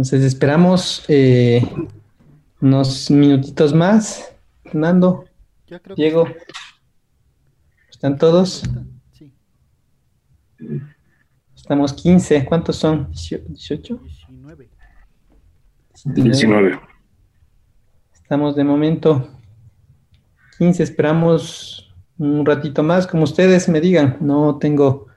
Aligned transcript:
Entonces 0.00 0.24
esperamos 0.24 1.04
eh, 1.08 1.62
unos 2.62 3.10
minutitos 3.10 3.74
más. 3.74 4.34
Fernando, 4.62 5.26
Diego, 5.94 6.26
¿están 7.90 8.16
todos? 8.16 8.62
Sí. 9.12 9.30
Estamos 11.54 11.92
15. 11.92 12.46
¿Cuántos 12.46 12.76
son? 12.76 13.12
¿18? 13.12 14.00
19. 14.00 14.70
19. 16.06 16.80
Estamos 18.14 18.56
de 18.56 18.64
momento 18.64 19.28
15. 20.56 20.82
Esperamos 20.82 21.94
un 22.16 22.46
ratito 22.46 22.82
más, 22.82 23.06
como 23.06 23.24
ustedes 23.24 23.68
me 23.68 23.82
digan. 23.82 24.16
No 24.22 24.56
tengo, 24.56 25.08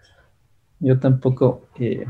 yo 0.79 0.99
tampoco. 0.99 1.69
Eh, 1.79 2.05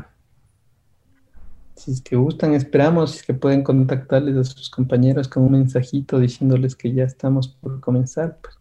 si 1.76 1.92
es 1.92 2.00
que 2.00 2.16
gustan, 2.16 2.54
esperamos, 2.54 3.12
si 3.12 3.18
es 3.18 3.22
que 3.24 3.34
pueden 3.34 3.62
contactarles 3.62 4.36
a 4.36 4.44
sus 4.44 4.70
compañeros 4.70 5.28
con 5.28 5.44
un 5.44 5.52
mensajito 5.52 6.18
diciéndoles 6.18 6.76
que 6.76 6.92
ya 6.92 7.04
estamos 7.04 7.48
por 7.48 7.80
comenzar. 7.80 8.38
Pues. 8.40 8.58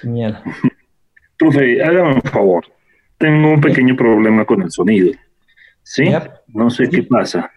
Genial. 0.00 0.42
Profe, 1.38 1.82
hágame 1.82 2.14
un 2.14 2.22
favor. 2.22 2.64
Tengo 3.18 3.52
un 3.52 3.60
pequeño 3.60 3.96
problema 3.96 4.44
con 4.44 4.62
el 4.62 4.70
sonido. 4.70 5.12
¿Sí? 5.82 6.04
No 6.48 6.70
sé 6.70 6.88
qué 6.88 7.02
pasa. 7.02 7.50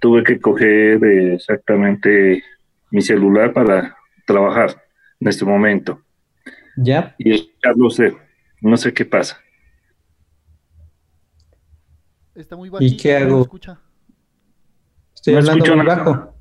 Tuve 0.00 0.24
que 0.24 0.40
coger 0.40 1.02
exactamente 1.04 2.42
mi 2.90 3.02
celular 3.02 3.52
para 3.52 3.96
trabajar 4.26 4.82
en 5.20 5.28
este 5.28 5.44
momento. 5.44 6.02
Ya. 6.76 7.14
Y 7.18 7.36
ya 7.36 7.72
lo 7.76 7.90
sé. 7.90 8.16
No 8.60 8.76
sé 8.76 8.92
qué 8.92 9.04
pasa. 9.04 9.40
Está 12.40 12.56
muy 12.56 12.70
bajito. 12.70 12.94
¿Y 12.94 12.96
qué 12.96 13.16
hago? 13.16 13.42
Escucha. 13.42 13.78
Estoy 15.14 15.34
hablando 15.34 15.76
muy 15.76 15.86
bajo. 15.86 16.34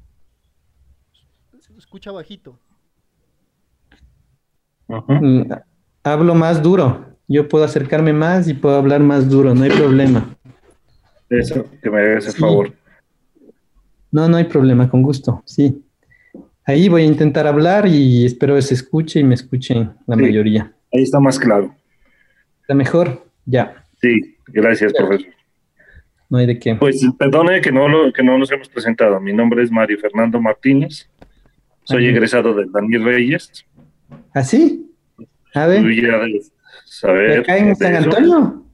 Escucha 1.78 2.12
bajito. 2.12 2.58
Mm, 4.88 5.52
hablo 6.04 6.36
más 6.36 6.64
duro. 6.64 7.06
Yo 7.28 7.48
puedo 7.48 7.64
acercarme 7.64 8.14
más 8.14 8.48
y 8.48 8.54
puedo 8.54 8.76
hablar 8.76 9.02
más 9.02 9.30
duro, 9.30 9.54
no 9.54 9.64
hay 9.64 9.70
problema. 9.70 10.36
Eso, 11.30 11.66
que 11.82 11.90
me 11.90 12.00
hagas 12.00 12.28
el 12.28 12.34
favor. 12.34 12.74
No, 14.12 14.28
no 14.28 14.38
hay 14.38 14.46
problema, 14.46 14.90
con 14.90 15.04
gusto, 15.04 15.44
sí. 15.46 15.84
Ahí 16.66 16.90
voy 16.90 17.04
a 17.04 17.06
intentar 17.06 17.46
hablar 17.46 17.86
y 17.86 18.26
espero 18.26 18.56
que 18.56 18.62
se 18.62 18.74
escuche 18.74 19.20
y 19.20 19.24
me 19.24 19.36
escuchen 19.36 19.94
la 20.08 20.16
mayoría. 20.16 20.74
Ahí 20.92 21.04
está 21.04 21.20
más 21.20 21.38
claro. 21.38 21.76
¿Está 22.62 22.74
mejor? 22.74 23.26
Ya. 23.46 23.84
Sí, 24.02 24.38
gracias, 24.48 24.94
profesor. 24.94 25.39
No 26.30 26.38
hay 26.38 26.46
de 26.46 26.60
qué. 26.60 26.76
Pues 26.76 27.04
perdone 27.18 27.60
que 27.60 27.72
no, 27.72 27.88
lo, 27.88 28.14
que 28.14 28.22
no 28.22 28.38
nos 28.38 28.52
hemos 28.52 28.70
presentado. 28.70 29.20
Mi 29.20 29.34
nombre 29.34 29.64
es 29.64 29.72
Mario 29.72 29.98
Fernando 30.00 30.40
Martínez. 30.40 31.10
Soy 31.84 32.06
egresado 32.06 32.54
del 32.54 32.72
Daniel 32.72 33.04
Reyes. 33.04 33.66
¿Ah, 34.34 34.44
sí? 34.44 34.86
A 35.56 35.66
ver. 35.66 35.84
saber, 36.86 37.40
acá 37.40 37.58
en 37.58 37.76
San 37.76 37.96
Antonio? 37.96 38.66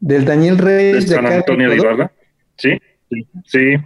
¿Del 0.00 0.24
Daniel 0.24 0.58
Reyes 0.58 1.08
de, 1.08 1.14
San 1.14 1.26
Antonio 1.26 1.70
de, 1.70 1.76
Ibarra? 1.76 2.12
Sí, 2.56 2.78
sí, 3.44 3.76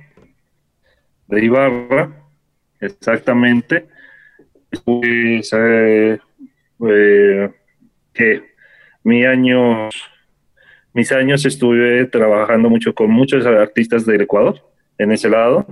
De 1.26 1.44
Ibarra, 1.44 2.28
exactamente. 2.80 3.88
Pues, 4.84 5.52
eh, 5.52 6.18
eh, 6.88 7.50
que 8.12 8.54
mi 9.02 9.24
año 9.24 9.90
mis 10.94 11.10
años 11.10 11.44
estuve 11.44 12.06
trabajando 12.06 12.70
mucho 12.70 12.94
con 12.94 13.10
muchos 13.10 13.44
artistas 13.44 14.06
del 14.06 14.20
Ecuador, 14.20 14.60
en 14.96 15.10
ese 15.10 15.28
lado. 15.28 15.66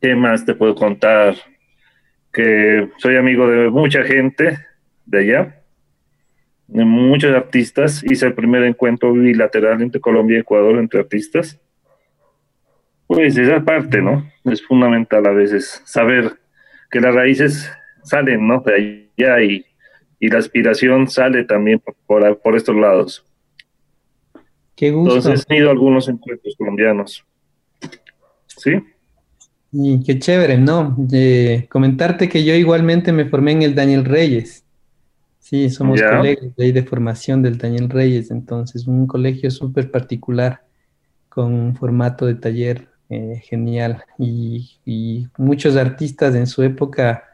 ¿Qué 0.00 0.14
más 0.14 0.46
te 0.46 0.54
puedo 0.54 0.76
contar? 0.76 1.34
Que 2.32 2.88
soy 2.98 3.16
amigo 3.16 3.48
de 3.48 3.68
mucha 3.68 4.04
gente 4.04 4.64
de 5.06 5.18
allá, 5.18 5.62
de 6.68 6.84
muchos 6.84 7.34
artistas. 7.34 8.04
Hice 8.04 8.26
el 8.26 8.34
primer 8.34 8.62
encuentro 8.62 9.12
bilateral 9.12 9.82
entre 9.82 10.00
Colombia 10.00 10.36
y 10.36 10.40
Ecuador 10.42 10.78
entre 10.78 11.00
artistas. 11.00 11.58
Pues 13.08 13.36
esa 13.36 13.64
parte, 13.64 14.00
¿no? 14.00 14.30
Es 14.44 14.64
fundamental 14.64 15.26
a 15.26 15.32
veces 15.32 15.82
saber 15.84 16.38
que 16.92 17.00
las 17.00 17.12
raíces 17.12 17.72
salen, 18.04 18.46
¿no? 18.46 18.60
De 18.60 19.08
allá 19.18 19.42
y, 19.42 19.66
la 20.20 20.38
aspiración 20.38 21.08
sale 21.08 21.42
también 21.44 21.82
por 22.06 22.54
estos 22.54 22.76
lados. 22.76 23.29
Qué 24.80 24.92
gusto. 24.92 25.16
Entonces 25.16 25.44
he 25.50 25.58
ido 25.58 25.70
algunos 25.70 26.08
encuentros 26.08 26.56
colombianos. 26.56 27.22
¿Sí? 28.46 28.82
Y 29.70 30.02
qué 30.02 30.18
chévere, 30.18 30.56
¿no? 30.56 30.96
Comentarte 31.68 32.30
que 32.30 32.42
yo 32.44 32.54
igualmente 32.54 33.12
me 33.12 33.26
formé 33.26 33.52
en 33.52 33.60
el 33.60 33.74
Daniel 33.74 34.06
Reyes. 34.06 34.64
Sí, 35.38 35.68
somos 35.68 36.00
colegas 36.00 36.56
de, 36.56 36.72
de 36.72 36.82
formación 36.82 37.42
del 37.42 37.58
Daniel 37.58 37.90
Reyes, 37.90 38.30
entonces 38.30 38.86
un 38.86 39.06
colegio 39.06 39.50
súper 39.50 39.90
particular 39.90 40.62
con 41.28 41.52
un 41.52 41.76
formato 41.76 42.24
de 42.24 42.36
taller 42.36 42.88
eh, 43.10 43.42
genial 43.44 44.02
y, 44.18 45.28
muchos 45.36 45.76
artistas 45.76 46.34
en 46.34 46.46
su 46.46 46.62
época 46.62 47.24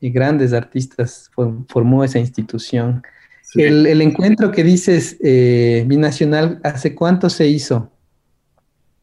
y 0.00 0.10
grandes 0.10 0.52
artistas 0.52 1.30
formó 1.68 2.02
esa 2.02 2.18
institución. 2.18 3.04
El, 3.54 4.00
encuentro 4.02 4.50
que 4.50 4.62
dices 4.62 5.18
eh, 5.22 5.84
binacional, 5.86 6.60
¿hace 6.62 6.94
cuánto 6.94 7.30
se 7.30 7.46
hizo? 7.46 7.90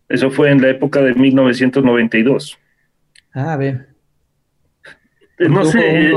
Eso 0.08 0.30
fue 0.30 0.52
en 0.52 0.62
la 0.62 0.70
época 0.70 1.02
de 1.02 1.16
1992. 1.16 2.58
Ah, 3.34 3.54
a 3.54 3.58
ver. 3.58 3.88
Eh, 5.40 5.50
no 5.50 5.66
sé, 5.66 6.14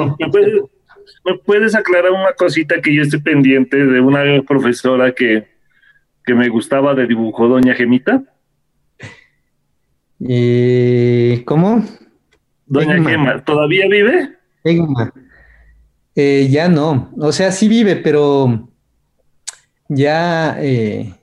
¿me 1.24 1.38
puedes, 1.44 1.74
aclarar 1.74 2.12
una 2.12 2.32
cosita 2.34 2.80
que 2.80 2.94
yo 2.94 3.02
estoy 3.02 3.20
pendiente 3.20 3.76
de 3.76 4.00
una 4.00 4.42
profesora 4.42 5.12
que, 5.12 5.46
me 6.26 6.48
gustaba 6.50 6.94
de 6.94 7.06
dibujo, 7.06 7.48
doña 7.48 7.74
Gemita? 7.74 8.22
Eh, 10.28 11.42
¿Cómo? 11.46 11.82
Doña 12.66 13.02
Gema, 13.02 13.42
¿todavía 13.42 13.88
vive? 13.88 14.36
Gema. 14.62 15.10
Eh, 16.20 16.48
ya 16.50 16.68
no, 16.68 17.12
o 17.16 17.30
sea, 17.30 17.52
sí 17.52 17.68
vive, 17.68 17.94
pero 17.94 18.68
ya, 19.88 20.56
eh, 20.60 21.14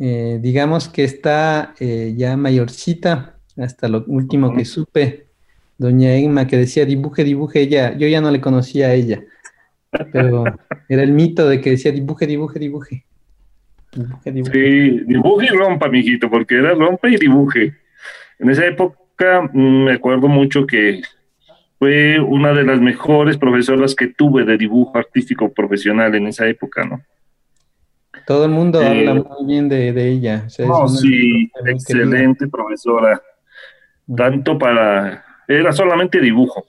eh, 0.00 0.38
digamos 0.42 0.88
que 0.88 1.04
está 1.04 1.72
ya 1.78 2.36
mayorcita, 2.36 3.36
hasta 3.56 3.86
lo 3.86 4.04
último 4.08 4.52
que 4.52 4.64
supe, 4.64 5.26
doña 5.78 6.12
Emma, 6.16 6.48
que 6.48 6.56
decía 6.56 6.84
dibuje, 6.84 7.22
dibuje, 7.22 7.60
ella, 7.60 7.96
yo 7.96 8.08
ya 8.08 8.20
no 8.20 8.32
le 8.32 8.40
conocía 8.40 8.88
a 8.88 8.94
ella, 8.94 9.22
pero 10.10 10.42
era 10.88 11.04
el 11.04 11.12
mito 11.12 11.48
de 11.48 11.60
que 11.60 11.70
decía 11.70 11.92
dibuje, 11.92 12.26
dibuje, 12.26 12.58
dibuje. 12.58 13.04
dibuje, 13.92 14.32
dibuje. 14.32 14.52
Sí, 14.52 15.04
dibuje 15.06 15.46
y 15.46 15.56
rompa, 15.56 15.88
mijito, 15.88 16.28
porque 16.28 16.56
era 16.56 16.74
rompa 16.74 17.08
y 17.08 17.16
dibuje. 17.16 17.74
En 18.40 18.50
esa 18.50 18.66
época 18.66 19.48
mm, 19.52 19.84
me 19.84 19.92
acuerdo 19.92 20.26
mucho 20.26 20.66
que 20.66 21.00
fue 21.82 22.20
una 22.20 22.52
de 22.52 22.62
las 22.62 22.80
mejores 22.80 23.36
profesoras 23.36 23.96
que 23.96 24.06
tuve 24.06 24.44
de 24.44 24.56
dibujo 24.56 24.96
artístico 24.96 25.52
profesional 25.52 26.14
en 26.14 26.28
esa 26.28 26.46
época, 26.46 26.84
¿no? 26.84 27.02
Todo 28.24 28.44
el 28.44 28.52
mundo 28.52 28.78
habla 28.78 29.14
muy 29.14 29.46
bien 29.48 29.68
de, 29.68 29.88
ella. 30.08 30.48
sí, 30.48 31.50
excelente 31.66 32.46
profesora. 32.46 33.20
Tanto 34.16 34.56
para... 34.56 35.24
Era 35.48 35.72
solamente 35.72 36.20
dibujo. 36.20 36.66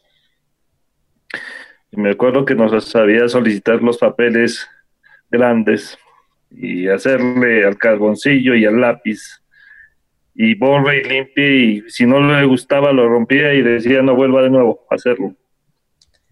Y 1.91 2.01
me 2.01 2.09
acuerdo 2.09 2.43
que 2.43 2.55
nos 2.55 2.83
sabía 2.83 3.27
solicitar 3.27 3.83
los 3.83 3.99
papeles 3.99 4.67
grandes 5.29 5.95
y 6.49 6.87
hacerle 6.87 7.67
al 7.67 7.77
carboncillo 7.77 8.55
y 8.55 8.65
al 8.65 8.81
lápiz 8.81 9.42
y 10.35 10.55
borra 10.55 10.95
y 10.95 11.03
limpia 11.03 11.47
y 11.47 11.83
si 11.89 12.05
no 12.05 12.19
le 12.19 12.45
gustaba 12.45 12.91
lo 12.91 13.07
rompía 13.07 13.53
y 13.53 13.61
decía 13.61 14.01
no 14.01 14.15
vuelva 14.15 14.41
de 14.41 14.49
nuevo 14.49 14.85
a 14.89 14.95
hacerlo. 14.95 15.35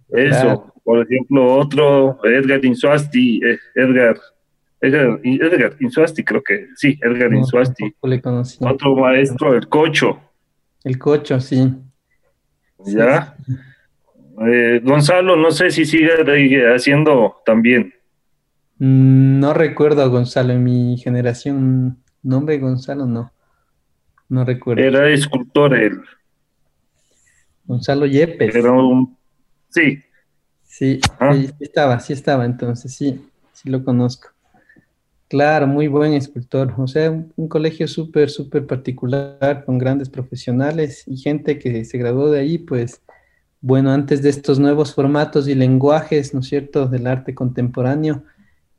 Eso, 0.10 0.74
por 0.84 1.06
ejemplo, 1.06 1.56
otro, 1.56 2.20
Edgar 2.24 2.64
Insuasti, 2.66 3.40
eh, 3.44 3.58
Edgar, 3.76 4.18
Edgar, 4.82 5.20
Edgar 5.24 5.76
Insuasti 5.80 6.24
creo 6.24 6.44
que, 6.44 6.68
sí, 6.76 7.00
Edgar 7.02 7.34
Insuasti. 7.34 7.96
Otro 8.60 8.96
maestro, 8.96 9.56
el 9.56 9.70
Cocho. 9.70 10.20
El 10.84 10.98
Cocho, 10.98 11.40
sí. 11.40 11.74
Ya. 12.86 13.38
Eh, 14.46 14.82
Gonzalo, 14.84 15.36
no 15.36 15.52
sé 15.52 15.72
si 15.72 15.86
sigue 15.86 16.12
haciendo 16.74 17.38
también. 17.46 17.94
Mm, 18.80 19.40
no 19.40 19.54
recuerdo 19.54 20.02
a 20.02 20.08
Gonzalo, 20.08 20.54
en 20.54 20.64
mi 20.64 20.98
generación, 20.98 22.00
nombre 22.24 22.58
Gonzalo 22.58 23.06
no. 23.06 23.32
No 24.32 24.46
recuerdo. 24.46 24.82
Era 24.82 25.10
escultor 25.10 25.76
él. 25.76 26.00
Gonzalo 27.66 28.06
Yepes. 28.06 28.56
Era 28.56 28.72
un... 28.72 29.18
Sí. 29.68 30.02
Sí, 30.64 31.02
sí, 31.02 31.50
estaba, 31.60 32.00
sí 32.00 32.14
estaba, 32.14 32.46
entonces 32.46 32.94
sí, 32.94 33.28
sí 33.52 33.70
lo 33.70 33.84
conozco. 33.84 34.30
Claro, 35.28 35.68
muy 35.68 35.88
buen 35.90 36.14
escultor. 36.14 36.74
O 36.78 36.88
sea, 36.88 37.12
un, 37.12 37.48
colegio 37.50 37.90
súper, 37.90 38.30
súper 38.30 38.66
particular, 38.66 39.66
con 39.66 39.78
grandes 39.78 40.08
profesionales 40.08 41.04
y 41.08 41.18
gente 41.18 41.60
que 41.60 41.84
se 41.84 41.98
graduó 41.98 42.32
de 42.32 42.40
ahí, 42.40 42.58
pues, 42.58 43.02
bueno, 43.60 43.92
antes 43.92 44.22
de 44.22 44.30
estos 44.30 44.60
nuevos 44.60 44.96
formatos 44.96 45.50
y 45.50 45.56
lenguajes, 45.56 46.34
¿no 46.34 46.40
es 46.40 46.48
cierto?, 46.48 46.88
del 46.88 47.06
arte 47.06 47.36
contemporáneo, 47.36 48.24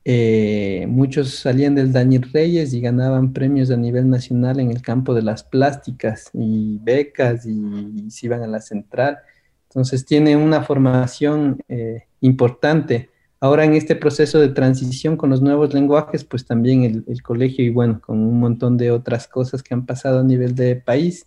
eh, 0.04 0.86
muchos 0.88 1.30
salían 1.36 1.76
del 1.76 1.92
Daniel 1.92 2.28
Reyes 2.32 2.72
y 2.74 2.80
ganaban 2.80 3.32
premios 3.32 3.70
a 3.70 3.76
nivel 3.76 4.10
nacional 4.10 4.58
en 4.58 4.70
el 4.70 4.82
campo 4.82 5.14
de 5.14 5.22
las 5.22 5.44
plásticas 5.44 6.30
y 6.32 6.78
becas 6.82 7.46
y, 7.46 8.10
se 8.10 8.26
iban 8.26 8.42
a 8.42 8.48
la 8.48 8.60
central. 8.60 9.18
Entonces 9.68 10.04
tiene 10.04 10.36
una 10.36 10.62
formación 10.62 11.62
eh, 11.68 12.04
importante. 12.20 13.10
Ahora 13.40 13.64
en 13.64 13.74
este 13.74 13.96
proceso 13.96 14.40
de 14.40 14.48
transición 14.48 15.16
con 15.16 15.30
los 15.30 15.40
nuevos 15.40 15.72
lenguajes, 15.72 16.24
pues 16.24 16.46
también 16.46 16.82
el, 16.82 17.04
el, 17.06 17.22
colegio 17.22 17.64
y 17.64 17.70
bueno, 17.70 18.00
con 18.00 18.18
un 18.18 18.38
montón 18.40 18.76
de 18.76 18.90
otras 18.90 19.28
cosas 19.28 19.62
que 19.62 19.74
han 19.74 19.86
pasado 19.86 20.20
a 20.20 20.24
nivel 20.24 20.54
de 20.54 20.76
país, 20.76 21.26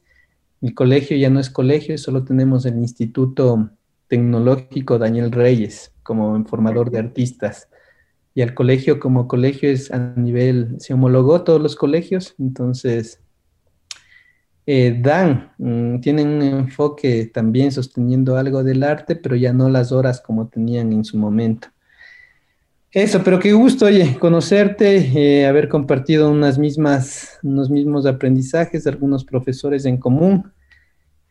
el 0.62 0.74
colegio 0.74 1.18
ya 1.18 1.30
no 1.30 1.40
es 1.40 1.50
colegio, 1.50 1.98
solo 1.98 2.24
tenemos 2.24 2.66
el 2.66 2.78
Instituto 2.78 3.70
Tecnológico 4.08 4.98
Daniel 4.98 5.32
Reyes 5.32 5.92
como 6.04 6.44
formador 6.46 6.92
de 6.92 7.00
artistas 7.00 7.68
y 8.36 8.42
al 8.42 8.54
colegio 8.54 9.00
como 9.00 9.30
colegio 9.30 9.70
es 9.70 9.90
a 9.92 10.14
nivel, 10.18 10.76
se 10.80 10.94
homologó 10.94 11.44
todos 11.44 11.62
los 11.62 11.78
colegios, 11.78 12.36
entonces 12.38 13.22
eh, 14.68 15.00
dan, 15.02 15.54
mm, 15.58 16.02
tienen 16.02 16.28
un 16.28 16.42
enfoque 16.42 17.32
también 17.34 17.72
sosteniendo 17.72 18.36
algo 18.38 18.62
del 18.62 18.84
arte, 18.84 19.16
pero 19.16 19.38
ya 19.38 19.54
no 19.54 19.70
las 19.70 19.94
horas 19.94 20.20
como 20.20 20.50
tenían 20.50 20.92
en 20.92 21.06
su 21.06 21.18
momento. 21.18 21.70
Eso, 22.92 23.22
pero 23.24 23.40
qué 23.40 23.54
gusto, 23.54 23.86
oye, 23.86 24.18
conocerte, 24.20 24.98
eh, 24.98 25.46
haber 25.46 25.70
compartido 25.70 26.30
unas 26.30 26.58
mismas, 26.58 27.40
unos 27.42 27.70
mismos 27.70 28.06
aprendizajes, 28.06 28.86
algunos 28.86 29.24
profesores 29.24 29.86
en 29.86 29.98
común. 29.98 30.52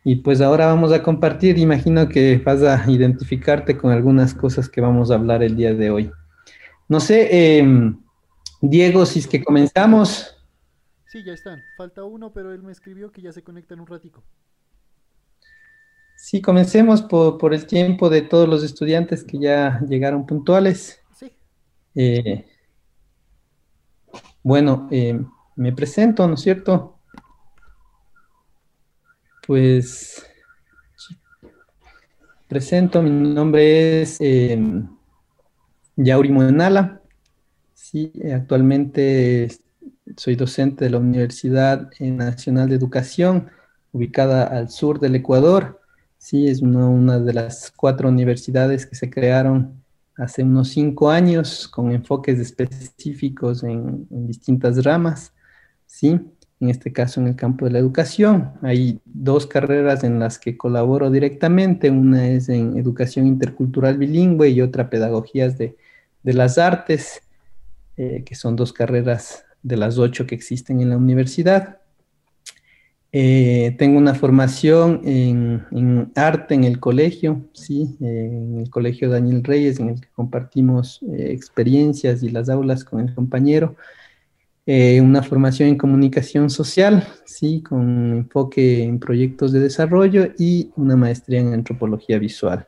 Y 0.03 0.17
pues 0.17 0.41
ahora 0.41 0.67
vamos 0.67 0.91
a 0.91 1.03
compartir, 1.03 1.57
imagino 1.59 2.07
que 2.09 2.37
vas 2.43 2.63
a 2.63 2.83
identificarte 2.89 3.77
con 3.77 3.91
algunas 3.91 4.33
cosas 4.33 4.69
que 4.69 4.81
vamos 4.81 5.11
a 5.11 5.15
hablar 5.15 5.43
el 5.43 5.55
día 5.55 5.73
de 5.73 5.89
hoy. 5.91 6.11
No 6.87 6.99
sé, 6.99 7.57
em, 7.57 7.99
Diego, 8.61 9.05
si 9.05 9.19
es 9.19 9.27
que 9.27 9.43
comenzamos. 9.43 10.35
Sí, 11.07 11.23
ya 11.23 11.33
están. 11.33 11.61
Falta 11.77 12.03
uno, 12.03 12.31
pero 12.33 12.53
él 12.53 12.61
me 12.61 12.71
escribió 12.71 13.11
que 13.11 13.21
ya 13.21 13.31
se 13.31 13.43
conecta 13.43 13.73
en 13.73 13.79
un 13.79 13.87
ratico. 13.87 14.23
Sí, 16.15 16.41
comencemos 16.41 17.01
por, 17.01 17.53
el 17.53 17.65
tiempo 17.67 18.09
de 18.09 18.21
todos 18.21 18.47
los 18.47 18.63
estudiantes 18.63 19.23
que 19.23 19.39
ya 19.39 19.81
llegaron 19.87 20.25
puntuales. 20.25 21.01
Sí. 21.13 21.31
Eh, 21.95 22.45
bueno, 24.43 24.87
em, 24.91 25.27
me 25.55 25.73
presento, 25.73 26.27
¿no 26.27 26.35
es 26.35 26.41
cierto? 26.41 26.99
Pues 29.45 30.25
presento, 32.47 33.01
mi 33.01 33.09
nombre 33.09 34.01
es 34.01 34.17
em, 34.21 34.87
Yauri 35.97 36.29
Muenala. 36.29 37.01
Sí, 37.73 38.11
actualmente 38.33 39.49
soy 40.17 40.35
docente 40.35 40.85
de 40.85 40.91
la 40.91 40.97
Universidad 40.97 41.89
Nacional 41.99 42.69
de 42.69 42.75
Educación, 42.75 43.49
ubicada 43.91 44.43
al 44.45 44.69
sur 44.69 44.99
del 44.99 45.15
Ecuador. 45.15 45.81
Sí, 46.17 46.47
es 46.47 46.61
una, 46.61 47.19
de 47.19 47.33
las 47.33 47.71
cuatro 47.75 48.09
universidades 48.09 48.85
que 48.85 48.95
se 48.95 49.09
crearon 49.09 49.83
hace 50.17 50.43
unos 50.43 50.69
cinco 50.69 51.09
años 51.09 51.67
con 51.67 51.91
enfoques 51.91 52.39
específicos 52.39 53.63
en, 53.63 54.07
en 54.09 54.27
distintas 54.27 54.83
ramas. 54.83 55.33
Sí, 55.85 56.19
en 56.59 56.69
este 56.69 56.91
caso 56.91 57.21
en 57.21 57.27
el 57.27 57.35
campo 57.35 57.65
de 57.65 57.71
la 57.71 57.79
educación. 57.79 58.53
Hay 58.61 58.99
dos 59.05 59.45
carreras 59.45 60.03
en 60.03 60.19
las 60.19 60.39
que 60.39 60.57
colaboro 60.57 61.11
directamente, 61.11 61.89
una 61.89 62.27
es 62.27 62.49
en 62.49 62.77
educación 62.77 63.27
intercultural 63.27 63.97
bilingüe 63.97 64.49
y 64.49 64.61
otra 64.61 64.89
pedagogías 64.89 65.57
de, 65.57 65.75
las 66.33 66.57
artes, 66.57 67.21
eh, 67.97 68.23
que 68.25 68.35
son 68.35 68.55
dos 68.55 68.73
carreras 68.73 69.45
de 69.63 69.77
las 69.77 69.97
ocho 69.97 70.25
que 70.25 70.35
existen 70.35 70.81
en 70.81 70.89
la 70.89 70.97
universidad. 70.97 71.79
Eh, 73.11 73.75
tengo 73.77 73.97
una 73.97 74.13
formación 74.13 75.01
en, 75.05 76.11
arte 76.15 76.53
en 76.53 76.65
el 76.65 76.79
colegio, 76.79 77.47
sí, 77.53 77.95
en 78.01 78.59
el 78.59 78.69
colegio 78.69 79.09
Daniel 79.09 79.43
Reyes, 79.43 79.79
en 79.79 79.89
el 79.89 80.01
que 80.01 80.09
compartimos 80.13 81.01
eh, 81.03 81.31
experiencias 81.31 82.21
y 82.23 82.29
las 82.29 82.49
aulas 82.49 82.83
con 82.83 82.99
el 82.99 83.13
compañero. 83.13 83.75
Una 84.67 85.21
formación 85.21 85.69
en 85.69 85.77
comunicación 85.77 86.49
social, 86.49 87.07
sí, 87.25 87.61
con 87.61 88.13
enfoque 88.13 88.83
en 88.83 88.99
proyectos 88.99 89.51
de 89.51 89.59
desarrollo 89.59 90.29
y 90.39 90.71
una 90.75 90.95
maestría 90.95 91.39
en 91.39 91.53
antropología 91.53 92.17
visual. 92.17 92.67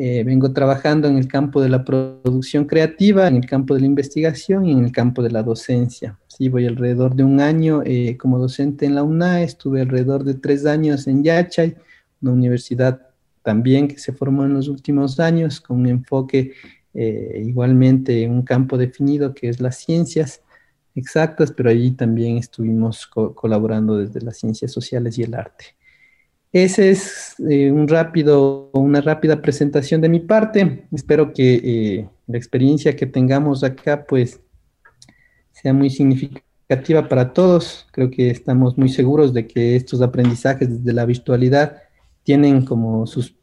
Eh, 0.00 0.22
vengo 0.22 0.52
trabajando 0.52 1.08
en 1.08 1.18
el 1.18 1.26
campo 1.26 1.60
de 1.60 1.68
la 1.68 1.84
producción 1.84 2.66
creativa, 2.66 3.26
en 3.26 3.34
el 3.34 3.46
campo 3.46 3.74
de 3.74 3.80
la 3.80 3.86
investigación 3.86 4.64
y 4.64 4.70
en 4.70 4.84
el 4.84 4.92
campo 4.92 5.24
de 5.24 5.30
la 5.32 5.42
docencia. 5.42 6.16
Sí, 6.28 6.48
voy 6.48 6.66
alrededor 6.66 7.16
de 7.16 7.24
un 7.24 7.40
año 7.40 7.82
eh, 7.84 8.16
como 8.16 8.38
docente 8.38 8.86
en 8.86 8.94
la 8.94 9.02
UNAE, 9.02 9.42
estuve 9.42 9.80
alrededor 9.80 10.22
de 10.22 10.34
tres 10.34 10.66
años 10.66 11.08
en 11.08 11.24
Yachay, 11.24 11.74
una 12.20 12.30
universidad 12.30 13.08
también 13.42 13.88
que 13.88 13.98
se 13.98 14.12
formó 14.12 14.44
en 14.44 14.54
los 14.54 14.68
últimos 14.68 15.18
años 15.18 15.60
con 15.60 15.80
un 15.80 15.88
enfoque 15.88 16.52
igualmente 16.94 18.22
en 18.22 18.32
un 18.32 18.42
campo 18.42 18.78
definido 18.78 19.34
que 19.34 19.48
es 19.48 19.60
las 19.60 19.78
ciencias 19.78 20.42
exactas, 20.94 21.50
pero 21.50 21.70
allí 21.70 21.90
también 21.90 22.36
estuvimos 22.36 23.04
colaborando 23.08 23.96
desde 23.96 24.20
las 24.20 24.38
ciencias 24.38 24.70
sociales 24.70 25.18
y 25.18 25.24
el 25.24 25.34
arte. 25.34 25.76
Ese 26.52 26.90
es 26.90 27.34
eh, 27.48 27.70
un 27.70 27.88
rápido, 27.88 28.70
una 28.72 29.00
rápida 29.02 29.42
presentación 29.42 30.00
de 30.00 30.08
mi 30.08 30.20
parte. 30.20 30.86
Espero 30.92 31.32
que 31.32 31.54
eh, 31.62 32.08
la 32.26 32.38
experiencia 32.38 32.96
que 32.96 33.06
tengamos 33.06 33.62
acá 33.64 34.06
pues 34.06 34.40
sea 35.52 35.74
muy 35.74 35.90
significativa 35.90 37.06
para 37.08 37.34
todos. 37.34 37.86
Creo 37.92 38.10
que 38.10 38.30
estamos 38.30 38.78
muy 38.78 38.88
seguros 38.88 39.34
de 39.34 39.46
que 39.46 39.76
estos 39.76 40.00
aprendizajes 40.00 40.70
desde 40.70 40.92
la 40.94 41.04
virtualidad 41.04 41.82
tienen 42.22 42.64
como 42.64 43.06
sus, 43.06 43.34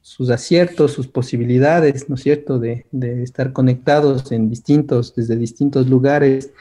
sus 0.00 0.30
aciertos, 0.30 0.92
sus 0.92 1.08
posibilidades, 1.08 2.08
¿no 2.08 2.14
es 2.14 2.22
cierto?, 2.22 2.60
de, 2.60 2.86
de 2.92 3.24
estar 3.24 3.52
conectados 3.52 4.30
en 4.30 4.48
distintos, 4.48 5.14
desde 5.16 5.36
distintos 5.36 5.88
lugares 5.88 6.52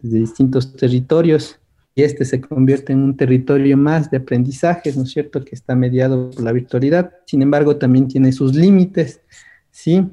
de 0.00 0.20
distintos 0.20 0.76
territorios 0.76 1.58
y 1.94 2.02
este 2.02 2.24
se 2.24 2.40
convierte 2.40 2.92
en 2.92 3.00
un 3.00 3.16
territorio 3.16 3.76
más 3.76 4.10
de 4.10 4.16
aprendizaje, 4.18 4.92
¿no 4.96 5.02
es 5.02 5.10
cierto?, 5.10 5.44
que 5.44 5.54
está 5.54 5.74
mediado 5.74 6.30
por 6.30 6.42
la 6.42 6.52
virtualidad. 6.52 7.12
Sin 7.26 7.42
embargo, 7.42 7.76
también 7.76 8.08
tiene 8.08 8.32
sus 8.32 8.54
límites, 8.54 9.20
¿sí? 9.70 10.06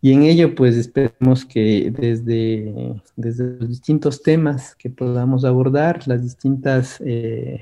Y 0.00 0.12
en 0.12 0.22
ello, 0.22 0.54
pues 0.54 0.76
esperemos 0.76 1.44
que 1.44 1.92
desde, 1.94 2.94
desde 3.16 3.58
los 3.58 3.68
distintos 3.68 4.22
temas 4.22 4.74
que 4.76 4.88
podamos 4.88 5.44
abordar, 5.44 6.06
las 6.06 6.22
distintas, 6.22 7.02
eh, 7.04 7.60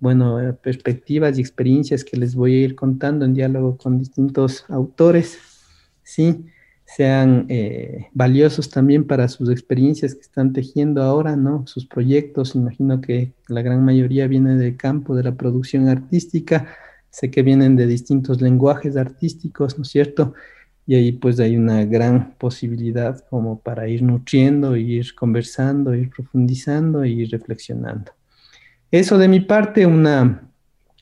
bueno, 0.00 0.56
perspectivas 0.62 1.38
y 1.38 1.42
experiencias 1.42 2.04
que 2.04 2.16
les 2.16 2.34
voy 2.34 2.54
a 2.54 2.64
ir 2.64 2.74
contando 2.74 3.24
en 3.24 3.34
diálogo 3.34 3.76
con 3.76 3.98
distintos 3.98 4.64
autores, 4.68 5.38
¿sí? 6.02 6.46
Sean 6.86 7.46
eh, 7.48 8.06
valiosos 8.12 8.70
también 8.70 9.06
para 9.06 9.28
sus 9.28 9.50
experiencias 9.50 10.14
que 10.14 10.20
están 10.20 10.52
tejiendo 10.52 11.02
ahora, 11.02 11.34
¿no? 11.34 11.66
Sus 11.66 11.84
proyectos, 11.84 12.54
imagino 12.54 13.00
que 13.00 13.32
la 13.48 13.60
gran 13.62 13.84
mayoría 13.84 14.28
viene 14.28 14.56
del 14.56 14.76
campo 14.76 15.14
de 15.16 15.24
la 15.24 15.34
producción 15.34 15.88
artística, 15.88 16.68
sé 17.10 17.30
que 17.30 17.42
vienen 17.42 17.76
de 17.76 17.86
distintos 17.86 18.40
lenguajes 18.40 18.96
artísticos, 18.96 19.76
¿no 19.76 19.82
es 19.82 19.88
cierto? 19.88 20.34
Y 20.86 20.94
ahí 20.94 21.12
pues 21.12 21.40
hay 21.40 21.56
una 21.56 21.84
gran 21.84 22.34
posibilidad 22.38 23.18
como 23.28 23.58
para 23.58 23.88
ir 23.88 24.02
nutriendo, 24.02 24.76
ir 24.76 25.12
conversando, 25.16 25.92
ir 25.92 26.08
profundizando 26.10 27.04
y 27.04 27.22
ir 27.22 27.30
reflexionando. 27.30 28.12
Eso 28.92 29.18
de 29.18 29.26
mi 29.26 29.40
parte, 29.40 29.84
una, 29.84 30.48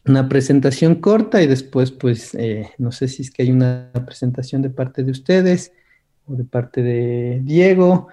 una 0.07 0.29
presentación 0.29 0.97
corta 0.97 1.43
y 1.43 1.47
después, 1.47 1.91
pues, 1.91 2.35
eh, 2.35 2.71
no 2.79 2.93
sé 2.93 3.09
si 3.09 3.23
es 3.23 3.31
que 3.31 3.43
hay 3.43 3.51
una 3.51 3.91
presentación 4.07 4.63
de 4.63 4.71
parte 4.71 5.03
de 5.03 5.11
ustedes 5.11 5.73
o 6.27 6.35
de 6.35 6.45
parte 6.45 6.83
de 6.83 7.41
Diego 7.43 8.09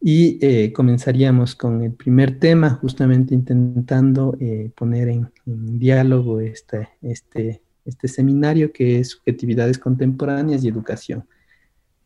y 0.00 0.38
eh, 0.44 0.72
comenzaríamos 0.72 1.54
con 1.54 1.82
el 1.82 1.92
primer 1.92 2.38
tema, 2.38 2.70
justamente 2.80 3.34
intentando 3.34 4.36
eh, 4.40 4.70
poner 4.76 5.08
en, 5.08 5.30
diálogo 5.44 6.40
este, 6.40 6.88
este, 7.02 7.62
este 7.84 8.08
seminario 8.08 8.72
que 8.72 9.00
es 9.00 9.10
Subjetividades 9.10 9.78
Contemporáneas 9.78 10.64
y 10.64 10.68
Educación. 10.68 11.26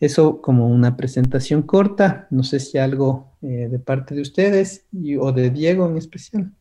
Eso 0.01 0.43
como 0.43 0.69
una 0.69 0.97
presentación 0.97 1.63
corta, 1.63 2.27
no 2.31 2.43
sé 2.43 2.61
si 2.61 2.77
algo 2.77 3.33
de 3.41 3.79
parte 3.79 4.15
de 4.15 4.21
ustedes 4.21 4.85
o 5.19 5.33
de 5.33 5.49
Diego 5.49 5.89
en 5.89 5.97
especial. 5.97 6.53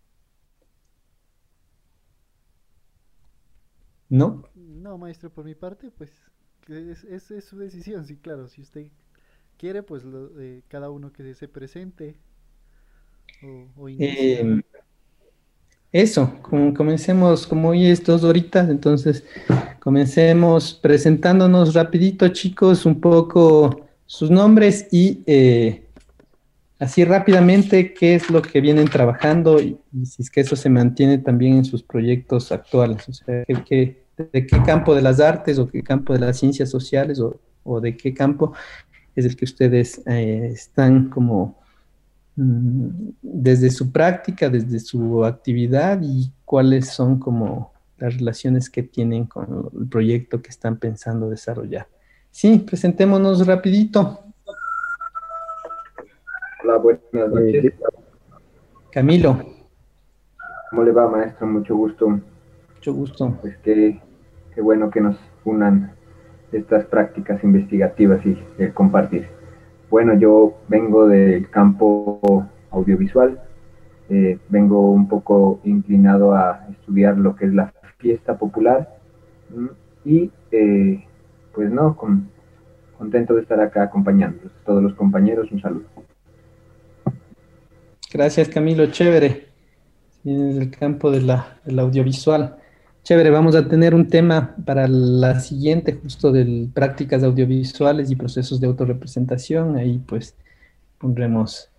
¿No? 4.09 4.43
No, 4.55 4.97
maestro, 4.97 5.29
por 5.31 5.45
mi 5.45 5.55
parte, 5.55 5.91
pues 5.91 6.11
es, 6.67 7.31
es, 7.31 7.45
su 7.45 7.57
decisión, 7.57 8.05
sí, 8.05 8.17
claro. 8.17 8.47
Si 8.47 8.61
usted 8.61 8.87
quiere, 9.57 9.83
pues 9.83 10.03
cada 10.67 10.89
uno 10.89 11.11
que 11.11 11.33
se 11.33 11.47
presente. 11.47 12.15
O, 13.75 13.89
em, 13.89 14.61
eso, 15.91 16.39
comencemos, 16.41 17.45
como 17.45 17.69
hoy 17.69 17.85
es 17.85 18.03
dos 18.03 18.23
horitas, 18.23 18.69
entonces 18.69 19.23
comencemos 19.79 20.73
presentándonos 20.73 21.73
rapidito, 21.73 22.27
chicos, 22.29 22.85
un 22.85 22.99
poco 22.99 23.87
sus 24.05 24.29
nombres 24.29 24.87
y 24.91 25.23
eh, 25.25 25.84
así 26.79 27.05
rápidamente 27.05 27.93
qué 27.93 28.15
es 28.15 28.29
lo 28.29 28.41
que 28.41 28.61
vienen 28.61 28.87
trabajando 28.87 29.61
y, 29.61 29.77
si 30.05 30.21
es 30.21 30.29
que 30.29 30.41
eso 30.41 30.55
se 30.55 30.69
mantiene 30.69 31.17
también 31.17 31.57
en 31.57 31.65
sus 31.65 31.83
proyectos 31.83 32.51
actuales, 32.51 33.07
o 33.07 33.13
sea, 33.13 33.43
de 33.45 34.47
qué 34.47 34.61
campo 34.65 34.95
de 34.95 35.01
las 35.01 35.19
artes 35.19 35.59
o 35.59 35.67
qué 35.67 35.81
campo 35.83 36.13
de 36.13 36.19
las 36.19 36.37
ciencias 36.39 36.69
sociales 36.69 37.19
o, 37.19 37.81
de 37.81 37.97
qué 37.97 38.13
campo 38.13 38.53
es 39.15 39.25
el 39.25 39.35
que 39.35 39.45
ustedes 39.45 40.01
eh, 40.05 40.51
están 40.53 41.09
como 41.09 41.57
mm, 42.35 42.89
desde 43.21 43.71
su 43.71 43.91
práctica, 43.91 44.49
desde 44.49 44.79
su 44.79 45.25
actividad 45.25 45.99
y 46.01 46.31
cuáles 46.43 46.89
son 46.89 47.19
como 47.19 47.73
las 47.97 48.17
relaciones 48.17 48.69
que 48.69 48.83
tienen 48.83 49.25
con 49.25 49.69
el 49.79 49.87
proyecto 49.87 50.41
que 50.41 50.49
están 50.49 50.77
pensando 50.77 51.29
desarrollar. 51.29 51.87
Sí, 52.31 52.59
presentémonos 52.59 53.47
rapidito. 53.47 54.24
Hola, 56.67 56.77
buenas 56.77 57.31
noches. 57.31 57.73
Camilo. 58.91 59.37
¿Cómo 60.71 60.81
le 60.81 60.91
va, 60.91 61.07
maestro? 61.07 61.45
Mucho 61.45 61.75
gusto. 61.75 62.09
Mucho 62.09 62.91
gusto. 62.91 63.37
Pues 63.39 63.55
qué, 63.57 64.01
qué 64.55 64.61
bueno 64.61 64.89
que 64.89 64.99
nos 64.99 65.15
unan 65.43 65.91
estas 66.51 66.85
prácticas 66.85 67.43
investigativas 67.43 68.25
y 68.25 68.43
el 68.57 68.73
compartir. 68.73 69.27
Bueno, 69.91 70.15
yo 70.15 70.55
vengo 70.67 71.07
del 71.07 71.51
campo 71.51 72.47
audiovisual, 72.71 73.39
eh, 74.09 74.39
vengo 74.49 74.89
un 74.89 75.07
poco 75.07 75.59
inclinado 75.65 76.33
a 76.33 76.65
estudiar 76.71 77.15
lo 77.15 77.35
que 77.35 77.45
es 77.45 77.53
la 77.53 77.73
fiesta 77.99 78.39
popular 78.39 78.97
y 80.03 80.31
eh, 80.49 81.05
pues 81.53 81.69
no, 81.69 81.95
contento 82.97 83.35
de 83.35 83.41
estar 83.41 83.59
acá 83.59 83.83
acompañando 83.83 84.47
a 84.47 84.65
todos 84.65 84.81
los 84.81 84.95
compañeros, 84.95 85.51
un 85.51 85.61
saludo. 85.61 85.85
Gracias, 88.15 88.47
Camilo. 88.47 88.85
Chévere. 88.85 89.49
En 90.23 90.61
el 90.61 90.71
campo 90.71 91.11
de 91.11 91.19
la, 91.19 91.59
del 91.65 91.79
audiovisual. 91.79 92.55
Chévere, 93.03 93.29
vamos 93.29 93.55
a 93.55 93.67
tener 93.67 93.93
un 93.93 94.07
tema 94.07 94.55
para 94.65 94.87
la 94.87 95.41
siguiente, 95.41 95.99
justo 96.01 96.31
de 96.31 96.69
prácticas 96.73 97.23
audiovisuales 97.23 98.09
y 98.09 98.15
procesos 98.15 98.61
de 98.61 98.67
autorrepresentación. 98.67 99.75
Ahí 99.75 99.97
pues 99.97 100.33
pondremos 100.97 101.69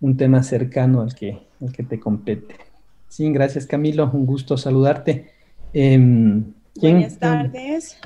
un 0.00 0.16
tema 0.16 0.42
cercano 0.42 1.00
al 1.00 1.14
que, 1.14 1.46
al 1.60 1.72
que 1.72 1.84
te 1.84 2.00
compete. 2.00 2.56
Sí, 3.06 3.30
gracias 3.30 3.64
Camilo, 3.64 4.10
un 4.12 4.26
gusto 4.26 4.56
saludarte. 4.56 5.30
Em, 5.72 6.54
Buenas 6.74 7.20
tardes. 7.20 8.00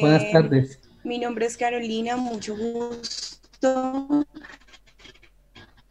Buenas 0.00 0.22
eh, 0.22 0.30
tardes. 0.32 0.80
Mi 1.04 1.18
nombre 1.18 1.44
es 1.44 1.58
Carolina, 1.58 2.16
mucho 2.16 2.56
gusto. 2.56 4.24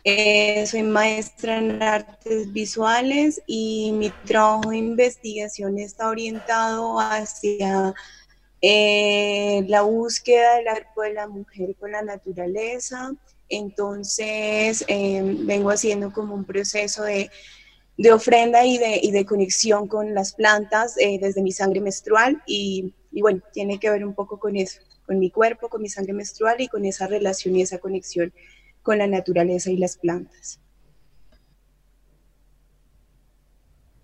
Eh, 0.04 0.66
soy 0.68 0.84
maestra 0.84 1.58
en 1.58 1.82
artes 1.84 2.54
visuales 2.54 3.42
y 3.46 3.92
mi 3.94 4.10
trabajo 4.26 4.70
de 4.70 4.78
investigación 4.78 5.80
está 5.80 6.10
orientado 6.10 7.00
hacia 7.00 7.94
eh, 8.62 9.66
la 9.68 9.82
búsqueda 9.82 10.56
del 10.56 10.68
arco 10.70 11.02
de 11.02 11.14
la 11.14 11.28
mujer 11.28 11.76
con 11.80 11.92
la 11.92 12.02
naturaleza. 12.04 13.12
Entonces, 13.50 14.86
eh, 14.88 15.22
vengo 15.40 15.72
haciendo 15.72 16.12
como 16.14 16.36
un 16.36 16.46
proceso 16.46 17.04
de, 17.04 17.30
ofrenda 18.12 18.66
y 18.66 18.78
de, 18.78 19.26
conexión 19.26 19.88
con 19.88 20.14
las 20.14 20.34
plantas 20.34 20.96
desde 20.96 21.42
mi 21.42 21.52
sangre 21.52 21.82
menstrual 21.82 22.42
y, 22.46 22.94
y 23.12 23.22
bueno, 23.22 23.42
tiene 23.52 23.80
que 23.80 23.90
ver 23.90 24.06
un 24.06 24.14
poco 24.14 24.40
con 24.40 24.56
eso, 24.56 24.80
con 25.06 25.18
mi 25.18 25.32
cuerpo, 25.32 25.70
con 25.70 25.82
mi 25.82 25.90
sangre 25.90 26.14
menstrual 26.14 26.62
y 26.62 26.68
con 26.68 26.86
esa 26.86 27.08
relación 27.08 27.56
y 27.56 27.64
esa 27.64 27.80
conexión 27.80 28.32
con 28.88 29.00
la 29.00 29.08
naturaleza 29.08 29.70
y 29.70 29.76
las 29.76 29.98
plantas. 29.98 30.62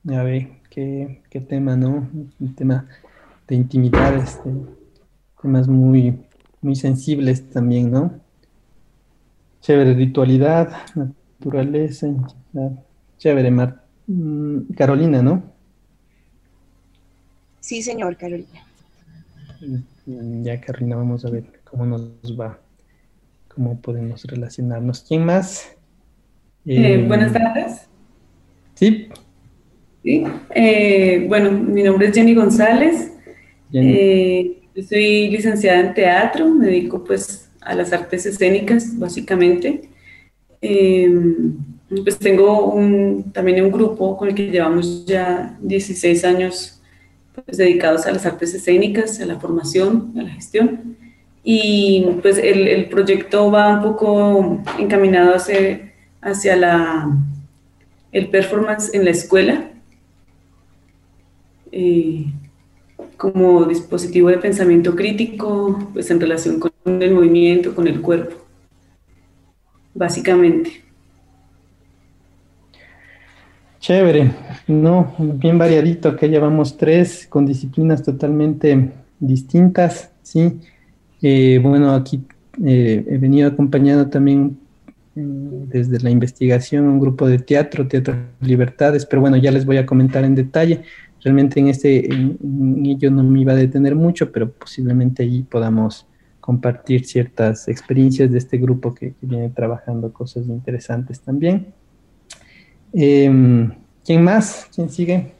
Ya 0.04 0.22
ve, 0.24 0.60
qué, 0.70 1.22
tema, 1.48 1.78
¿no? 1.78 2.10
Un 2.38 2.54
tema 2.54 2.90
de 3.48 3.56
intimidad, 3.56 4.14
este, 4.18 4.52
temas 5.42 5.70
muy, 5.70 6.26
muy 6.60 6.76
sensibles 6.76 7.50
también, 7.50 7.92
¿no? 7.92 8.20
Chévere, 9.62 9.94
ritualidad, 9.94 10.76
naturaleza, 10.96 12.08
chévere, 13.18 13.52
Mar 13.52 13.86
mm, 14.08 14.74
Carolina, 14.76 15.22
¿no? 15.22 15.44
Sí, 17.62 17.82
señor, 17.82 18.18
Carolina. 18.18 18.68
Mm, 20.06 20.44
ya, 20.44 20.60
Carolina, 20.60 20.98
vamos 20.98 21.24
a 21.24 21.30
ver 21.30 21.62
cómo 21.64 21.86
nos 21.86 22.12
va 22.38 22.60
cómo 23.54 23.80
podemos 23.80 24.24
relacionarnos. 24.26 25.06
¿Quién 25.08 25.26
más? 25.26 25.76
Eh, 26.66 26.96
eh, 26.96 27.06
buenas 27.08 27.32
tardes. 27.32 27.88
Sí. 28.74 29.10
Sí. 30.04 30.24
Eh, 30.54 31.26
bueno, 31.28 31.52
mi 31.52 31.84
nombre 31.84 32.08
es 32.08 32.16
Jenny 32.16 32.34
González. 32.34 33.12
yo 33.72 34.84
soy 34.84 35.30
licenciada 35.30 35.80
en 35.80 35.94
teatro, 35.94 36.50
me 36.50 36.68
dedico 36.68 37.04
pues 37.04 37.50
a 37.62 37.76
las 37.76 37.94
artes 37.94 38.26
escénicas 38.26 38.98
básicamente. 38.98 39.90
pues 40.60 42.18
tengo 42.18 42.74
un, 42.74 43.32
también 43.32 43.64
un 43.64 43.72
grupo 43.72 44.18
con 44.18 44.30
el 44.30 44.36
que 44.36 44.50
llevamos 44.50 45.06
ya 45.06 45.58
16 45.62 46.26
años 46.26 46.82
pues, 47.34 47.58
dedicados 47.58 48.06
a 48.08 48.12
las 48.12 48.26
artes 48.26 48.54
escénicas, 48.54 49.20
a 49.22 49.26
la 49.26 49.40
formación, 49.40 50.14
a 50.18 50.24
la 50.24 50.30
gestión 50.30 51.03
y 51.44 52.06
pues 52.22 52.38
el, 52.38 52.68
el, 52.68 52.86
proyecto 52.86 53.52
va 53.52 53.76
un 53.76 53.82
poco 53.82 54.64
encaminado 54.80 55.36
hacia, 55.36 55.92
hacia 56.22 56.56
la, 56.56 57.10
el 58.14 58.30
performance 58.30 58.94
en 58.94 59.04
la 59.04 59.12
escuela 59.12 59.72
eh, 61.72 62.26
como 63.18 63.66
dispositivo 63.66 64.30
de 64.30 64.38
pensamiento 64.38 64.96
crítico, 64.96 65.90
pues 65.94 66.10
en 66.12 66.22
relación 66.22 66.60
con 66.60 66.72
el 66.86 67.12
movimiento, 67.12 67.74
con 67.74 67.88
el 67.88 68.00
cuerpo, 68.00 68.36
básicamente. 69.94 70.84
Chévere, 73.80 74.32
no, 74.68 75.14
bien 75.18 75.58
variadito, 75.58 76.16
que 76.16 76.30
llevamos 76.30 76.78
tres 76.78 77.28
con 77.28 77.46
disciplinas 77.46 78.04
totalmente 78.04 78.92
distintas, 79.20 80.12
¿sí? 80.22 80.60
Eh, 81.26 81.58
bueno, 81.64 81.96
aquí 81.96 82.22
eh, 82.66 83.02
he 83.08 83.18
venido 83.18 83.48
acompañando 83.48 84.10
también 84.10 84.60
mm, 85.16 85.70
desde 85.70 86.00
la 86.02 86.10
investigación 86.10 86.86
un 86.86 87.00
grupo 87.00 87.28
de 87.30 87.40
teatro, 87.40 87.88
Teatro 87.88 88.14
Libertades, 88.42 89.06
pero 89.06 89.22
bueno, 89.22 89.38
ya 89.38 89.50
les 89.50 89.66
voy 89.66 89.78
a 89.78 89.86
comentar 89.86 90.26
en 90.26 90.36
detalle. 90.36 90.84
Realmente 91.24 91.62
en 91.62 91.70
este, 91.70 92.14
en, 92.14 92.86
ello 92.86 93.10
no 93.10 93.24
me 93.24 93.40
iba 93.40 93.54
a 93.54 93.56
detener 93.56 93.96
mucho, 93.96 94.34
pero 94.34 94.52
posiblemente 94.52 95.24
ahí 95.24 95.44
podamos 95.44 96.06
compartir 96.42 97.06
ciertas 97.06 97.70
experiencias 97.70 98.30
de 98.30 98.38
este 98.38 98.58
grupo 98.58 98.94
que, 98.94 99.14
viene 99.22 99.50
trabajando 99.50 100.12
cosas 100.12 100.46
interesantes 100.48 101.22
también. 101.22 101.74
Em, 102.92 103.72
¿Quién 104.04 104.22
más? 104.22 104.68
¿Quién 104.76 104.90
sigue? 104.90 105.32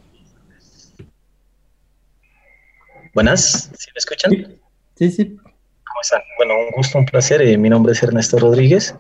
Buenas, 3.14 3.70
¿sí 3.78 3.90
me 3.94 4.00
escuchan? 4.00 4.32
Sí, 4.96 5.12
sí. 5.12 5.38
Bueno, 6.38 6.56
un 6.60 6.72
gusto, 6.72 6.98
un 6.98 7.06
placer. 7.06 7.42
Eh, 7.42 7.58
mi 7.58 7.70
nombre 7.70 7.94
es 7.94 8.04
Ernesto 8.04 8.38
Rodríguez. 8.38 8.96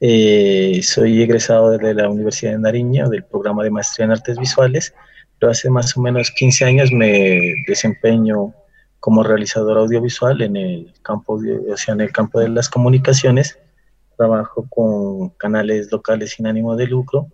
Eh, 0.00 0.80
soy 0.82 1.22
egresado 1.22 1.70
de 1.70 1.94
la 1.94 2.08
Universidad 2.08 2.52
de 2.52 2.58
Nariño 2.58 3.08
del 3.08 3.24
programa 3.24 3.62
de 3.62 3.70
maestría 3.70 4.04
en 4.04 4.12
artes 4.12 4.36
visuales, 4.36 4.94
pero 5.38 5.52
hace 5.52 5.70
más 5.70 5.96
o 5.96 6.02
menos 6.02 6.30
15 6.30 6.64
años 6.64 6.92
me 6.92 7.54
desempeño 7.66 8.52
como 9.00 9.22
realizador 9.22 9.78
audiovisual 9.78 10.42
en 10.42 10.56
el 10.56 10.92
campo, 11.02 11.34
o 11.34 11.76
sea, 11.76 11.94
en 11.94 12.02
el 12.02 12.12
campo 12.12 12.40
de 12.40 12.48
las 12.48 12.68
comunicaciones. 12.68 13.58
Trabajo 14.16 14.66
con 14.68 15.30
canales 15.30 15.90
locales 15.90 16.32
sin 16.32 16.46
ánimo 16.46 16.76
de 16.76 16.86
lucro. 16.86 17.28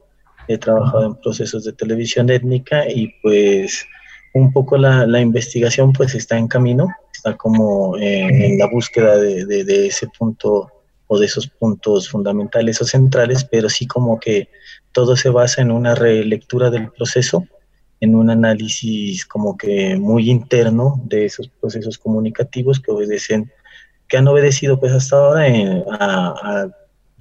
He 0.46 0.58
trabajado 0.58 1.06
en 1.06 1.14
procesos 1.16 1.64
de 1.64 1.72
televisión 1.72 2.30
étnica 2.30 2.88
y 2.88 3.12
pues 3.22 3.84
un 4.34 4.52
poco 4.52 4.76
la, 4.76 5.06
la 5.06 5.20
investigación 5.20 5.92
pues 5.92 6.14
está 6.14 6.38
en 6.38 6.48
camino 6.48 6.88
está 7.18 7.36
como 7.36 7.96
en 7.98 8.58
la 8.58 8.66
búsqueda 8.66 9.16
de, 9.16 9.44
de, 9.44 9.86
ese 9.86 10.08
punto 10.18 10.70
o 11.06 11.18
de 11.18 11.26
esos 11.26 11.48
puntos 11.48 12.08
fundamentales 12.08 12.80
o 12.80 12.84
centrales, 12.84 13.44
pero 13.44 13.68
sí 13.68 13.86
como 13.86 14.18
que 14.18 14.48
todo 14.92 15.16
se 15.16 15.30
basa 15.30 15.62
en 15.62 15.70
una 15.70 15.94
relectura 15.94 16.70
del 16.70 16.90
proceso, 16.90 17.44
en 18.00 18.14
un 18.14 18.30
análisis 18.30 19.26
como 19.26 19.56
que 19.56 19.96
muy 19.96 20.30
interno 20.30 21.00
de 21.04 21.26
esos 21.26 21.48
procesos 21.48 21.98
comunicativos 21.98 22.80
que 22.80 22.92
obedecen 22.92 23.50
que 24.08 24.16
han 24.16 24.28
obedecido 24.28 24.80
pues 24.80 24.92
hasta 24.92 25.16
ahora 25.16 25.44
a, 26.00 26.68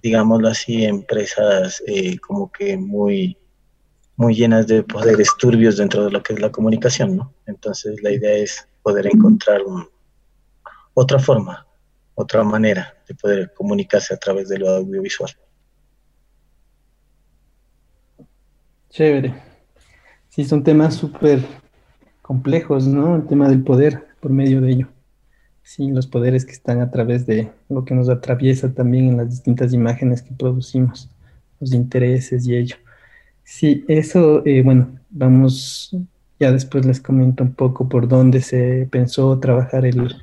digámoslo 0.02 0.48
así, 0.48 0.86
empresas 0.86 1.84
eh, 1.86 2.18
como 2.20 2.50
que 2.52 2.78
muy, 2.78 3.38
muy 4.16 4.36
llenas 4.36 4.68
de 4.68 4.84
poderes 4.84 5.30
turbios 5.38 5.78
dentro 5.78 6.06
de 6.06 6.12
lo 6.12 6.24
que 6.24 6.34
es 6.34 6.40
la 6.40 6.52
comunicación, 6.52 7.18
¿no? 7.18 7.34
Entonces 7.46 8.02
la 8.02 8.12
idea 8.12 8.36
es 8.36 8.68
poder 8.88 9.08
encontrar 9.08 9.60
otra 10.94 11.20
forma, 11.20 11.68
otra 12.16 12.42
manera 12.42 12.96
de 13.06 13.16
poder 13.16 13.54
comunicarse 13.54 14.14
a 14.14 14.18
través 14.18 14.48
de 14.48 14.60
lo 14.60 14.70
audiovisual. 14.70 15.30
Chévere. 18.90 19.34
Sí, 20.30 20.46
son 20.46 20.64
temas 20.64 20.96
súper 20.96 21.42
complejos, 22.22 22.88
¿no? 22.88 23.18
El 23.18 23.28
tema 23.28 23.50
del 23.50 23.62
poder 23.62 24.08
por 24.22 24.32
medio 24.32 24.62
de 24.62 24.72
ello. 24.72 24.88
Sí, 25.64 25.92
los 25.92 26.08
poderes 26.08 26.46
que 26.46 26.54
están 26.54 26.80
a 26.80 26.90
través 26.90 27.26
de 27.26 27.52
lo 27.68 27.84
que 27.84 27.94
nos 27.94 28.08
atraviesa 28.08 28.74
también 28.74 29.10
en 29.10 29.18
las 29.18 29.30
distintas 29.30 29.74
imágenes 29.74 30.22
que 30.22 30.34
producimos, 30.34 31.10
los 31.60 31.74
intereses 31.74 32.48
y 32.48 32.56
ello. 32.56 32.78
Sí, 33.44 33.84
eso, 33.90 34.46
eh, 34.46 34.62
bueno, 34.64 34.98
vamos, 35.10 35.94
ya 36.40 36.52
después 36.52 36.86
les 36.86 37.02
comento 37.02 37.44
un 37.44 37.54
poco 37.54 37.90
por 37.90 38.08
dónde 38.08 38.42
se 38.42 38.88
pensó 38.92 39.40
trabajar 39.40 39.86
el, 39.86 40.16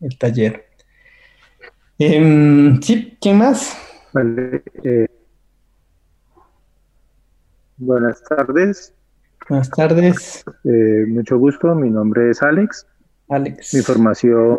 el 0.00 0.18
taller. 0.18 0.66
Em, 1.98 2.80
sí, 2.80 3.16
¿quién 3.20 3.38
más? 3.38 3.76
Vale. 4.12 4.62
Eh, 4.84 5.08
buenas 7.76 8.22
tardes. 8.22 8.94
Buenas 9.48 9.70
tardes. 9.70 10.44
Eh, 10.64 11.06
mucho 11.08 11.38
gusto, 11.38 11.74
mi 11.74 11.90
nombre 11.90 12.30
es 12.30 12.42
Alex. 12.42 12.86
Alex. 13.28 13.74
Mi 13.74 13.80
formación, 13.80 14.58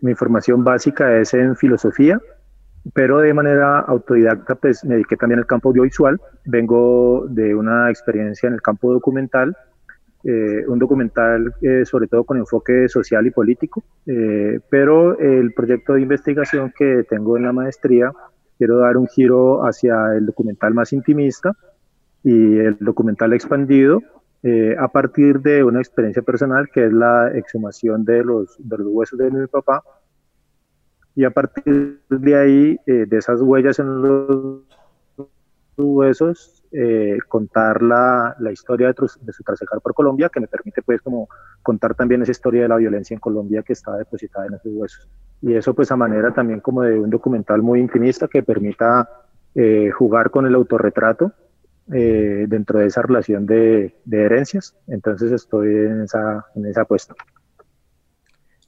mi 0.00 0.14
formación 0.14 0.64
básica 0.64 1.18
es 1.18 1.34
en 1.34 1.56
filosofía, 1.56 2.20
pero 2.92 3.18
de 3.18 3.34
manera 3.34 3.80
autodidacta 3.80 4.54
pues 4.54 4.84
me 4.84 4.94
dediqué 4.94 5.16
también 5.16 5.40
al 5.40 5.46
campo 5.46 5.70
audiovisual. 5.70 6.20
Vengo 6.44 7.26
de 7.28 7.54
una 7.54 7.90
experiencia 7.90 8.46
en 8.46 8.54
el 8.54 8.62
campo 8.62 8.92
documental, 8.92 9.56
eh, 10.24 10.64
un 10.66 10.78
documental 10.78 11.54
eh, 11.62 11.84
sobre 11.84 12.08
todo 12.08 12.24
con 12.24 12.38
enfoque 12.38 12.88
social 12.88 13.26
y 13.26 13.30
político, 13.30 13.82
eh, 14.06 14.60
pero 14.70 15.18
el 15.18 15.52
proyecto 15.54 15.94
de 15.94 16.02
investigación 16.02 16.72
que 16.76 17.04
tengo 17.08 17.36
en 17.36 17.44
la 17.44 17.52
maestría, 17.52 18.12
quiero 18.58 18.78
dar 18.78 18.96
un 18.96 19.06
giro 19.06 19.66
hacia 19.66 20.14
el 20.14 20.26
documental 20.26 20.74
más 20.74 20.92
intimista 20.92 21.52
y 22.22 22.58
el 22.58 22.76
documental 22.80 23.32
expandido, 23.34 24.02
eh, 24.42 24.76
a 24.78 24.86
partir 24.86 25.40
de 25.40 25.64
una 25.64 25.80
experiencia 25.80 26.22
personal 26.22 26.68
que 26.72 26.86
es 26.86 26.92
la 26.92 27.32
exhumación 27.34 28.04
de 28.04 28.22
los, 28.22 28.56
de 28.58 28.78
los 28.78 28.86
huesos 28.88 29.18
de 29.18 29.30
mi 29.30 29.46
papá. 29.48 29.82
Y 31.16 31.24
a 31.24 31.30
partir 31.30 32.00
de 32.08 32.36
ahí, 32.36 32.80
eh, 32.86 33.06
de 33.06 33.18
esas 33.18 33.40
huellas 33.40 33.80
en 33.80 34.02
los 34.02 34.62
huesos, 35.76 36.62
eh, 36.70 37.18
contar 37.28 37.82
la, 37.82 38.36
la 38.38 38.52
historia 38.52 38.88
de, 38.88 38.94
de, 39.22 39.32
su 39.32 39.42
trasejar 39.42 39.80
por 39.80 39.94
Colombia, 39.94 40.28
que 40.28 40.40
me 40.40 40.46
permite 40.46 40.82
pues 40.82 41.02
como 41.02 41.28
contar 41.62 41.94
también 41.94 42.22
esa 42.22 42.32
historia 42.32 42.62
de 42.62 42.68
la 42.68 42.76
violencia 42.76 43.14
en 43.14 43.20
Colombia 43.20 43.62
que 43.62 43.72
está 43.72 43.96
depositada 43.96 44.46
en 44.46 44.54
esos 44.54 44.72
huesos. 44.72 45.08
Y 45.42 45.54
eso 45.54 45.74
pues 45.74 45.90
a 45.90 45.96
manera 45.96 46.32
también 46.32 46.60
como 46.60 46.82
de 46.82 46.98
un 46.98 47.10
documental 47.10 47.62
muy 47.62 47.80
intimista 47.80 48.28
que 48.28 48.42
permita 48.42 49.08
jugar 49.94 50.30
con 50.30 50.44
el 50.44 50.54
autorretrato 50.54 51.32
eh, 51.92 52.46
dentro 52.48 52.80
de 52.80 52.86
esa 52.86 53.00
relación 53.02 53.46
de, 53.46 53.94
herencias. 54.10 54.76
Entonces 54.88 55.30
estoy 55.30 55.68
en 55.68 56.02
esa, 56.02 56.44
en 56.56 56.66
esa 56.66 56.80
apuesta. 56.82 57.14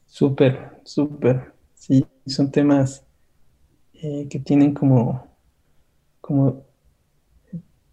Súper, 0.07 0.81
súper. 0.85 1.52
Sí, 1.88 2.07
son 2.26 2.50
temas 2.50 3.02
eh, 3.95 4.26
que 4.28 4.38
tienen 4.38 4.75
como, 4.75 5.26
como 6.21 6.64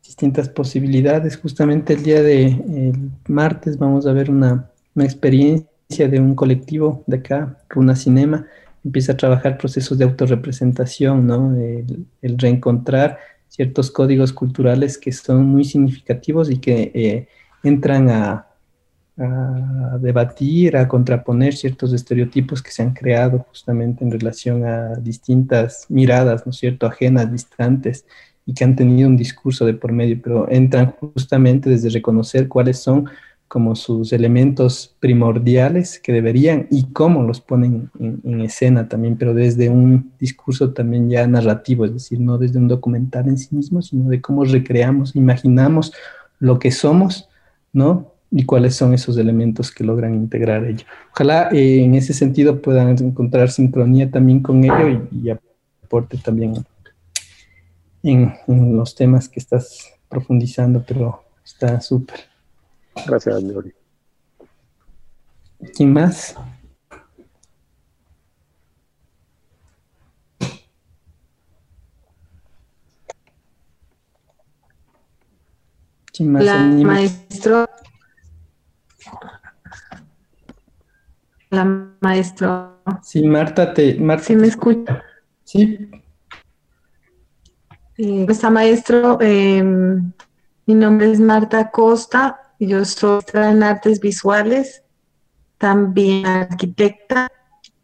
distintas 0.04 0.50
posibilidades. 0.50 1.38
Justamente 1.38 1.94
el 1.94 2.04
día 2.04 2.22
de 2.22 2.94
martes 3.28 3.78
vamos 3.78 4.06
a 4.06 4.14
ver 4.14 4.30
una, 4.30 4.70
una 4.94 5.06
experiencia 5.06 6.10
de 6.10 6.20
un 6.20 6.36
colectivo 6.36 7.04
de 7.08 7.18
acá, 7.18 7.58
Runa 7.70 7.96
Cinema, 7.96 8.46
empieza 8.84 9.14
a 9.14 9.18
trabajar 9.18 9.58
procesos 9.58 9.98
de 9.98 10.06
autorrepresentación, 10.06 11.26
¿no? 11.26 11.56
El, 11.56 12.06
el 12.22 12.38
reencontrar 12.38 13.18
ciertos 13.48 13.90
códigos 13.90 14.34
culturales 14.34 14.98
que 14.98 15.12
son 15.12 15.46
muy 15.46 15.64
significativos 15.64 16.52
y 16.52 16.58
que 16.58 16.92
eh, 16.94 17.28
entran 17.64 18.10
a, 18.10 18.45
debatir, 19.18 20.76
a 20.76 20.88
contraponer 20.88 21.56
ciertos 21.56 21.94
estereotipos 21.94 22.62
que 22.62 22.72
se 22.72 22.84
han 22.84 22.94
creado 22.94 23.46
justamente 23.50 24.04
en 24.04 24.12
relación 24.12 24.66
a 24.66 24.96
distintas 24.96 25.86
miradas, 25.90 26.46
¿no 26.46 26.50
es 26.50 26.58
cierto?, 26.58 26.86
ajenas, 26.86 27.32
distantes, 27.32 28.06
y 28.46 28.54
que 28.54 28.64
han 28.64 28.76
tenido 28.76 29.08
un 29.08 29.18
discurso 29.18 29.66
de 29.66 29.74
por 29.74 29.92
medio, 29.92 30.20
pero 30.22 30.50
entran 30.50 30.92
justamente 31.00 31.70
desde 31.70 31.90
reconocer 31.90 32.48
cuáles 32.48 32.80
son 32.80 33.10
como 33.48 33.76
sus 33.76 34.12
elementos 34.12 34.96
primordiales 35.00 36.00
que 36.00 36.12
deberían 36.12 36.68
y 36.72 36.92
cómo 36.92 37.24
los 37.24 37.42
ponen 37.42 37.90
en, 38.00 38.42
escena 38.42 38.90
también, 38.90 39.18
pero 39.18 39.34
desde 39.34 39.70
un 39.70 40.12
discurso 40.20 40.74
también 40.74 41.10
ya 41.10 41.26
narrativo, 41.28 41.86
es 41.86 41.94
decir, 41.94 42.20
no 42.20 42.38
desde 42.38 42.60
un 42.60 42.68
documental 42.68 43.28
en 43.28 43.38
sí 43.38 43.56
mismo, 43.56 43.82
sino 43.82 44.10
de 44.10 44.20
cómo 44.20 44.44
recreamos, 44.44 45.16
imaginamos 45.16 45.94
lo 46.40 46.60
que 46.60 46.72
somos, 46.72 47.30
¿no? 47.72 48.15
Y 48.32 48.46
cuáles 48.46 48.76
son 48.76 48.94
esos 48.94 49.18
elementos 49.18 49.72
que 49.72 49.84
logran 49.84 50.14
integrar 50.16 50.66
ello. 50.66 50.86
Ojalá 51.14 51.50
eh, 51.52 51.84
en 51.84 51.96
ese 51.96 52.14
sentido 52.14 52.62
puedan 52.62 52.90
encontrar 52.90 53.50
sincronía 53.50 54.10
también 54.12 54.42
con 54.42 54.64
ello 54.64 55.08
y, 55.12 55.30
aporte 55.84 56.18
también 56.18 56.66
en, 58.04 58.34
en 58.48 58.76
los 58.76 58.96
temas 58.96 59.30
que 59.30 59.40
estás 59.40 59.94
profundizando, 60.10 60.84
pero 60.86 61.24
está 61.44 61.80
súper. 61.80 62.20
Gracias, 63.06 63.44
Lori. 63.44 63.74
¿Quién 65.76 65.94
más? 65.94 66.36
¿Quién 76.14 76.32
más? 76.32 76.44
La 76.44 76.58
maestro. 76.60 77.68
La 81.45 81.45
maestro. 82.02 82.82
Sí, 83.02 83.24
Marta, 83.24 83.74
te. 83.74 83.96
Marta, 84.00 84.26
¿Sí 84.26 84.36
me 84.36 84.48
escucha? 84.48 85.04
Sí. 85.44 85.90
Eh, 87.98 88.26
está 88.28 88.50
maestro. 88.50 89.18
Eh, 89.22 89.64
mi 89.64 90.74
nombre 90.74 91.12
es 91.12 91.20
Marta 91.20 91.70
Costa. 91.72 92.42
Yo 92.60 92.84
soy 92.84 93.22
en 93.34 93.64
artes 93.64 94.00
visuales, 94.00 94.84
también 95.58 96.26
arquitecta 96.26 97.30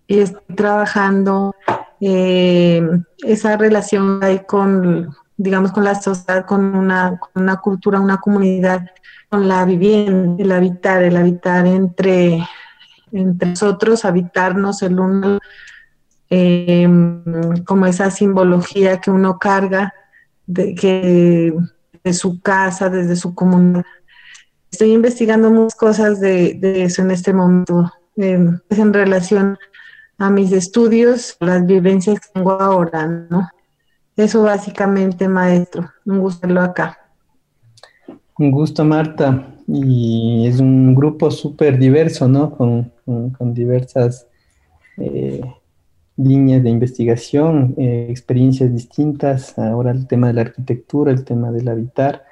y 0.07 0.19
estoy 0.19 0.55
trabajando 0.55 1.55
eh, 1.99 2.81
esa 3.23 3.57
relación 3.57 4.23
ahí 4.23 4.39
con, 4.45 5.15
digamos, 5.37 5.71
con 5.71 5.83
la 5.83 5.95
sociedad, 5.95 6.45
con 6.45 6.75
una, 6.75 7.19
una 7.35 7.57
cultura, 7.57 7.99
una 7.99 8.17
comunidad, 8.17 8.85
con 9.29 9.47
la 9.47 9.63
vivienda, 9.63 10.43
el 10.43 10.51
habitar, 10.51 11.03
el 11.03 11.15
habitar 11.15 11.65
entre, 11.65 12.45
entre 13.11 13.49
nosotros, 13.49 14.05
habitarnos 14.05 14.81
el 14.81 14.99
uno, 14.99 15.39
eh, 16.29 16.87
como 17.65 17.85
esa 17.85 18.11
simbología 18.11 19.01
que 19.01 19.11
uno 19.11 19.37
carga 19.37 19.93
de, 20.45 20.75
que, 20.75 21.53
de 22.03 22.13
su 22.13 22.41
casa, 22.41 22.89
desde 22.89 23.15
su 23.15 23.35
comunidad 23.35 23.85
estoy 24.71 24.93
investigando 24.93 25.51
muchas 25.51 25.75
cosas 25.75 26.19
de, 26.19 26.57
eso 26.83 27.01
en 27.01 27.11
este 27.11 27.33
momento, 27.33 27.91
pues, 28.15 28.79
en 28.79 28.93
relación 28.93 29.57
a 30.17 30.29
mis 30.29 30.51
estudios, 30.51 31.35
las 31.39 31.65
vivencias 31.65 32.19
que 32.19 32.27
tengo 32.33 32.51
ahora, 32.51 33.05
¿no? 33.29 33.49
Eso 34.15 34.43
básicamente, 34.43 35.27
maestro. 35.27 35.89
Un 36.05 36.19
gusto 36.19 36.47
verlo 36.47 36.61
acá. 36.61 36.97
Un 38.37 38.51
gusto, 38.51 38.83
Marta. 38.85 39.47
Y 39.67 40.45
es 40.47 40.59
un 40.59 40.93
grupo 40.93 41.31
súper 41.31 41.77
diverso, 41.77 42.27
¿no? 42.27 42.51
Con, 42.51 42.91
diversas 43.05 44.27
eh, 44.97 45.41
líneas 46.17 46.63
de 46.63 46.69
investigación, 46.69 47.75
eh, 47.77 48.07
experiencias 48.09 48.71
distintas. 48.73 49.57
Ahora 49.57 49.91
el 49.91 50.07
tema 50.07 50.27
de 50.27 50.33
la 50.33 50.41
arquitectura, 50.41 51.11
el 51.11 51.23
tema 51.23 51.51
del 51.51 51.67
habitar. 51.67 52.25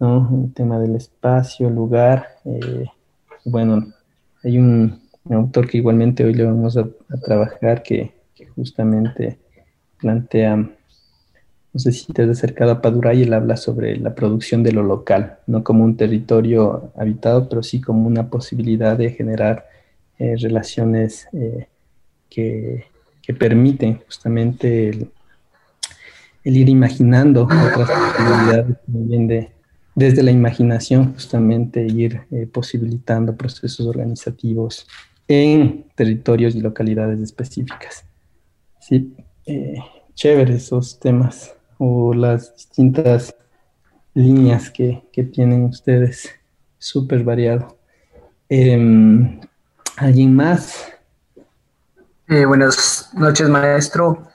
El 0.00 0.52
tema 0.52 0.78
del 0.78 0.96
espacio, 0.96 1.70
lugar. 1.70 2.26
Eh, 2.44 2.84
bueno, 3.44 3.86
hay 4.42 4.58
un, 4.58 5.00
autor 5.30 5.66
que 5.66 5.78
igualmente 5.78 6.24
hoy 6.24 6.34
le 6.34 6.44
vamos 6.44 6.76
a, 6.76 6.86
trabajar 7.24 7.82
que, 7.82 8.12
justamente 8.54 9.38
plantea, 9.98 10.56
no 10.56 11.80
sé 11.80 11.92
si 11.92 12.12
te 12.12 12.22
has 12.22 12.28
acercado 12.28 12.72
a 12.72 12.82
Paduray, 12.82 13.22
él 13.22 13.32
habla 13.32 13.56
sobre 13.56 13.96
la 13.96 14.14
producción 14.14 14.62
de 14.62 14.72
lo 14.72 14.82
local, 14.82 15.38
no 15.46 15.64
como 15.64 15.84
un 15.84 15.96
territorio 15.96 16.92
habitado, 16.96 17.48
pero 17.48 17.62
sí 17.62 17.80
como 17.80 18.06
una 18.06 18.28
posibilidad 18.28 18.98
de 18.98 19.10
generar 19.10 19.66
eh, 20.18 20.36
relaciones 20.38 21.28
eh, 21.32 21.68
que, 22.28 22.86
permiten 23.38 24.00
justamente 24.04 24.90
el, 24.90 25.10
ir 26.44 26.68
imaginando 26.68 27.44
otras 27.44 27.90
posibilidades 27.90 28.76
también 28.84 29.26
de, 29.26 29.50
desde 29.94 30.22
la 30.22 30.30
imaginación, 30.30 31.14
justamente 31.14 31.86
ir 31.86 32.22
eh, 32.30 32.46
posibilitando 32.46 33.36
procesos 33.36 33.86
organizativos 33.86 34.86
en 35.28 35.86
territorios 35.94 36.54
y 36.54 36.60
localidades 36.60 37.20
específicas. 37.20 38.04
Sí, 38.80 39.14
eh, 39.46 39.76
chévere 40.14 40.56
esos 40.56 40.98
temas 40.98 41.54
o 41.78 42.12
las 42.12 42.54
distintas 42.54 43.34
líneas 44.14 44.70
que, 44.70 45.02
tienen 45.32 45.64
ustedes, 45.64 46.28
súper 46.78 47.24
variado. 47.24 47.78
Em, 48.48 49.40
¿Alguien 49.96 50.34
más? 50.34 50.92
Eh, 52.26 52.44
buenas 52.44 53.10
noches, 53.12 53.48
maestro. 53.48 54.26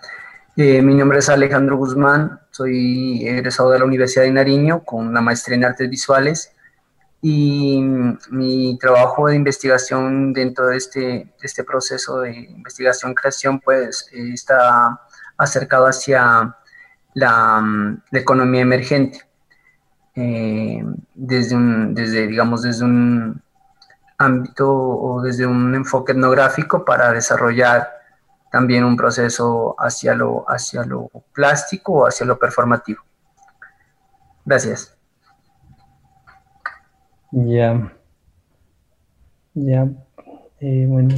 Eh, 0.56 0.82
mi 0.82 0.96
nombre 0.96 1.20
es 1.20 1.28
Alejandro 1.28 1.76
Guzmán, 1.76 2.40
soy 2.50 3.28
egresado 3.28 3.72
de 3.72 3.80
la 3.80 3.86
Universidad 3.86 4.24
de 4.24 4.32
Nariño 4.32 4.86
con 4.86 5.06
una 5.08 5.20
maestría 5.20 5.58
en 5.58 5.66
artes 5.66 5.90
visuales 5.90 6.54
y 7.22 7.82
mi 8.30 8.78
trabajo 8.80 9.28
de 9.28 9.36
investigación 9.36 10.32
dentro 10.32 10.68
de 10.68 10.78
este, 10.78 11.34
este 11.42 11.66
proceso 11.66 12.22
de 12.22 12.38
investigación-creación 12.38 13.60
pues 13.60 14.08
está 14.14 15.02
acercado 15.38 15.88
hacia 15.88 16.56
la, 17.14 18.00
economía 18.14 18.62
emergente. 18.62 19.24
Eh, 20.16 20.84
desde, 21.16 21.58
desde, 21.90 22.28
digamos, 22.28 22.62
desde 22.62 22.86
un 22.86 23.42
ámbito 24.20 24.70
o 24.70 25.22
desde 25.22 25.48
un 25.48 25.74
enfoque 25.74 26.12
etnográfico 26.12 26.86
para 26.86 27.12
desarrollar 27.14 27.88
también 28.52 28.84
un 28.84 28.98
proceso 28.98 29.76
hacia 29.80 30.14
lo, 30.14 30.46
hacia 30.50 30.84
lo 30.84 31.10
plástico 31.34 31.94
o 31.94 32.08
hacia 32.08 32.26
lo 32.26 32.38
performativo. 32.38 33.02
Gracias. 34.46 34.98
Ya. 37.32 37.94
Ya. 39.54 39.88
Eh, 40.60 40.86
bueno. 40.88 41.16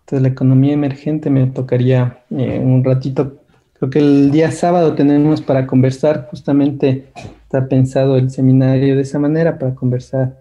Entonces 0.00 0.22
la 0.22 0.28
economía 0.28 0.72
emergente 0.72 1.30
me 1.30 1.46
tocaría 1.46 2.24
eh, 2.30 2.58
un 2.58 2.82
ratito. 2.82 3.36
Creo 3.74 3.90
que 3.90 4.00
el 4.00 4.30
día 4.32 4.50
sábado 4.50 4.94
tenemos 4.94 5.42
para 5.42 5.66
conversar. 5.66 6.26
Justamente 6.30 7.12
está 7.42 7.68
pensado 7.68 8.16
el 8.16 8.30
seminario 8.30 8.96
de 8.96 9.02
esa 9.02 9.20
manera 9.20 9.58
para 9.58 9.74
conversar 9.74 10.39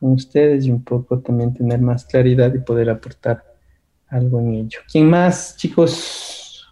con 0.00 0.12
ustedes 0.12 0.64
y 0.64 0.70
un 0.70 0.82
poco 0.82 1.20
también 1.20 1.54
tener 1.54 1.80
más 1.80 2.04
claridad 2.06 2.52
y 2.54 2.58
poder 2.58 2.88
aportar 2.90 3.44
algo 4.08 4.40
en 4.40 4.54
ello. 4.54 4.80
¿Quién 4.90 5.08
más, 5.08 5.56
chicos? 5.56 6.66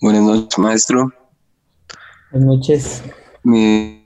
Buenas 0.00 0.22
noches, 0.22 0.58
maestro. 0.58 1.12
Buenas 2.30 2.48
noches. 2.48 3.02
Eh, 3.52 4.04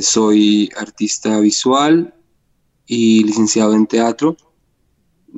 soy 0.00 0.70
artista 0.78 1.38
visual 1.40 2.14
y 2.86 3.24
licenciado 3.24 3.74
en 3.74 3.86
teatro. 3.86 4.36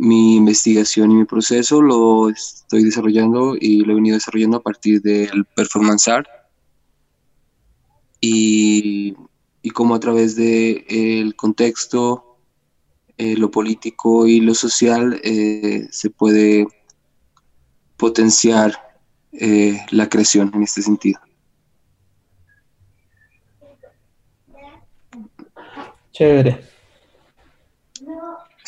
Mi 0.01 0.37
investigación 0.37 1.11
y 1.11 1.15
mi 1.15 1.25
proceso 1.25 1.83
lo 1.83 2.29
estoy 2.29 2.85
desarrollando 2.85 3.57
y 3.59 3.81
lo 3.81 3.93
he 3.93 3.97
venido 3.97 4.15
desarrollando 4.15 4.59
a 4.59 4.63
partir 4.63 5.03
del 5.03 5.45
performance 5.57 6.07
art 6.07 6.29
y, 8.21 9.17
y 9.63 9.71
cómo 9.71 9.97
a 9.97 10.01
través 10.01 10.37
del 10.37 10.85
el 10.89 11.35
contexto, 11.35 12.29
eh, 13.17 13.37
lo 13.37 13.51
político 13.51 14.29
y 14.29 14.41
lo 14.41 14.55
social 14.55 15.21
eh, 15.25 15.89
se 15.91 16.11
puede 16.11 16.69
potenciar 17.97 18.75
eh, 19.33 19.81
la 19.91 20.09
creación 20.09 20.53
en 20.55 20.63
este 20.63 20.83
sentido. 20.83 21.21
Chévere. 26.13 26.78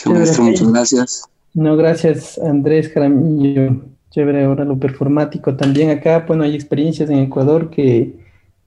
Muchas 0.07 0.73
gracias. 0.73 1.25
No, 1.55 1.77
gracias 1.77 2.39
Andrés 2.39 2.93
Jaramillo. 2.93 3.83
Chévere, 4.11 4.45
ahora 4.45 4.65
lo 4.65 4.79
performático 4.79 5.57
también 5.57 5.91
acá. 5.91 6.25
Bueno, 6.27 6.43
hay 6.43 6.55
experiencias 6.55 7.11
en 7.11 7.19
Ecuador 7.19 7.71
que 7.71 8.19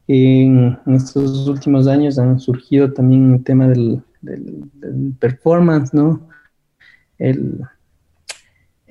en 0.08 0.78
estos 0.88 1.48
últimos 1.48 1.88
años 1.88 2.18
han 2.18 2.40
surgido 2.40 2.94
también 2.94 3.34
el 3.34 3.44
tema 3.44 3.68
del, 3.68 4.02
del 4.22 5.14
performance, 5.20 5.94
¿no? 5.94 6.28
El, 7.18 7.62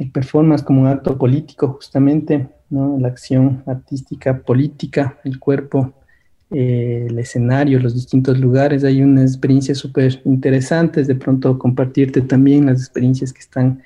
el 0.03 0.11
performance 0.11 0.63
como 0.63 0.83
un 0.83 0.89
acto 0.89 1.17
político 1.17 1.69
justamente, 1.69 2.49
¿no? 2.71 2.99
la 2.99 3.09
acción 3.09 3.63
artística 3.67 4.39
política, 4.39 5.19
el 5.25 5.39
cuerpo, 5.39 5.93
eh, 6.53 7.07
el 7.09 7.19
escenario, 7.19 7.79
los 7.79 7.95
distintos 7.95 8.39
lugares. 8.39 8.85
Hay 8.85 9.03
unas 9.03 9.33
experiencias 9.33 9.79
súper 9.79 10.21
interesantes, 10.25 11.07
de 11.07 11.15
pronto 11.15 11.59
compartirte 11.59 12.21
también 12.21 12.67
las 12.67 12.81
experiencias 12.81 13.33
que 13.33 13.41
están, 13.41 13.83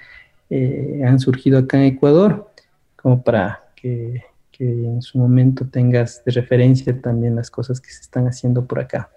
eh, 0.51 1.03
han 1.07 1.21
surgido 1.21 1.59
acá 1.59 1.79
en 1.79 1.95
Ecuador, 1.95 2.51
como 2.97 3.23
para 3.23 3.65
que, 3.75 4.25
que 4.51 4.65
en 4.65 5.03
su 5.03 5.19
momento 5.19 5.67
tengas 5.67 6.25
de 6.25 6.33
referencia 6.33 7.01
también 7.01 7.37
las 7.37 7.51
cosas 7.51 7.81
que 7.81 7.91
se 7.91 8.01
están 8.01 8.27
haciendo 8.27 8.65
por 8.65 8.81
acá. 8.81 9.11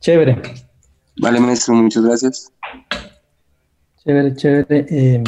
Chévere. 0.00 0.42
Vale, 1.20 1.40
maestro, 1.40 1.74
muchas 1.74 2.04
gracias. 2.04 2.52
Chévere, 4.04 4.34
chévere. 4.34 4.86
Em, 4.88 5.24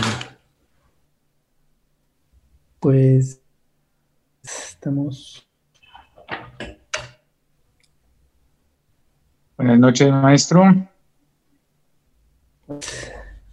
pues 2.81 3.41
estamos. 4.43 5.46
Buenas 9.57 9.79
noches, 9.79 10.13
maestro. 10.13 10.65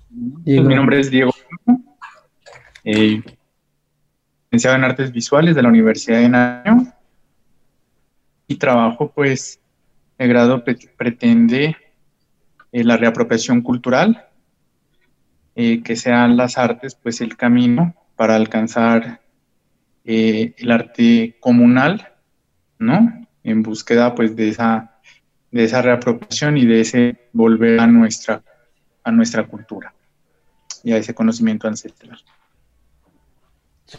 Mi 0.10 0.76
nombre 0.76 1.00
es 1.00 1.10
Diego. 1.10 1.32
Eh, 2.84 3.22
licenciado 4.52 4.76
en 4.76 4.84
Artes 4.84 5.12
Visuales 5.12 5.56
de 5.56 5.64
la 5.64 5.70
Universidad 5.70 6.20
de 6.20 6.30
Naño. 6.30 6.94
Y 8.48 8.58
trabajo, 8.58 9.12
pues, 9.12 9.62
el 10.18 10.28
grado 10.28 10.64
pretende 10.98 11.78
eh, 12.74 12.84
la 12.84 12.98
reapropiación 12.98 13.62
cultural, 13.62 14.28
eh, 15.56 15.82
que 15.84 15.96
sean 15.96 16.36
las 16.36 16.58
artes, 16.58 16.96
pues, 16.96 17.22
el 17.22 17.38
camino 17.38 17.96
para 18.18 18.36
alcanzar 18.36 19.22
eh, 20.06 20.54
el 20.58 20.72
arte 20.72 21.38
comunal, 21.40 22.10
¿no? 22.78 23.26
En 23.44 23.64
búsqueda 23.64 24.14
pues 24.16 24.36
de 24.36 24.50
esa, 24.50 24.93
de 25.54 25.64
esa 25.64 25.82
reapropiación 25.82 26.58
y 26.58 26.66
de 26.66 26.82
ese 26.82 27.18
volver 27.32 27.80
a 27.80 27.88
nuestra, 27.88 28.42
a 29.04 29.12
nuestra 29.12 29.46
cultura 29.48 29.94
y 30.84 30.92
a 30.92 30.98
ese 30.98 31.14
conocimiento 31.14 31.68
ancestral. 31.68 32.20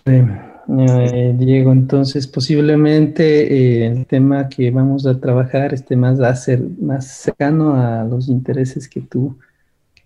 Eh, 0.05 1.35
Diego, 1.39 1.71
entonces 1.71 2.27
posiblemente 2.27 3.85
eh, 3.85 3.87
el 3.87 4.07
tema 4.07 4.49
que 4.49 4.71
vamos 4.71 5.07
a 5.07 5.21
trabajar 5.21 5.73
esté 5.73 5.95
más, 5.95 6.21
a 6.21 6.35
ser, 6.35 6.61
más 6.81 7.07
cercano 7.07 7.77
a 7.77 8.03
los 8.05 8.29
intereses 8.29 8.89
que 8.89 9.01
tú 9.01 9.39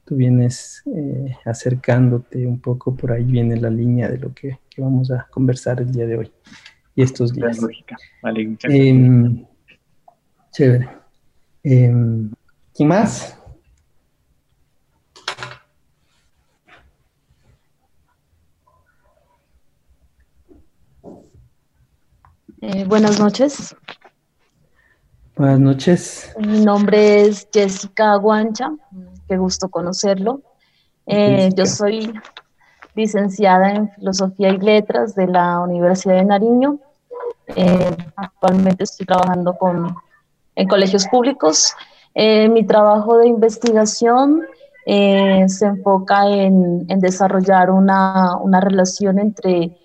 tú 0.05 0.17
vienes 0.17 0.83
eh, 0.87 1.37
acercándote 1.45 2.47
un 2.47 2.61
poco, 2.61 2.97
por 2.97 3.13
ahí 3.13 3.25
viene 3.25 3.61
la 3.61 3.69
línea 3.69 4.09
de 4.09 4.17
lo 4.17 4.33
que, 4.33 4.59
vamos 4.79 5.11
a 5.11 5.27
conversar 5.31 5.81
el 5.81 5.91
día 5.91 6.07
de 6.07 6.17
hoy 6.17 6.33
y 6.95 7.03
estos 7.03 7.35
días. 7.35 7.61
Vale, 8.23 8.57
em, 8.63 9.45
chévere. 10.53 10.98
Em, 11.63 12.31
¿Quién 12.75 12.89
más? 12.89 13.37
Eh, 22.61 22.85
buenas 22.87 23.19
noches. 23.19 23.75
Buenas 25.37 25.61
noches. 25.61 26.35
Mi 26.39 26.65
nombre 26.65 27.23
es 27.23 27.49
Jessica 27.53 28.17
Guancha, 28.17 28.73
qué 29.29 29.37
gusto 29.37 29.69
conocerlo. 29.69 30.43
Eh, 31.07 31.51
yo 31.57 31.65
soy 31.65 32.13
licenciada 32.95 33.71
en 33.71 33.91
Filosofía 33.93 34.51
y 34.51 34.59
Letras 34.59 35.15
de 35.15 35.29
la 35.29 35.61
Universidad 35.61 36.17
de 36.17 36.25
Nariño. 36.25 36.81
Eh, 37.55 37.97
actualmente 38.17 38.85
estoy 38.85 39.07
trabajando 39.07 39.57
con, 39.57 39.95
en 40.59 40.67
colegios 40.67 41.07
públicos. 41.07 41.73
Eh, 42.15 42.49
mi 42.49 42.67
trabajo 42.67 43.17
de 43.19 43.29
investigación 43.29 44.43
se 44.85 45.67
enfoca 45.67 46.27
en, 46.27 46.87
desarrollar 46.99 47.71
una, 47.71 48.61
relación 48.61 49.19
entre, 49.19 49.77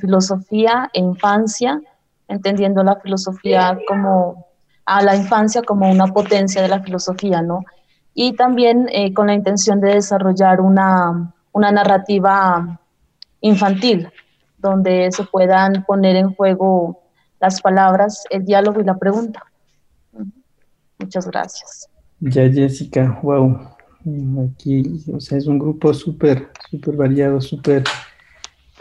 filosofía 0.00 0.90
e 0.92 1.00
infancia, 1.00 1.80
entendiendo 2.28 2.82
la 2.84 2.96
filosofía 2.96 3.78
como 3.88 4.46
a 4.84 5.02
la 5.02 5.16
infancia 5.16 5.62
como 5.62 5.90
una 5.90 6.06
potencia 6.08 6.60
de 6.60 6.68
la 6.68 6.80
filosofía, 6.80 7.40
¿no? 7.40 7.64
Y 8.14 8.34
también 8.36 8.86
eh, 8.92 9.14
con 9.14 9.28
la 9.28 9.34
intención 9.34 9.80
de 9.80 9.94
desarrollar 9.94 10.60
una 10.60 11.32
narrativa 11.54 12.78
infantil, 13.40 14.10
donde 14.58 15.10
se 15.10 15.24
puedan 15.24 15.84
poner 15.86 16.16
en 16.16 16.34
juego 16.34 17.00
las 17.40 17.62
palabras, 17.62 18.24
el 18.30 18.44
diálogo 18.44 18.80
y 18.80 18.84
la 18.84 18.98
pregunta. 18.98 19.42
Muchas 20.98 21.26
gracias. 21.26 21.88
Ya, 22.20 22.50
Jessica, 22.50 23.18
wow. 23.22 23.56
Aquí, 24.52 25.04
o 25.12 25.20
sea, 25.20 25.38
es 25.38 25.46
un 25.46 25.58
grupo 25.58 25.92
súper, 25.94 26.50
súper 26.70 26.96
variado, 26.96 27.40
súper 27.40 27.84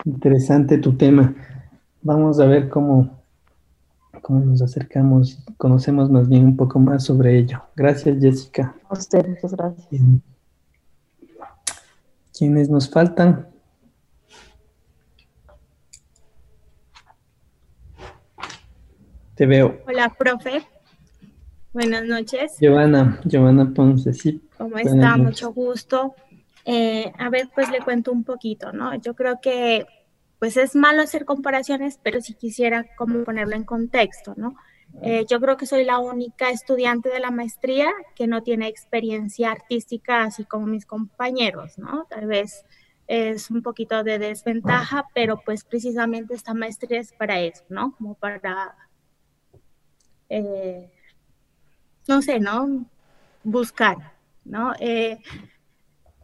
interesante 0.06 0.78
tu 0.78 0.96
tema. 0.96 1.36
Vamos 2.02 2.40
a 2.40 2.46
ver 2.46 2.70
cómo, 2.70 3.22
cómo 4.22 4.40
nos 4.40 4.62
acercamos, 4.62 5.44
conocemos 5.58 6.10
más 6.10 6.30
bien 6.30 6.46
un 6.46 6.58
poco 6.58 6.80
más 6.80 7.04
sobre 7.04 7.38
ello. 7.38 7.62
Gracias, 7.76 8.18
Jessica. 8.20 8.76
A 8.90 8.94
usted, 8.94 9.28
muchas 9.28 9.54
gracias. 9.54 10.02
¿Quiénes 12.38 12.70
nos 12.70 12.90
faltan? 12.90 13.48
Te 19.36 19.46
veo. 19.46 19.80
Hola, 19.86 20.14
profe. 20.18 20.77
Buenas 21.78 22.06
noches. 22.06 22.58
Giovanna, 22.60 23.22
Giovanna 23.24 23.72
Ponce, 23.72 24.12
sí. 24.12 24.42
¿Cómo 24.58 24.80
está? 24.80 25.16
Mucho 25.16 25.54
gusto. 25.54 26.16
Eh, 26.66 27.14
a 27.20 27.30
ver, 27.30 27.50
pues 27.54 27.70
le 27.70 27.82
cuento 27.82 28.12
un 28.12 28.24
poquito, 28.24 28.74
¿no? 28.74 28.96
Yo 28.96 29.14
creo 29.14 29.40
que, 29.40 29.86
pues 30.40 30.58
es 30.58 30.76
malo 30.76 31.04
hacer 31.04 31.24
comparaciones, 31.24 32.00
pero 32.02 32.20
si 32.20 32.34
quisiera 32.34 32.88
como 32.96 33.24
ponerlo 33.24 33.56
en 33.56 33.64
contexto, 33.64 34.34
¿no? 34.36 34.56
Eh, 35.04 35.28
yo 35.30 35.40
creo 35.40 35.56
que 35.56 35.68
soy 35.68 35.84
la 35.84 36.00
única 36.00 36.50
estudiante 36.50 37.10
de 37.10 37.20
la 37.20 37.30
maestría 37.30 37.92
que 38.16 38.26
no 38.26 38.42
tiene 38.42 38.68
experiencia 38.68 39.52
artística, 39.52 40.24
así 40.24 40.46
como 40.46 40.66
mis 40.66 40.88
compañeros, 40.88 41.78
¿no? 41.78 42.08
Tal 42.10 42.26
vez 42.26 42.66
es 43.06 43.52
un 43.52 43.62
poquito 43.62 44.04
de 44.04 44.18
desventaja, 44.18 45.06
pero 45.14 45.42
pues 45.46 45.64
precisamente 45.64 46.34
esta 46.34 46.56
maestría 46.56 47.00
es 47.00 47.14
para 47.14 47.40
eso, 47.40 47.66
¿no? 47.70 47.94
Como 48.00 48.16
para 48.16 48.76
eh, 50.30 50.90
no 52.08 52.22
sé, 52.22 52.40
¿no? 52.40 52.86
Buscar, 53.44 53.98
¿no? 54.46 54.74
Eh, 54.80 55.20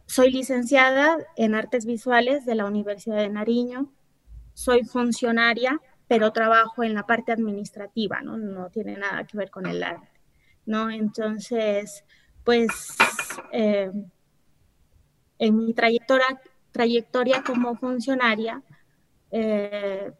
soy 0.06 0.30
licenciada 0.30 1.18
en 1.36 1.54
artes 1.54 1.86
visuales 1.86 2.44
de 2.44 2.54
la 2.54 2.66
Universidad 2.66 3.16
de 3.16 3.30
Nariño, 3.30 3.92
soy 4.52 4.84
funcionaria, 4.84 5.80
pero 6.06 6.32
trabajo 6.32 6.84
en 6.84 6.94
la 6.94 7.06
parte 7.06 7.32
administrativa, 7.32 8.20
¿no? 8.22 8.36
No 8.36 8.70
tiene 8.70 8.96
nada 8.96 9.24
que 9.24 9.36
ver 9.36 9.50
con 9.50 9.66
el 9.66 9.82
arte, 9.82 10.08
¿no? 10.66 10.90
Entonces, 10.90 12.04
pues, 12.44 12.68
eh, 13.52 13.90
en 15.38 15.56
mi 15.56 15.74
trayectoria, 15.74 16.40
trayectoria 16.70 17.42
como 17.42 17.74
funcionaria, 17.76 18.62
eh, 19.30 20.12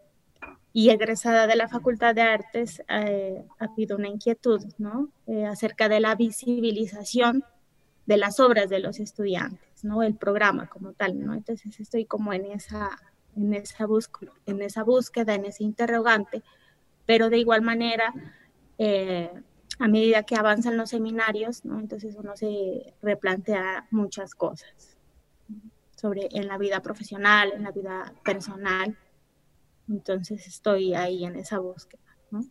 y 0.77 0.91
egresada 0.91 1.47
de 1.47 1.55
la 1.55 1.69
Facultad 1.69 2.17
de 2.17 2.23
Artes, 2.23 2.83
eh, 2.89 3.47
ha 3.61 3.65
habido 3.65 3.97
una 3.97 4.09
inquietud 4.09 4.61
¿no? 4.77 5.09
Eh, 5.29 5.47
acerca 5.47 5.89
de 5.89 6.01
la 6.01 6.17
visibilización 6.17 7.45
de 8.07 8.17
las 8.17 8.41
obras 8.41 8.69
de 8.69 8.81
los 8.81 8.99
estudiantes, 8.99 9.85
¿no? 9.85 10.03
el 10.03 10.17
programa 10.17 10.67
como 10.67 10.93
tal. 10.93 11.25
¿no? 11.25 11.33
Entonces 11.33 11.79
estoy 11.79 12.07
como 12.07 12.33
en 12.33 12.47
esa, 12.47 12.91
en, 13.37 13.55
esa 13.55 13.87
búsqueda, 13.87 14.33
en 14.47 14.61
esa 14.63 14.83
búsqueda, 14.83 15.37
en 15.37 15.45
ese 15.45 15.63
interrogante, 15.63 16.43
pero 17.07 17.31
de 17.31 17.39
igual 17.39 17.63
manera, 17.63 18.13
eh, 18.77 19.31
a 19.79 19.87
medida 19.87 20.25
que 20.25 20.35
avanzan 20.35 20.77
los 20.77 20.91
seminarios, 20.91 21.65
¿no? 21.65 21.79
entonces 21.79 22.17
uno 22.19 22.37
se 22.37 22.95
replantea 23.01 23.87
muchas 23.93 24.35
cosas 24.35 24.97
sobre 25.95 26.29
en 26.33 26.49
la 26.49 26.59
vida 26.59 26.81
profesional, 26.81 27.53
en 27.53 27.63
la 27.63 27.71
vida 27.71 28.13
personal, 28.25 28.99
entonces 29.89 30.47
estoy 30.47 30.95
ahí 30.95 31.25
en 31.25 31.37
esa 31.37 31.59
búsqueda. 31.59 32.03
¿no? 32.31 32.45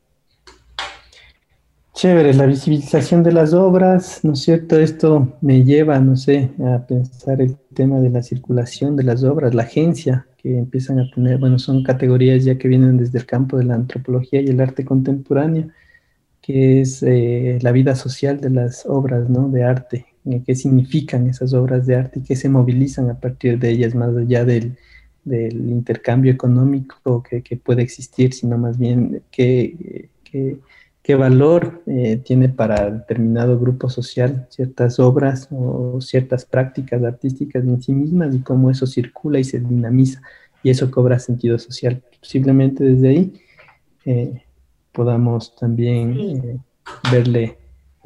Chévere, 1.94 2.34
la 2.34 2.46
visibilización 2.46 3.24
de 3.24 3.32
las 3.32 3.54
obras, 3.54 4.22
¿no 4.24 4.34
es 4.34 4.40
cierto? 4.40 4.80
Esto 4.80 5.38
me 5.42 5.64
lleva, 5.64 6.00
no 6.00 6.16
sé, 6.16 6.52
a 6.66 6.86
pensar 6.86 7.42
el 7.42 7.56
tema 7.74 8.00
de 8.00 8.10
la 8.10 8.24
circulación 8.24 8.96
de 8.96 9.04
las 9.04 9.24
obras, 9.24 9.54
la 9.54 9.64
agencia 9.64 10.28
que 10.38 10.58
empiezan 10.58 11.00
a 11.00 11.10
tener, 11.10 11.38
bueno, 11.38 11.60
son 11.60 11.84
categorías 11.84 12.44
ya 12.44 12.58
que 12.58 12.68
vienen 12.68 12.98
desde 12.98 13.20
el 13.20 13.26
campo 13.26 13.58
de 13.58 13.66
la 13.66 13.76
antropología 13.76 14.42
y 14.42 14.48
el 14.48 14.60
arte 14.60 14.84
contemporáneo, 14.84 15.70
que 16.42 16.82
es 16.82 17.02
eh, 17.04 17.60
la 17.62 17.72
vida 17.72 17.96
social 17.96 18.42
de 18.42 18.50
las 18.50 18.86
obras, 18.86 19.30
¿no? 19.30 19.48
De 19.50 19.64
arte, 19.64 20.08
eh, 20.26 20.42
qué 20.46 20.56
significan 20.56 21.30
esas 21.30 21.54
obras 21.54 21.86
de 21.86 21.96
arte 21.96 22.20
y 22.20 22.24
qué 22.24 22.36
se 22.36 22.50
movilizan 22.50 23.10
a 23.10 23.20
partir 23.20 23.60
de 23.60 23.70
ellas, 23.70 23.96
más 23.96 24.16
allá 24.18 24.44
del, 24.44 24.78
del 25.24 25.70
intercambio 25.70 26.32
económico 26.32 27.24
que, 27.24 27.58
puede 27.58 27.82
existir, 27.82 28.34
sino 28.34 28.58
más 28.58 28.78
bien 28.78 29.22
qué, 29.32 30.10
qué, 31.02 31.16
valor 31.16 31.84
eh, 31.86 32.18
tiene 32.24 32.50
para 32.50 32.90
determinado 32.90 33.60
grupo 33.60 33.90
social 33.90 34.48
ciertas 34.50 35.00
obras 35.00 35.48
o 35.52 36.00
ciertas 36.02 36.46
prácticas 36.46 37.04
artísticas 37.04 37.64
en 37.64 37.82
sí 37.82 37.92
mismas 37.94 38.34
y 38.34 38.40
cómo 38.40 38.70
eso 38.72 38.88
circula 38.88 39.40
y 39.40 39.44
se 39.44 39.60
dinamiza 39.60 40.22
y 40.64 40.70
eso 40.70 40.90
cobra 40.90 41.20
sentido 41.20 41.60
social. 41.60 42.02
Posiblemente 42.20 42.84
desde 42.84 43.08
ahí 43.10 43.34
eh, 44.06 44.44
podamos 44.92 45.56
también 45.56 46.20
eh, 46.20 46.58
verle 47.12 47.58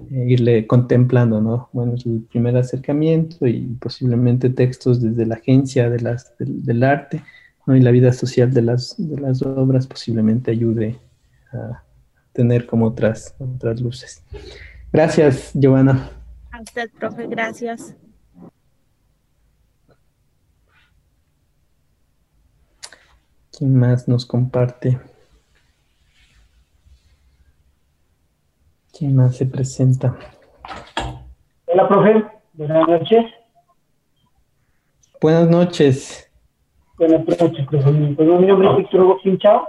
irle 0.09 0.67
contemplando, 0.67 1.41
¿no? 1.41 1.69
Bueno, 1.73 1.95
es 1.95 2.05
el 2.05 2.21
primer 2.21 2.55
acercamiento 2.57 3.47
y 3.47 3.61
posiblemente 3.79 4.49
textos 4.49 5.01
desde 5.01 5.25
la 5.25 5.35
agencia 5.35 5.89
de 5.89 5.99
las, 5.99 6.33
del, 6.37 6.83
arte, 6.83 7.23
¿no? 7.65 7.75
Y 7.75 7.81
la 7.81 7.91
vida 7.91 8.13
social 8.13 8.53
de 8.53 8.61
las, 8.61 8.95
de 8.97 9.19
las 9.19 9.41
obras 9.41 9.87
posiblemente 9.87 10.51
ayude 10.51 10.99
a 11.51 11.83
tener 12.33 12.67
como 12.67 12.85
otras, 12.85 13.35
otras 13.39 13.81
luces. 13.81 14.23
Gracias, 14.91 15.51
Giovanna. 15.53 16.11
A 16.51 16.61
usted, 16.61 16.89
profe, 16.91 17.27
gracias. 17.27 17.95
¿Quién 23.57 23.75
más 23.75 24.07
nos 24.07 24.25
comparte? 24.25 24.99
¿Quién 28.97 29.15
más 29.15 29.35
se 29.35 29.45
presenta? 29.45 30.17
Hola, 31.67 31.87
profe. 31.87 32.25
Buenas 32.53 32.87
noches. 32.87 33.25
Buenas 35.21 35.47
noches. 35.49 36.31
Buenas 36.97 37.19
noches, 37.27 37.67
profe. 37.67 37.91
Pues, 38.15 38.27
mi 38.27 38.47
nombre 38.47 38.71
es 38.71 38.77
Víctor 38.77 39.01
Hugo 39.01 39.19
Pinchao. 39.21 39.67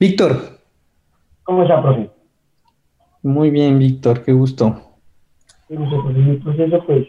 Víctor. 0.00 0.58
¿Cómo 1.44 1.62
está, 1.62 1.80
profe? 1.80 2.10
Muy 3.22 3.50
bien, 3.50 3.78
Víctor. 3.78 4.24
Qué 4.24 4.32
gusto. 4.32 4.98
Qué 5.68 5.76
gusto, 5.76 6.02
profe. 6.02 6.18
Mi 6.18 6.36
proceso, 6.38 6.84
pues, 6.86 7.06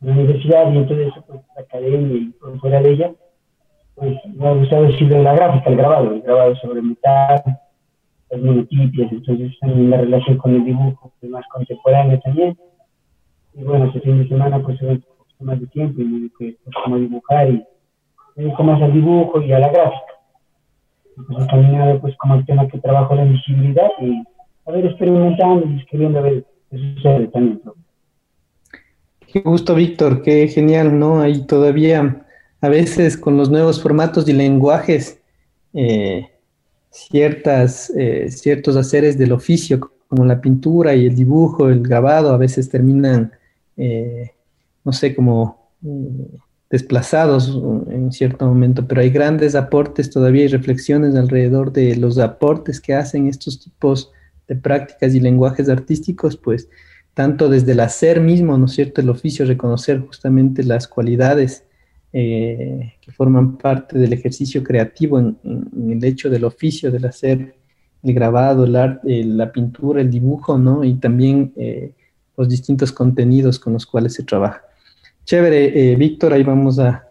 en 0.00 0.08
la 0.08 0.12
universidad 0.14 0.72
y 0.72 0.78
entonces, 0.78 1.12
pues, 1.26 1.40
la 1.54 1.60
academia 1.60 2.16
y 2.16 2.30
por 2.40 2.58
fuera 2.58 2.80
de 2.80 2.90
ella, 2.90 3.12
pues, 3.96 4.16
me 4.34 4.48
ha 4.48 4.52
gustado 4.54 4.84
decirlo 4.84 5.22
la 5.22 5.34
gráfica, 5.34 5.68
el 5.68 5.76
grabado, 5.76 6.10
el 6.10 6.22
grabado 6.22 6.56
sobre 6.56 6.80
metal, 6.80 7.42
las 8.30 8.40
monotipias, 8.40 9.10
entonces 9.10 9.52
la 9.62 9.96
relación 9.98 10.38
con 10.38 10.54
el 10.54 10.64
dibujo 10.64 11.12
es 11.20 11.30
más 11.30 11.44
contemporáneo 11.52 12.20
también. 12.20 12.56
Y 13.54 13.64
bueno, 13.64 13.86
este 13.86 14.00
fin 14.00 14.22
de 14.22 14.28
semana 14.28 14.62
pues 14.62 14.78
tuve 14.78 14.92
un 14.92 15.00
poco 15.00 15.44
más 15.44 15.60
de 15.60 15.66
tiempo 15.68 16.00
y 16.00 16.04
me 16.04 16.30
pues, 16.38 16.54
como 16.84 16.98
dibujar 16.98 17.48
y 17.48 17.64
me 18.36 18.44
dedico 18.44 18.62
más 18.62 18.80
al 18.80 18.92
dibujo 18.92 19.42
y 19.42 19.52
a 19.52 19.58
la 19.58 19.68
gráfica. 19.68 20.12
Entonces 21.16 21.44
he 21.44 21.50
caminado 21.50 22.00
pues 22.00 22.16
como 22.16 22.36
el 22.36 22.46
tema 22.46 22.68
que 22.68 22.78
trabajo 22.78 23.14
la 23.14 23.24
visibilidad 23.24 23.88
y 24.00 24.22
a 24.66 24.72
ver 24.72 24.86
experimentando 24.86 25.66
y 25.66 25.78
escribiendo 25.78 26.20
a 26.20 26.22
ver 26.22 26.46
qué 26.70 26.78
sucede 26.78 27.26
también. 27.28 27.60
Qué 29.32 29.40
gusto, 29.40 29.74
Víctor, 29.74 30.22
qué 30.22 30.48
genial, 30.48 30.98
¿no? 30.98 31.20
Ahí 31.20 31.46
todavía 31.46 32.24
a 32.60 32.68
veces 32.68 33.16
con 33.16 33.36
los 33.36 33.50
nuevos 33.50 33.82
formatos 33.82 34.28
y 34.28 34.32
lenguajes 34.32 35.22
eh, 35.72 36.29
ciertas, 36.90 37.90
eh, 37.96 38.30
ciertos 38.30 38.76
haceres 38.76 39.16
del 39.16 39.32
oficio, 39.32 39.92
como 40.08 40.24
la 40.24 40.40
pintura 40.40 40.94
y 40.94 41.06
el 41.06 41.14
dibujo, 41.14 41.68
el 41.68 41.82
grabado, 41.82 42.30
a 42.30 42.36
veces 42.36 42.68
terminan, 42.68 43.32
eh, 43.76 44.32
no 44.84 44.92
sé, 44.92 45.14
como 45.14 45.70
eh, 45.84 46.38
desplazados 46.68 47.48
en 47.88 48.12
cierto 48.12 48.46
momento, 48.46 48.86
pero 48.86 49.00
hay 49.00 49.10
grandes 49.10 49.54
aportes 49.54 50.10
todavía 50.10 50.44
y 50.44 50.48
reflexiones 50.48 51.14
alrededor 51.14 51.72
de 51.72 51.96
los 51.96 52.18
aportes 52.18 52.80
que 52.80 52.94
hacen 52.94 53.28
estos 53.28 53.60
tipos 53.60 54.12
de 54.48 54.56
prácticas 54.56 55.14
y 55.14 55.20
lenguajes 55.20 55.68
artísticos, 55.68 56.36
pues 56.36 56.68
tanto 57.14 57.48
desde 57.48 57.72
el 57.72 57.80
hacer 57.80 58.20
mismo, 58.20 58.56
¿no 58.58 58.66
es 58.66 58.72
cierto?, 58.72 59.00
el 59.00 59.10
oficio, 59.10 59.46
reconocer 59.46 60.00
justamente 60.00 60.62
las 60.64 60.88
cualidades 60.88 61.64
eh, 62.12 62.94
que 63.00 63.12
forman 63.12 63.56
parte 63.56 63.96
del 63.96 64.12
ejercicio 64.12 64.64
creativo 64.64 65.20
en, 65.20 65.38
el 65.90 66.04
hecho 66.04 66.28
del 66.28 66.44
oficio, 66.44 66.90
del 66.90 67.04
hacer 67.04 67.54
el 68.02 68.14
grabado, 68.14 68.64
el 68.64 68.74
arte, 68.74 69.24
la 69.24 69.52
pintura, 69.52 70.00
el 70.00 70.10
dibujo, 70.10 70.58
¿no? 70.58 70.82
Y 70.82 70.94
también 70.94 71.52
eh, 71.56 71.92
los 72.36 72.48
distintos 72.48 72.90
contenidos 72.92 73.58
con 73.58 73.74
los 73.74 73.86
cuales 73.86 74.14
se 74.14 74.24
trabaja. 74.24 74.62
Chévere, 75.24 75.92
eh, 75.92 75.96
Víctor, 75.96 76.32
ahí 76.32 76.42
vamos 76.42 76.78
a, 76.78 77.06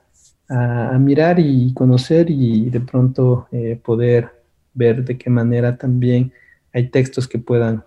mirar 1.00 1.40
y 1.40 1.72
conocer 1.76 2.28
y 2.32 2.72
de 2.72 2.80
pronto 2.80 3.48
eh, 3.52 3.80
poder 3.86 4.32
ver 4.74 5.06
de 5.06 5.16
qué 5.16 5.30
manera 5.30 5.78
también 5.78 6.34
hay 6.74 6.90
textos 6.90 7.28
que 7.28 7.38
puedan 7.38 7.84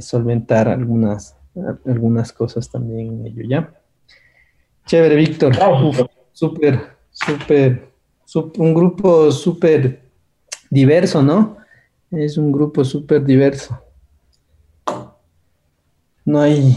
solventar 0.00 0.66
algunas, 0.66 1.36
algunas 1.84 2.32
cosas 2.32 2.70
también 2.70 3.08
en 3.08 3.26
ello, 3.26 3.42
¿ya? 3.46 3.74
Chévere, 4.86 5.14
Víctor. 5.14 5.52
Súper, 6.34 6.96
súper, 7.12 7.88
un 8.58 8.74
grupo 8.74 9.30
súper 9.30 10.02
diverso, 10.68 11.22
¿no? 11.22 11.56
Es 12.10 12.36
un 12.36 12.50
grupo 12.50 12.84
súper 12.84 13.24
diverso. 13.24 13.80
No 16.24 16.40
hay, 16.40 16.76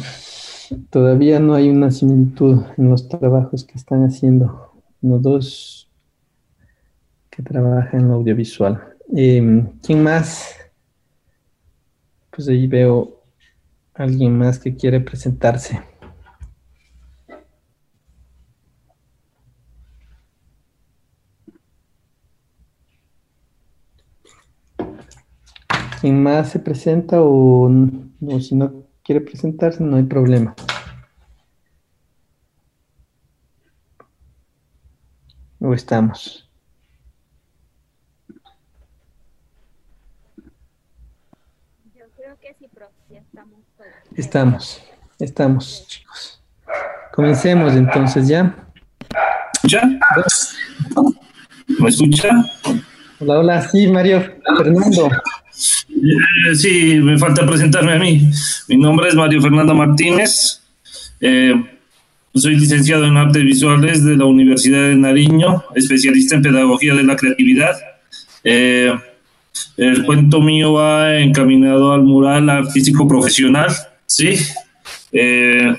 todavía 0.91 1.39
no 1.39 1.55
hay 1.55 1.69
una 1.69 1.89
similitud 1.89 2.61
en 2.77 2.89
los 2.89 3.09
trabajos 3.09 3.63
que 3.63 3.73
están 3.73 4.05
haciendo 4.05 4.71
los 5.01 5.21
dos 5.23 5.89
que 7.31 7.41
trabajan 7.41 8.01
en 8.01 8.11
audiovisual. 8.11 8.95
Em, 9.15 9.71
¿Quién 9.81 10.03
más? 10.03 10.55
Pues 12.29 12.47
ahí 12.47 12.67
veo 12.67 13.23
alguien 13.95 14.37
más 14.37 14.59
que 14.59 14.75
quiere 14.75 14.99
presentarse. 14.99 15.81
¿Quién 25.99 26.21
más 26.21 26.51
se 26.51 26.59
presenta 26.59 27.17
o, 27.19 27.69
si 28.39 28.55
no 28.55 28.83
quiere 29.03 29.21
presentarse, 29.21 29.83
no 29.83 29.97
hay 29.97 30.03
problema. 30.03 30.55
¿O 35.59 35.73
estamos? 35.73 36.47
Yo 41.95 42.05
creo 42.15 42.37
que 42.39 42.55
sí, 42.59 42.67
profe, 42.67 42.93
ya 43.09 43.19
estamos 43.19 43.59
todos. 43.75 43.89
Estamos, 44.15 44.83
estamos, 45.17 45.87
chicos. 45.87 46.43
Comencemos 47.11 47.73
entonces 47.73 48.27
ya. 48.27 48.55
¿Ya? 49.63 49.81
¿Me 51.79 51.89
escucha? 51.89 52.29
Hola, 53.19 53.39
hola, 53.39 53.61
sí, 53.61 53.87
Mario, 53.87 54.21
Fernando. 54.57 55.09
Eh, 55.57 56.55
sí, 56.55 56.95
me 57.01 57.17
falta 57.17 57.45
presentarme 57.45 57.93
a 57.93 57.99
mí. 57.99 58.29
Mi 58.67 58.77
nombre 58.77 59.09
es 59.09 59.15
Mario 59.15 59.41
Fernando 59.41 59.73
Martínez. 59.73 60.61
Eh, 61.19 61.53
soy 62.33 62.55
licenciado 62.55 63.05
en 63.05 63.17
Artes 63.17 63.43
Visuales 63.43 64.03
de 64.03 64.17
la 64.17 64.25
Universidad 64.25 64.83
de 64.83 64.95
Nariño, 64.95 65.63
especialista 65.75 66.35
en 66.35 66.43
Pedagogía 66.43 66.93
de 66.93 67.03
la 67.03 67.15
Creatividad. 67.15 67.75
Eh, 68.43 68.93
el 69.77 70.05
cuento 70.05 70.41
mío 70.41 70.73
va 70.73 71.17
encaminado 71.17 71.91
al 71.91 72.03
mural 72.03 72.49
artístico 72.49 73.07
profesional, 73.07 73.71
¿sí? 74.05 74.35
he 75.11 75.75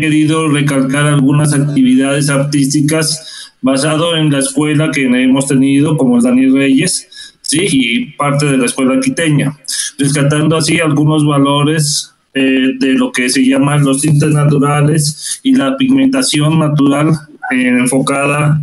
querido 0.00 0.48
recalcar 0.48 1.06
algunas 1.06 1.54
actividades 1.54 2.28
artísticas 2.28 3.52
basado 3.62 4.16
en 4.16 4.30
la 4.30 4.40
escuela 4.40 4.90
que 4.90 5.04
hemos 5.04 5.46
tenido, 5.46 5.96
como 5.96 6.18
es 6.18 6.24
Daniel 6.24 6.54
Reyes, 6.54 7.08
¿sí? 7.50 7.66
y 7.72 8.06
parte 8.12 8.46
de 8.46 8.56
la 8.56 8.66
escuela 8.66 9.00
quiteña, 9.00 9.56
rescatando 9.98 10.56
así 10.56 10.78
algunos 10.78 11.26
valores 11.26 12.14
eh, 12.32 12.74
de 12.78 12.92
lo 12.92 13.10
que 13.10 13.28
se 13.28 13.44
llaman 13.44 13.84
los 13.84 14.00
tintes 14.02 14.30
naturales 14.30 15.40
y 15.42 15.56
la 15.56 15.76
pigmentación 15.76 16.60
natural 16.60 17.08
eh, 17.50 17.66
enfocada 17.66 18.60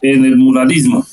en 0.00 0.24
el 0.24 0.38
muralismo. 0.38 1.04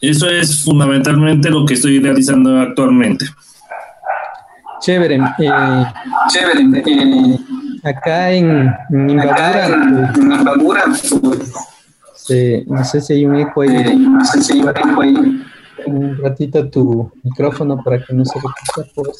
Eso 0.00 0.28
es 0.28 0.64
fundamentalmente 0.64 1.50
lo 1.50 1.64
que 1.64 1.74
estoy 1.74 2.00
realizando 2.00 2.58
actualmente. 2.58 3.26
Chévere. 4.80 5.20
Eh, 5.38 5.84
Chévere. 6.30 7.38
acá 7.84 8.32
en, 8.32 8.74
Imbabura, 8.90 10.82
no 12.66 12.84
sé 12.84 13.00
si 13.00 13.12
hay 13.12 13.24
un 13.24 13.36
eco 13.36 13.62
ahí. 13.62 13.96
no 13.96 14.24
sé 14.24 14.42
si 14.42 14.54
hay 14.54 14.62
un 14.62 14.68
eco 14.68 15.00
ahí 15.00 15.41
un 15.86 16.16
ratito 16.18 16.68
tu 16.70 17.10
micrófono 17.22 17.82
para 17.82 18.02
que 18.04 18.14
no 18.14 18.24
se 18.24 18.38
repita 18.38 18.92
por 18.94 19.12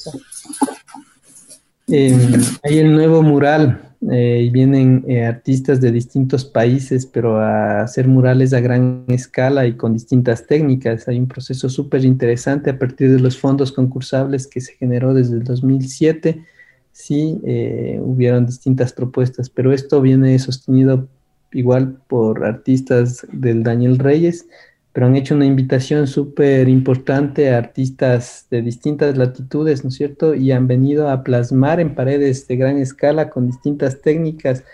Eh, 1.88 2.16
hay 2.62 2.78
el 2.78 2.94
nuevo 2.94 3.22
mural 3.22 3.92
eh, 4.10 4.42
y 4.46 4.50
vienen 4.50 5.04
eh, 5.06 5.24
artistas 5.24 5.80
de 5.80 5.92
distintos 5.92 6.44
países, 6.44 7.06
pero 7.06 7.38
a 7.38 7.82
hacer 7.82 8.08
murales 8.08 8.52
a 8.52 8.58
gran 8.58 9.04
escala 9.06 9.64
y 9.66 9.74
con 9.74 9.92
distintas 9.92 10.46
técnicas. 10.46 11.06
Hay 11.06 11.18
un 11.18 11.28
proceso 11.28 11.68
súper 11.68 12.04
interesante 12.04 12.70
a 12.70 12.78
partir 12.78 13.12
de 13.12 13.20
los 13.20 13.38
fondos 13.38 13.70
concursables 13.70 14.48
que 14.48 14.60
se 14.60 14.74
generó 14.74 15.14
desde 15.14 15.36
el 15.36 15.44
2007. 15.44 16.44
Sí, 16.90 17.40
eh, 17.44 18.00
hubieron 18.02 18.44
distintas 18.44 18.92
propuestas, 18.92 19.48
pero 19.48 19.72
esto 19.72 20.00
viene 20.00 20.36
sostenido 20.40 21.06
igual 21.52 21.98
por 22.08 22.44
artistas 22.44 23.24
del 23.32 23.62
Daniel 23.62 23.98
Reyes, 23.98 24.46
pero 24.92 25.06
han 25.06 25.16
hecho 25.16 25.34
una 25.34 25.46
invitación 25.46 26.06
súper 26.06 26.68
importante 26.68 27.50
a 27.50 27.58
artistas 27.58 28.46
de 28.50 28.60
distintas 28.60 29.16
latitudes, 29.16 29.84
¿no 29.84 29.88
es 29.88 29.94
cierto? 29.94 30.34
Y 30.34 30.52
han 30.52 30.66
venido 30.66 31.08
a 31.08 31.22
plasmar 31.22 31.80
en 31.80 31.94
paredes 31.94 32.46
de 32.46 32.56
gran 32.56 32.78
escala 32.78 33.30
con 33.30 33.46
distintas 33.46 34.02
técnicas 34.02 34.64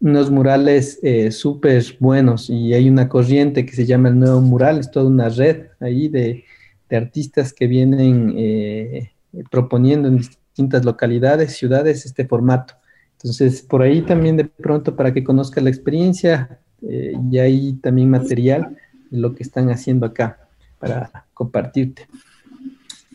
unos 0.00 0.30
murales 0.30 0.98
eh, 1.02 1.30
súper 1.30 1.84
buenos 2.00 2.48
y 2.48 2.72
hay 2.72 2.88
una 2.88 3.08
corriente 3.08 3.66
que 3.66 3.72
se 3.72 3.84
llama 3.84 4.08
el 4.08 4.18
nuevo 4.18 4.40
mural, 4.40 4.78
es 4.78 4.90
toda 4.90 5.06
una 5.06 5.28
red 5.28 5.66
ahí 5.78 6.08
de, 6.08 6.44
artistas 6.90 7.52
que 7.52 7.68
vienen 7.68 8.34
eh, 8.36 9.12
proponiendo 9.48 10.08
en 10.08 10.16
distintas 10.16 10.84
localidades, 10.84 11.52
ciudades, 11.52 12.04
este 12.04 12.26
formato. 12.26 12.74
Entonces, 13.12 13.62
por 13.62 13.82
ahí 13.82 14.02
también 14.02 14.36
de 14.36 14.46
pronto 14.46 14.96
para 14.96 15.14
que 15.14 15.22
conozca 15.22 15.60
la 15.60 15.70
experiencia 15.70 16.58
eh, 16.82 17.12
y 17.30 17.38
hay 17.38 17.74
también 17.74 18.10
material 18.10 18.76
lo 19.10 19.34
que 19.34 19.42
están 19.42 19.70
haciendo 19.70 20.06
acá 20.06 20.48
para 20.78 21.26
compartirte. 21.34 22.08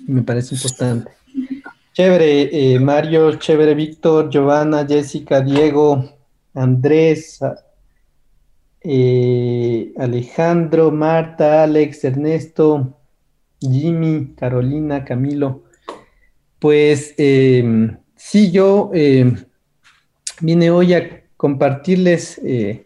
Me 0.08 0.22
parece 0.22 0.56
importante. 0.56 1.12
Chévere, 1.94 2.50
eh, 2.52 2.80
Mario, 2.80 3.36
chévere, 3.36 3.74
Víctor, 3.74 4.30
Giovanna, 4.30 4.86
Jessica, 4.86 5.42
Diego, 5.42 6.14
Andrés, 6.54 7.40
eh, 8.82 9.94
Alejandro, 9.98 10.92
Marta, 10.92 11.64
Alex, 11.64 12.04
Ernesto, 12.04 13.00
Jimmy, 13.60 14.34
Carolina, 14.36 15.04
Camilo. 15.04 15.64
Pues 16.60 17.14
em, 17.18 17.98
sí, 18.16 18.52
yo 18.52 18.92
em, 18.94 19.38
vine 20.42 20.72
hoy 20.72 20.94
a 20.94 21.24
compartirles 21.38 22.40
eh, 22.44 22.85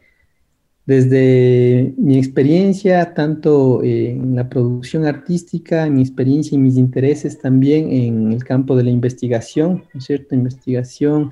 desde 0.89 1.93
mi 1.97 2.17
experiencia, 2.17 3.13
tanto 3.13 3.83
en 3.83 4.35
la 4.35 4.49
producción 4.49 5.05
artística, 5.05 5.87
mi 5.87 6.01
experiencia 6.01 6.55
y 6.55 6.57
mis 6.57 6.77
intereses 6.77 7.37
también 7.37 7.91
en 7.91 8.31
el 8.33 8.43
campo 8.43 8.75
de 8.75 8.85
la 8.85 8.89
investigación, 8.89 9.83
¿no 9.93 9.99
es 9.99 10.05
cierto? 10.05 10.33
Investigación, 10.33 11.31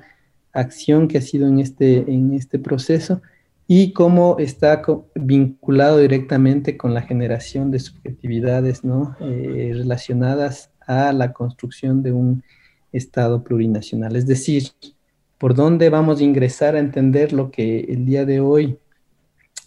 acción 0.52 1.08
que 1.08 1.18
ha 1.18 1.22
sido 1.22 1.48
en 1.48 1.58
este, 1.58 1.96
en 2.08 2.34
este 2.34 2.60
proceso 2.60 3.20
y 3.66 3.92
cómo 3.92 4.36
está 4.38 4.80
vinculado 5.16 5.98
directamente 5.98 6.76
con 6.76 6.94
la 6.94 7.02
generación 7.02 7.72
de 7.72 7.80
subjetividades 7.80 8.84
¿no? 8.84 9.16
Eh, 9.18 9.72
relacionadas 9.74 10.70
a 10.86 11.12
la 11.12 11.32
construcción 11.32 12.04
de 12.04 12.12
un 12.12 12.44
Estado 12.92 13.42
plurinacional. 13.42 14.14
Es 14.14 14.28
decir, 14.28 14.68
por 15.36 15.56
dónde 15.56 15.90
vamos 15.90 16.20
a 16.20 16.24
ingresar 16.24 16.76
a 16.76 16.78
entender 16.78 17.32
lo 17.32 17.50
que 17.50 17.80
el 17.80 18.06
día 18.06 18.24
de 18.24 18.38
hoy 18.38 18.78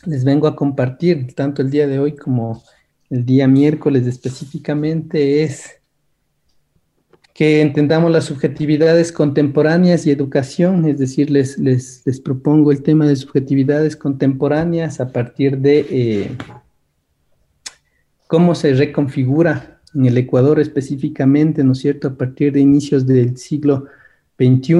les 0.06 0.24
vengo 0.24 0.47
a 0.47 0.56
compartir, 0.56 1.34
tanto 1.36 1.62
el 1.62 1.70
día 1.70 1.88
de 1.88 1.99
hoy 1.99 2.16
como 2.16 2.64
el 3.10 3.26
día 3.26 3.47
miércoles 3.47 4.08
específicamente, 4.08 5.43
es 5.43 5.82
que 7.34 7.62
entendamos 7.62 8.12
las 8.12 8.26
subjetividades 8.26 9.12
contemporáneas 9.12 10.06
y 10.06 10.12
educación, 10.12 10.86
es 10.88 10.97
decir, 10.99 11.32
les, 11.32 11.58
les, 11.58 12.04
propongo 12.24 12.72
el 12.72 12.84
tema 12.84 13.08
de 13.08 13.16
subjetividades 13.16 13.95
contemporáneas 13.95 14.99
a 14.99 15.12
partir 15.12 15.58
de 15.58 15.86
eh, 15.89 16.38
cómo 18.28 18.54
se 18.54 18.74
reconfigura 18.74 19.82
en 19.95 20.06
el 20.06 20.18
Ecuador 20.18 20.60
específicamente, 20.60 21.64
¿no 21.64 21.72
es 21.72 21.80
cierto?, 21.80 22.10
a 22.10 22.16
partir 22.16 22.54
de 22.54 22.60
inicios 22.60 23.06
del 23.08 23.38
siglo 23.38 23.88
XXI, 24.38 24.76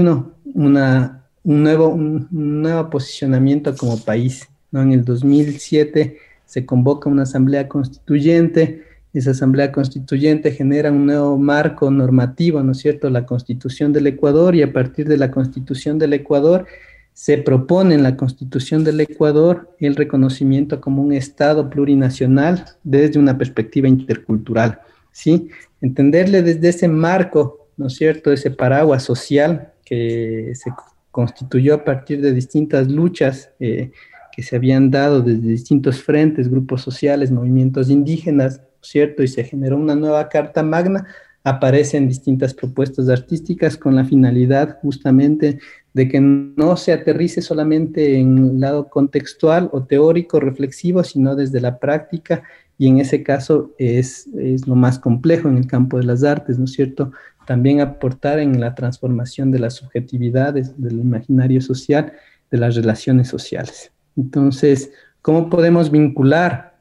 una, 0.54 1.26
un, 1.44 1.64
nuevo, 1.64 1.88
un 1.90 2.28
nuevo 2.30 2.90
posicionamiento 2.90 3.76
como 3.76 3.98
país. 3.98 4.51
En 4.74 4.92
el 4.92 5.04
2007 5.04 6.18
se 6.46 6.66
convoca 6.66 7.10
una 7.10 7.24
asamblea 7.24 7.68
constituyente 7.68 8.86
esa 9.14 9.32
asamblea 9.32 9.72
constituyente 9.74 10.52
genera 10.52 10.92
un 10.92 11.06
nuevo 11.06 11.38
marco 11.38 11.92
normativo, 11.92 12.64
¿no 12.64 12.72
es 12.72 12.78
cierto?, 12.78 13.10
la 13.10 13.26
constitución 13.26 13.92
del 13.92 14.08
Ecuador 14.08 14.56
y 14.56 14.62
a 14.62 14.72
partir 14.72 15.08
de 15.08 15.18
la 15.18 15.32
constitución 15.32 16.00
del 16.00 16.14
Ecuador 16.14 16.66
se 17.14 17.38
propone 17.38 17.96
en 17.96 18.04
la 18.04 18.16
constitución 18.16 18.86
del 18.86 19.02
Ecuador 19.02 19.70
el 19.80 19.98
reconocimiento 19.98 20.80
como 20.80 21.02
un 21.02 21.12
Estado 21.12 21.70
plurinacional 21.70 22.66
desde 22.84 23.20
una 23.20 23.38
perspectiva 23.38 23.90
intercultural, 23.90 24.80
¿sí? 25.12 25.50
Entenderle 25.82 26.42
desde 26.42 26.70
ese 26.70 26.88
marco, 26.88 27.68
¿no 27.76 27.88
es 27.88 27.96
cierto?, 27.96 28.32
ese 28.32 28.50
paraguas 28.50 29.04
social 29.04 29.74
que 29.84 30.54
se 30.56 30.72
constituyó 31.12 31.74
a 31.74 31.84
partir 31.84 32.22
de 32.22 32.32
distintas 32.32 32.88
luchas 32.90 33.50
eh, 33.60 33.92
que 34.32 34.44
se 34.44 34.56
habían 34.56 34.92
dado 34.92 35.22
desde 35.22 35.48
distintos 35.48 36.02
frentes, 36.02 36.50
grupos 36.50 36.82
sociales, 36.82 37.32
movimientos 37.32 37.90
indígenas, 37.90 38.62
¿cierto? 38.82 39.24
Y 39.24 39.28
se 39.28 39.44
generó 39.44 39.78
una 39.78 39.96
nueva 39.96 40.30
Carta 40.30 40.64
Magna, 40.64 41.06
aparecen 41.44 42.08
distintas 42.08 42.54
propuestas 42.54 43.10
artísticas 43.10 43.78
con 43.78 43.96
la 43.96 44.06
finalidad 44.06 44.78
justamente 44.82 45.60
de 45.94 46.08
que 46.08 46.22
no 46.22 46.78
se 46.78 46.94
aterrice 46.94 47.42
solamente 47.42 48.20
en 48.20 48.38
el 48.38 48.60
lado 48.60 48.90
contextual 48.90 49.70
o 49.74 49.84
teórico, 49.84 50.40
reflexivo, 50.40 51.04
sino 51.04 51.36
desde 51.36 51.60
la 51.60 51.80
práctica, 51.80 52.44
y 52.78 52.88
en 52.88 53.00
ese 53.00 53.22
caso 53.22 53.72
es, 53.78 54.28
es 54.38 54.68
lo 54.68 54.76
más 54.76 54.98
complejo 54.98 55.48
en 55.50 55.58
el 55.58 55.68
campo 55.68 55.98
de 55.98 56.06
las 56.06 56.24
artes, 56.24 56.58
¿no 56.58 56.66
es 56.66 56.72
cierto? 56.72 57.12
También 57.46 57.82
aportar 57.82 58.40
en 58.40 58.60
la 58.60 58.74
transformación 58.74 59.52
de 59.52 59.60
las 59.60 59.76
subjetividades, 59.76 60.80
del 60.82 61.00
imaginario 61.00 61.62
social, 61.62 62.14
de 62.50 62.58
las 62.58 62.76
relaciones 62.76 63.28
sociales. 63.28 63.92
Entonces, 64.18 64.92
¿cómo 65.22 65.50
podemos 65.50 65.92
vincular 65.92 66.76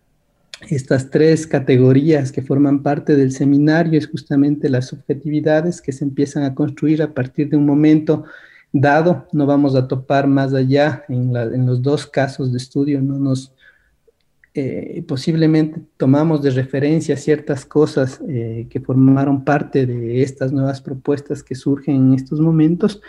estas 0.69 1.11
tres 1.11 1.47
categorías 1.47 2.33
que 2.33 2.43
forman 2.43 2.83
parte 2.83 3.17
del 3.17 3.33
seminario? 3.33 3.99
Es 3.99 4.09
justamente 4.09 4.69
las 4.69 4.89
subjetividades 4.89 5.81
que 5.81 5.93
se 5.93 6.05
empiezan 6.05 6.45
a 6.45 6.55
construir 6.55 7.03
a 7.03 7.15
partir 7.15 7.49
de 7.49 7.57
un 7.57 7.67
momento 7.67 8.25
dado, 8.73 9.27
no 9.33 9.47
vamos 9.47 9.75
a 9.75 9.89
topar 9.89 10.27
más 10.27 10.55
allá 10.55 11.05
en, 11.09 11.33
los 11.67 11.83
dos 11.83 12.07
casos 12.07 12.53
de 12.53 12.59
estudio, 12.59 13.01
no 13.01 13.19
nos 13.19 13.53
eh, 14.55 15.05
posiblemente 15.07 15.81
tomamos 15.97 16.43
de 16.43 16.51
referencia 16.51 17.17
ciertas 17.17 17.65
cosas 17.65 18.21
eh, 18.29 18.67
que 18.69 18.81
formaron 18.81 19.45
parte 19.45 19.87
de 19.87 20.23
estas 20.23 20.53
nuevas 20.53 20.81
propuestas 20.81 21.43
que 21.43 21.55
surgen 21.55 21.97
en 21.97 22.15
estos 22.15 22.41
momentos, 22.41 23.01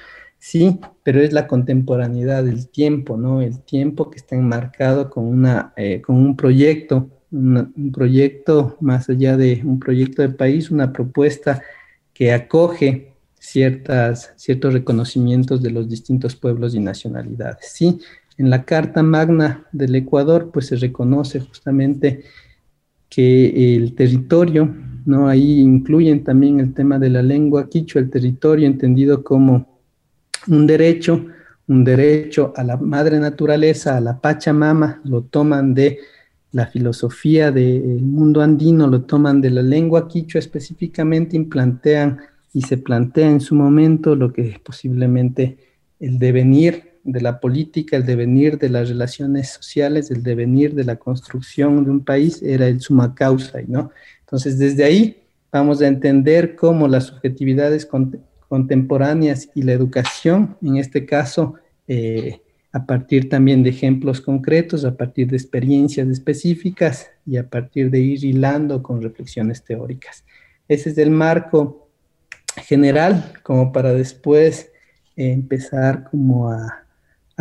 sí, 0.41 0.79
pero 1.03 1.21
es 1.21 1.33
la 1.33 1.45
contemporaneidad 1.47 2.43
del 2.43 2.67
tiempo, 2.67 3.15
¿no? 3.15 3.41
El 3.41 3.59
tiempo 3.59 4.09
que 4.09 4.17
está 4.17 4.35
enmarcado 4.35 5.09
con, 5.09 5.25
una, 5.25 5.71
eh, 5.77 6.01
con 6.01 6.15
un 6.17 6.35
proyecto, 6.35 7.09
un 7.31 7.91
proyecto 7.93 8.75
más 8.81 9.07
allá 9.07 9.37
de 9.37 9.61
un 9.63 9.79
proyecto 9.79 10.23
de 10.23 10.29
país, 10.29 10.71
una 10.71 10.91
propuesta 10.91 11.61
que 12.11 12.33
acoge 12.33 13.13
ciertas, 13.39 14.33
ciertos 14.35 14.73
reconocimientos 14.73 15.61
de 15.61 15.69
los 15.69 15.87
distintos 15.87 16.35
pueblos 16.35 16.73
y 16.73 16.79
nacionalidades. 16.79 17.71
Sí, 17.71 17.99
en 18.37 18.49
la 18.49 18.65
Carta 18.65 19.03
Magna 19.03 19.67
del 19.71 19.93
Ecuador, 19.95 20.49
pues 20.51 20.67
se 20.67 20.75
reconoce 20.75 21.39
justamente 21.39 22.23
que 23.09 23.75
el 23.75 23.93
territorio, 23.93 24.73
¿no? 25.05 25.27
Ahí 25.27 25.59
incluyen 25.59 26.23
también 26.23 26.59
el 26.59 26.73
tema 26.73 26.97
de 26.97 27.11
la 27.11 27.21
lengua 27.21 27.69
quichua, 27.69 28.01
el 28.01 28.09
territorio 28.09 28.65
entendido 28.65 29.23
como 29.23 29.70
un 30.47 30.67
derecho, 30.67 31.25
un 31.67 31.83
derecho 31.83 32.53
a 32.55 32.63
la 32.63 32.77
madre 32.77 33.19
naturaleza, 33.19 33.97
a 33.97 34.01
la 34.01 34.19
Pachamama, 34.19 35.01
lo 35.03 35.23
toman 35.23 35.73
de 35.73 35.99
la 36.51 36.67
filosofía 36.67 37.51
del 37.51 38.01
mundo 38.01 38.41
andino, 38.41 38.87
lo 38.87 39.03
toman 39.03 39.39
de 39.39 39.51
la 39.51 39.61
lengua 39.61 40.07
quichua 40.07 40.39
específicamente 40.39 41.37
y 41.37 41.45
plantean 41.45 42.19
y 42.53 42.61
se 42.61 42.77
plantea 42.77 43.29
en 43.29 43.39
su 43.39 43.55
momento 43.55 44.15
lo 44.15 44.33
que 44.33 44.59
posiblemente 44.63 45.57
el 45.99 46.19
devenir 46.19 46.91
de 47.03 47.21
la 47.21 47.39
política, 47.39 47.95
el 47.95 48.05
devenir 48.05 48.57
de 48.57 48.69
las 48.69 48.89
relaciones 48.89 49.49
sociales, 49.49 50.11
el 50.11 50.23
devenir 50.23 50.75
de 50.75 50.83
la 50.83 50.97
construcción 50.97 51.83
de 51.85 51.91
un 51.91 52.03
país 52.03 52.41
era 52.43 52.67
el 52.67 52.81
suma 52.81 53.15
causa, 53.15 53.59
¿no? 53.67 53.91
Entonces, 54.19 54.59
desde 54.59 54.83
ahí 54.83 55.23
vamos 55.51 55.81
a 55.81 55.87
entender 55.87 56.55
cómo 56.55 56.87
las 56.87 57.05
subjetividades 57.05 57.85
contemporáneas 58.51 59.47
y 59.55 59.61
la 59.61 59.71
educación, 59.71 60.57
en 60.61 60.75
este 60.75 61.05
caso, 61.05 61.53
eh, 61.87 62.41
a 62.73 62.85
partir 62.85 63.29
también 63.29 63.63
de 63.63 63.69
ejemplos 63.69 64.19
concretos, 64.19 64.83
a 64.83 64.97
partir 64.97 65.29
de 65.29 65.37
experiencias 65.37 66.09
específicas 66.09 67.09
y 67.25 67.37
a 67.37 67.49
partir 67.49 67.89
de 67.89 68.01
ir 68.01 68.25
hilando 68.25 68.83
con 68.83 69.01
reflexiones 69.01 69.63
teóricas. 69.63 70.25
Ese 70.67 70.89
es 70.89 70.97
el 70.97 71.11
marco 71.11 71.87
general, 72.57 73.31
como 73.41 73.71
para 73.71 73.93
después 73.93 74.69
eh, 75.15 75.31
empezar 75.31 76.09
como 76.11 76.51
a, 76.51 76.83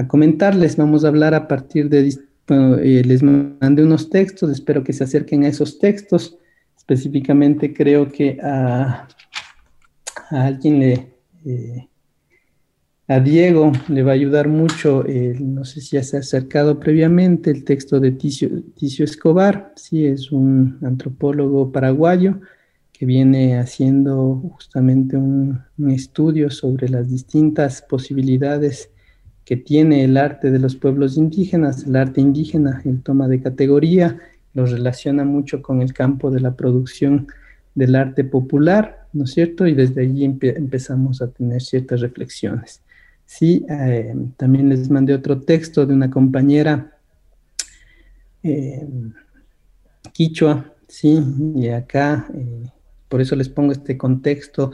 comentarles. 0.06 0.76
Vamos 0.76 1.04
a 1.04 1.08
hablar 1.08 1.34
a 1.34 1.48
partir 1.48 1.88
de, 1.88 2.14
bueno, 2.46 2.76
eh, 2.78 3.02
les 3.04 3.20
mandé 3.24 3.82
unos 3.82 4.10
textos, 4.10 4.48
espero 4.48 4.84
que 4.84 4.92
se 4.92 5.02
acerquen 5.02 5.42
a 5.42 5.48
esos 5.48 5.80
textos. 5.80 6.38
Específicamente 6.76 7.74
creo 7.74 8.06
que 8.06 8.38
alguien 10.30 10.78
le, 10.80 11.14
eh, 11.44 11.88
a 13.10 13.18
Diego 13.18 13.72
le 13.88 14.04
va 14.04 14.12
a 14.12 14.14
ayudar 14.14 14.48
mucho, 14.48 15.04
no 15.40 15.64
sé 15.64 15.80
si 15.80 15.96
ya 15.96 16.02
se 16.04 16.16
ha 16.16 16.20
acercado 16.20 16.78
previamente, 16.78 17.50
el 17.50 17.64
texto 17.64 17.98
de 17.98 18.12
Ticio, 18.12 18.62
Escobar, 18.78 19.72
sí, 19.74 20.06
es 20.06 20.30
un 20.30 20.78
antropólogo 20.82 21.72
paraguayo 21.72 22.40
que 22.92 23.06
viene 23.06 23.58
haciendo 23.58 24.36
justamente 24.52 25.16
un, 25.16 25.60
estudio 25.88 26.50
sobre 26.50 26.88
las 26.88 27.10
distintas 27.10 27.82
posibilidades 27.82 28.90
que 29.44 29.56
tiene 29.56 30.04
el 30.04 30.16
arte 30.16 30.52
de 30.52 30.60
los 30.60 30.76
pueblos 30.76 31.16
indígenas, 31.16 31.84
el 31.86 31.96
arte 31.96 32.20
indígena, 32.20 32.80
el 32.84 33.02
toma 33.02 33.26
de 33.26 33.40
categoría, 33.40 34.18
lo 34.54 34.66
relaciona 34.66 35.24
mucho 35.24 35.62
con 35.62 35.82
el 35.82 35.92
campo 35.94 36.30
de 36.30 36.40
la 36.40 36.54
producción 36.54 37.26
del 37.74 37.96
arte 37.96 38.22
popular, 38.22 38.99
¿no 39.12 39.24
es 39.24 39.32
cierto? 39.32 39.66
Y 39.66 39.74
desde 39.74 40.02
allí 40.02 40.24
empezamos 40.24 41.22
a 41.22 41.28
tener 41.28 41.62
ciertas 41.62 42.00
reflexiones. 42.00 42.82
Sí, 43.26 43.64
eh, 43.68 44.12
también 44.36 44.68
les 44.68 44.90
mandé 44.90 45.14
otro 45.14 45.40
texto 45.40 45.86
de 45.86 45.94
una 45.94 46.10
compañera 46.10 46.98
eh, 48.42 48.88
quichua, 50.12 50.74
sí, 50.88 51.22
y 51.54 51.68
acá 51.68 52.26
eh, 52.34 52.64
por 53.08 53.20
eso 53.20 53.36
les 53.36 53.48
pongo 53.48 53.70
este 53.70 53.96
contexto 53.96 54.72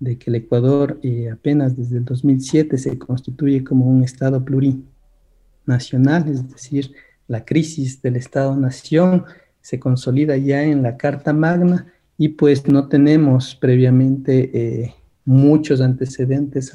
de 0.00 0.18
que 0.18 0.30
el 0.30 0.36
Ecuador 0.36 0.98
apenas 1.32 1.76
desde 1.76 1.98
el 1.98 2.04
2007 2.04 2.78
se 2.78 2.98
constituye 2.98 3.62
como 3.62 3.86
un 3.86 4.02
Estado 4.02 4.44
plurinacional, 4.44 6.28
es 6.28 6.48
decir, 6.48 6.92
la 7.28 7.44
crisis 7.44 8.02
del 8.02 8.16
Estado-Nación 8.16 9.24
se 9.60 9.78
consolida 9.78 10.36
ya 10.36 10.64
en 10.64 10.82
la 10.82 10.96
Carta 10.96 11.32
Magna 11.32 11.93
y 12.16 12.28
pues 12.28 12.66
no 12.68 12.88
tenemos 12.88 13.54
previamente 13.56 14.50
eh, 14.54 14.94
muchos 15.24 15.80
antecedentes 15.80 16.72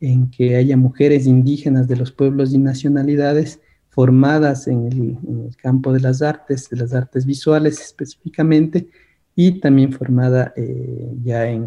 en 0.00 0.30
que 0.30 0.56
haya 0.56 0.76
mujeres 0.76 1.26
indígenas 1.26 1.86
de 1.86 1.96
los 1.96 2.12
pueblos 2.12 2.52
y 2.54 2.58
nacionalidades 2.58 3.60
formadas 3.88 4.68
en 4.68 4.86
el, 4.86 5.56
campo 5.56 5.92
de 5.92 6.00
las 6.00 6.22
artes, 6.22 6.68
de 6.70 6.78
las 6.78 6.94
artes 6.94 7.26
visuales 7.26 7.80
específicamente, 7.80 8.88
y 9.34 9.60
también 9.60 9.92
formada 9.92 10.52
eh, 10.56 11.14
ya 11.22 11.46
en, 11.48 11.64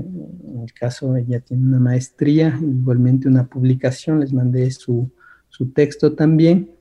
el 0.62 0.74
caso, 0.74 1.16
ella 1.16 1.40
tiene 1.40 1.66
una 1.66 1.80
maestría, 1.80 2.60
igualmente 2.62 3.28
una 3.28 3.48
publicación, 3.48 4.20
les 4.20 4.34
mandé 4.34 4.70
su, 4.72 5.10
su 5.50 5.72
texto 5.72 6.14
también. 6.14 6.72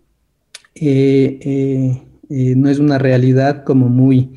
Eh, 0.74 2.02
no 2.28 2.68
es 2.68 2.78
una 2.78 2.98
realidad 2.98 3.64
como 3.64 3.88
muy, 3.88 4.32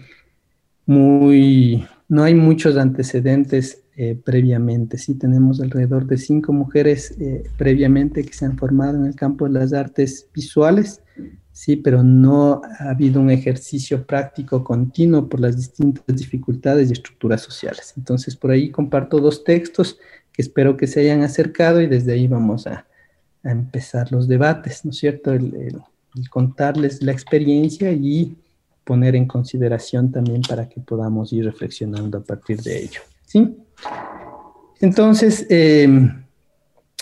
muy, 0.88 1.86
no 2.08 2.24
hay 2.24 2.34
muchos 2.34 2.78
antecedentes 2.78 3.84
previamente, 4.24 4.98
sí 5.00 5.16
tenemos 5.16 5.60
alrededor 5.60 6.06
de 6.06 6.18
cinco 6.18 6.54
mujeres 6.54 7.18
previamente 7.58 8.24
que 8.24 8.34
se 8.34 8.46
han 8.46 8.56
formado 8.56 8.96
en 8.98 9.06
el 9.06 9.16
campo 9.16 9.46
de 9.46 9.54
las 9.54 9.74
artes 9.74 10.28
visuales, 10.34 11.02
sí, 11.58 11.76
pero 11.76 12.04
no 12.04 12.62
ha 12.80 12.92
habido 12.92 13.20
un 13.20 13.32
ejercicio 13.32 14.06
práctico 14.06 14.64
continuo 14.64 15.28
por 15.28 15.40
las 15.40 15.58
distintas 15.58 16.16
dificultades 16.16 16.90
y 16.90 16.94
estructuras 16.94 17.42
sociales. 17.42 17.96
Entonces, 17.98 18.36
por 18.36 18.52
ahí 18.52 18.70
comparto 18.70 19.20
dos 19.20 19.44
textos 19.44 19.98
que 20.32 20.44
espero 20.44 20.78
que 20.78 20.86
se 20.86 21.00
hayan 21.00 21.24
acercado 21.24 21.82
y 21.82 21.88
desde 21.88 22.14
ahí 22.14 22.28
vamos 22.28 22.68
a, 22.68 22.86
empezar 23.44 24.12
los 24.12 24.28
debates, 24.28 24.84
¿no 24.84 24.92
es 24.92 24.98
cierto? 24.98 25.32
El, 25.32 25.82
contarles 26.30 27.02
la 27.02 27.12
experiencia 27.12 27.92
y 27.92 28.36
poner 28.88 29.18
en 29.18 29.28
consideración 29.28 30.12
también 30.12 30.42
para 30.48 30.70
que 30.70 30.80
podamos 30.80 31.34
ir 31.34 31.44
reflexionando 31.44 32.20
a 32.20 32.24
partir 32.24 32.62
de 32.62 32.84
ello, 32.84 33.02
¿sí? 33.26 33.58
Entonces, 34.80 35.46
eh, 35.50 36.10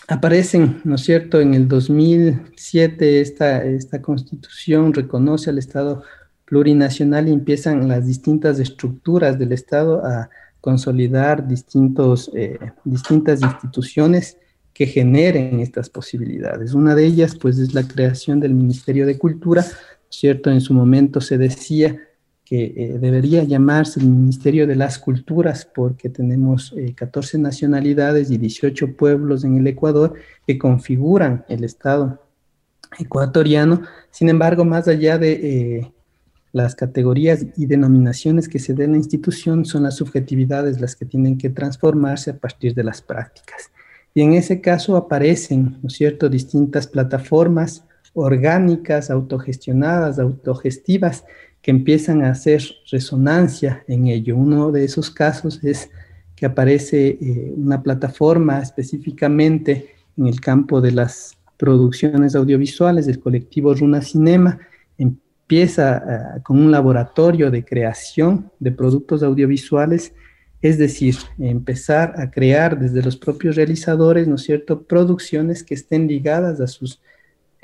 aparecen, 0.07 0.81
¿no 0.83 0.95
es 0.95 1.01
cierto? 1.01 1.39
En 1.39 1.53
el 1.53 1.67
2007 1.67 3.21
esta, 3.21 3.63
esta 3.63 4.01
constitución 4.01 4.93
reconoce 4.93 5.51
al 5.51 5.59
Estado 5.59 6.01
plurinacional 6.45 7.27
y 7.27 7.33
empiezan 7.33 7.87
las 7.87 8.07
distintas 8.07 8.59
estructuras 8.59 9.37
del 9.37 9.51
Estado 9.51 10.03
a 10.03 10.29
consolidar 10.61 11.47
distintos, 11.47 12.31
eh, 12.33 12.57
distintas 12.83 13.41
instituciones 13.43 14.37
que 14.73 14.87
generen 14.87 15.59
estas 15.59 15.89
posibilidades. 15.89 16.73
Una 16.73 16.95
de 16.95 17.05
ellas, 17.05 17.35
pues, 17.35 17.59
es 17.59 17.73
la 17.73 17.87
creación 17.87 18.39
del 18.39 18.53
Ministerio 18.53 19.05
de 19.05 19.17
Cultura, 19.17 19.63
¿cierto? 20.09 20.51
En 20.51 20.61
su 20.61 20.73
momento 20.73 21.21
se 21.21 21.37
decía 21.37 21.99
que 22.43 22.73
eh, 22.77 22.97
debería 22.99 23.43
llamarse 23.43 23.99
el 23.99 24.07
Ministerio 24.07 24.67
de 24.67 24.75
las 24.75 24.99
Culturas 24.99 25.65
porque 25.65 26.09
tenemos 26.09 26.75
14 26.95 27.39
nacionalidades 27.39 28.29
y 28.29 28.37
18 28.37 28.95
pueblos 28.95 29.43
en 29.43 29.57
el 29.57 29.67
Ecuador 29.67 30.13
que 30.45 30.57
configuran 30.57 31.43
el 31.49 31.63
Estado 31.63 32.21
ecuatoriano. 32.99 33.81
Sin 34.11 34.29
embargo, 34.29 34.65
más 34.65 34.87
allá 34.87 35.17
de 35.17 35.31
eh, 35.33 35.91
las 36.51 36.75
categorías 36.75 37.45
y 37.57 37.65
denominaciones 37.65 38.47
que 38.47 38.59
se 38.59 38.73
den 38.73 38.85
en 38.85 38.91
la 38.91 38.97
institución, 38.97 39.65
son 39.65 39.83
las 39.83 39.95
subjetividades 39.95 40.79
las 40.79 40.95
que 40.95 41.05
tienen 41.05 41.37
que 41.37 41.49
transformarse 41.49 42.31
a 42.31 42.37
partir 42.37 42.73
de 42.73 42.83
las 42.83 43.01
prácticas. 43.01 43.71
Y 44.13 44.21
en 44.21 44.33
ese 44.33 44.61
caso 44.61 44.95
aparecen, 44.95 45.79
¿no 45.81 45.87
es 45.87 45.93
cierto?, 45.93 46.29
distintas 46.29 46.87
plataformas 46.87 47.84
orgánicas, 48.15 49.11
autogestionadas, 49.11 50.17
autogestivas, 50.17 51.25
que 51.61 51.71
empiezan 51.71 52.23
a 52.23 52.29
hacer 52.29 52.63
resonancia 52.91 53.83
en 53.87 54.07
ello. 54.07 54.37
Uno 54.37 54.71
de 54.71 54.85
esos 54.85 55.11
casos 55.11 55.63
es 55.63 55.89
que 56.35 56.45
aparece 56.45 57.17
eh, 57.19 57.53
una 57.55 57.81
plataforma 57.81 58.59
específicamente 58.59 59.95
en 60.17 60.27
el 60.27 60.39
campo 60.39 60.81
de 60.81 60.91
las 60.91 61.37
producciones 61.57 62.35
audiovisuales 62.35 63.05
del 63.05 63.19
colectivo 63.19 63.73
Runa 63.73 64.01
Cinema. 64.01 64.59
Empieza 64.97 65.97
eh, 65.97 66.41
con 66.43 66.59
un 66.59 66.71
laboratorio 66.71 67.49
de 67.51 67.65
creación 67.65 68.51
de 68.59 68.71
productos 68.71 69.23
audiovisuales, 69.23 70.13
es 70.61 70.77
decir, 70.77 71.15
empezar 71.39 72.13
a 72.17 72.31
crear 72.31 72.79
desde 72.79 73.01
los 73.01 73.17
propios 73.17 73.55
realizadores, 73.55 74.27
¿no 74.27 74.35
es 74.35 74.43
cierto?, 74.43 74.83
producciones 74.83 75.63
que 75.63 75.73
estén 75.73 76.07
ligadas 76.07 76.59
a 76.61 76.67
sus 76.67 77.01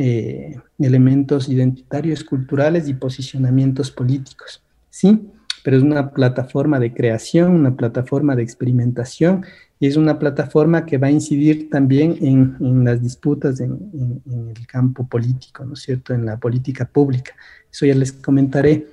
eh, 0.04 0.56
elementos 0.80 1.48
identitarios, 1.48 2.24
culturales 2.24 2.90
y 2.90 2.96
posicionamientos 2.96 3.92
políticos, 3.92 4.64
¿sí? 4.90 5.30
Pero 5.64 5.78
es 5.78 5.84
una 5.84 6.10
plataforma 6.10 6.80
de 6.80 6.92
creación, 6.92 7.54
una 7.54 7.76
plataforma 7.76 8.36
de 8.36 8.42
experimentación 8.42 9.46
y 9.80 9.86
es 9.86 9.98
una 9.98 10.18
plataforma 10.18 10.88
que 10.88 10.98
va 10.98 11.06
a 11.06 11.12
incidir 11.12 11.70
también 11.70 12.18
en, 12.20 12.84
las 12.84 13.00
disputas 13.00 13.60
en, 13.60 13.78
el 14.26 14.66
campo 14.66 15.06
político, 15.08 15.66
¿no 15.66 15.74
es 15.74 15.82
cierto?, 15.82 16.16
en 16.16 16.26
la 16.26 16.38
política 16.38 16.86
pública. 16.86 17.34
Eso 17.72 17.86
ya 17.86 17.94
les 17.94 18.12
comentaré 18.12 18.88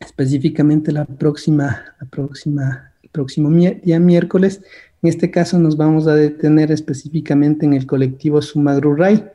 específicamente 0.00 0.90
la 0.90 1.04
próxima, 1.04 1.94
la 2.00 2.08
próxima, 2.08 2.92
el 3.04 3.10
próximo 3.10 3.50
día 3.50 4.00
miércoles. 4.00 4.62
En 5.00 5.10
este 5.10 5.30
caso 5.30 5.60
nos 5.60 5.76
vamos 5.76 6.08
a 6.08 6.16
detener 6.16 6.72
específicamente 6.72 7.66
en 7.66 7.74
el 7.74 7.86
colectivo 7.86 8.42
Sumadruray, 8.42 9.30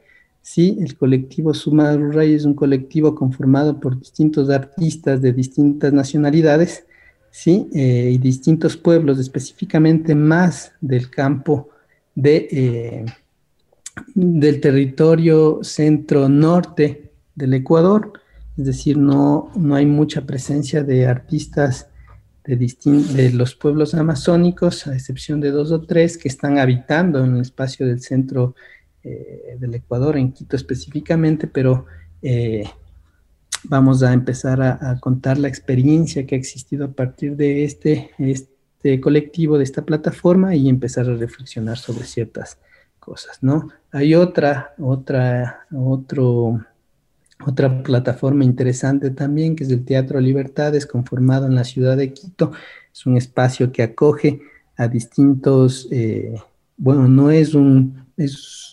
Sí, 0.48 0.78
el 0.80 0.96
colectivo 0.96 1.56
Sumaruray 1.56 2.36
es 2.36 2.46
un 2.46 2.54
colectivo 2.54 3.16
conformado 3.16 3.80
por 3.80 3.98
distintos 3.98 4.52
artistas 4.52 5.20
de 5.20 5.34
distintas 5.34 5.92
nacionalidades, 5.92 6.86
sí, 7.32 7.68
eh, 7.74 8.12
y 8.14 8.20
distintos 8.20 8.78
pueblos, 8.78 9.18
específicamente 9.18 10.14
más 10.14 10.72
del 10.82 11.10
campo 11.10 11.70
de, 12.14 12.48
eh, 12.52 13.06
del 14.14 14.62
territorio 14.62 15.62
centro-norte 15.64 17.12
del 17.34 17.56
Ecuador, 17.56 18.14
es 18.56 18.66
decir, 18.66 18.98
no, 18.98 19.52
no 19.56 19.74
hay 19.74 19.88
mucha 19.88 20.28
presencia 20.28 20.84
de 20.84 21.08
artistas 21.08 21.90
de, 22.44 22.56
de 22.56 23.32
los 23.32 23.56
pueblos 23.56 23.96
amazónicos, 23.96 24.86
a 24.86 24.94
excepción 24.94 25.42
de 25.42 25.50
dos 25.50 25.72
o 25.72 25.82
tres 25.82 26.20
que 26.20 26.28
están 26.28 26.60
habitando 26.60 27.26
en 27.26 27.34
el 27.34 27.42
espacio 27.42 27.88
del 27.88 28.00
centro 28.00 28.54
eh, 29.06 29.58
del 29.60 29.76
Ecuador, 29.76 30.18
en 30.18 30.32
Quito 30.32 30.56
específicamente, 30.56 31.48
pero 31.48 31.86
eh, 32.22 32.64
vamos 33.64 34.02
a 34.02 34.14
empezar 34.14 34.62
a, 34.62 35.00
contar 35.00 35.38
la 35.38 35.48
experiencia 35.48 36.26
que 36.26 36.36
ha 36.36 36.38
existido 36.38 36.86
a 36.86 36.92
partir 36.92 37.36
de 37.36 37.64
este, 37.64 38.12
este 38.18 39.00
colectivo, 39.00 39.58
de 39.58 39.64
esta 39.64 39.86
plataforma 39.86 40.56
y 40.56 40.70
empezar 40.70 41.08
a 41.08 41.16
reflexionar 41.16 41.78
sobre 41.78 42.06
ciertas 42.06 42.58
cosas, 43.00 43.38
¿no? 43.42 43.70
Hay 43.92 44.16
otra, 44.16 44.74
otra, 44.80 45.68
otro, 45.72 46.66
otra 47.46 47.84
plataforma 47.84 48.44
interesante 48.44 49.12
también, 49.12 49.56
que 49.56 49.66
es 49.66 49.70
el 49.70 49.86
Teatro 49.86 50.20
Libertades, 50.20 50.88
conformado 50.88 51.46
en 51.46 51.56
la 51.56 51.64
ciudad 51.64 51.96
de 51.96 52.12
Quito. 52.12 52.52
Es 52.92 53.06
un 53.06 53.18
espacio 53.18 53.72
que 53.72 53.84
acoge 53.84 54.42
a 54.78 54.88
distintos, 54.88 55.88
eh, 55.92 56.36
bueno, 56.78 57.08
no 57.08 57.32
es 57.32 57.54
un 57.54 58.06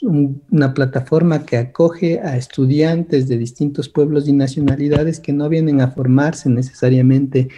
una 0.03 0.73
plataforma 0.73 1.45
que 1.45 1.57
acoge 1.57 2.21
a 2.21 2.37
estudiantes 2.37 3.29
de 3.29 3.39
distintos 3.39 3.89
pueblos 3.89 4.29
y 4.29 4.33
nacionalidades 4.33 5.19
que 5.19 5.33
no 5.33 5.49
vienen 5.49 5.81
a 5.81 5.91
formarse 5.91 6.49
necesariamente 6.49 7.49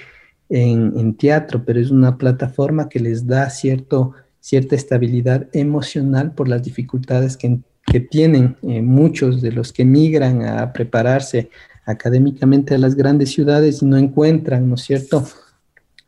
en, 0.49 1.15
teatro, 1.17 1.65
pero 1.65 1.81
es 1.81 1.91
una 1.91 2.17
plataforma 2.17 2.89
que 2.89 3.01
les 3.01 3.27
da 3.27 3.51
cierta 3.51 4.77
estabilidad 4.77 5.49
emocional 5.53 6.33
por 6.33 6.49
las 6.49 6.63
dificultades 6.63 7.37
que, 7.37 7.61
tienen 8.11 8.57
eh, 8.63 8.83
muchos 8.83 9.41
de 9.41 9.53
los 9.53 9.73
que 9.73 9.85
migran 9.85 10.43
a 10.43 10.73
prepararse 10.73 11.51
académicamente 11.85 12.75
a 12.75 12.79
las 12.79 12.97
grandes 12.97 13.31
ciudades 13.31 13.83
y 13.83 13.87
no 13.87 13.97
encuentran, 13.97 14.69
¿no 14.69 14.75
es 14.75 14.83
cierto?, 14.83 15.25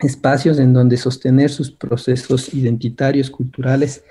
espacios 0.01 0.59
en 0.59 0.73
donde 0.73 0.97
sostener 0.97 1.49
sus 1.49 1.71
procesos 1.71 2.53
identitarios, 2.53 3.31
culturales, 3.31 4.03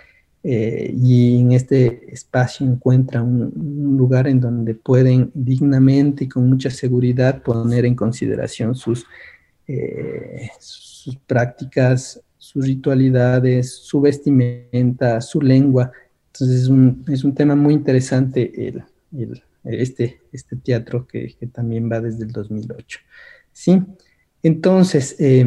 eh, 0.48 0.94
y 0.96 1.40
en 1.40 1.54
este 1.54 2.14
espacio 2.14 2.68
encuentran 2.68 3.24
un, 3.26 3.98
lugar 3.98 4.28
en 4.28 4.40
donde 4.40 4.76
pueden 4.76 5.32
dignamente 5.34 6.26
y 6.26 6.28
con 6.30 6.48
mucha 6.48 6.70
seguridad 6.70 7.42
poner 7.42 7.84
en 7.84 7.96
consideración 7.96 8.76
sus, 8.76 9.08
eh, 9.68 10.50
sus 10.60 11.16
prácticas, 11.16 12.22
sus 12.38 12.64
ritualidades, 12.64 13.74
su 13.74 14.00
vestimenta, 14.00 15.20
su 15.20 15.42
lengua. 15.42 15.92
Entonces 16.28 16.62
es 16.62 16.68
un, 16.68 17.04
es 17.08 17.24
un 17.24 17.34
tema 17.34 17.56
muy 17.56 17.74
interesante 17.74 18.68
el, 18.68 18.84
el, 19.18 19.42
este, 19.64 20.22
este 20.32 20.58
teatro 20.58 21.08
que, 21.08 21.34
que, 21.40 21.48
también 21.48 21.92
va 21.92 22.00
desde 22.00 22.24
el 22.24 22.32
2008. 22.32 23.00
¿sí? 23.52 23.82
Entonces, 24.44 25.16
eh, 25.18 25.44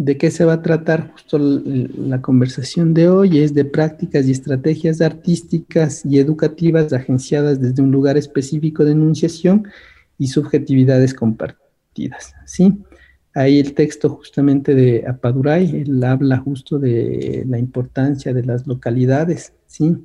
¿De 0.00 0.16
qué 0.16 0.30
se 0.30 0.46
va 0.46 0.54
a 0.54 0.62
tratar 0.62 1.10
justo 1.10 1.38
la 1.38 2.22
conversación 2.22 2.94
de 2.94 3.10
hoy? 3.10 3.40
Es 3.40 3.52
de 3.52 3.66
prácticas 3.66 4.26
y 4.26 4.30
estrategias 4.30 5.02
artísticas 5.02 6.06
y 6.06 6.18
educativas 6.18 6.90
agenciadas 6.94 7.60
desde 7.60 7.82
un 7.82 7.90
lugar 7.90 8.16
específico 8.16 8.86
de 8.86 8.92
enunciación 8.92 9.68
y 10.16 10.28
subjetividades 10.28 11.12
compartidas. 11.12 12.32
¿sí? 12.46 12.78
Ahí 13.34 13.58
el 13.58 13.74
texto 13.74 14.08
justamente 14.08 14.74
de 14.74 15.04
Apaduray, 15.06 15.84
habla 16.02 16.38
justo 16.38 16.78
de 16.78 17.44
la 17.46 17.58
importancia 17.58 18.32
de 18.32 18.42
las 18.42 18.66
localidades, 18.66 19.52
¿sí? 19.66 19.98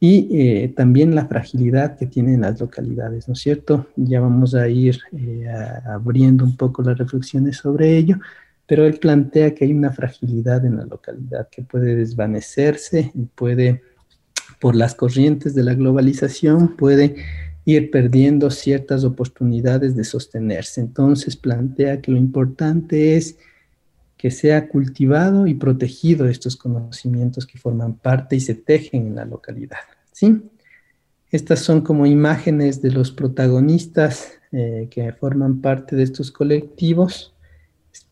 Y 0.00 0.28
eh, 0.32 0.72
también 0.76 1.14
la 1.14 1.26
fragilidad 1.26 1.96
que 1.96 2.06
tienen 2.06 2.40
las 2.40 2.60
localidades, 2.60 3.28
¿no 3.28 3.34
es 3.34 3.40
cierto? 3.40 3.86
Ya 3.94 4.20
vamos 4.20 4.56
a 4.56 4.68
ir 4.68 4.98
eh, 5.12 5.46
abriendo 5.86 6.44
un 6.44 6.56
poco 6.56 6.82
las 6.82 6.98
reflexiones 6.98 7.58
sobre 7.58 7.96
ello, 7.96 8.18
pero 8.68 8.86
él 8.86 8.98
plantea 8.98 9.54
que 9.54 9.64
hay 9.64 9.72
una 9.72 9.90
fragilidad 9.90 10.64
en 10.66 10.76
la 10.76 10.84
localidad 10.84 11.48
que 11.50 11.62
puede 11.62 11.96
desvanecerse 11.96 13.10
y 13.14 13.24
puede, 13.24 13.82
por 14.60 14.76
las 14.76 14.94
corrientes 14.94 15.54
de 15.54 15.62
la 15.62 15.72
globalización, 15.72 16.76
puede 16.76 17.16
ir 17.64 17.90
perdiendo 17.90 18.50
ciertas 18.50 19.04
oportunidades 19.04 19.96
de 19.96 20.04
sostenerse. 20.04 20.82
Entonces 20.82 21.34
plantea 21.34 22.02
que 22.02 22.10
lo 22.12 22.18
importante 22.18 23.16
es 23.16 23.38
que 24.18 24.30
sea 24.30 24.68
cultivado 24.68 25.46
y 25.46 25.54
protegido 25.54 26.28
estos 26.28 26.54
conocimientos 26.54 27.46
que 27.46 27.58
forman 27.58 27.94
parte 27.94 28.36
y 28.36 28.40
se 28.40 28.54
tejen 28.54 29.06
en 29.06 29.14
la 29.14 29.24
localidad. 29.24 29.78
¿sí? 30.12 30.42
Estas 31.30 31.60
son 31.60 31.80
como 31.80 32.04
imágenes 32.04 32.82
de 32.82 32.90
los 32.90 33.12
protagonistas 33.12 34.32
eh, 34.52 34.88
que 34.90 35.10
forman 35.14 35.62
parte 35.62 35.96
de 35.96 36.02
estos 36.02 36.30
colectivos 36.30 37.32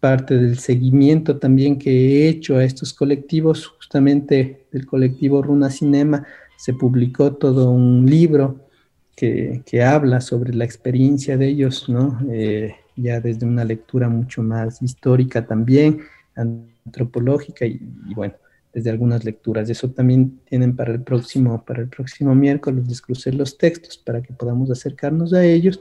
parte 0.00 0.36
del 0.36 0.58
seguimiento 0.58 1.38
también 1.38 1.78
que 1.78 1.90
he 1.90 2.28
hecho 2.28 2.56
a 2.56 2.64
estos 2.64 2.92
colectivos, 2.92 3.66
justamente 3.66 4.66
del 4.72 4.86
colectivo 4.86 5.42
Runa 5.42 5.70
Cinema, 5.70 6.26
se 6.56 6.74
publicó 6.74 7.34
todo 7.34 7.70
un 7.70 8.06
libro 8.06 8.66
que, 9.16 9.62
habla 9.82 10.20
sobre 10.20 10.54
la 10.54 10.64
experiencia 10.64 11.36
de 11.36 11.48
ellos, 11.48 11.88
¿no? 11.88 12.20
Eh, 12.30 12.74
ya 12.96 13.20
desde 13.20 13.46
una 13.46 13.64
lectura 13.64 14.08
mucho 14.08 14.42
más 14.42 14.82
histórica 14.82 15.46
también, 15.46 16.00
antropológica 16.34 17.66
y, 17.66 17.80
bueno, 18.14 18.34
desde 18.72 18.90
algunas 18.90 19.24
lecturas. 19.24 19.70
Eso 19.70 19.90
también 19.90 20.40
tienen 20.48 20.76
para 20.76 20.92
el 20.92 21.02
próximo, 21.02 21.64
para 21.64 21.82
el 21.82 21.88
próximo 21.88 22.34
miércoles, 22.34 22.88
descrucer 22.88 23.34
los 23.34 23.56
textos 23.56 23.96
para 23.96 24.22
que 24.22 24.34
podamos 24.34 24.70
acercarnos 24.70 25.32
a 25.32 25.44
ellos 25.44 25.80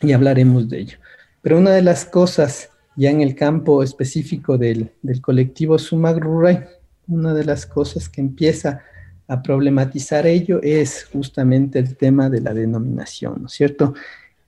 y 0.00 0.12
hablaremos 0.12 0.68
de 0.68 0.80
ello. 0.80 0.98
Pero 1.40 1.58
una 1.58 1.70
de 1.70 1.82
las 1.82 2.04
cosas, 2.04 2.70
ya 2.96 3.10
en 3.10 3.20
el 3.20 3.34
campo 3.34 3.82
específico 3.82 4.58
del, 4.58 4.90
del 5.02 5.20
colectivo 5.20 5.78
Sumac 5.78 6.18
Ruray, 6.18 6.60
una 7.08 7.34
de 7.34 7.44
las 7.44 7.66
cosas 7.66 8.08
que 8.08 8.20
empieza 8.20 8.80
a 9.26 9.42
problematizar 9.42 10.26
ello 10.26 10.60
es 10.62 11.04
justamente 11.12 11.78
el 11.78 11.96
tema 11.96 12.28
de 12.28 12.40
la 12.40 12.52
denominación, 12.52 13.36
¿no 13.40 13.46
es 13.46 13.52
cierto? 13.52 13.94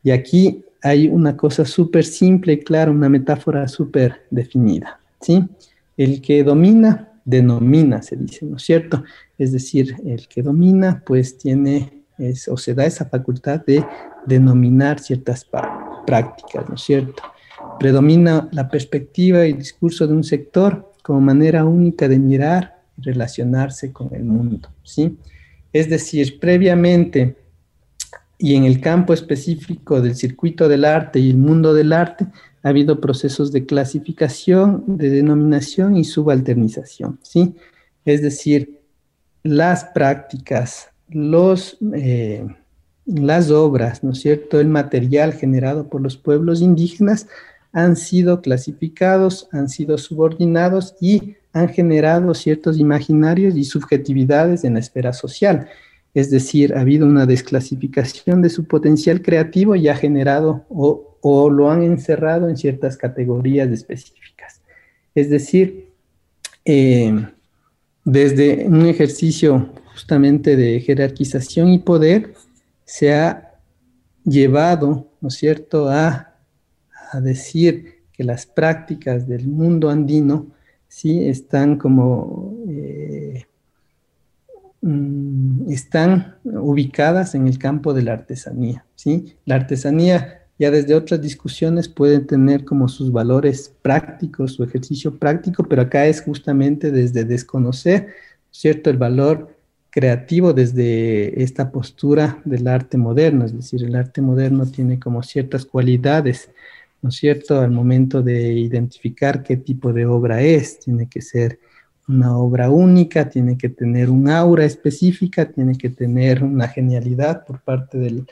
Y 0.02 0.10
aquí 0.10 0.64
hay 0.82 1.08
una 1.08 1.36
cosa 1.36 1.64
súper 1.64 2.04
simple 2.04 2.54
y 2.54 2.58
clara, 2.60 2.90
una 2.90 3.08
metáfora 3.08 3.66
súper 3.68 4.22
definida, 4.30 5.00
¿sí? 5.20 5.44
El 5.96 6.20
que 6.20 6.44
domina, 6.44 7.20
denomina, 7.24 8.02
se 8.02 8.16
dice, 8.16 8.44
¿no 8.44 8.56
es 8.56 8.62
cierto? 8.62 9.02
Es 9.38 9.52
decir, 9.52 9.96
el 10.04 10.28
que 10.28 10.42
domina, 10.42 11.02
pues 11.04 11.38
tiene 11.38 12.04
o 12.48 12.56
se 12.56 12.74
da 12.74 12.86
esa 12.86 13.04
facultad 13.06 13.64
de 13.66 13.84
denominar 14.26 15.00
ciertas 15.00 15.46
prácticas, 16.06 16.68
¿no 16.68 16.74
es 16.74 16.80
cierto? 16.80 17.22
Predomina 17.78 18.48
la 18.52 18.68
perspectiva 18.68 19.46
y 19.46 19.52
discurso 19.52 20.06
de 20.06 20.14
un 20.14 20.24
sector 20.24 20.92
como 21.02 21.20
manera 21.20 21.64
única 21.64 22.08
de 22.08 22.18
mirar 22.18 22.82
y 22.98 23.02
relacionarse 23.02 23.92
con 23.92 24.14
el 24.14 24.24
mundo, 24.24 24.68
¿sí? 24.82 25.16
Es 25.72 25.88
decir, 25.88 26.38
previamente 26.38 27.36
y 28.38 28.54
en 28.54 28.64
el 28.64 28.80
campo 28.80 29.14
específico 29.14 30.00
del 30.00 30.14
circuito 30.14 30.68
del 30.68 30.84
arte 30.84 31.18
y 31.18 31.30
el 31.30 31.38
mundo 31.38 31.72
del 31.74 31.92
arte, 31.92 32.26
ha 32.62 32.68
habido 32.68 33.00
procesos 33.00 33.52
de 33.52 33.64
clasificación, 33.64 34.84
de 34.86 35.08
denominación 35.08 35.96
y 35.96 36.04
subalternización, 36.04 37.18
¿sí? 37.22 37.54
Es 38.04 38.22
decir, 38.22 38.80
las 39.42 39.84
prácticas, 39.84 40.90
los, 41.08 41.78
eh, 41.94 42.46
las 43.06 43.50
obras, 43.50 44.02
¿no 44.02 44.12
es 44.12 44.20
cierto?, 44.20 44.60
el 44.60 44.68
material 44.68 45.32
generado 45.32 45.88
por 45.88 46.00
los 46.00 46.16
pueblos 46.16 46.60
indígenas 46.60 47.28
han 47.76 47.94
sido 47.94 48.40
clasificados, 48.40 49.50
han 49.52 49.68
sido 49.68 49.98
subordinados 49.98 50.96
y 50.98 51.34
han 51.52 51.68
generado 51.68 52.32
ciertos 52.32 52.78
imaginarios 52.78 53.54
y 53.54 53.64
subjetividades 53.64 54.64
en 54.64 54.72
la 54.74 54.80
esfera 54.80 55.12
social. 55.12 55.68
Es 56.14 56.30
decir, 56.30 56.72
ha 56.74 56.80
habido 56.80 57.06
una 57.06 57.26
desclasificación 57.26 58.40
de 58.40 58.48
su 58.48 58.64
potencial 58.64 59.20
creativo 59.20 59.76
y 59.76 59.88
ha 59.88 59.94
generado 59.94 60.64
o 60.70 61.50
lo 61.50 61.70
han 61.70 61.82
encerrado 61.82 62.48
en 62.48 62.56
ciertas 62.56 62.96
categorías 62.96 63.68
específicas. 63.68 64.62
Es 65.14 65.28
decir, 65.28 65.90
eh, 66.64 67.26
desde 68.06 68.66
un 68.68 68.86
ejercicio 68.86 69.68
justamente 69.92 70.56
de 70.56 70.80
jerarquización 70.80 71.68
y 71.68 71.80
poder, 71.80 72.32
se 72.86 73.12
ha 73.12 73.52
llevado, 74.24 75.10
¿no 75.20 75.28
es 75.28 75.34
cierto?, 75.34 75.90
a, 75.90 76.35
decir 77.20 78.02
que 78.12 78.24
las 78.24 78.46
prácticas 78.46 79.28
del 79.28 79.46
mundo 79.46 79.90
andino, 79.90 80.46
sí, 80.88 81.28
están 81.28 81.76
como, 81.76 82.54
eh, 82.68 83.44
mm, 84.80 85.70
están 85.70 86.36
ubicadas 86.44 87.34
en 87.34 87.46
el 87.46 87.58
campo 87.58 87.92
de 87.92 88.02
la 88.02 88.14
artesanía, 88.14 88.84
¿sí? 88.94 89.34
La 89.44 89.56
artesanía 89.56 90.46
ya 90.58 90.70
desde 90.70 90.94
otras 90.94 91.20
discusiones 91.20 91.88
pueden 91.88 92.26
tener 92.26 92.64
como 92.64 92.88
sus 92.88 93.12
valores 93.12 93.74
prácticos, 93.82 94.54
su 94.54 94.64
ejercicio 94.64 95.18
práctico, 95.18 95.64
pero 95.64 95.82
acá 95.82 96.06
es 96.06 96.22
justamente 96.22 96.90
desde 96.90 97.24
desconocer, 97.24 98.08
¿cierto?, 98.50 98.88
el 98.88 98.96
valor 98.96 99.54
creativo 99.90 100.52
desde 100.52 101.42
esta 101.42 101.70
postura 101.70 102.40
del 102.44 102.68
arte 102.68 102.98
moderno, 102.98 103.44
es 103.44 103.54
decir, 103.54 103.82
el 103.82 103.96
arte 103.96 104.20
moderno 104.20 104.66
tiene 104.66 104.98
como 104.98 105.22
ciertas 105.22 105.64
cualidades, 105.64 106.50
¿no 107.06 107.10
es 107.10 107.16
cierto?, 107.16 107.60
al 107.60 107.70
momento 107.70 108.22
de 108.22 108.52
identificar 108.52 109.42
qué 109.42 109.56
tipo 109.56 109.92
de 109.92 110.06
obra 110.06 110.42
es, 110.42 110.80
tiene 110.80 111.08
que 111.08 111.22
ser 111.22 111.58
una 112.08 112.36
obra 112.36 112.70
única, 112.70 113.28
tiene 113.28 113.56
que 113.56 113.68
tener 113.68 114.10
un 114.10 114.28
aura 114.28 114.64
específica, 114.64 115.46
tiene 115.50 115.76
que 115.78 115.90
tener 115.90 116.44
una 116.44 116.68
genialidad 116.68 117.44
por 117.44 117.60
parte 117.60 117.98
del 117.98 118.26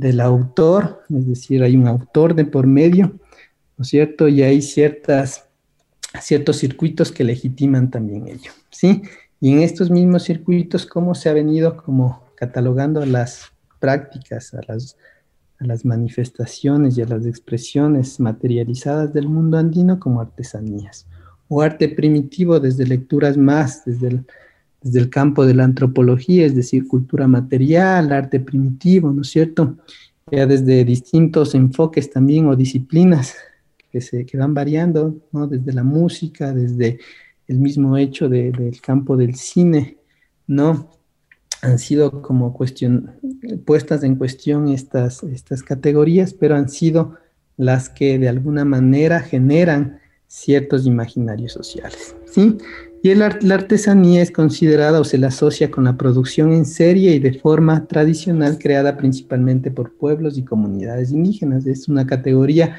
del 0.00 0.20
autor, 0.20 1.02
es 1.10 1.28
decir, 1.28 1.62
hay 1.62 1.76
un 1.76 1.86
autor 1.86 2.34
de 2.34 2.46
por 2.46 2.66
medio, 2.66 3.18
¿no 3.76 3.82
es 3.82 3.88
cierto? 3.88 4.28
Y 4.28 4.42
hay 4.42 4.62
ciertas, 4.62 5.46
ciertos 6.22 6.56
circuitos 6.56 7.12
que 7.12 7.22
legitiman 7.22 7.90
también 7.90 8.26
ello, 8.26 8.50
¿sí? 8.70 9.02
Y 9.40 9.52
en 9.52 9.60
estos 9.60 9.90
mismos 9.90 10.24
circuitos, 10.24 10.86
¿cómo 10.86 11.14
se 11.14 11.28
ha 11.28 11.34
venido 11.34 11.76
como 11.76 12.24
catalogando 12.34 13.04
las 13.04 13.52
prácticas, 13.78 14.54
a 14.54 14.60
las, 14.66 14.96
a 15.60 15.66
las 15.66 15.84
manifestaciones 15.84 16.98
y 16.98 17.02
a 17.02 17.06
las 17.06 17.26
expresiones 17.26 18.18
materializadas 18.18 19.12
del 19.12 19.28
mundo 19.28 19.58
andino 19.58 20.00
como 20.00 20.20
artesanías? 20.20 21.06
O 21.48 21.62
arte 21.62 21.88
primitivo 21.88 22.58
desde 22.58 22.86
lecturas 22.86 23.36
más, 23.36 23.84
desde 23.84 24.08
el 24.08 24.24
desde 24.82 25.00
el 25.00 25.10
campo 25.10 25.44
de 25.44 25.54
la 25.54 25.64
antropología, 25.64 26.46
es 26.46 26.54
decir, 26.54 26.86
cultura 26.88 27.28
material, 27.28 28.12
arte 28.12 28.40
primitivo, 28.40 29.12
¿no 29.12 29.22
es 29.22 29.28
cierto? 29.28 29.76
Ya 30.30 30.46
desde 30.46 30.84
distintos 30.84 31.54
enfoques 31.54 32.10
también 32.10 32.46
o 32.46 32.56
disciplinas 32.56 33.34
que, 33.90 34.00
se, 34.00 34.24
que 34.24 34.38
van 34.38 34.54
variando, 34.54 35.16
¿no? 35.32 35.46
Desde 35.46 35.72
la 35.72 35.82
música, 35.82 36.52
desde 36.52 36.98
el 37.48 37.58
mismo 37.58 37.96
hecho 37.96 38.28
del 38.28 38.80
campo 38.80 39.16
del 39.16 39.34
cine, 39.34 39.98
¿no? 40.46 40.90
Han 41.62 41.78
sido 41.78 42.22
como 42.22 42.56
puestas 43.64 44.02
en 44.02 44.16
cuestión 44.16 44.68
estas, 44.68 45.22
estas 45.24 45.62
categorías, 45.62 46.32
pero 46.32 46.56
han 46.56 46.68
sido 46.68 47.16
las 47.56 47.88
que 47.88 48.18
de 48.18 48.28
alguna 48.28 48.64
manera 48.64 49.20
generan 49.20 50.00
ciertos 50.26 50.86
imaginarios 50.86 51.52
sociales, 51.52 52.14
¿sí? 52.24 52.56
Y 53.02 53.14
la 53.14 53.26
artesanía 53.26 54.20
es 54.20 54.30
considerada 54.30 55.00
o 55.00 55.04
se 55.04 55.16
la 55.16 55.28
asocia 55.28 55.70
con 55.70 55.84
la 55.84 55.96
producción 55.96 56.52
en 56.52 56.66
serie 56.66 57.14
y 57.14 57.18
de 57.18 57.32
forma 57.32 57.86
tradicional 57.86 58.58
creada 58.58 58.98
principalmente 58.98 59.70
por 59.70 59.94
pueblos 59.94 60.36
y 60.36 60.44
comunidades 60.44 61.10
indígenas. 61.10 61.66
Es 61.66 61.88
una 61.88 62.06
categoría 62.06 62.76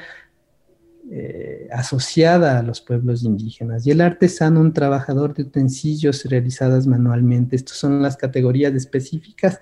eh, 1.14 1.68
asociada 1.70 2.58
a 2.58 2.62
los 2.62 2.80
pueblos 2.80 3.22
indígenas. 3.22 3.86
Y 3.86 3.90
el 3.90 4.00
artesano, 4.00 4.62
un 4.62 4.72
trabajador 4.72 5.34
de 5.34 5.42
utensilios 5.42 6.24
realizadas 6.24 6.86
manualmente. 6.86 7.54
Estas 7.54 7.76
son 7.76 8.00
las 8.00 8.16
categorías 8.16 8.72
específicas 8.72 9.60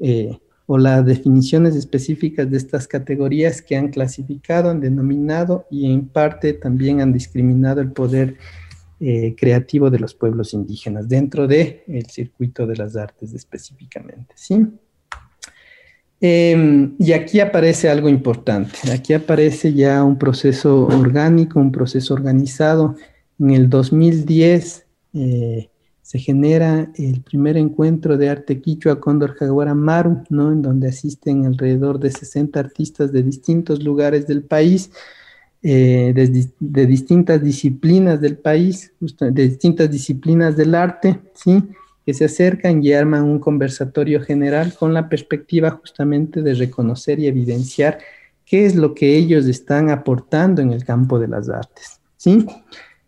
eh, 0.00 0.38
o 0.64 0.78
las 0.78 1.04
definiciones 1.04 1.76
específicas 1.76 2.50
de 2.50 2.56
estas 2.56 2.88
categorías 2.88 3.60
que 3.60 3.76
han 3.76 3.88
clasificado, 3.88 4.70
han 4.70 4.80
denominado 4.80 5.66
y 5.70 5.92
en 5.92 6.08
parte 6.08 6.54
también 6.54 7.02
han 7.02 7.12
discriminado 7.12 7.82
el 7.82 7.92
poder 7.92 8.38
eh, 9.00 9.34
creativo 9.36 9.90
de 9.90 9.98
los 9.98 10.14
pueblos 10.14 10.54
indígenas 10.54 11.06
dentro 11.06 11.46
del 11.46 11.82
el 11.88 12.06
circuito 12.06 12.66
de 12.66 12.76
las 12.76 12.96
artes 12.96 13.34
específicamente, 13.34 14.32
¿sí? 14.34 14.66
Em, 16.22 16.94
y 16.98 17.12
aquí 17.12 17.40
aparece 17.40 17.88
algo 17.88 18.08
importante, 18.08 18.76
aquí 18.92 19.14
aparece 19.14 19.72
ya 19.72 20.04
un 20.04 20.18
proceso 20.18 20.86
orgánico, 20.86 21.58
un 21.58 21.72
proceso 21.72 22.12
organizado. 22.12 22.96
En 23.38 23.50
el 23.50 23.70
2010 23.70 24.84
eh, 25.14 25.70
se 26.02 26.18
genera 26.18 26.90
el 26.96 27.22
primer 27.22 27.56
encuentro 27.56 28.18
de 28.18 28.28
arte 28.28 28.60
quichua 28.60 29.00
Cóndor 29.00 29.34
Jaguara 29.34 29.74
Maru, 29.74 30.24
¿no? 30.28 30.52
en 30.52 30.60
donde 30.60 30.88
asisten 30.88 31.46
alrededor 31.46 31.98
de 31.98 32.10
60 32.10 32.60
artistas 32.60 33.12
de 33.12 33.22
distintos 33.22 33.82
lugares 33.82 34.26
del 34.26 34.42
país 34.42 34.90
eh, 35.62 36.14
de, 36.14 36.86
distintas 36.86 37.42
disciplinas 37.42 38.18
del 38.18 38.38
país, 38.38 38.94
de 38.98 39.48
distintas 39.48 39.90
disciplinas 39.90 40.56
del 40.56 40.74
arte, 40.74 41.20
¿sí? 41.34 41.62
Se 42.14 42.24
acercan 42.24 42.82
y 42.82 42.92
arman 42.92 43.24
un 43.24 43.38
conversatorio 43.38 44.20
general 44.20 44.74
con 44.74 44.94
la 44.94 45.08
perspectiva 45.08 45.70
justamente 45.70 46.42
de 46.42 46.54
reconocer 46.54 47.18
y 47.18 47.26
evidenciar 47.26 47.98
qué 48.44 48.66
es 48.66 48.74
lo 48.74 48.94
que 48.94 49.16
ellos 49.16 49.46
están 49.46 49.90
aportando 49.90 50.60
en 50.60 50.72
el 50.72 50.84
campo 50.84 51.18
de 51.18 51.28
las 51.28 51.48
artes. 51.48 52.00
¿sí? 52.16 52.46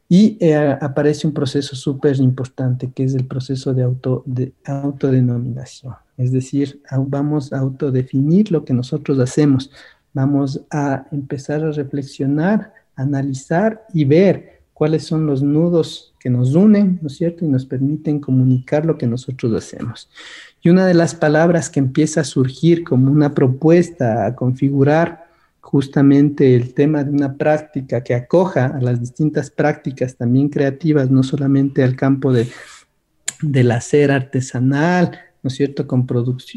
Y 0.09 0.37
eh, 0.41 0.77
aparece 0.81 1.27
un 1.27 1.33
proceso 1.33 1.75
súper 1.75 2.17
importante 2.21 2.91
que 2.95 3.05
es 3.05 3.15
el 3.15 3.27
proceso 3.27 3.75
de, 3.75 3.83
auto, 3.83 4.23
de 4.27 4.53
autodenominación. 4.65 5.95
Es 6.17 6.33
decir, 6.33 6.81
vamos 7.07 7.53
a 7.53 7.59
autodefinir 7.59 8.53
lo 8.53 8.65
que 8.65 8.75
nosotros 8.75 9.19
hacemos, 9.19 9.71
vamos 10.13 10.61
a 10.71 11.07
empezar 11.11 11.65
a 11.65 11.73
reflexionar, 11.73 12.73
analizar 12.95 13.85
y 13.93 14.05
ver 14.05 14.62
cuáles 14.83 15.05
son 15.05 15.27
los 15.27 15.45
nudos 15.45 16.13
que 16.19 16.29
nos 16.29 16.57
unen, 16.57 16.99
¿no 17.01 17.07
es 17.07 17.15
cierto? 17.15 17.45
Y 17.45 17.49
nos 17.49 17.65
permiten 17.65 18.19
comunicar 18.19 18.85
lo 18.85 18.99
que 18.99 19.07
nosotros 19.07 19.55
hacemos. 19.55 20.11
Y 20.61 20.71
una 20.71 20.85
de 20.87 20.95
las 20.95 21.15
palabras 21.15 21.71
que 21.71 21.79
empieza 21.79 22.23
a 22.23 22.25
surgir 22.25 22.83
como 22.83 23.09
una 23.09 23.33
propuesta 23.33 24.27
a 24.27 24.35
configurar 24.35 25.29
justamente 25.61 26.57
el 26.57 26.75
tema 26.75 27.05
de 27.05 27.13
una 27.13 27.37
práctica 27.37 28.03
que 28.03 28.13
acoja 28.13 28.67
a 28.67 28.81
las 28.81 28.99
distintas 28.99 29.53
prácticas 29.53 30.17
también 30.17 30.49
creativas, 30.49 31.09
no 31.13 31.23
solamente 31.23 31.85
al 31.85 31.95
campo 31.95 32.33
de, 32.33 32.49
del 33.41 33.71
hacer 33.71 34.11
artesanal, 34.11 35.17
¿no 35.45 35.47
es 35.47 35.55
cierto?, 35.55 35.87
con, 35.87 36.09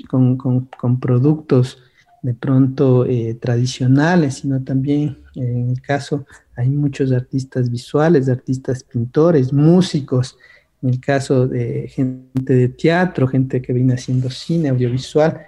con, 0.08 0.66
con, 0.66 1.00
productos 1.00 1.78
de 2.24 2.34
pronto 2.34 3.06
eh, 3.06 3.38
tradicionales, 3.40 4.40
sino 4.40 4.64
también 4.64 5.20
en 5.36 5.70
el 5.70 5.82
caso 5.84 6.26
hay 6.56 6.70
muchos 6.70 7.12
artistas 7.12 7.70
visuales, 7.70 8.30
artistas 8.30 8.84
pintores, 8.84 9.52
músicos, 9.52 10.38
en 10.82 10.90
el 10.90 11.00
caso 11.00 11.48
de 11.48 11.88
gente 11.88 12.54
de 12.54 12.70
teatro, 12.70 13.28
gente 13.28 13.62
que 13.62 13.74
viene 13.74 13.96
haciendo 13.96 14.30
cine, 14.30 14.70
audiovisual, 14.70 15.48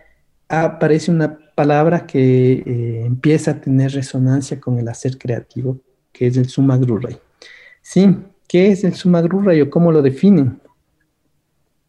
aparece 0.50 1.12
una 1.12 1.38
palabra 1.56 2.06
que 2.06 2.54
eh, 2.54 3.04
empieza 3.06 3.52
a 3.52 3.62
tener 3.62 3.92
resonancia 3.92 4.60
con 4.60 4.80
el 4.80 4.88
hacer 4.88 5.18
creativo, 5.18 5.80
que 6.12 6.28
es 6.28 6.38
el 6.38 6.50
sumagrurray. 6.50 7.18
¿Sí? 7.82 8.18
¿Qué 8.48 8.72
es 8.72 8.84
el 8.84 8.94
sumagrurray 8.94 9.62
o 9.62 9.70
cómo 9.70 9.92
lo 9.92 10.02
definen? 10.02 10.60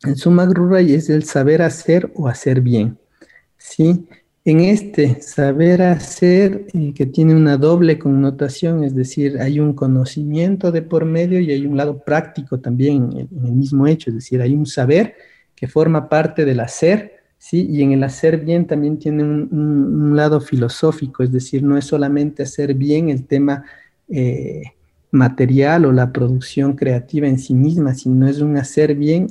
El 0.02 0.16
sumagrurray 0.16 0.94
es 0.94 1.10
el 1.10 1.24
saber 1.24 1.62
hacer 1.62 2.10
o 2.14 2.28
hacer 2.28 2.60
bien. 2.60 2.98
¿Sí? 3.56 4.06
En 4.48 4.60
este 4.60 5.20
saber 5.20 5.82
hacer, 5.82 6.68
eh, 6.72 6.94
que 6.94 7.04
tiene 7.04 7.34
una 7.34 7.58
doble 7.58 7.98
connotación, 7.98 8.82
es 8.82 8.94
decir, 8.94 9.38
hay 9.42 9.60
un 9.60 9.74
conocimiento 9.74 10.72
de 10.72 10.80
por 10.80 11.04
medio 11.04 11.38
y 11.38 11.50
hay 11.50 11.66
un 11.66 11.76
lado 11.76 12.02
práctico 12.02 12.58
también 12.58 13.10
en 13.12 13.44
el 13.44 13.52
mismo 13.52 13.86
hecho, 13.86 14.08
es 14.08 14.14
decir, 14.14 14.40
hay 14.40 14.54
un 14.54 14.64
saber 14.64 15.16
que 15.54 15.68
forma 15.68 16.08
parte 16.08 16.46
del 16.46 16.60
hacer, 16.60 17.12
¿sí? 17.36 17.66
Y 17.68 17.82
en 17.82 17.92
el 17.92 18.02
hacer 18.02 18.38
bien 18.38 18.66
también 18.66 18.98
tiene 18.98 19.22
un, 19.22 20.16
lado 20.16 20.40
filosófico, 20.40 21.22
es 21.22 21.30
decir, 21.30 21.62
no 21.62 21.76
es 21.76 21.84
solamente 21.84 22.42
hacer 22.42 22.72
bien 22.72 23.10
el 23.10 23.26
tema 23.26 23.66
eh, 24.08 24.62
material 25.10 25.86
o 25.86 25.92
la 25.92 26.12
producción 26.12 26.74
creativa 26.74 27.26
en 27.26 27.38
sí 27.38 27.54
misma, 27.54 27.94
sino 27.94 28.28
es 28.28 28.40
un 28.40 28.56
hacer 28.56 28.94
bien 28.94 29.28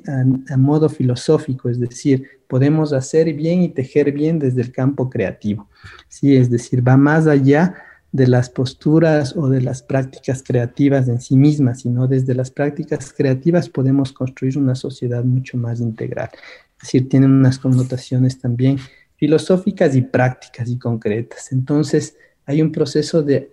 a, 0.49 0.57
modo 0.57 0.89
filosófico, 0.89 1.69
es 1.69 1.79
decir, 1.79 2.25
podemos 2.47 2.93
hacer 2.93 3.33
bien 3.33 3.61
y 3.61 3.69
tejer 3.69 4.11
bien 4.11 4.39
desde 4.39 4.61
el 4.61 4.71
campo 4.71 5.09
creativo, 5.09 5.67
¿sí? 6.07 6.35
Es 6.35 6.49
decir, 6.49 6.87
va 6.87 6.97
más 6.97 7.27
allá 7.27 7.75
de 8.11 8.27
las 8.27 8.49
posturas 8.49 9.35
o 9.35 9.49
de 9.49 9.61
las 9.61 9.83
prácticas 9.83 10.41
creativas 10.41 11.07
en 11.07 11.21
sí 11.21 11.35
mismas, 11.35 11.81
sino 11.81 12.07
desde 12.07 12.33
las 12.33 12.49
prácticas 12.49 13.13
creativas 13.13 13.69
podemos 13.69 14.11
construir 14.13 14.57
una 14.57 14.75
sociedad 14.75 15.23
mucho 15.23 15.57
más 15.57 15.79
integral. 15.79 16.29
Es 16.77 16.83
decir, 16.83 17.09
tienen 17.09 17.31
unas 17.31 17.59
connotaciones 17.59 18.39
también 18.39 18.77
filosóficas 19.17 19.95
y 19.95 20.01
prácticas 20.01 20.69
y 20.69 20.77
concretas. 20.77 21.51
Entonces, 21.51 22.15
hay 22.45 22.61
un 22.61 22.71
proceso 22.71 23.21
de 23.21 23.49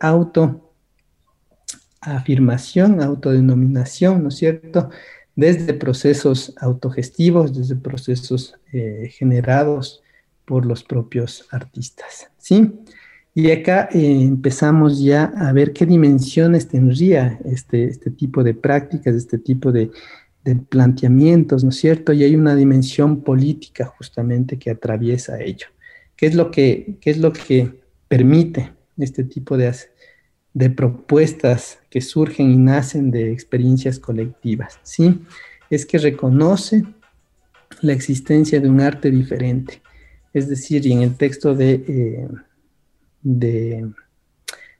autoafirmación, 2.04 3.00
autodenominación, 3.00 4.22
¿no 4.22 4.28
es 4.28 4.36
cierto? 4.36 4.90
Desde 5.36 5.74
procesos 5.74 6.54
autogestivos, 6.60 7.56
desde 7.56 7.76
procesos 7.76 8.54
eh, 8.72 9.10
generados 9.12 10.02
por 10.44 10.66
los 10.66 10.84
propios 10.84 11.46
artistas, 11.50 12.30
¿sí? 12.38 12.72
Y 13.36 13.50
acá 13.50 13.88
eh, 13.92 14.22
empezamos 14.22 15.02
ya 15.02 15.24
a 15.36 15.52
ver 15.52 15.72
qué 15.72 15.86
dimensiones 15.86 16.68
tendría 16.68 17.40
este, 17.44 17.84
este 17.84 18.10
tipo 18.10 18.44
de 18.44 18.54
prácticas, 18.54 19.14
este 19.14 19.38
tipo 19.38 19.72
de, 19.72 19.90
de 20.44 20.56
planteamientos, 20.56 21.64
¿no 21.64 21.70
es 21.70 21.76
cierto? 21.76 22.12
Y 22.12 22.22
hay 22.22 22.36
una 22.36 22.54
dimensión 22.54 23.22
política 23.22 23.86
justamente 23.86 24.58
que 24.58 24.70
atraviesa 24.70 25.40
ello. 25.40 25.66
¿Qué 26.16 26.26
es 26.26 26.34
lo 26.34 26.50
que, 26.50 26.98
es 27.02 27.18
lo 27.18 27.32
que 27.32 27.80
permite 28.08 28.72
este 28.98 29.24
tipo 29.24 29.56
de, 29.56 29.72
de 30.54 30.70
propuestas 30.70 31.80
que 31.90 32.00
surgen 32.00 32.50
y 32.50 32.56
nacen 32.56 33.10
de 33.10 33.32
experiencias 33.32 33.98
colectivas? 33.98 34.78
¿Sí? 34.82 35.20
Es 35.68 35.84
que 35.84 35.98
reconoce 35.98 36.84
la 37.80 37.92
existencia 37.92 38.60
de 38.60 38.68
un 38.68 38.80
arte 38.80 39.10
diferente. 39.10 39.82
Es 40.32 40.48
decir, 40.48 40.86
y 40.86 40.92
en 40.92 41.02
el 41.02 41.16
texto 41.16 41.54
de, 41.54 41.72
eh, 41.86 42.28
de 43.22 43.86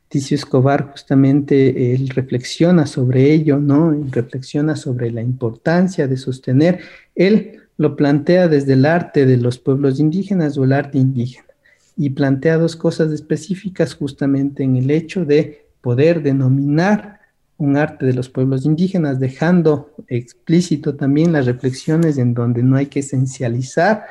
Ticio 0.08 0.36
Escobar 0.36 0.90
justamente 0.90 1.92
él 1.94 2.08
reflexiona 2.08 2.86
sobre 2.86 3.32
ello, 3.32 3.58
¿no? 3.58 3.92
reflexiona 4.10 4.76
sobre 4.76 5.10
la 5.10 5.22
importancia 5.22 6.06
de 6.06 6.16
sostener. 6.16 6.80
Él 7.14 7.62
lo 7.76 7.96
plantea 7.96 8.46
desde 8.48 8.74
el 8.74 8.86
arte 8.86 9.26
de 9.26 9.36
los 9.36 9.58
pueblos 9.58 9.98
indígenas 9.98 10.56
o 10.56 10.64
el 10.64 10.72
arte 10.72 10.98
indígena 10.98 11.48
y 11.96 12.10
plantea 12.10 12.58
dos 12.58 12.76
cosas 12.76 13.12
específicas 13.12 13.94
justamente 13.94 14.62
en 14.62 14.76
el 14.76 14.90
hecho 14.90 15.24
de 15.24 15.63
poder 15.84 16.22
denominar 16.22 17.20
un 17.58 17.76
arte 17.76 18.06
de 18.06 18.14
los 18.14 18.30
pueblos 18.30 18.64
indígenas, 18.64 19.20
dejando 19.20 19.90
explícito 20.08 20.94
también 20.94 21.30
las 21.30 21.44
reflexiones 21.44 22.16
en 22.16 22.32
donde 22.32 22.62
no 22.62 22.76
hay 22.76 22.86
que 22.86 23.00
esencializar 23.00 24.06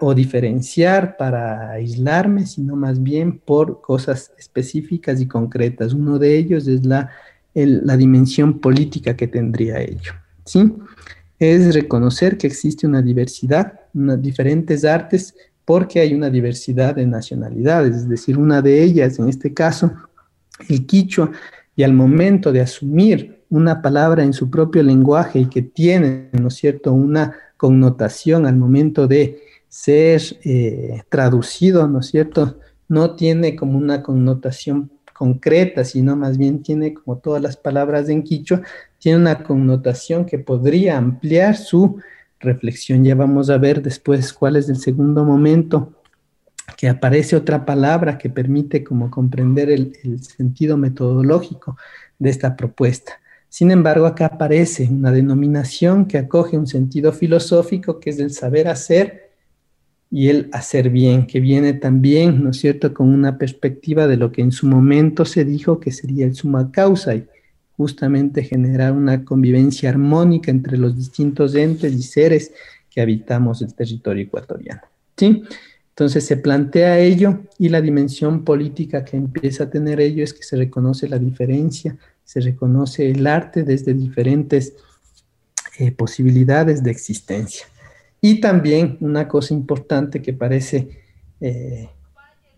o 0.00 0.14
diferenciar 0.14 1.16
para 1.16 1.70
aislarme, 1.70 2.44
sino 2.44 2.74
más 2.74 3.00
bien 3.00 3.38
por 3.38 3.80
cosas 3.80 4.32
específicas 4.36 5.20
y 5.20 5.28
concretas. 5.28 5.92
Uno 5.94 6.18
de 6.18 6.36
ellos 6.36 6.66
es 6.66 6.84
la, 6.84 7.08
la 7.54 7.96
dimensión 7.96 8.58
política 8.58 9.16
que 9.16 9.28
tendría 9.28 9.80
ello. 9.80 10.12
¿sí? 10.44 10.72
Es 11.38 11.72
reconocer 11.72 12.36
que 12.36 12.48
existe 12.48 12.84
una 12.84 13.00
diversidad, 13.00 13.78
diferentes 13.92 14.84
artes, 14.84 15.36
porque 15.64 16.00
hay 16.00 16.14
una 16.14 16.30
diversidad 16.30 16.96
de 16.96 17.06
nacionalidades, 17.06 17.94
es 17.94 18.08
decir, 18.08 18.36
una 18.36 18.60
de 18.60 18.82
ellas, 18.82 19.20
en 19.20 19.28
este 19.28 19.54
caso, 19.54 19.92
el 20.68 20.86
quichua, 20.86 21.30
y 21.76 21.82
al 21.82 21.92
momento 21.92 22.52
de 22.52 22.60
asumir 22.60 23.44
una 23.48 23.82
palabra 23.82 24.22
en 24.22 24.32
su 24.32 24.50
propio 24.50 24.82
lenguaje 24.82 25.40
y 25.40 25.46
que 25.46 25.62
tiene, 25.62 26.28
¿no 26.32 26.48
es 26.48 26.54
cierto?, 26.54 26.92
una 26.92 27.34
connotación 27.56 28.46
al 28.46 28.56
momento 28.56 29.06
de 29.06 29.42
ser 29.68 30.20
eh, 30.44 31.02
traducido, 31.08 31.86
¿no 31.86 32.00
es 32.00 32.06
cierto? 32.06 32.58
No 32.88 33.14
tiene 33.14 33.56
como 33.56 33.78
una 33.78 34.02
connotación 34.02 34.90
concreta, 35.14 35.84
sino 35.84 36.16
más 36.16 36.38
bien 36.38 36.62
tiene 36.62 36.94
como 36.94 37.18
todas 37.18 37.42
las 37.42 37.56
palabras 37.56 38.08
en 38.08 38.22
quichua, 38.22 38.62
tiene 38.98 39.18
una 39.18 39.42
connotación 39.42 40.24
que 40.24 40.38
podría 40.38 40.96
ampliar 40.96 41.56
su 41.56 41.98
reflexión. 42.40 43.04
Ya 43.04 43.14
vamos 43.14 43.50
a 43.50 43.58
ver 43.58 43.82
después 43.82 44.32
cuál 44.32 44.56
es 44.56 44.68
el 44.68 44.76
segundo 44.76 45.24
momento 45.24 45.92
que 46.76 46.88
aparece 46.88 47.36
otra 47.36 47.64
palabra 47.64 48.18
que 48.18 48.30
permite 48.30 48.84
como 48.84 49.10
comprender 49.10 49.70
el, 49.70 49.92
sentido 50.22 50.76
metodológico 50.76 51.76
de 52.18 52.30
esta 52.30 52.56
propuesta. 52.56 53.20
Sin 53.48 53.70
embargo, 53.70 54.06
acá 54.06 54.26
aparece 54.26 54.88
una 54.90 55.10
denominación 55.10 56.06
que 56.06 56.18
acoge 56.18 56.56
un 56.56 56.66
sentido 56.66 57.12
filosófico 57.12 57.98
que 57.98 58.10
es 58.10 58.18
el 58.18 58.30
saber 58.30 58.68
hacer 58.68 59.30
y 60.10 60.28
el 60.28 60.48
hacer 60.52 60.90
bien, 60.90 61.26
que 61.26 61.40
viene 61.40 61.72
también, 61.72 62.42
¿no 62.42 62.50
es 62.50 62.58
cierto?, 62.58 62.92
con 62.92 63.08
una 63.08 63.38
perspectiva 63.38 64.06
de 64.06 64.16
lo 64.16 64.32
que 64.32 64.42
en 64.42 64.52
su 64.52 64.66
momento 64.66 65.24
se 65.24 65.44
dijo 65.44 65.78
que 65.78 65.92
sería 65.92 66.26
el 66.26 66.34
suma 66.34 66.70
causa 66.72 67.14
y 67.14 67.26
justamente 67.76 68.42
generar 68.42 68.92
una 68.92 69.24
convivencia 69.24 69.88
armónica 69.88 70.50
entre 70.50 70.76
los 70.76 70.96
distintos 70.96 71.54
entes 71.54 71.92
y 71.92 72.02
seres 72.02 72.52
que 72.90 73.00
habitamos 73.00 73.62
el 73.62 73.72
territorio 73.74 74.24
ecuatoriano. 74.24 74.82
¿Sí? 75.16 75.44
Entonces 76.00 76.24
se 76.24 76.38
plantea 76.38 76.98
ello 76.98 77.40
y 77.58 77.68
la 77.68 77.82
dimensión 77.82 78.42
política 78.42 79.04
que 79.04 79.18
empieza 79.18 79.64
a 79.64 79.70
tener 79.70 80.00
ello 80.00 80.24
es 80.24 80.32
que 80.32 80.42
se 80.42 80.56
reconoce 80.56 81.06
la 81.10 81.18
diferencia, 81.18 81.94
se 82.24 82.40
reconoce 82.40 83.10
el 83.10 83.26
arte 83.26 83.64
desde 83.64 83.92
diferentes 83.92 84.72
eh, 85.78 85.92
posibilidades 85.92 86.82
de 86.82 86.90
existencia. 86.90 87.66
Y 88.18 88.40
también 88.40 88.96
una 89.02 89.28
cosa 89.28 89.52
importante 89.52 90.22
que 90.22 90.32
parece 90.32 90.88
eh, 91.38 91.90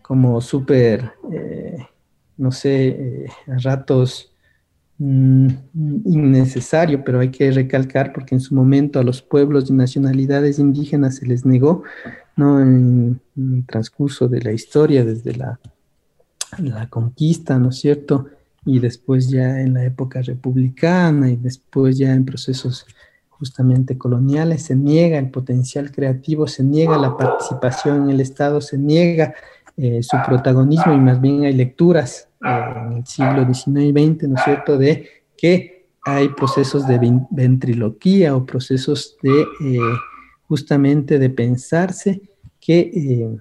como 0.01 0.39
súper, 0.39 1.11
eh, 1.29 1.79
no 2.37 2.53
sé, 2.53 3.25
a 3.47 3.57
ratos 3.57 4.31
mm, 4.99 5.49
innecesario, 6.05 7.03
pero 7.03 7.19
hay 7.19 7.29
que 7.29 7.51
recalcar 7.51 8.13
porque 8.13 8.35
en 8.35 8.41
su 8.41 8.55
momento 8.55 9.01
a 9.01 9.03
los 9.03 9.21
pueblos 9.21 9.69
y 9.69 9.73
nacionalidades 9.73 10.59
indígenas 10.59 11.17
se 11.17 11.25
les 11.25 11.45
negó, 11.45 11.83
¿no? 12.35 12.59
En, 12.61 13.19
el 13.35 13.65
transcurso 13.65 14.27
de 14.27 14.41
la 14.41 14.51
historia, 14.51 15.03
desde 15.03 15.35
la, 15.35 15.59
la 16.59 16.87
conquista, 16.87 17.57
¿no 17.57 17.69
es 17.69 17.77
cierto? 17.77 18.27
Y 18.65 18.79
después 18.79 19.29
ya 19.29 19.61
en 19.61 19.73
la 19.73 19.83
época 19.83 20.21
republicana 20.21 21.29
y 21.29 21.35
después 21.35 21.97
ya 21.97 22.13
en 22.13 22.25
procesos 22.25 22.85
justamente 23.29 23.97
coloniales, 23.97 24.63
se 24.63 24.75
niega 24.75 25.17
el 25.17 25.29
potencial 25.29 25.91
creativo, 25.91 26.47
se 26.47 26.63
niega 26.63 26.97
la 26.97 27.17
participación 27.17 28.03
en 28.03 28.09
el 28.11 28.21
Estado, 28.21 28.61
se 28.61 28.77
niega 28.77 29.33
eh, 29.75 30.03
su 30.03 30.15
protagonismo 30.25 30.93
y 30.93 30.99
más 30.99 31.19
bien 31.19 31.43
hay 31.43 31.53
lecturas 31.53 32.29
eh, 32.45 32.73
en 32.87 32.93
el 32.97 33.05
siglo 33.07 33.45
XIX 33.51 33.67
y 33.67 33.91
XX, 33.91 34.29
¿no 34.29 34.35
es 34.35 34.43
cierto?, 34.43 34.77
de 34.77 35.07
que 35.35 35.87
hay 36.05 36.29
procesos 36.29 36.87
de 36.87 36.99
ventriloquía 37.31 38.35
o 38.35 38.45
procesos 38.45 39.17
de 39.21 39.41
eh, 39.41 39.79
justamente 40.53 41.17
de 41.17 41.31
pensarse 41.31 42.21
que 42.59 43.39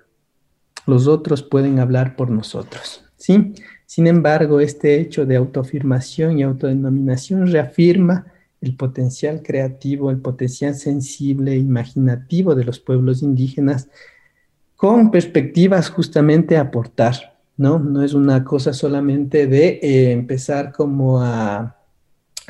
los 0.87 1.07
otros 1.07 1.43
pueden 1.43 1.79
hablar 1.79 2.17
por 2.17 2.31
nosotros, 2.31 3.05
¿sí? 3.19 3.53
Sin 3.85 4.07
embargo, 4.07 4.61
este 4.61 4.99
hecho 4.99 5.27
de 5.27 5.37
autoafirmación 5.37 6.39
y 6.39 6.43
autodenominación 6.43 7.49
reafirma 7.49 8.33
el 8.63 8.77
potencial 8.77 9.43
creativo, 9.43 10.11
el 10.11 10.23
potencial 10.23 10.75
sensible, 10.75 11.55
imaginativo 11.55 12.55
de 12.55 12.65
los 12.65 12.81
pueblos 12.81 13.21
indígenas 13.21 13.91
con 14.75 15.11
perspectivas 15.11 15.91
justamente 15.91 16.57
aportar, 16.57 17.39
¿no? 17.59 17.79
No 17.79 18.03
es 18.03 18.15
una 18.15 18.43
cosa 18.43 18.73
solamente 18.73 19.47
de 19.47 19.81
eh, 19.83 20.13
empezar 20.13 20.73
como 20.73 21.21
a 21.21 21.77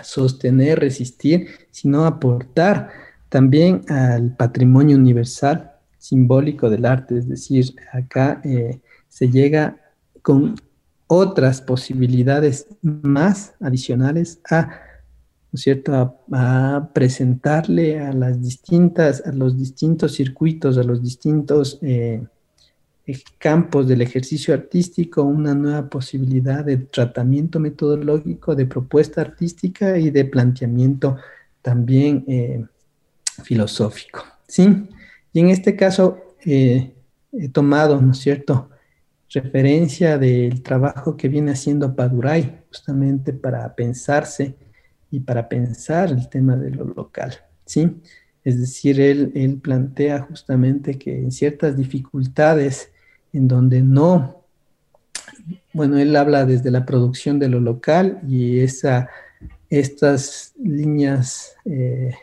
sostener, 0.05 0.79
resistir, 0.79 1.49
sino 1.73 2.07
aportar 2.07 3.12
también 3.33 3.81
al 3.89 4.37
patrimonio 4.37 4.95
universal 4.95 5.73
simbólico 5.97 6.69
del 6.69 6.85
arte, 6.85 7.17
es 7.17 7.27
decir, 7.27 7.75
acá 7.91 8.43
eh, 8.45 8.79
se 9.09 9.31
llega 9.31 9.79
con 10.21 10.55
otras 11.07 11.63
posibilidades 11.63 12.67
más 12.83 13.55
adicionales 13.59 14.39
a, 14.51 14.67
¿no 14.67 15.55
es 15.55 15.63
cierto?, 15.63 16.19
a, 16.31 16.91
presentarle 16.93 18.01
a 18.01 18.13
las 18.13 18.43
distintas, 18.43 19.23
a 19.25 19.33
los 19.33 19.57
distintos 19.57 20.13
circuitos, 20.13 20.77
a 20.77 20.83
los 20.83 21.03
distintos 21.03 21.79
eh, 21.81 22.23
campos 23.39 23.89
del 23.89 24.03
ejercicio 24.03 24.53
artístico 24.53 25.23
una 25.23 25.55
nueva 25.55 25.89
posibilidad 25.89 26.67
de 26.67 26.77
tratamiento 26.77 27.59
metodológico, 27.59 28.55
de 28.55 28.67
propuesta 28.67 29.23
artística 29.23 29.97
y 29.97 30.11
de 30.11 30.27
planteamiento 30.27 31.17
también 31.63 32.25
eh, 32.29 32.67
filosófico, 33.45 34.25
¿sí? 34.47 34.89
Y 35.33 35.41
en 35.41 35.49
este 35.49 35.77
caso 35.77 36.19
eh, 36.45 36.93
he 37.33 37.49
tomado, 37.49 38.01
¿no 38.01 38.13
es 38.13 38.19
cierto?, 38.19 38.69
referencia 39.31 40.19
del 40.19 40.63
trabajo 40.63 41.17
que 41.17 41.29
viene 41.29 41.53
haciendo 41.53 41.97
Paduray, 41.97 42.61
justamente 42.69 43.33
para 43.33 43.75
pensarse 43.75 44.55
y 45.11 45.21
para 45.21 45.49
pensar 45.49 46.11
el 46.11 46.29
tema 46.29 46.57
de 46.57 46.71
lo 46.71 46.85
local, 46.85 47.35
¿sí? 47.65 47.97
Es 48.45 48.61
decir, 48.61 49.01
él, 49.01 49.33
él 49.35 49.59
plantea 49.59 50.21
justamente 50.23 50.99
que 50.99 51.17
en 51.17 51.33
ciertas 51.33 51.77
dificultades 51.77 52.91
en 53.33 53.49
donde 53.49 53.81
no, 53.81 54.45
bueno, 55.73 55.99
él 55.99 56.15
habla 56.17 56.45
desde 56.45 56.71
la 56.71 56.85
producción 56.85 57.39
de 57.39 57.49
lo 57.49 57.61
local 57.61 58.21
y 58.29 58.61
esa, 58.61 59.09
estas 59.71 60.53
líneas, 60.63 61.57
eh, 61.65 62.15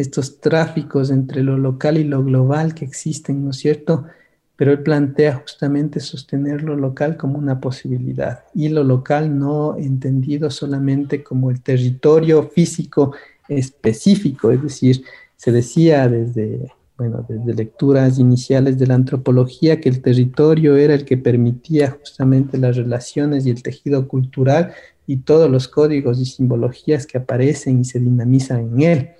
estos 0.00 0.40
tráficos 0.40 1.10
entre 1.10 1.42
lo 1.42 1.58
local 1.58 1.98
y 1.98 2.04
lo 2.04 2.24
global 2.24 2.74
que 2.74 2.84
existen, 2.84 3.44
¿no 3.44 3.50
es 3.50 3.56
cierto? 3.56 4.04
Pero 4.56 4.72
él 4.72 4.82
plantea 4.82 5.36
justamente 5.36 6.00
sostener 6.00 6.62
lo 6.62 6.76
local 6.76 7.16
como 7.16 7.38
una 7.38 7.60
posibilidad 7.60 8.44
y 8.54 8.68
lo 8.68 8.84
local 8.84 9.38
no 9.38 9.76
entendido 9.76 10.50
solamente 10.50 11.22
como 11.22 11.50
el 11.50 11.60
territorio 11.60 12.42
físico 12.48 13.14
específico, 13.48 14.50
es 14.50 14.62
decir, 14.62 15.02
se 15.36 15.50
decía 15.52 16.08
desde 16.08 16.72
bueno, 17.00 17.24
desde 17.26 17.54
lecturas 17.54 18.18
iniciales 18.18 18.78
de 18.78 18.86
la 18.86 18.94
antropología, 18.94 19.80
que 19.80 19.88
el 19.88 20.02
territorio 20.02 20.76
era 20.76 20.92
el 20.92 21.06
que 21.06 21.16
permitía 21.16 21.92
justamente 21.92 22.58
las 22.58 22.76
relaciones 22.76 23.46
y 23.46 23.50
el 23.50 23.62
tejido 23.62 24.06
cultural 24.06 24.74
y 25.06 25.16
todos 25.16 25.50
los 25.50 25.66
códigos 25.66 26.20
y 26.20 26.26
simbologías 26.26 27.06
que 27.06 27.16
aparecen 27.16 27.80
y 27.80 27.84
se 27.86 28.00
dinamizan 28.00 28.60
en 28.74 28.82
él. 28.82 29.10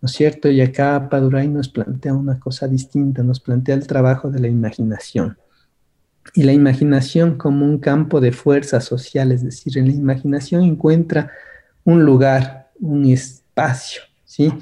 ¿No 0.00 0.06
es 0.06 0.12
cierto? 0.12 0.50
Y 0.50 0.60
acá 0.60 1.08
Paduray 1.08 1.48
nos 1.48 1.68
plantea 1.68 2.14
una 2.14 2.38
cosa 2.38 2.68
distinta, 2.68 3.22
nos 3.22 3.40
plantea 3.40 3.74
el 3.74 3.86
trabajo 3.86 4.30
de 4.30 4.40
la 4.40 4.48
imaginación. 4.48 5.36
Y 6.34 6.42
la 6.42 6.52
imaginación 6.52 7.36
como 7.36 7.64
un 7.64 7.78
campo 7.78 8.20
de 8.20 8.32
fuerza 8.32 8.80
social, 8.80 9.32
es 9.32 9.42
decir, 9.42 9.78
en 9.78 9.86
la 9.86 9.94
imaginación 9.94 10.64
encuentra 10.64 11.30
un 11.84 12.04
lugar, 12.04 12.70
un 12.80 13.06
espacio, 13.06 14.02
¿sí? 14.24 14.52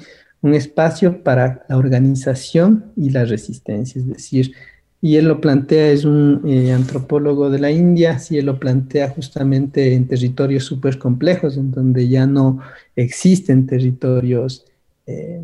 un 0.41 0.53
espacio 0.53 1.23
para 1.23 1.65
la 1.67 1.77
organización 1.77 2.91
y 2.95 3.09
la 3.09 3.25
resistencia, 3.25 3.99
es 3.99 4.07
decir, 4.07 4.53
y 5.01 5.17
él 5.17 5.25
lo 5.25 5.41
plantea, 5.41 5.91
es 5.91 6.05
un 6.05 6.41
eh, 6.45 6.71
antropólogo 6.71 7.49
de 7.49 7.59
la 7.59 7.71
India, 7.71 8.17
si 8.19 8.37
él 8.37 8.45
lo 8.45 8.59
plantea 8.59 9.09
justamente 9.09 9.93
en 9.93 10.07
territorios 10.07 10.63
súper 10.63 10.97
complejos, 10.97 11.57
en 11.57 11.71
donde 11.71 12.07
ya 12.07 12.25
no 12.25 12.59
existen 12.95 13.67
territorios 13.67 14.65
eh, 15.07 15.43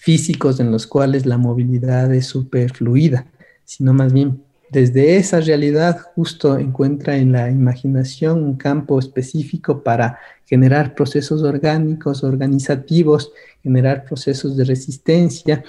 físicos 0.00 0.60
en 0.60 0.70
los 0.70 0.86
cuales 0.86 1.26
la 1.26 1.38
movilidad 1.38 2.12
es 2.12 2.26
súper 2.26 2.72
fluida, 2.72 3.26
sino 3.64 3.92
más 3.94 4.12
bien 4.12 4.42
desde 4.70 5.16
esa 5.16 5.40
realidad 5.40 5.98
justo 6.14 6.58
encuentra 6.58 7.16
en 7.16 7.30
la 7.32 7.48
imaginación 7.48 8.42
un 8.42 8.56
campo 8.56 8.98
específico 8.98 9.84
para 9.84 10.18
generar 10.46 10.94
procesos 10.94 11.42
orgánicos, 11.42 12.24
organizativos, 12.24 13.30
generar 13.62 14.04
procesos 14.04 14.56
de 14.56 14.64
resistencia, 14.64 15.62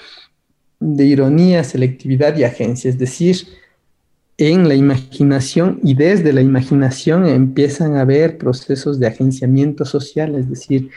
de 0.80 1.04
ironía, 1.04 1.62
selectividad 1.62 2.36
y 2.36 2.44
agencia. 2.44 2.90
Es 2.90 2.98
decir, 2.98 3.46
en 4.38 4.68
la 4.68 4.74
imaginación 4.74 5.80
y 5.82 5.94
desde 5.94 6.32
la 6.32 6.42
imaginación 6.42 7.26
empiezan 7.26 7.96
a 7.96 8.02
haber 8.02 8.36
procesos 8.36 8.98
de 8.98 9.06
agenciamiento 9.06 9.84
social, 9.84 10.34
es 10.34 10.50
decir, 10.50 10.90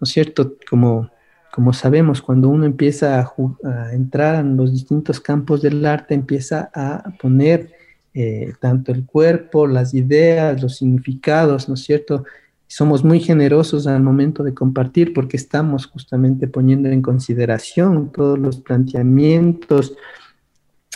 ¿no 0.00 0.04
es 0.04 0.10
cierto? 0.10 0.56
Como 0.68 1.10
como 1.58 1.72
sabemos, 1.72 2.22
cuando 2.22 2.48
uno 2.48 2.66
empieza 2.66 3.20
a, 3.20 3.92
entrar 3.92 4.36
en 4.36 4.56
los 4.56 4.70
distintos 4.70 5.18
campos 5.18 5.60
del 5.60 5.84
arte, 5.84 6.14
empieza 6.14 6.70
a 6.72 7.02
poner 7.20 7.72
eh, 8.14 8.52
tanto 8.60 8.92
el 8.92 9.04
cuerpo, 9.04 9.66
las 9.66 9.92
ideas, 9.92 10.62
los 10.62 10.76
significados, 10.76 11.68
¿no 11.68 11.74
es 11.74 11.82
cierto? 11.82 12.22
Somos 12.68 13.02
muy 13.02 13.18
generosos 13.18 13.88
al 13.88 14.02
momento 14.02 14.44
de 14.44 14.54
compartir 14.54 15.12
porque 15.12 15.36
estamos 15.36 15.86
justamente 15.86 16.46
poniendo 16.46 16.90
en 16.90 17.02
consideración 17.02 18.12
todos 18.12 18.38
los 18.38 18.58
planteamientos, 18.58 19.96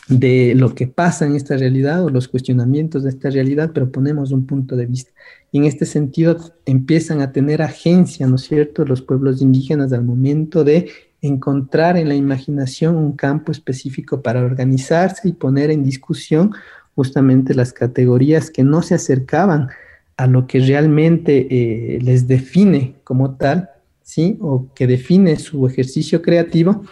de 0.09 0.55
lo 0.57 0.75
que 0.75 0.87
pasa 0.87 1.27
en 1.27 1.37
esta 1.37 1.57
realidad 1.57 2.05
o 2.05 2.11
los 2.11 2.29
cuestionamientos 2.29 3.05
de 3.05 3.11
esta 3.11 3.31
realidad, 3.31 3.71
pero 3.73 3.91
ponemos 3.91 4.33
un 4.33 4.47
punto 4.47 4.77
de 4.77 4.87
vista. 4.87 5.13
Y 5.53 5.59
en 5.59 5.65
este 5.65 5.87
sentido 5.87 6.37
empiezan 6.67 7.21
a 7.21 7.33
tener 7.33 7.63
agencia, 7.63 8.27
¿no 8.27 8.37
es 8.37 8.43
cierto?, 8.43 8.85
los 8.85 9.03
pueblos 9.03 9.41
indígenas 9.43 9.93
al 9.93 10.05
momento 10.05 10.65
de 10.65 10.91
encontrar 11.21 11.97
en 11.97 12.09
la 12.09 12.17
imaginación 12.17 12.97
un 12.97 13.13
campo 13.13 13.53
específico 13.53 14.23
para 14.23 14.45
organizarse 14.45 15.29
y 15.29 15.33
poner 15.33 15.71
en 15.71 15.85
discusión 15.85 16.53
justamente 16.97 17.55
las 17.55 17.73
categorías 17.73 18.51
que 18.51 18.65
no 18.65 18.83
se 18.83 18.97
acercaban 18.97 19.69
a 20.17 20.27
lo 20.27 20.47
que 20.47 20.59
realmente 20.61 21.47
eh, 21.49 22.01
les 22.03 22.27
define 22.27 22.97
como 23.05 23.37
tal, 23.37 23.71
¿sí? 24.03 24.37
O 24.41 24.67
que 24.75 24.87
define 24.87 25.37
su 25.37 25.67
ejercicio 25.67 26.23
creativo 26.23 26.85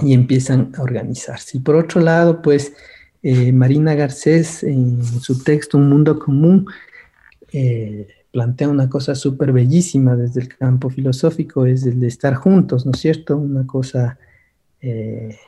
y 0.00 0.12
empiezan 0.12 0.72
a 0.76 0.82
organizarse. 0.82 1.58
Y 1.58 1.60
por 1.60 1.76
otro 1.76 2.00
lado, 2.00 2.42
pues 2.42 2.72
eh, 3.22 3.52
Marina 3.52 3.94
Garcés 3.94 4.62
en 4.62 5.02
su 5.02 5.42
texto 5.42 5.78
Un 5.78 5.88
Mundo 5.88 6.18
Común 6.18 6.66
eh, 7.52 8.08
plantea 8.30 8.68
una 8.68 8.88
cosa 8.90 9.14
súper 9.14 9.52
bellísima 9.52 10.14
desde 10.14 10.42
el 10.42 10.48
campo 10.48 10.90
filosófico, 10.90 11.64
es 11.64 11.86
el 11.86 12.00
de 12.00 12.08
estar 12.08 12.34
juntos, 12.34 12.84
¿no 12.84 12.92
es 12.92 13.00
cierto? 13.00 13.36
Una 13.36 13.66
cosa 13.66 14.18
eh, 14.80 15.38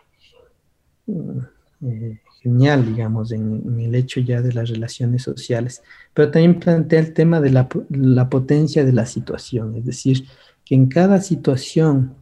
genial, 2.43 2.87
digamos, 2.87 3.33
en, 3.33 3.79
el 3.79 3.95
hecho 3.95 4.21
ya 4.21 4.41
de 4.41 4.53
las 4.53 4.71
relaciones 4.71 5.23
sociales. 5.23 5.83
Pero 6.15 6.31
también 6.31 6.59
plantea 6.59 7.01
el 7.01 7.13
tema 7.13 7.41
de 7.41 7.51
la, 7.51 7.69
la 7.91 8.31
potencia 8.31 8.85
de 8.85 8.93
la 8.93 9.07
situación, 9.07 9.77
es 9.77 9.85
decir, 9.85 10.25
que 10.65 10.75
en 10.75 10.87
cada 10.87 11.21
situación 11.21 12.15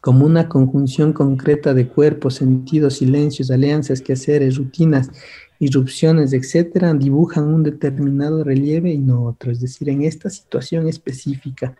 como 0.00 0.24
una 0.24 0.48
conjunción 0.48 1.12
concreta 1.12 1.74
de 1.74 1.88
cuerpos, 1.88 2.34
sentidos, 2.34 2.98
silencios, 2.98 3.50
alianzas, 3.50 4.00
quehaceres, 4.00 4.56
rutinas, 4.56 5.10
irrupciones, 5.58 6.32
etcétera, 6.32 6.92
dibujan 6.94 7.44
un 7.44 7.62
determinado 7.62 8.44
relieve 8.44 8.92
y 8.92 8.98
no 8.98 9.24
otro. 9.24 9.50
Es 9.50 9.60
decir, 9.60 9.88
en 9.88 10.02
esta 10.02 10.28
situación 10.30 10.86
específica, 10.88 11.76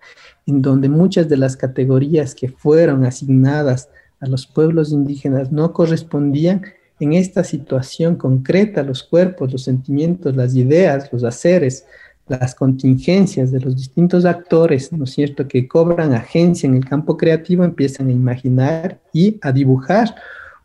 en 0.47 0.63
donde 0.63 0.89
muchas 0.89 1.29
de 1.29 1.37
las 1.37 1.57
categorías 1.57 2.35
que 2.35 2.49
fueron 2.49 3.05
asignadas 3.05 3.89
a 4.21 4.27
los 4.27 4.47
pueblos 4.47 4.93
indígenas 4.93 5.53
no 5.53 5.73
correspondían, 5.73 6.63
en 6.99 7.13
esta 7.13 7.45
situación 7.45 8.17
concreta, 8.17 8.83
los 8.83 9.03
cuerpos, 9.03 9.53
los 9.53 9.65
sentimientos, 9.65 10.35
las 10.35 10.55
ideas, 10.55 11.13
los 11.13 11.25
haceres, 11.25 11.85
las 12.29 12.55
contingencias 12.55 13.53
de 13.53 13.61
los 13.61 13.77
distintos 13.77 14.25
actores, 14.25 14.93
¿no 14.93 15.05
es 15.05 15.11
cierto?, 15.11 15.47
que 15.47 15.69
cobran 15.69 16.13
agencia 16.13 16.67
en 16.67 16.75
el 16.75 16.85
campo 16.85 17.17
creativo, 17.17 17.65
empiezan 17.65 18.09
a 18.09 18.13
imaginar 18.13 19.01
y 19.13 19.39
a 19.43 19.53
dibujar 19.53 20.15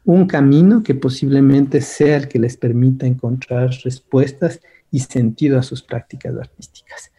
un 0.04 0.26
camino 0.26 0.82
que 0.82 0.96
posiblemente 0.96 1.82
sea 1.82 2.18
el 2.18 2.28
que 2.28 2.40
les 2.40 2.58
permita 2.58 3.06
encontrar 3.06 3.70
respuestas 3.84 4.60
y 4.90 5.00
sentido 5.00 5.60
a 5.60 5.64
sus 5.64 5.84
prácticas 5.84 6.36
artísticas. 6.36 7.12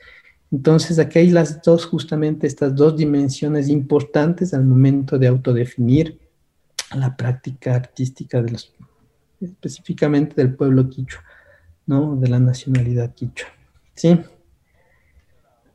Entonces, 0.51 0.99
aquí 0.99 1.21
hay 1.21 1.31
las 1.31 1.63
dos, 1.63 1.87
justamente 1.87 2.47
estas 2.47 2.75
dos 2.75 2.97
dimensiones 2.97 3.69
importantes 3.69 4.53
al 4.53 4.65
momento 4.65 5.19
de 5.19 5.29
autodefinir 5.29 6.19
la 6.95 7.17
práctica 7.17 7.75
artística 7.75 8.43
de 8.43 8.51
los, 8.51 8.75
específicamente 9.41 10.35
del 10.35 10.55
pueblo 10.55 10.91
quichua, 10.91 11.23
¿no? 11.87 12.17
De 12.17 12.29
la 12.29 12.39
nacionalidad 12.39 13.15
quichua. 13.15 13.49
¿Sí? 13.95 14.21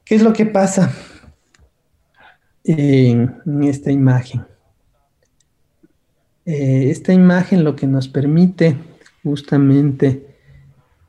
¿Qué 0.03 0.15
es 0.15 0.22
lo 0.22 0.34
que 0.34 0.45
pasa 0.45 0.91
en, 2.63 3.41
esta 3.63 3.91
imagen? 3.91 4.45
eh, 6.45 6.89
esta 6.89 7.11
imagen 7.11 7.65
lo 7.65 7.76
que 7.76 7.88
nos 7.88 8.07
permite 8.07 8.78
justamente 9.22 10.26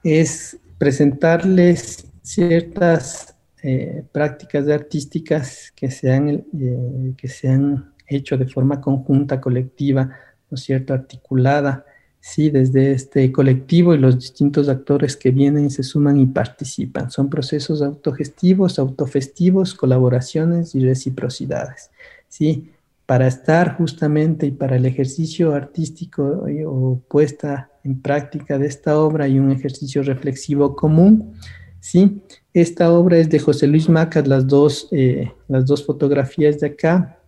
es 0.02 0.58
presentarles 0.78 2.08
ciertas 2.22 3.36
eh, 3.62 4.04
prácticas 4.10 4.68
artísticas 4.68 5.72
que 5.76 5.90
se, 5.90 6.12
han, 6.12 6.28
eh, 6.28 7.14
que 7.16 7.28
se 7.28 7.48
han 7.48 7.92
hecho 8.08 8.36
de 8.36 8.48
forma 8.48 8.80
conjunta, 8.80 9.40
colectiva, 9.40 10.10
¿no 10.50 10.54
es 10.56 10.62
cierto?, 10.62 10.92
articulada, 10.92 11.84
sí, 12.20 12.50
desde 12.50 12.92
este 12.92 13.30
colectivo 13.32 13.94
y 13.94 13.98
los 13.98 14.18
distintos 14.18 14.68
actores 14.68 15.16
que 15.16 15.30
vienen, 15.30 15.70
se 15.70 15.82
suman 15.82 16.18
y 16.18 16.26
participan. 16.26 17.10
Son 17.10 17.30
procesos 17.30 17.82
autogestivos, 17.82 18.78
autofestivos, 18.78 19.74
colaboraciones 19.74 20.74
y 20.74 20.80
reciprocidades, 20.80 21.90
sí, 22.28 22.70
para 23.06 23.26
estar 23.26 23.78
justamente 23.78 24.46
y 24.46 24.50
para 24.50 24.76
el 24.76 24.84
ejercicio 24.84 25.54
artístico 25.54 26.46
eh, 26.46 26.66
o 26.66 27.00
puesta 27.08 27.70
en 27.82 28.02
práctica 28.02 28.58
de 28.58 28.66
esta 28.66 28.98
obra 28.98 29.26
y 29.26 29.38
un 29.38 29.50
ejercicio 29.50 30.02
reflexivo 30.02 30.76
común, 30.76 31.32
¿sí? 31.80 32.20
Esta 32.52 32.92
obra 32.92 33.16
es 33.16 33.30
de 33.30 33.38
José 33.38 33.66
Luis 33.66 33.88
Macas, 33.88 34.28
las 34.28 34.46
dos, 34.46 34.88
eh, 34.90 35.32
las 35.48 35.64
dos 35.64 35.86
fotografías 35.86 36.60
de 36.60 36.66
acá, 36.66 37.18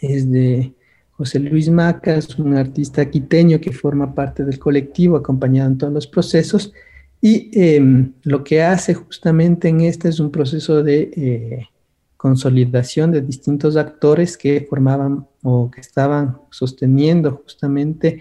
es 0.00 0.30
de 0.30 0.72
José 1.16 1.38
Luis 1.38 1.70
Macas, 1.70 2.38
un 2.38 2.56
artista 2.56 3.08
quiteño 3.08 3.60
que 3.60 3.72
forma 3.72 4.14
parte 4.14 4.44
del 4.44 4.58
colectivo, 4.58 5.16
acompañado 5.16 5.70
en 5.70 5.78
todos 5.78 5.92
los 5.92 6.06
procesos, 6.06 6.72
y 7.20 7.50
em, 7.52 8.12
lo 8.22 8.44
que 8.44 8.62
hace 8.62 8.94
justamente 8.94 9.68
en 9.68 9.80
este 9.80 10.08
es 10.08 10.20
un 10.20 10.30
proceso 10.30 10.82
de 10.82 11.10
eh, 11.16 11.68
consolidación 12.16 13.12
de 13.12 13.22
distintos 13.22 13.76
actores 13.76 14.36
que 14.36 14.66
formaban 14.68 15.26
o 15.42 15.70
que 15.70 15.80
estaban 15.80 16.38
sosteniendo 16.50 17.42
justamente 17.44 18.20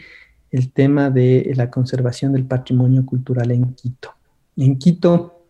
el 0.52 0.72
tema 0.72 1.10
de 1.10 1.52
la 1.56 1.70
conservación 1.70 2.32
del 2.32 2.46
patrimonio 2.46 3.06
cultural 3.06 3.52
en 3.52 3.74
Quito. 3.74 4.12
En 4.56 4.78
Quito 4.78 5.44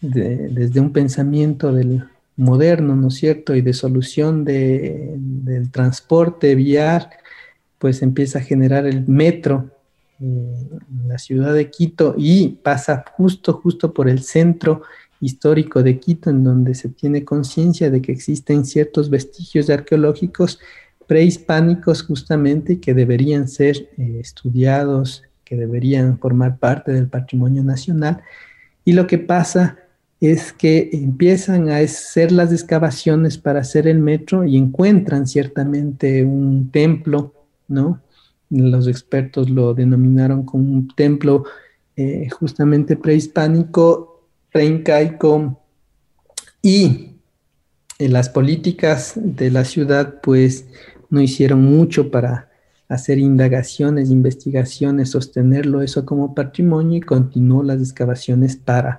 desde 0.00 0.80
un 0.80 0.92
pensamiento 0.92 1.72
del 1.72 2.04
moderno, 2.36 2.94
¿no 2.96 3.08
es 3.08 3.14
cierto?, 3.14 3.54
y 3.54 3.62
de 3.62 3.72
solución 3.72 4.44
del 4.44 5.70
transporte 5.70 6.54
vial, 6.54 7.08
pues 7.78 8.02
empieza 8.02 8.38
a 8.38 8.42
generar 8.42 8.86
el 8.86 9.06
metro 9.06 9.70
en 10.20 11.08
la 11.08 11.18
ciudad 11.18 11.54
de 11.54 11.70
Quito 11.70 12.14
y 12.16 12.48
pasa 12.48 13.04
justo, 13.16 13.54
justo 13.54 13.92
por 13.92 14.08
el 14.08 14.22
centro 14.22 14.82
histórico 15.20 15.82
de 15.82 15.98
Quito, 15.98 16.30
en 16.30 16.44
donde 16.44 16.74
se 16.74 16.88
tiene 16.88 17.24
conciencia 17.24 17.90
de 17.90 18.02
que 18.02 18.12
existen 18.12 18.64
ciertos 18.64 19.10
vestigios 19.10 19.70
arqueológicos 19.70 20.60
prehispánicos 21.06 22.02
justamente 22.02 22.80
que 22.80 22.94
deberían 22.94 23.48
ser 23.48 23.88
eh, 23.96 24.18
estudiados, 24.20 25.22
que 25.44 25.56
deberían 25.56 26.18
formar 26.18 26.58
parte 26.58 26.92
del 26.92 27.06
patrimonio 27.08 27.62
nacional 27.62 28.22
y 28.84 28.92
lo 28.92 29.06
que 29.06 29.18
pasa 29.18 29.78
es 30.20 30.52
que 30.52 30.90
empiezan 30.92 31.68
a 31.68 31.78
hacer 31.78 32.32
las 32.32 32.52
excavaciones 32.52 33.36
para 33.38 33.60
hacer 33.60 33.86
el 33.86 33.98
metro 33.98 34.44
y 34.44 34.56
encuentran 34.56 35.26
ciertamente 35.26 36.24
un 36.24 36.70
templo, 36.70 37.34
¿no? 37.68 38.00
Los 38.48 38.86
expertos 38.88 39.50
lo 39.50 39.74
denominaron 39.74 40.44
como 40.44 40.72
un 40.72 40.88
templo 40.88 41.44
eh, 41.96 42.28
justamente 42.30 42.96
prehispánico, 42.96 44.28
preincaico, 44.52 45.60
y 46.66 47.12
en 48.00 48.12
las 48.12 48.28
políticas 48.28 49.12
de 49.16 49.52
la 49.52 49.64
ciudad 49.64 50.20
pues 50.20 50.66
no 51.10 51.20
hicieron 51.20 51.62
mucho 51.62 52.10
para 52.10 52.50
hacer 52.88 53.18
indagaciones, 53.18 54.10
investigaciones, 54.10 55.10
sostenerlo 55.10 55.82
eso 55.82 56.04
como 56.04 56.34
patrimonio 56.34 56.98
y 56.98 57.02
continuó 57.02 57.62
las 57.62 57.80
excavaciones 57.80 58.56
para 58.56 58.98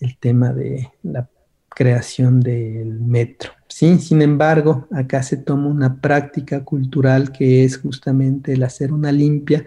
el 0.00 0.16
tema 0.18 0.52
de 0.52 0.90
la 1.02 1.28
creación 1.68 2.40
del 2.40 3.00
metro. 3.00 3.52
¿sí? 3.68 3.98
Sin 3.98 4.22
embargo, 4.22 4.88
acá 4.90 5.22
se 5.22 5.36
toma 5.36 5.68
una 5.68 6.00
práctica 6.00 6.64
cultural 6.64 7.32
que 7.32 7.64
es 7.64 7.78
justamente 7.78 8.54
el 8.54 8.62
hacer 8.62 8.92
una 8.92 9.12
limpia, 9.12 9.66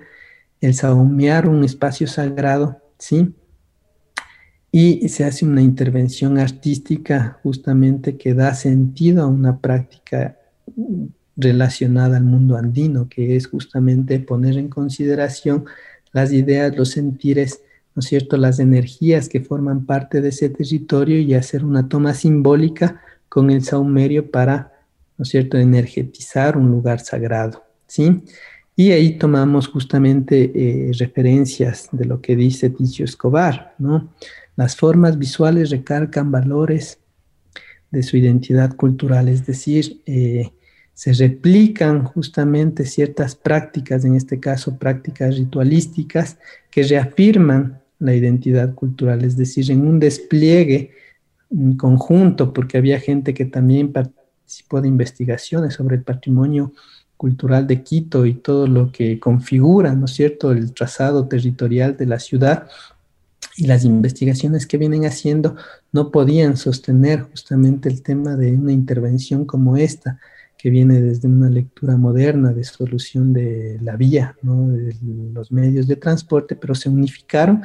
el 0.60 0.74
saumear 0.74 1.48
un 1.48 1.64
espacio 1.64 2.08
sagrado, 2.08 2.82
¿sí? 2.98 3.34
Y 4.72 5.10
se 5.10 5.24
hace 5.24 5.46
una 5.46 5.62
intervención 5.62 6.38
artística 6.38 7.40
justamente 7.42 8.18
que 8.18 8.34
da 8.34 8.54
sentido 8.54 9.24
a 9.24 9.28
una 9.28 9.60
práctica 9.60 10.38
relacionada 11.36 12.18
al 12.18 12.24
mundo 12.24 12.58
andino, 12.58 13.08
que 13.08 13.36
es 13.36 13.48
justamente 13.48 14.20
poner 14.20 14.58
en 14.58 14.68
consideración 14.68 15.66
las 16.12 16.32
ideas, 16.34 16.76
los 16.76 16.90
sentires, 16.90 17.62
¿no 17.96 18.02
es 18.02 18.06
cierto?, 18.06 18.38
las 18.38 18.60
energías 18.60 19.30
que 19.30 19.42
forman 19.42 19.86
parte 19.86 20.22
de 20.22 20.30
ese 20.30 20.50
territorio 20.50 21.20
y 21.20 21.34
hacer 21.34 21.66
una 21.66 21.88
toma 21.88 22.14
simbólica 22.14 23.02
con 23.28 23.50
el 23.52 23.64
saumerio 23.64 24.32
para, 24.32 24.74
¿no 25.18 25.26
cierto?, 25.26 25.58
energetizar 25.58 26.58
un 26.58 26.70
lugar 26.72 27.00
sagrado, 27.00 27.64
¿sí? 27.88 28.24
Y 28.76 28.92
ahí 28.92 29.18
tomamos 29.18 29.68
justamente 29.68 30.52
eh, 30.56 30.92
referencias 30.98 31.90
de 31.92 32.06
lo 32.06 32.22
que 32.22 32.38
dice 32.38 32.70
Ticio 32.70 33.04
Escobar, 33.04 33.76
¿no? 33.78 34.14
Las 34.56 34.76
formas 34.76 35.18
visuales 35.18 35.70
recargan 35.70 36.32
valores 36.32 37.00
de 37.92 38.04
su 38.04 38.18
identidad 38.18 38.76
cultural, 38.76 39.28
es 39.28 39.46
decir, 39.46 40.02
eh, 40.06 40.52
se 40.94 41.14
replican 41.14 42.04
justamente 42.04 42.86
ciertas 42.86 43.36
prácticas, 43.36 44.04
en 44.04 44.16
este 44.16 44.40
caso 44.40 44.78
prácticas 44.78 45.38
ritualísticas, 45.38 46.38
que 46.70 46.84
reafirman 46.84 47.79
la 48.00 48.16
identidad 48.16 48.74
cultural, 48.74 49.24
es 49.24 49.38
decir, 49.38 49.70
en 49.72 49.86
un 49.86 50.00
despliegue 50.00 50.92
en 51.52 51.76
conjunto, 51.78 52.54
porque 52.54 52.78
había 52.78 53.00
gente 53.00 53.34
que 53.34 53.46
también 53.46 53.92
participó 53.92 54.82
de 54.82 54.88
investigaciones 54.88 55.74
sobre 55.74 55.98
el 55.98 56.04
patrimonio 56.04 56.74
cultural 57.18 57.68
de 57.68 57.84
Quito 57.84 58.26
y 58.26 58.36
todo 58.36 58.66
lo 58.66 58.92
que 58.92 59.20
configura, 59.20 59.94
¿no 59.94 60.06
es 60.06 60.12
cierto?, 60.12 60.52
el 60.52 60.74
trazado 60.74 61.28
territorial 61.28 61.98
de 61.98 62.06
la 62.06 62.20
ciudad 62.20 62.68
y 63.58 63.68
las 63.68 63.84
investigaciones 63.84 64.66
que 64.66 64.78
vienen 64.78 65.06
haciendo 65.06 65.58
no 65.92 66.12
podían 66.12 66.56
sostener 66.56 67.24
justamente 67.24 67.90
el 67.90 68.02
tema 68.02 68.38
de 68.38 68.54
una 68.54 68.72
intervención 68.72 69.44
como 69.44 69.76
esta, 69.76 70.20
que 70.58 70.70
viene 70.70 71.02
desde 71.02 71.28
una 71.28 71.50
lectura 71.50 71.98
moderna 71.98 72.52
de 72.54 72.64
solución 72.64 73.34
de 73.34 73.80
la 73.82 73.96
vía, 73.96 74.36
de 74.42 74.96
los 75.34 75.52
medios 75.52 75.88
de 75.88 75.96
transporte, 75.96 76.56
pero 76.56 76.76
se 76.76 76.90
unificaron 76.90 77.64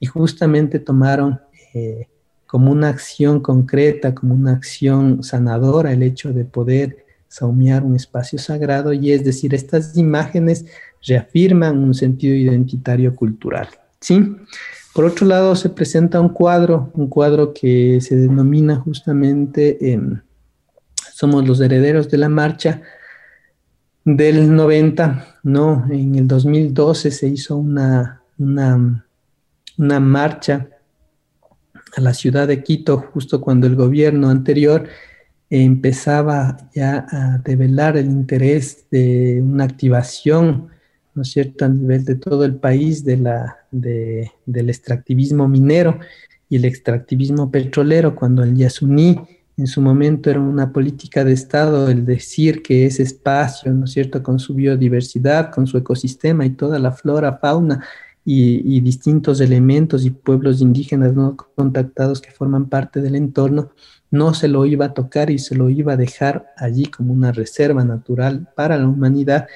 y 0.00 0.06
justamente 0.06 0.78
tomaron 0.78 1.40
eh, 1.72 2.08
como 2.46 2.70
una 2.70 2.88
acción 2.88 3.40
concreta, 3.40 4.14
como 4.14 4.34
una 4.34 4.52
acción 4.52 5.22
sanadora 5.22 5.92
el 5.92 6.02
hecho 6.02 6.32
de 6.32 6.44
poder 6.44 7.04
saumear 7.28 7.82
un 7.82 7.96
espacio 7.96 8.38
sagrado 8.38 8.92
y 8.92 9.10
es 9.12 9.24
decir, 9.24 9.54
estas 9.54 9.96
imágenes 9.96 10.66
reafirman 11.02 11.78
un 11.78 11.94
sentido 11.94 12.34
identitario 12.34 13.14
cultural. 13.14 13.68
¿sí? 14.00 14.36
Por 14.94 15.04
otro 15.04 15.26
lado, 15.26 15.56
se 15.56 15.70
presenta 15.70 16.20
un 16.20 16.28
cuadro, 16.28 16.90
un 16.94 17.08
cuadro 17.08 17.52
que 17.52 18.00
se 18.00 18.16
denomina 18.16 18.76
justamente... 18.76 19.92
en 19.92 20.22
somos 21.14 21.46
los 21.46 21.60
herederos 21.60 22.10
de 22.10 22.18
la 22.18 22.28
marcha 22.28 22.82
del 24.04 24.54
90, 24.54 25.38
¿no? 25.44 25.86
En 25.88 26.16
el 26.16 26.26
2012 26.26 27.12
se 27.12 27.28
hizo 27.28 27.56
una, 27.56 28.22
una 29.78 30.00
marcha 30.00 30.68
a 31.96 32.00
la 32.00 32.14
ciudad 32.14 32.48
de 32.48 32.62
Quito 32.62 32.98
justo 33.12 33.40
cuando 33.40 33.66
el 33.66 33.76
gobierno 33.76 34.30
anterior 34.30 34.88
empezaba 35.50 36.56
ya 36.74 37.06
a 37.10 37.38
develar 37.38 37.96
el 37.96 38.06
interés 38.06 38.86
de 38.90 39.40
una 39.42 39.64
activación, 39.64 40.68
¿no 41.14 41.22
es 41.22 41.30
cierto?, 41.30 41.64
a 41.64 41.68
nivel 41.68 42.04
de 42.04 42.16
todo 42.16 42.44
el 42.44 42.56
país 42.56 43.04
de 43.04 43.18
la, 43.18 43.58
de, 43.70 44.32
del 44.46 44.70
extractivismo 44.70 45.48
minero 45.48 46.00
y 46.48 46.56
el 46.56 46.64
extractivismo 46.64 47.50
petrolero, 47.50 48.14
cuando 48.16 48.42
el 48.42 48.56
Yasuní 48.56 49.20
en 49.56 49.66
su 49.68 49.80
momento 49.80 50.30
era 50.30 50.40
una 50.40 50.72
política 50.72 51.24
de 51.24 51.32
Estado 51.32 51.88
el 51.88 52.04
decir 52.04 52.62
que 52.62 52.86
ese 52.86 53.04
espacio, 53.04 53.72
¿no 53.72 53.84
es 53.84 53.92
cierto?, 53.92 54.22
con 54.22 54.40
su 54.40 54.54
biodiversidad, 54.54 55.52
con 55.52 55.68
su 55.68 55.78
ecosistema 55.78 56.44
y 56.44 56.50
toda 56.50 56.80
la 56.80 56.90
flora, 56.90 57.38
fauna 57.38 57.84
y, 58.24 58.80
distintos 58.80 59.40
elementos 59.40 60.04
y 60.04 60.10
pueblos 60.10 60.60
indígenas 60.60 61.14
no 61.14 61.36
contactados 61.36 62.20
que 62.20 62.30
forman 62.30 62.68
parte 62.68 63.00
del 63.02 63.16
entorno, 63.16 63.70
no 64.10 64.32
se 64.32 64.48
lo 64.48 64.64
iba 64.64 64.86
a 64.86 64.94
tocar 64.94 65.30
y 65.30 65.38
se 65.38 65.54
lo 65.54 65.68
iba 65.68 65.92
a 65.92 65.96
dejar 65.96 66.46
allí 66.56 66.86
como 66.86 67.12
una 67.12 67.32
reserva 67.32 67.84
natural 67.84 68.48
para 68.54 68.78
la 68.78 68.88
humanidad. 68.88 69.46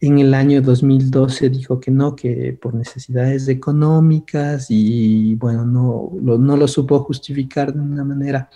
En 0.00 0.18
el 0.18 0.34
año 0.34 0.62
2012 0.62 1.48
dijo 1.48 1.80
que 1.80 1.90
no, 1.90 2.14
que 2.14 2.56
por 2.60 2.74
necesidades 2.74 3.48
económicas 3.48 4.66
y 4.68 5.34
bueno, 5.36 5.64
no, 5.64 6.12
no 6.20 6.56
lo 6.56 6.68
supo 6.68 7.00
justificar 7.00 7.72
de 7.72 7.80
una 7.80 8.04
manera 8.04 8.50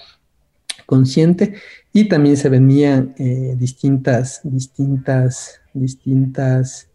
consciente 0.87 1.55
y 1.93 2.09
también 2.09 2.37
se 2.37 2.49
venían 2.49 3.15
eh, 3.19 3.57
distintas, 3.59 4.41
distintas, 4.45 5.61
distintas 5.73 6.89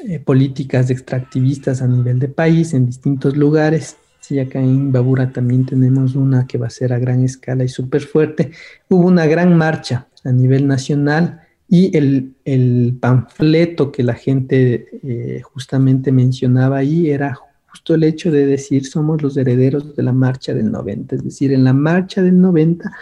eh, 0.00 0.18
políticas 0.18 0.90
extractivistas 0.90 1.80
a 1.80 1.86
nivel 1.86 2.18
de 2.18 2.28
país 2.28 2.74
en 2.74 2.86
distintos 2.86 3.36
lugares. 3.36 3.96
Sí, 4.20 4.38
acá 4.38 4.58
en 4.58 4.90
Babura 4.90 5.30
también 5.30 5.66
tenemos 5.66 6.14
una 6.14 6.46
que 6.46 6.58
va 6.58 6.66
a 6.66 6.70
ser 6.70 6.92
a 6.92 6.98
gran 6.98 7.22
escala 7.22 7.62
y 7.62 7.68
súper 7.68 8.02
fuerte. 8.02 8.50
Hubo 8.88 9.06
una 9.06 9.26
gran 9.26 9.56
marcha 9.56 10.08
a 10.24 10.32
nivel 10.32 10.66
nacional 10.66 11.42
y 11.68 11.96
el, 11.96 12.34
el 12.44 12.96
panfleto 13.00 13.92
que 13.92 14.02
la 14.02 14.14
gente 14.14 14.88
eh, 15.02 15.42
justamente 15.42 16.10
mencionaba 16.10 16.78
ahí 16.78 17.10
era 17.10 17.38
justo 17.66 17.94
el 17.94 18.04
hecho 18.04 18.30
de 18.30 18.46
decir 18.46 18.86
somos 18.86 19.22
los 19.22 19.36
herederos 19.36 19.96
de 19.96 20.02
la 20.02 20.12
marcha 20.12 20.54
del 20.54 20.70
90, 20.70 21.16
es 21.16 21.24
decir, 21.24 21.52
en 21.52 21.64
la 21.64 21.72
marcha 21.72 22.22
del 22.22 22.40
90, 22.40 22.92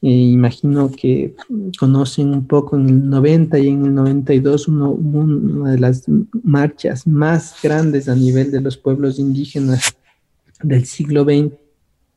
eh, 0.00 0.08
imagino 0.08 0.90
que 0.92 1.34
conocen 1.78 2.32
un 2.32 2.46
poco 2.46 2.76
en 2.76 2.88
el 2.88 3.10
90 3.10 3.58
y 3.58 3.68
en 3.68 3.84
el 3.84 3.94
92 3.94 4.68
una 4.68 5.72
de 5.72 5.78
las 5.78 6.04
marchas 6.44 7.06
más 7.06 7.56
grandes 7.62 8.08
a 8.08 8.14
nivel 8.14 8.52
de 8.52 8.60
los 8.60 8.76
pueblos 8.76 9.18
indígenas 9.18 9.96
del 10.62 10.84
siglo 10.84 11.24
XX, 11.24 11.52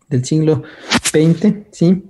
del 0.09 0.25
siglo 0.25 0.63
XX, 1.11 1.55
¿sí? 1.71 2.03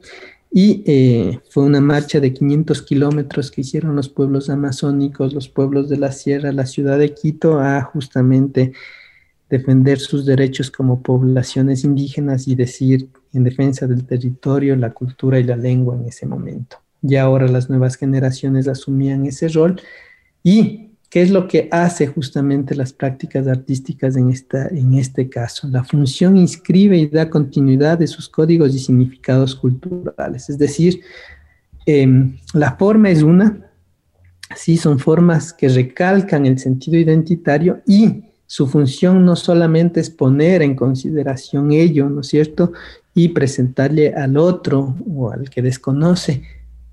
Y 0.53 0.83
eh, 0.85 1.39
fue 1.49 1.63
una 1.63 1.79
marcha 1.79 2.19
de 2.19 2.33
500 2.33 2.81
kilómetros 2.81 3.49
que 3.49 3.61
hicieron 3.61 3.95
los 3.95 4.09
pueblos 4.09 4.49
amazónicos, 4.49 5.33
los 5.33 5.47
pueblos 5.47 5.87
de 5.87 5.97
la 5.97 6.11
sierra, 6.11 6.51
la 6.51 6.65
ciudad 6.65 6.99
de 6.99 7.13
Quito, 7.13 7.59
a 7.61 7.81
justamente 7.83 8.73
defender 9.51 9.99
sus 9.99 10.25
derechos 10.25 10.71
como 10.71 11.03
poblaciones 11.03 11.83
indígenas 11.83 12.47
y 12.47 12.55
decir 12.55 13.09
en 13.33 13.43
defensa 13.43 13.85
del 13.85 14.05
territorio, 14.05 14.75
la 14.75 14.91
cultura 14.91 15.37
y 15.39 15.43
la 15.43 15.57
lengua 15.57 15.95
en 15.95 16.07
ese 16.07 16.25
momento. 16.25 16.77
Y 17.03 17.17
ahora 17.17 17.47
las 17.47 17.69
nuevas 17.69 17.97
generaciones 17.97 18.67
asumían 18.67 19.25
ese 19.25 19.49
rol 19.49 19.79
y 20.41 20.87
¿Qué 21.11 21.21
es 21.21 21.29
lo 21.29 21.45
que 21.45 21.67
hace 21.71 22.07
justamente 22.07 22.73
las 22.73 22.93
prácticas 22.93 23.45
artísticas 23.45 24.15
en, 24.15 24.29
esta, 24.29 24.69
en 24.69 24.93
este 24.93 25.27
caso? 25.27 25.67
La 25.67 25.83
función 25.83 26.37
inscribe 26.37 26.97
y 26.97 27.07
da 27.07 27.29
continuidad 27.29 27.99
de 27.99 28.07
sus 28.07 28.29
códigos 28.29 28.73
y 28.73 28.79
significados 28.79 29.53
culturales. 29.53 30.49
Es 30.49 30.57
decir, 30.57 31.01
em, 31.85 32.37
la 32.53 32.77
forma 32.77 33.09
es 33.09 33.23
una, 33.23 33.59
sí, 34.55 34.77
son 34.77 34.99
formas 34.99 35.51
que 35.51 35.67
recalcan 35.67 36.45
el 36.45 36.57
sentido 36.59 36.97
identitario 36.97 37.81
y 37.85 38.30
su 38.51 38.67
función 38.67 39.23
no 39.23 39.37
solamente 39.37 40.01
es 40.01 40.09
poner 40.09 40.61
en 40.61 40.75
consideración 40.75 41.71
ello, 41.71 42.09
¿no 42.09 42.19
es 42.19 42.27
cierto? 42.27 42.73
Y 43.13 43.29
presentarle 43.29 44.13
al 44.13 44.35
otro 44.35 44.93
o 45.09 45.31
al 45.31 45.49
que 45.49 45.61
desconoce 45.61 46.43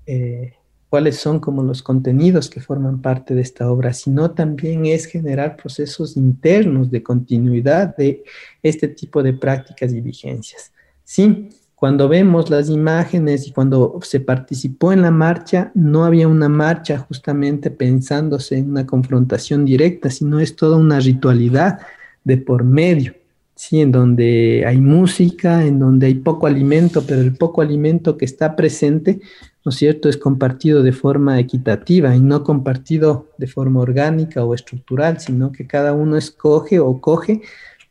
eh, 0.05 0.53
cuáles 0.87 1.17
son 1.17 1.41
como 1.41 1.61
los 1.61 1.83
contenidos 1.83 2.49
que 2.49 2.61
forman 2.61 3.01
parte 3.01 3.35
de 3.35 3.41
esta 3.41 3.69
obra, 3.69 3.91
sino 3.91 4.31
también 4.31 4.85
es 4.85 5.05
generar 5.05 5.57
procesos 5.57 6.15
internos 6.15 6.89
de 6.91 7.03
continuidad 7.03 7.93
de 7.97 8.23
este 8.63 8.87
tipo 8.87 9.21
de 9.21 9.33
prácticas 9.33 9.91
y 9.91 9.99
vigencias. 9.99 10.71
Sí, 11.03 11.49
cuando 11.79 12.09
vemos 12.09 12.49
las 12.49 12.69
imágenes 12.69 13.47
y 13.47 13.51
cuando 13.51 13.99
se 14.01 14.19
participó 14.19 14.91
en 14.91 15.01
la 15.01 15.11
marcha, 15.11 15.71
no 15.73 16.03
había 16.03 16.27
una 16.27 16.49
marcha 16.49 16.97
justamente 16.97 17.71
pensándose 17.71 18.57
en 18.57 18.71
una 18.71 18.85
confrontación 18.85 19.65
directa, 19.65 20.09
sino 20.09 20.39
es 20.39 20.55
toda 20.55 20.77
una 20.77 20.99
ritualidad 20.99 21.79
de 22.23 22.37
por 22.37 22.63
medio. 22.63 23.15
Sí, 23.55 23.81
en 23.81 23.91
donde 23.91 24.63
hay 24.65 24.79
música, 24.79 25.65
en 25.65 25.79
donde 25.79 26.07
hay 26.07 26.15
poco 26.15 26.47
alimento, 26.47 27.03
pero 27.05 27.21
el 27.21 27.35
poco 27.35 27.61
alimento 27.61 28.17
que 28.17 28.25
está 28.25 28.55
presente 28.55 29.19
¿no 29.65 29.71
es 29.71 29.75
cierto?, 29.75 30.09
es 30.09 30.17
compartido 30.17 30.83
de 30.83 30.93
forma 30.93 31.39
equitativa 31.39 32.15
y 32.15 32.19
no 32.19 32.43
compartido 32.43 33.27
de 33.37 33.47
forma 33.47 33.81
orgánica 33.81 34.43
o 34.43 34.53
estructural, 34.53 35.19
sino 35.19 35.51
que 35.51 35.67
cada 35.67 35.93
uno 35.93 36.17
escoge 36.17 36.79
o 36.79 36.99
coge 37.01 37.41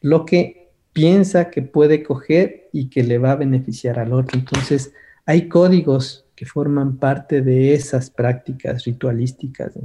lo 0.01 0.25
que 0.25 0.58
piensa 0.99 1.49
que 1.49 1.63
puede 1.63 2.03
coger 2.03 2.71
y 2.73 2.89
que 2.91 3.05
le 3.05 3.19
va 3.19 3.31
a 3.31 3.37
beneficiar 3.37 4.01
al 4.01 4.13
otro. 4.13 4.37
Entonces, 4.37 4.93
hay 5.27 5.49
códigos 5.49 6.25
que 6.35 6.45
forman 6.45 6.97
parte 6.97 7.41
de 7.41 7.73
esas 7.73 8.11
prácticas 8.11 8.83
ritualísticas 8.85 9.77
en 9.77 9.85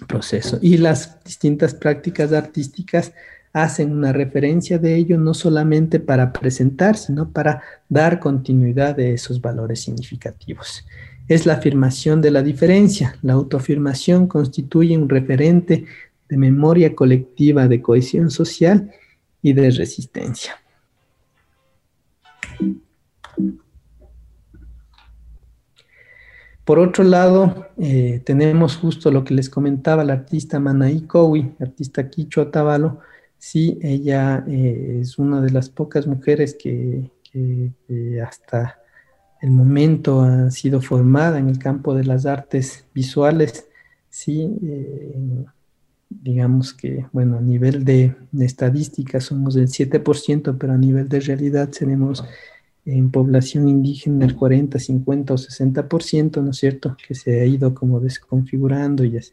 el 0.00 0.06
proceso. 0.06 0.58
Y 0.60 0.76
las 0.76 1.24
distintas 1.24 1.74
prácticas 1.74 2.34
artísticas 2.34 3.14
hacen 3.54 3.90
una 3.90 4.12
referencia 4.12 4.78
de 4.78 4.96
ello 4.96 5.16
no 5.16 5.32
solamente 5.32 5.98
para 5.98 6.30
presentar, 6.30 6.98
sino 6.98 7.30
para 7.30 7.62
dar 7.88 8.20
continuidad 8.20 8.96
de 8.96 9.14
esos 9.14 9.40
valores 9.40 9.80
significativos. 9.80 10.84
Es 11.26 11.46
la 11.46 11.54
afirmación 11.54 12.20
de 12.20 12.32
la 12.32 12.42
diferencia. 12.42 13.16
La 13.22 13.32
autoafirmación 13.32 14.26
constituye 14.26 14.98
un 14.98 15.08
referente 15.08 15.86
de 16.28 16.36
memoria 16.36 16.94
colectiva, 16.94 17.66
de 17.66 17.80
cohesión 17.80 18.30
social 18.30 18.92
y 19.42 19.52
de 19.52 19.70
resistencia. 19.70 20.56
Por 26.64 26.80
otro 26.80 27.04
lado, 27.04 27.68
eh, 27.78 28.20
tenemos 28.24 28.76
justo 28.76 29.10
lo 29.10 29.22
que 29.22 29.34
les 29.34 29.48
comentaba 29.48 30.02
la 30.02 30.14
artista 30.14 30.58
Manaí 30.58 31.02
Kowi, 31.02 31.54
artista 31.60 32.10
quichua 32.10 32.50
tabalo, 32.50 33.00
Sí, 33.38 33.78
ella 33.82 34.44
eh, 34.48 34.98
es 35.02 35.18
una 35.18 35.40
de 35.40 35.50
las 35.50 35.68
pocas 35.68 36.06
mujeres 36.06 36.54
que, 36.54 37.10
hasta 38.26 38.80
el 39.42 39.50
momento 39.50 40.22
ha 40.22 40.50
sido 40.50 40.80
formada 40.80 41.38
en 41.38 41.50
el 41.50 41.58
campo 41.58 41.94
de 41.94 42.04
las 42.04 42.24
artes 42.24 42.86
visuales. 42.94 43.68
Sí, 44.08 44.56
eh, 44.62 45.44
digamos 46.08 46.72
que, 46.74 47.06
bueno, 47.12 47.38
a 47.38 47.40
nivel 47.40 47.84
de, 47.84 48.14
estadística 48.40 49.20
somos 49.20 49.54
del 49.54 49.68
7%, 49.68 50.56
pero 50.58 50.72
a 50.72 50.78
nivel 50.78 51.08
de 51.08 51.20
realidad 51.20 51.68
tenemos 51.68 52.24
en 52.84 53.10
población 53.10 53.68
indígena 53.68 54.24
el 54.24 54.36
40, 54.36 54.78
50 54.78 55.34
o 55.34 55.36
60%, 55.36 56.42
¿no 56.42 56.50
es 56.50 56.56
cierto?, 56.56 56.96
que 57.06 57.14
se 57.14 57.40
ha 57.40 57.46
ido 57.46 57.74
como 57.74 58.00
desconfigurando 58.00 59.04
y 59.04 59.16
así 59.16 59.32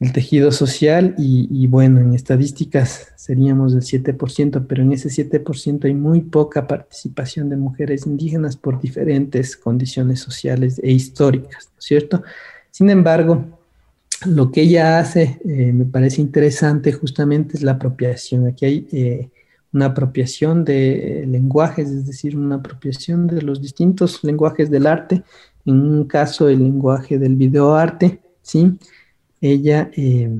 el 0.00 0.12
tejido 0.14 0.50
social 0.50 1.14
y, 1.18 1.66
bueno, 1.66 2.00
en 2.00 2.14
estadísticas 2.14 3.12
seríamos 3.16 3.74
del 3.74 3.82
7%, 3.82 4.64
pero 4.66 4.82
en 4.82 4.92
ese 4.92 5.10
7% 5.10 5.84
hay 5.84 5.94
muy 5.94 6.22
poca 6.22 6.66
participación 6.66 7.50
de 7.50 7.58
mujeres 7.58 8.06
indígenas 8.06 8.56
por 8.56 8.80
diferentes 8.80 9.58
condiciones 9.58 10.20
sociales 10.20 10.80
e 10.82 10.90
históricas, 10.90 11.68
¿no 11.72 11.78
es 11.78 11.84
cierto? 11.84 12.22
Sin 12.70 12.88
embargo, 12.88 13.59
lo 14.26 14.50
que 14.50 14.62
ella 14.62 14.98
hace 14.98 15.40
eh, 15.44 15.72
me 15.72 15.84
parece 15.84 16.20
interesante 16.20 16.92
justamente 16.92 17.56
es 17.56 17.62
la 17.62 17.72
apropiación. 17.72 18.46
Aquí 18.46 18.64
hay 18.64 18.88
eh, 18.92 19.30
una 19.72 19.86
apropiación 19.86 20.64
de 20.64 21.24
lenguajes, 21.26 21.88
es 21.88 22.06
decir, 22.06 22.36
una 22.36 22.56
apropiación 22.56 23.26
de 23.26 23.42
los 23.42 23.62
distintos 23.62 24.22
lenguajes 24.24 24.70
del 24.70 24.86
arte, 24.86 25.22
en 25.64 25.80
un 25.80 26.04
caso 26.04 26.48
el 26.48 26.58
lenguaje 26.58 27.18
del 27.18 27.36
videoarte, 27.36 28.20
¿sí? 28.42 28.78
ella 29.40 29.90
eh, 29.94 30.38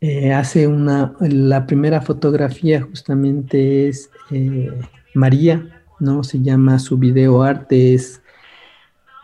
eh, 0.00 0.32
hace 0.32 0.66
una, 0.66 1.14
la 1.20 1.66
primera 1.66 2.00
fotografía 2.00 2.82
justamente 2.82 3.88
es 3.88 4.10
eh, 4.30 4.70
María, 5.14 5.82
¿no? 6.00 6.24
Se 6.24 6.40
llama 6.42 6.78
su 6.78 6.98
video 6.98 7.42
arte, 7.42 7.94
es, 7.94 8.20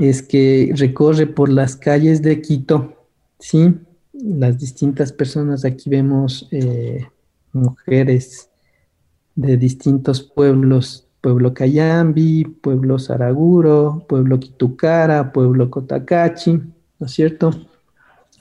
es 0.09 0.23
que 0.23 0.73
recorre 0.77 1.27
por 1.27 1.49
las 1.51 1.77
calles 1.77 2.23
de 2.23 2.41
Quito, 2.41 2.95
¿sí? 3.39 3.75
Las 4.13 4.59
distintas 4.59 5.13
personas, 5.13 5.65
aquí 5.65 5.91
vemos 5.91 6.49
mujeres 7.53 8.49
de 9.35 9.57
distintos 9.57 10.23
pueblos, 10.23 11.07
pueblo 11.21 11.55
Cayambi, 11.55 12.45
pueblo 12.45 12.99
Saraguro, 12.99 14.05
pueblo 14.09 14.41
Quitucara, 14.41 15.33
pueblo 15.33 15.71
Cotacachi, 15.71 16.53
¿no 16.99 17.07
es 17.07 17.13
cierto? 17.13 17.51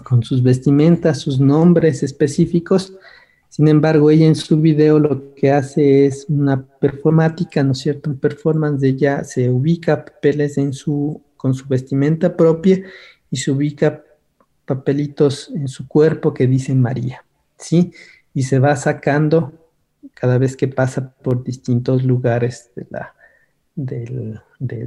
con 0.04 0.24
sus 0.24 0.44
vestimentas, 0.44 1.20
sus 1.20 1.40
nombres 1.40 2.04
específicos. 2.04 2.94
Sin 3.50 3.68
embargo, 3.68 4.10
ella 4.10 4.28
en 4.28 4.36
su 4.36 4.62
video 4.62 5.00
lo 5.00 5.34
que 5.34 5.52
hace 5.52 6.06
es 6.06 6.26
una 6.30 6.62
performática, 6.62 7.64
¿no 7.64 7.72
es 7.72 7.80
cierto? 7.80 8.10
Un 8.10 8.18
performance 8.18 8.82
de 8.82 8.90
ella 8.90 9.24
se 9.24 9.50
ubica 9.50 10.06
papeles 10.06 10.58
en 10.58 10.74
su, 10.74 11.22
con 11.40 11.54
su 11.54 11.70
vestimenta 11.70 12.36
propia 12.36 12.84
y 13.32 13.38
se 13.38 13.50
ubica 13.50 14.04
papelitos 14.66 15.50
en 15.56 15.70
su 15.70 15.88
cuerpo 15.88 16.34
que 16.34 16.48
dicen 16.48 16.82
María, 16.82 17.24
¿sí? 17.58 17.94
Y 18.34 18.44
se 18.44 18.60
va 18.60 18.76
sacando 18.76 19.54
cada 20.14 20.38
vez 20.38 20.58
que 20.58 20.68
pasa 20.68 21.14
por 21.24 21.42
distintos 21.42 22.04
lugares 22.04 22.72
de 22.76 22.86
la, 22.90 23.16
del, 23.74 24.42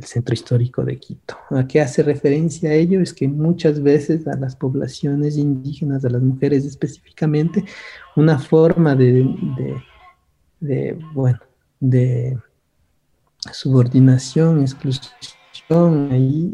centro 0.04 0.34
histórico 0.34 0.84
de 0.84 0.98
Quito. 0.98 1.38
¿A 1.48 1.66
qué 1.66 1.80
hace 1.80 2.02
referencia 2.02 2.68
a 2.68 2.74
ello? 2.74 3.00
Es 3.00 3.14
que 3.14 3.26
muchas 3.26 3.82
veces 3.82 4.26
a 4.28 4.36
las 4.36 4.54
poblaciones 4.54 5.38
indígenas, 5.38 6.04
a 6.04 6.10
las 6.10 6.20
mujeres 6.20 6.66
específicamente, 6.66 7.64
una 8.14 8.38
forma 8.38 8.94
de, 8.94 9.24
bueno, 11.14 11.40
de 11.80 12.38
subordinación, 13.52 14.60
exclusión, 14.60 15.12
ahí, 16.10 16.52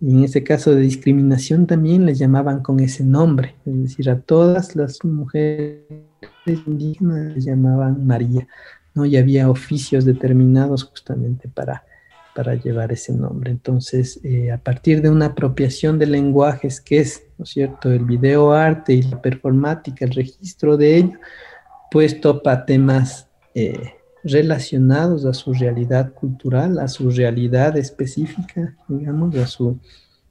y 0.00 0.10
en 0.10 0.24
ese 0.24 0.42
caso 0.42 0.74
de 0.74 0.82
discriminación 0.82 1.66
también 1.66 2.04
les 2.04 2.18
llamaban 2.18 2.62
con 2.62 2.80
ese 2.80 3.04
nombre, 3.04 3.54
es 3.64 3.82
decir, 3.82 4.10
a 4.10 4.20
todas 4.20 4.76
las 4.76 5.02
mujeres 5.04 5.80
indígenas 6.66 7.34
les 7.34 7.44
llamaban 7.44 8.06
María, 8.06 8.46
¿no? 8.94 9.06
Y 9.06 9.16
había 9.16 9.48
oficios 9.48 10.04
determinados 10.04 10.84
justamente 10.84 11.48
para, 11.48 11.84
para 12.34 12.54
llevar 12.54 12.92
ese 12.92 13.14
nombre. 13.14 13.50
Entonces, 13.50 14.20
eh, 14.24 14.52
a 14.52 14.58
partir 14.58 15.00
de 15.00 15.10
una 15.10 15.26
apropiación 15.26 15.98
de 15.98 16.06
lenguajes 16.06 16.80
que 16.80 16.98
es, 16.98 17.24
¿no 17.38 17.44
es 17.44 17.50
cierto?, 17.50 17.90
el 17.90 18.04
video 18.04 18.52
arte 18.52 18.92
y 18.92 19.02
la 19.02 19.22
performática, 19.22 20.04
el 20.04 20.12
registro 20.12 20.76
de 20.76 20.96
ello, 20.96 21.18
pues 21.90 22.20
topa 22.20 22.66
temas 22.66 23.28
eh, 23.54 23.94
relacionados 24.24 25.26
a 25.26 25.34
su 25.34 25.52
realidad 25.52 26.12
cultural, 26.12 26.78
a 26.78 26.88
su 26.88 27.10
realidad 27.10 27.76
específica, 27.76 28.74
digamos, 28.88 29.36
a 29.36 29.46
su, 29.46 29.78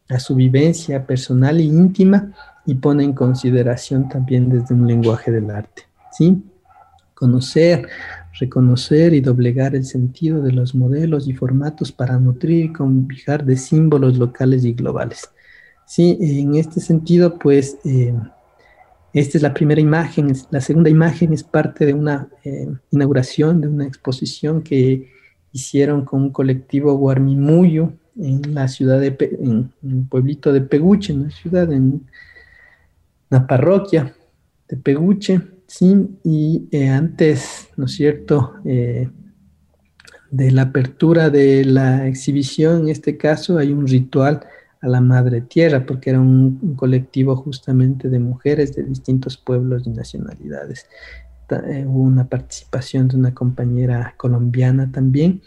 a 0.09 0.19
su 0.19 0.35
vivencia 0.35 1.05
personal 1.05 1.59
e 1.59 1.63
íntima 1.63 2.33
y 2.65 2.75
pone 2.75 3.03
en 3.03 3.13
consideración 3.13 4.09
también 4.09 4.49
desde 4.49 4.73
un 4.73 4.87
lenguaje 4.87 5.31
del 5.31 5.49
arte, 5.51 5.83
¿sí? 6.11 6.43
Conocer, 7.13 7.87
reconocer 8.39 9.13
y 9.13 9.21
doblegar 9.21 9.75
el 9.75 9.85
sentido 9.85 10.41
de 10.41 10.51
los 10.51 10.73
modelos 10.73 11.27
y 11.27 11.33
formatos 11.33 11.91
para 11.91 12.17
nutrir 12.19 12.65
y 12.65 12.73
convijar 12.73 13.45
de 13.45 13.57
símbolos 13.57 14.17
locales 14.17 14.65
y 14.65 14.73
globales. 14.73 15.29
Sí, 15.85 16.17
en 16.19 16.55
este 16.55 16.79
sentido, 16.79 17.37
pues, 17.37 17.77
eh, 17.85 18.15
esta 19.13 19.37
es 19.37 19.43
la 19.43 19.53
primera 19.53 19.79
imagen. 19.79 20.33
La 20.49 20.59
segunda 20.59 20.89
imagen 20.89 21.33
es 21.33 21.43
parte 21.43 21.85
de 21.85 21.93
una 21.93 22.27
eh, 22.43 22.67
inauguración, 22.91 23.61
de 23.61 23.67
una 23.67 23.85
exposición 23.85 24.63
que 24.63 25.11
hicieron 25.51 26.03
con 26.03 26.23
un 26.23 26.29
colectivo 26.31 26.95
Guarmimuyo 26.95 27.93
en 28.19 28.55
la 28.55 28.67
ciudad 28.67 28.99
de, 28.99 29.15
en, 29.39 30.05
pueblito 30.05 30.51
de 30.51 30.61
Peguche, 30.61 31.13
en 31.13 31.21
una 31.21 31.31
ciudad, 31.31 31.71
en 31.71 32.07
la 33.29 33.45
parroquia 33.45 34.15
de 34.67 34.77
Peguche, 34.77 35.41
sí, 35.67 36.09
y 36.23 36.67
eh, 36.71 36.89
antes, 36.89 37.69
¿no 37.77 37.85
es 37.85 37.91
cierto?, 37.91 38.55
eh, 38.65 39.09
de 40.31 40.49
la 40.49 40.63
apertura 40.63 41.29
de 41.29 41.63
la 41.63 42.07
exhibición, 42.07 42.81
en 42.81 42.89
este 42.89 43.17
caso, 43.17 43.59
hay 43.59 43.71
un 43.71 43.87
ritual 43.87 44.43
a 44.83 44.87
la 44.89 44.99
madre 44.99 45.41
tierra, 45.41 45.85
porque 45.85 46.09
era 46.09 46.19
un, 46.19 46.75
colectivo 46.75 47.37
justamente 47.37 48.09
de 48.09 48.19
mujeres 48.19 48.75
de 48.75 48.83
distintos 48.83 49.37
pueblos 49.37 49.83
y 49.87 49.91
nacionalidades. 49.91 50.87
Eh, 51.49 51.85
hubo 51.87 52.03
una 52.03 52.27
participación 52.27 53.07
de 53.07 53.15
una 53.15 53.33
compañera 53.33 54.13
colombiana 54.17 54.91
también, 54.91 55.41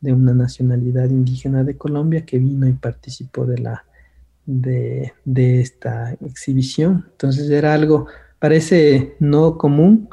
de 0.00 0.14
una 0.14 0.32
nacionalidad 0.32 1.10
indígena 1.10 1.62
de 1.62 1.76
Colombia, 1.76 2.24
que 2.24 2.38
vino 2.38 2.66
y 2.66 2.72
participó 2.72 3.44
de, 3.44 3.58
la, 3.58 3.84
de, 4.46 5.12
esta 5.60 6.12
exhibición. 6.24 7.04
Entonces 7.12 7.50
era 7.50 7.74
algo, 7.74 8.06
parece 8.38 9.14
no 9.20 9.58
común, 9.58 10.08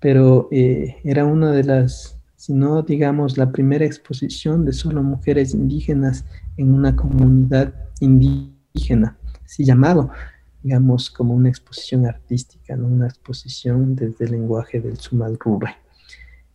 pero 0.00 0.48
eh, 0.50 0.96
era 1.04 1.26
una 1.26 1.52
de 1.52 1.64
las, 1.64 2.18
si 2.36 2.54
no 2.54 2.80
digamos, 2.80 3.36
la 3.36 3.52
primera 3.52 3.84
exposición 3.84 4.64
de 4.64 4.72
solo 4.72 5.02
mujeres 5.02 5.52
indígenas 5.52 6.24
en 6.56 6.72
una 6.72 6.96
comunidad 6.96 7.74
indígena, 8.00 9.16
así 9.44 9.64
llamado, 9.64 10.10
digamos, 10.62 11.10
como 11.10 11.34
una 11.34 11.48
exposición 11.48 12.06
artística, 12.06 12.76
¿no? 12.76 12.88
una 12.88 13.06
exposición 13.06 13.94
desde 13.94 14.24
el 14.24 14.32
lenguaje 14.32 14.80
del 14.80 14.96
Sumalrure. 14.96 15.76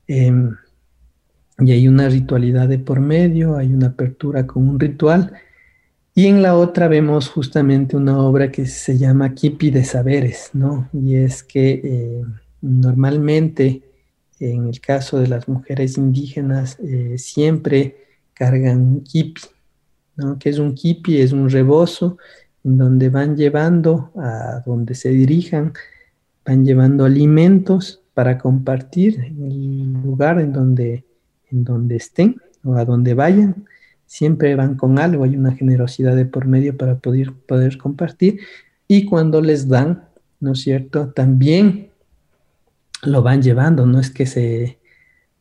Em, 0.07 0.55
y 1.59 1.71
hay 1.71 1.87
una 1.87 2.09
ritualidad 2.09 2.67
de 2.67 2.79
por 2.79 2.99
medio, 2.99 3.55
hay 3.55 3.73
una 3.73 3.87
apertura 3.87 4.47
con 4.47 4.67
un 4.67 4.79
ritual, 4.79 5.33
y 6.13 6.27
en 6.27 6.41
la 6.41 6.57
otra 6.57 6.89
vemos 6.89 7.29
justamente 7.29 7.95
una 7.95 8.19
obra 8.19 8.51
que 8.51 8.65
se 8.65 8.97
llama 8.97 9.33
Kipi 9.33 9.71
de 9.71 9.85
Saberes, 9.85 10.49
¿no? 10.53 10.89
Y 10.91 11.15
es 11.15 11.41
que 11.41 11.81
eh, 11.83 12.25
normalmente, 12.61 13.83
en 14.39 14.67
el 14.67 14.81
caso 14.81 15.19
de 15.19 15.27
las 15.27 15.47
mujeres 15.47 15.97
indígenas, 15.97 16.77
eh, 16.79 17.17
siempre 17.17 17.95
cargan 18.33 18.81
un 18.81 19.03
kipi, 19.03 19.41
que 20.39 20.49
es 20.49 20.59
un 20.59 20.73
kipi, 20.73 21.21
es 21.21 21.31
un 21.31 21.49
rebozo 21.49 22.17
en 22.63 22.77
donde 22.77 23.09
van 23.09 23.35
llevando 23.35 24.11
a 24.15 24.61
donde 24.65 24.93
se 24.95 25.09
dirijan, 25.09 25.73
van 26.45 26.65
llevando 26.65 27.05
alimentos 27.05 28.01
para 28.13 28.37
compartir 28.37 29.19
en 29.19 29.43
el 29.43 29.93
lugar 30.03 30.39
en 30.39 30.53
donde, 30.53 31.05
en 31.49 31.63
donde 31.63 31.95
estén 31.95 32.41
o 32.63 32.75
a 32.75 32.85
donde 32.85 33.13
vayan. 33.13 33.65
Siempre 34.05 34.55
van 34.55 34.75
con 34.75 34.99
algo, 34.99 35.23
hay 35.23 35.37
una 35.37 35.53
generosidad 35.53 36.15
de 36.15 36.25
por 36.25 36.45
medio 36.45 36.77
para 36.77 36.99
poder, 36.99 37.31
poder 37.33 37.77
compartir. 37.77 38.41
Y 38.87 39.05
cuando 39.05 39.41
les 39.41 39.69
dan, 39.69 40.03
¿no 40.39 40.51
es 40.51 40.59
cierto? 40.59 41.11
También 41.13 41.91
lo 43.03 43.23
van 43.23 43.41
llevando, 43.41 43.85
no 43.85 43.99
es 43.99 44.11
que 44.11 44.25
se, 44.25 44.80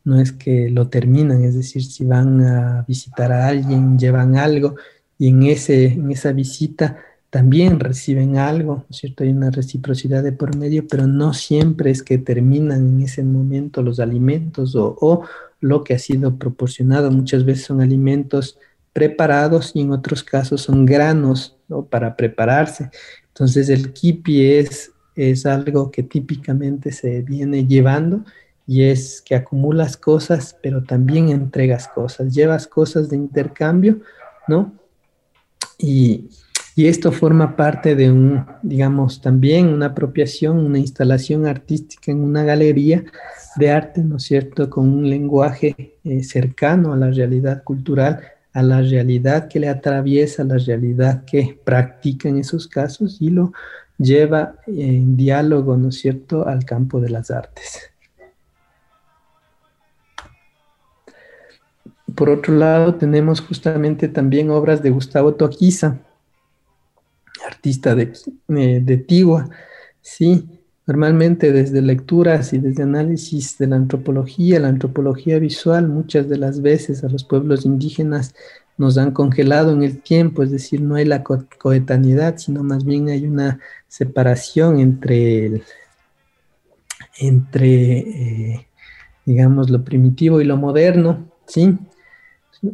no 0.03 0.19
es 0.19 0.31
que 0.31 0.69
lo 0.69 0.89
terminan, 0.89 1.43
es 1.43 1.55
decir, 1.55 1.83
si 1.83 2.05
van 2.05 2.41
a 2.41 2.85
visitar 2.87 3.31
a 3.31 3.47
alguien, 3.47 3.97
llevan 3.97 4.35
algo 4.35 4.75
y 5.17 5.27
en, 5.27 5.43
ese, 5.43 5.85
en 5.85 6.11
esa 6.11 6.31
visita 6.31 6.97
también 7.31 7.79
reciben 7.79 8.37
algo, 8.37 8.85
¿no 8.89 8.93
cierto? 8.93 9.23
Hay 9.23 9.29
una 9.29 9.51
reciprocidad 9.51 10.21
de 10.21 10.33
por 10.33 10.57
medio, 10.57 10.85
pero 10.85 11.07
no 11.07 11.33
siempre 11.33 11.89
es 11.89 12.03
que 12.03 12.17
terminan 12.17 12.95
en 12.95 13.01
ese 13.01 13.23
momento 13.23 13.81
los 13.81 13.99
alimentos 13.99 14.75
o, 14.75 15.23
lo 15.61 15.83
que 15.83 15.93
ha 15.93 15.99
sido 15.99 16.37
proporcionado. 16.37 17.11
Muchas 17.11 17.45
veces 17.45 17.65
son 17.65 17.81
alimentos 17.81 18.57
preparados 18.93 19.71
y 19.75 19.81
en 19.81 19.91
otros 19.91 20.23
casos 20.23 20.63
son 20.63 20.85
granos 20.85 21.55
para 21.89 22.15
prepararse. 22.15 22.89
Entonces 23.27 23.69
el 23.69 23.93
kipi 23.93 24.43
es, 24.53 24.91
es 25.15 25.45
algo 25.45 25.91
que 25.91 26.03
típicamente 26.03 26.91
se 26.91 27.21
viene 27.21 27.67
llevando 27.67 28.25
y 28.71 28.85
es 28.85 29.21
que 29.21 29.35
acumulas 29.35 29.97
cosas, 29.97 30.55
pero 30.63 30.81
también 30.81 31.27
entregas 31.27 31.89
cosas, 31.89 32.33
llevas 32.33 32.67
cosas 32.67 33.09
de 33.09 33.17
intercambio, 33.17 33.99
¿no? 34.47 34.71
Y, 35.77 36.29
esto 36.77 37.11
forma 37.11 37.57
parte 37.57 37.95
de 37.95 38.09
un, 38.09 38.45
digamos, 38.63 39.21
también 39.21 39.67
una 39.67 39.87
apropiación, 39.87 40.57
una 40.57 40.79
instalación 40.79 41.45
artística 41.45 42.11
en 42.11 42.21
una 42.21 42.43
galería 42.43 43.03
de 43.57 43.69
arte, 43.69 44.01
¿no 44.01 44.17
es 44.17 44.23
cierto?, 44.23 44.69
con 44.69 44.89
un 44.89 45.07
lenguaje 45.07 45.97
eh, 46.03 46.23
cercano 46.23 46.93
a 46.93 46.97
la 46.97 47.11
realidad 47.11 47.63
cultural, 47.63 48.21
a 48.53 48.63
la 48.63 48.81
realidad 48.81 49.47
que 49.49 49.59
le 49.59 49.67
atraviesa, 49.67 50.45
la 50.45 50.57
realidad 50.57 51.25
que 51.25 51.59
practica 51.63 52.29
en 52.29 52.37
esos 52.37 52.67
casos 52.67 53.21
y 53.21 53.29
lo 53.29 53.51
lleva 53.97 54.55
en 54.65 55.17
diálogo, 55.17 55.75
¿no 55.77 55.89
es 55.89 55.99
cierto?, 55.99 56.47
al 56.47 56.63
campo 56.63 56.99
de 57.01 57.09
las 57.09 57.29
artes. 57.29 57.90
Por 62.15 62.29
otro 62.29 62.55
lado, 62.55 62.95
tenemos 62.95 63.41
justamente 63.41 64.07
también 64.07 64.49
obras 64.49 64.81
de 64.81 64.89
Gustavo 64.89 65.35
Toquiza, 65.35 65.99
artista 67.45 67.95
de, 67.95 68.13
eh, 68.49 68.81
de 68.83 68.97
Tigua, 68.97 69.49
sí, 70.01 70.47
normalmente 70.85 71.51
desde 71.51 71.81
lecturas 71.81 72.53
y 72.53 72.57
desde 72.59 72.83
análisis 72.83 73.57
de 73.57 73.67
la 73.67 73.75
antropología, 73.75 74.59
la 74.59 74.69
antropología 74.69 75.39
visual, 75.39 75.87
muchas 75.87 76.27
de 76.27 76.37
las 76.37 76.61
veces 76.61 77.03
a 77.03 77.09
los 77.09 77.23
pueblos 77.23 77.65
indígenas 77.65 78.33
nos 78.77 78.97
han 78.97 79.11
congelado 79.11 79.73
en 79.73 79.83
el 79.83 80.01
tiempo, 80.01 80.43
es 80.43 80.51
decir, 80.51 80.81
no 80.81 80.95
hay 80.95 81.05
la 81.05 81.23
coetaneidad, 81.23 82.37
sino 82.37 82.63
más 82.63 82.83
bien 82.83 83.09
hay 83.09 83.25
una 83.25 83.59
separación 83.87 84.79
entre, 84.79 85.61
entre 87.19 87.97
eh, 87.99 88.67
digamos, 89.25 89.69
lo 89.69 89.83
primitivo 89.83 90.41
y 90.41 90.45
lo 90.45 90.57
moderno, 90.57 91.31
¿sí? 91.45 91.77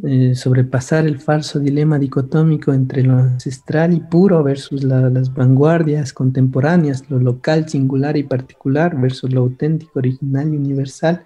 Eh, 0.04 0.34
sobrepasar 0.34 1.06
el 1.06 1.18
falso 1.18 1.58
dilema 1.58 1.98
dicotómico 1.98 2.74
entre 2.74 3.02
lo 3.02 3.14
ancestral 3.14 3.94
y 3.94 4.00
puro 4.00 4.42
versus 4.42 4.84
las 4.84 5.32
vanguardias 5.32 6.12
contemporáneas, 6.12 7.08
lo 7.08 7.18
local, 7.18 7.70
singular 7.70 8.18
y 8.18 8.22
particular 8.22 9.00
versus 9.00 9.32
lo 9.32 9.40
auténtico, 9.40 9.98
original 9.98 10.52
y 10.52 10.58
universal. 10.58 11.24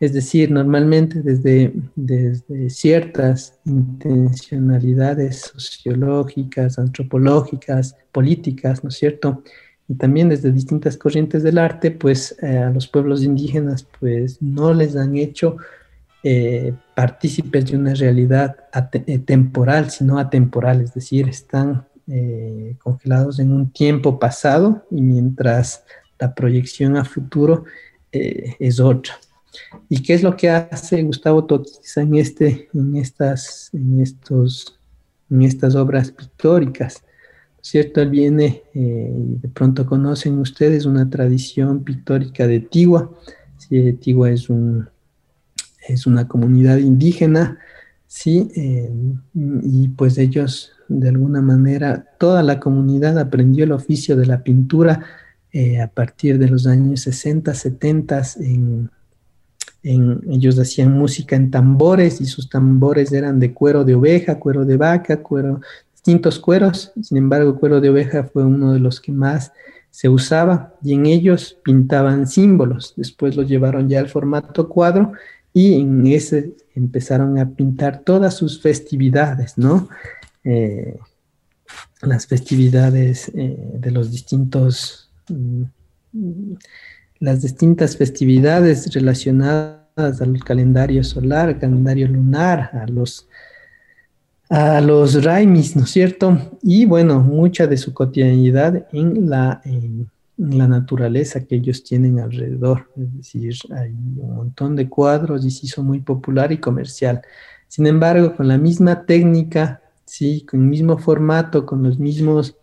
Es 0.00 0.12
decir, 0.12 0.50
normalmente 0.50 1.22
desde, 1.22 1.72
desde 1.96 2.68
ciertas 2.68 3.58
intencionalidades 3.64 5.50
sociológicas, 5.56 6.78
antropológicas, 6.78 7.96
políticas, 8.12 8.84
¿no 8.84 8.90
es 8.90 8.96
cierto? 8.96 9.42
Y 9.88 9.94
también 9.94 10.28
desde 10.28 10.52
distintas 10.52 10.98
corrientes 10.98 11.42
del 11.42 11.56
arte, 11.56 11.90
pues 11.90 12.36
eh, 12.42 12.58
a 12.58 12.68
los 12.68 12.86
pueblos 12.86 13.24
indígenas 13.24 13.88
pues 13.98 14.42
no 14.42 14.74
les 14.74 14.94
han 14.94 15.16
hecho 15.16 15.56
eh, 16.22 16.74
partícipes 16.98 17.66
de 17.66 17.76
una 17.76 17.94
realidad 17.94 18.56
eh, 18.92 19.20
temporal, 19.20 19.88
sino 19.88 20.18
atemporal, 20.18 20.80
es 20.80 20.94
decir, 20.94 21.28
están 21.28 21.86
eh, 22.08 22.74
congelados 22.82 23.38
en 23.38 23.52
un 23.52 23.70
tiempo 23.70 24.18
pasado 24.18 24.84
y 24.90 25.00
mientras 25.00 25.84
la 26.18 26.34
proyección 26.34 26.96
a 26.96 27.04
futuro 27.04 27.64
es 28.10 28.80
otra. 28.80 29.14
¿Y 29.88 30.02
qué 30.02 30.14
es 30.14 30.24
lo 30.24 30.36
que 30.36 30.50
hace 30.50 31.02
Gustavo 31.02 31.44
Toquiza 31.44 32.02
en, 32.02 32.16
este, 32.16 32.68
en, 32.74 32.96
estas, 32.96 33.70
en, 33.72 34.00
estos, 34.00 34.78
en 35.30 35.42
estas 35.42 35.76
obras 35.76 36.10
pictóricas? 36.10 37.04
¿Cierto? 37.60 38.00
Él 38.00 38.10
viene, 38.10 38.62
eh, 38.74 39.12
de 39.14 39.48
pronto 39.48 39.86
conocen 39.86 40.38
ustedes 40.38 40.84
una 40.84 41.08
tradición 41.08 41.84
pictórica 41.84 42.46
de 42.48 42.60
Tigua. 42.60 43.12
Sí, 43.56 43.92
Tigua 43.94 44.30
es, 44.30 44.48
un, 44.50 44.88
es 45.88 46.06
una 46.06 46.28
comunidad 46.28 46.78
indígena, 46.78 47.58
sí, 48.06 48.50
eh, 48.54 48.90
y 49.34 49.88
pues 49.88 50.18
ellos 50.18 50.72
de 50.88 51.08
alguna 51.10 51.42
manera, 51.42 52.06
toda 52.18 52.42
la 52.42 52.58
comunidad 52.60 53.18
aprendió 53.18 53.64
el 53.64 53.72
oficio 53.72 54.16
de 54.16 54.26
la 54.26 54.42
pintura 54.42 55.04
eh, 55.52 55.80
a 55.80 55.88
partir 55.88 56.38
de 56.38 56.48
los 56.48 56.66
años 56.66 57.00
60, 57.02 57.54
70 57.54 58.22
en 58.40 58.90
ellos 59.82 60.58
hacían 60.58 60.92
música 60.92 61.36
en 61.36 61.50
tambores 61.50 62.20
y 62.20 62.26
sus 62.26 62.48
tambores 62.48 63.12
eran 63.12 63.38
de 63.38 63.54
cuero 63.54 63.84
de 63.84 63.94
oveja, 63.94 64.38
cuero 64.38 64.64
de 64.64 64.76
vaca, 64.76 65.22
cuero, 65.22 65.60
distintos 65.92 66.38
cueros. 66.38 66.92
Sin 67.02 67.16
embargo, 67.16 67.58
cuero 67.58 67.80
de 67.80 67.90
oveja 67.90 68.24
fue 68.24 68.44
uno 68.44 68.72
de 68.72 68.80
los 68.80 69.00
que 69.00 69.12
más 69.12 69.52
se 69.90 70.08
usaba 70.08 70.74
y 70.82 70.94
en 70.94 71.06
ellos 71.06 71.58
pintaban 71.62 72.26
símbolos. 72.26 72.94
Después 72.96 73.36
los 73.36 73.48
llevaron 73.48 73.88
ya 73.88 74.00
al 74.00 74.08
formato 74.08 74.68
cuadro 74.68 75.12
y 75.52 75.74
en 75.80 76.06
ese 76.06 76.54
empezaron 76.74 77.38
a 77.38 77.50
pintar 77.50 78.00
todas 78.00 78.34
sus 78.34 78.60
festividades, 78.60 79.58
¿no? 79.58 79.88
Eh, 80.44 80.98
las 82.02 82.26
festividades 82.26 83.30
eh, 83.34 83.58
de 83.74 83.90
los 83.90 84.10
distintos 84.10 85.10
mm, 85.28 85.64
las 87.20 87.42
distintas 87.42 87.96
festividades 87.96 88.92
relacionadas 88.94 90.20
al 90.20 90.42
calendario 90.44 91.02
solar, 91.02 91.58
calendario 91.58 92.06
lunar, 92.06 92.70
a 92.72 92.86
los, 92.86 93.28
a 94.48 94.80
los 94.80 95.24
raimis, 95.24 95.74
¿no 95.74 95.82
es 95.82 95.90
cierto? 95.90 96.58
Y 96.62 96.84
bueno, 96.84 97.20
mucha 97.20 97.66
de 97.66 97.76
su 97.76 97.92
cotidianidad 97.92 98.86
en 98.92 99.28
la, 99.28 99.60
la 100.38 100.66
naturaleza 100.66 101.44
que 101.44 101.56
ellos 101.56 101.84
tienen 101.84 102.20
alrededor. 102.20 102.90
Es 102.96 103.16
decir, 103.16 103.54
hay 103.76 103.90
un 103.90 104.34
montón 104.34 104.76
de 104.76 104.88
cuadros 104.88 105.44
y 105.44 105.50
se 105.50 105.66
hizo 105.66 105.82
muy 105.82 106.00
popular 106.00 106.50
y 106.52 106.58
comercial. 106.58 107.20
Sin 107.66 107.86
embargo, 107.86 108.34
con 108.34 108.48
la 108.48 108.56
misma 108.56 109.04
técnica, 109.04 109.82
sí, 110.06 110.46
con 110.48 110.62
el 110.62 110.66
mismo 110.66 110.96
formato, 110.96 111.66
con 111.66 111.82
los 111.82 111.98
mismos... 111.98 112.56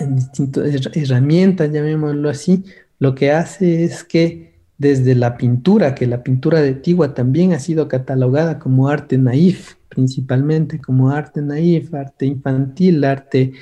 Distintas 0.00 0.96
herramientas, 0.96 1.72
llamémoslo 1.72 2.30
así, 2.30 2.64
lo 3.00 3.16
que 3.16 3.32
hace 3.32 3.82
es 3.82 4.04
que 4.04 4.54
desde 4.78 5.16
la 5.16 5.36
pintura, 5.36 5.94
que 5.94 6.06
la 6.06 6.22
pintura 6.22 6.60
de 6.60 6.74
Tigua 6.74 7.14
también 7.14 7.52
ha 7.52 7.58
sido 7.58 7.88
catalogada 7.88 8.60
como 8.60 8.88
arte 8.88 9.18
naif, 9.18 9.74
principalmente 9.88 10.78
como 10.78 11.10
arte 11.10 11.42
naif, 11.42 11.92
arte 11.94 12.26
infantil, 12.26 13.02
arte 13.02 13.52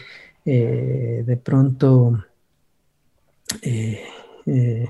eh, 0.48 1.24
de 1.26 1.36
pronto 1.36 2.24
eh, 3.62 4.00
eh, 4.46 4.88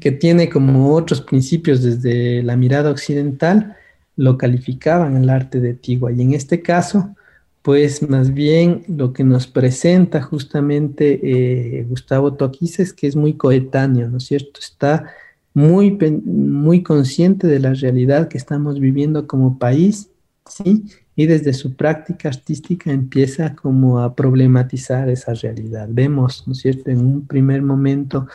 que 0.00 0.10
tiene 0.10 0.50
como 0.50 0.94
otros 0.94 1.20
principios 1.20 1.84
desde 1.84 2.42
la 2.42 2.56
mirada 2.56 2.90
occidental, 2.90 3.76
lo 4.16 4.36
calificaban 4.36 5.16
el 5.16 5.30
arte 5.30 5.60
de 5.60 5.74
Tigua. 5.74 6.10
Y 6.10 6.20
en 6.22 6.34
este 6.34 6.60
caso, 6.60 7.14
pues 7.62 8.02
más 8.02 8.34
bien 8.34 8.82
lo 8.88 9.12
que 9.12 9.22
nos 9.22 9.46
presenta 9.46 10.22
justamente 10.22 11.86
Gustavo 11.88 12.34
Toquiza 12.34 12.82
es 12.82 12.92
que 12.92 13.06
es 13.06 13.14
muy 13.14 13.34
coetáneo, 13.34 14.08
¿no 14.08 14.16
es 14.16 14.24
cierto? 14.24 14.58
Está 14.58 15.06
muy, 15.54 15.96
muy 16.24 16.82
consciente 16.82 17.46
de 17.46 17.60
la 17.60 17.74
realidad 17.74 18.26
que 18.26 18.38
estamos 18.38 18.80
viviendo 18.80 19.28
como 19.28 19.58
país, 19.58 20.10
¿sí? 20.48 20.84
Y 21.18 21.26
desde 21.26 21.52
su 21.52 21.74
práctica 21.74 22.28
artística 22.28 22.92
empieza 22.92 23.56
como 23.56 23.98
a 23.98 24.14
problematizar 24.14 25.08
esa 25.08 25.34
realidad. 25.34 25.88
Vemos, 25.90 26.44
¿no 26.46 26.52
es 26.52 26.60
cierto? 26.60 26.92
En 26.92 27.00
un 27.00 27.26
primer 27.26 27.60
momento 27.60 28.28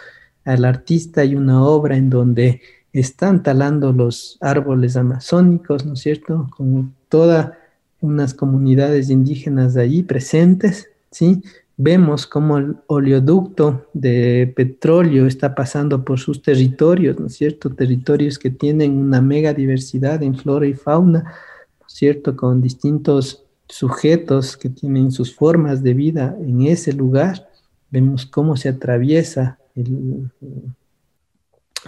al 0.44 0.66
artista 0.66 1.22
hay 1.22 1.34
una 1.34 1.64
obra 1.64 1.96
en 1.96 2.10
donde 2.10 2.60
están 2.92 3.42
talando 3.42 3.94
los 3.94 4.38
árboles 4.42 4.98
amazónicos, 4.98 5.86
¿no 5.86 5.94
es 5.94 6.02
cierto? 6.02 6.50
Con 6.58 6.94
toda 7.08 7.58
unas 8.02 8.34
comunidades 8.34 9.10
indígenas 9.10 9.76
de 9.76 9.84
allí 9.84 10.04
presentes, 10.04 10.90
¿sí? 11.10 11.42
Vemos 11.78 12.28
cómo 12.28 12.58
el 12.58 12.76
oleoducto 12.88 13.88
de 13.94 14.52
petróleo 14.58 15.26
está 15.26 15.56
pasando 15.56 16.04
por 16.04 16.20
sus 16.20 16.42
territorios, 16.42 17.18
¿no 17.18 17.28
es 17.28 17.36
cierto? 17.36 17.70
Territorios 17.70 18.38
que 18.38 18.50
tienen 18.50 18.98
una 18.98 19.22
mega 19.22 19.54
diversidad 19.54 20.22
en 20.22 20.36
flora 20.36 20.68
y 20.68 20.74
fauna, 20.74 21.20
¿no 21.22 21.30
es 21.30 21.53
cierto? 21.96 22.36
Con 22.36 22.62
distintos 22.62 23.44
sujetos 23.68 24.58
que 24.58 24.70
tienen 24.70 25.12
sus 25.12 25.34
formas 25.36 25.84
de 25.84 25.94
vida 25.94 26.36
en 26.40 26.64
ese 26.64 26.94
lugar. 26.94 27.50
Vemos 27.90 28.26
cómo 28.26 28.56
se 28.56 28.70
atraviesa 28.70 29.60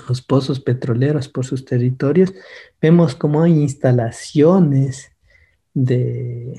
los 0.08 0.22
pozos 0.22 0.60
petroleros 0.60 1.28
por 1.28 1.46
sus 1.46 1.66
territorios. 1.66 2.34
Vemos 2.82 3.16
cómo 3.16 3.44
hay 3.44 3.54
instalaciones 3.54 5.12
de, 5.74 6.56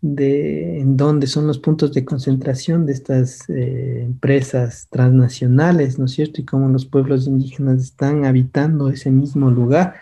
de 0.00 0.80
en 0.80 0.96
dónde 0.96 1.26
son 1.26 1.46
los 1.46 1.58
puntos 1.58 1.92
de 1.92 2.04
concentración 2.04 2.86
de 2.86 2.92
estas 2.92 3.48
eh, 3.48 4.02
empresas 4.04 4.88
transnacionales, 4.90 5.98
¿no 5.98 6.06
es 6.06 6.12
cierto? 6.12 6.40
Y 6.40 6.44
cómo 6.44 6.68
los 6.68 6.86
pueblos 6.86 7.26
indígenas 7.26 7.82
están 7.82 8.24
habitando 8.24 8.88
ese 8.88 9.10
mismo 9.10 9.50
lugar, 9.50 9.96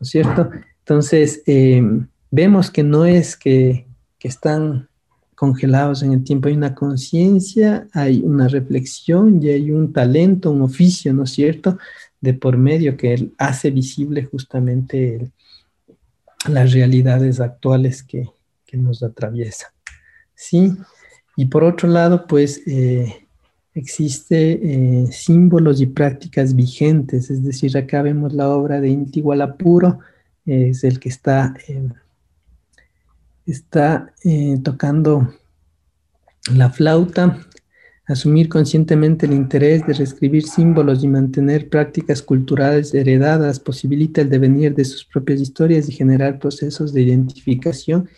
¿no 0.00 0.04
es 0.04 0.10
cierto? 0.10 0.50
Entonces, 0.84 1.42
eh, 1.46 1.82
vemos 2.30 2.70
que 2.70 2.82
no 2.82 3.06
es 3.06 3.36
que, 3.36 3.86
están 4.20 4.88
congelados 5.34 6.02
en 6.02 6.14
el 6.14 6.24
tiempo, 6.24 6.48
hay 6.48 6.54
una 6.54 6.74
conciencia, 6.74 7.86
hay 7.92 8.22
una 8.24 8.48
reflexión 8.48 9.38
y 9.42 9.50
hay 9.50 9.70
un 9.70 9.92
talento, 9.92 10.50
un 10.50 10.62
oficio, 10.62 11.12
¿no 11.12 11.24
es 11.24 11.30
cierto?, 11.32 11.76
de 12.22 12.32
por 12.32 12.56
medio 12.56 12.96
que 12.96 13.32
hace 13.36 13.70
visible 13.70 14.24
justamente 14.24 15.30
las 16.48 16.72
realidades 16.72 17.38
actuales 17.38 18.02
que, 18.02 18.30
nos 18.72 19.02
atraviesan. 19.02 19.70
¿sí? 20.34 20.72
Y 21.36 21.46
por 21.46 21.62
otro 21.62 21.88
lado, 21.88 22.26
pues 22.26 22.62
eh, 22.66 23.28
existe 23.74 24.58
eh, 24.62 25.06
símbolos 25.12 25.80
y 25.80 25.86
prácticas 25.86 26.56
vigentes, 26.56 27.30
es 27.30 27.44
decir, 27.44 27.76
acá 27.76 28.02
vemos 28.02 28.32
la 28.32 28.48
obra 28.48 28.80
de 28.80 28.88
Inti 28.88 29.20
Gualapuro, 29.20 30.00
es 30.46 30.84
el 30.84 31.00
que 31.00 31.08
está, 31.08 31.54
eh, 31.68 31.88
está 33.46 34.12
tocando 34.62 35.34
la 36.52 36.70
flauta 36.70 37.38
Asumir 38.06 38.50
conscientemente 38.50 39.24
el 39.24 39.32
interés 39.32 39.86
de 39.86 39.94
reescribir 39.94 40.46
símbolos 40.46 41.02
y 41.02 41.08
mantener 41.08 41.70
prácticas 41.70 42.20
culturales 42.20 42.92
heredadas 42.92 43.58
posibilita 43.58 44.20
el 44.20 44.28
devenir 44.28 44.74
de 44.74 44.84
sus 44.84 45.06
propias 45.06 45.40
historias 45.40 45.88
y 45.88 45.92
generar 45.92 46.38
procesos 46.38 46.92
de 46.92 47.00
identificación 47.00 48.10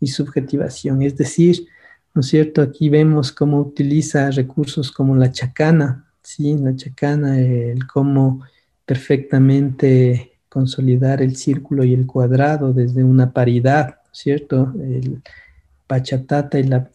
y 0.00 0.08
subjetivación. 0.08 1.02
Es 1.02 1.16
decir, 1.16 1.68
¿no 2.14 2.20
es 2.22 2.26
cierto? 2.26 2.62
Aquí 2.62 2.88
vemos 2.88 3.30
cómo 3.30 3.60
utiliza 3.60 4.28
recursos 4.32 4.90
como 4.90 5.14
la 5.14 5.30
chacana, 5.30 6.10
¿sí? 6.20 6.58
La 6.58 6.74
chacana, 6.74 7.38
el 7.38 7.86
cómo 7.86 8.42
perfectamente 8.84 10.32
consolidar 10.48 11.22
el 11.22 11.36
círculo 11.36 11.84
y 11.84 11.94
el 11.94 12.06
cuadrado 12.06 12.72
desde 12.72 13.04
una 13.04 13.32
paridad, 13.32 13.96
¿cierto? 14.12 14.72
El 14.80 15.22
pachatata 15.86 16.58
y 16.58 16.64
la, 16.64 16.90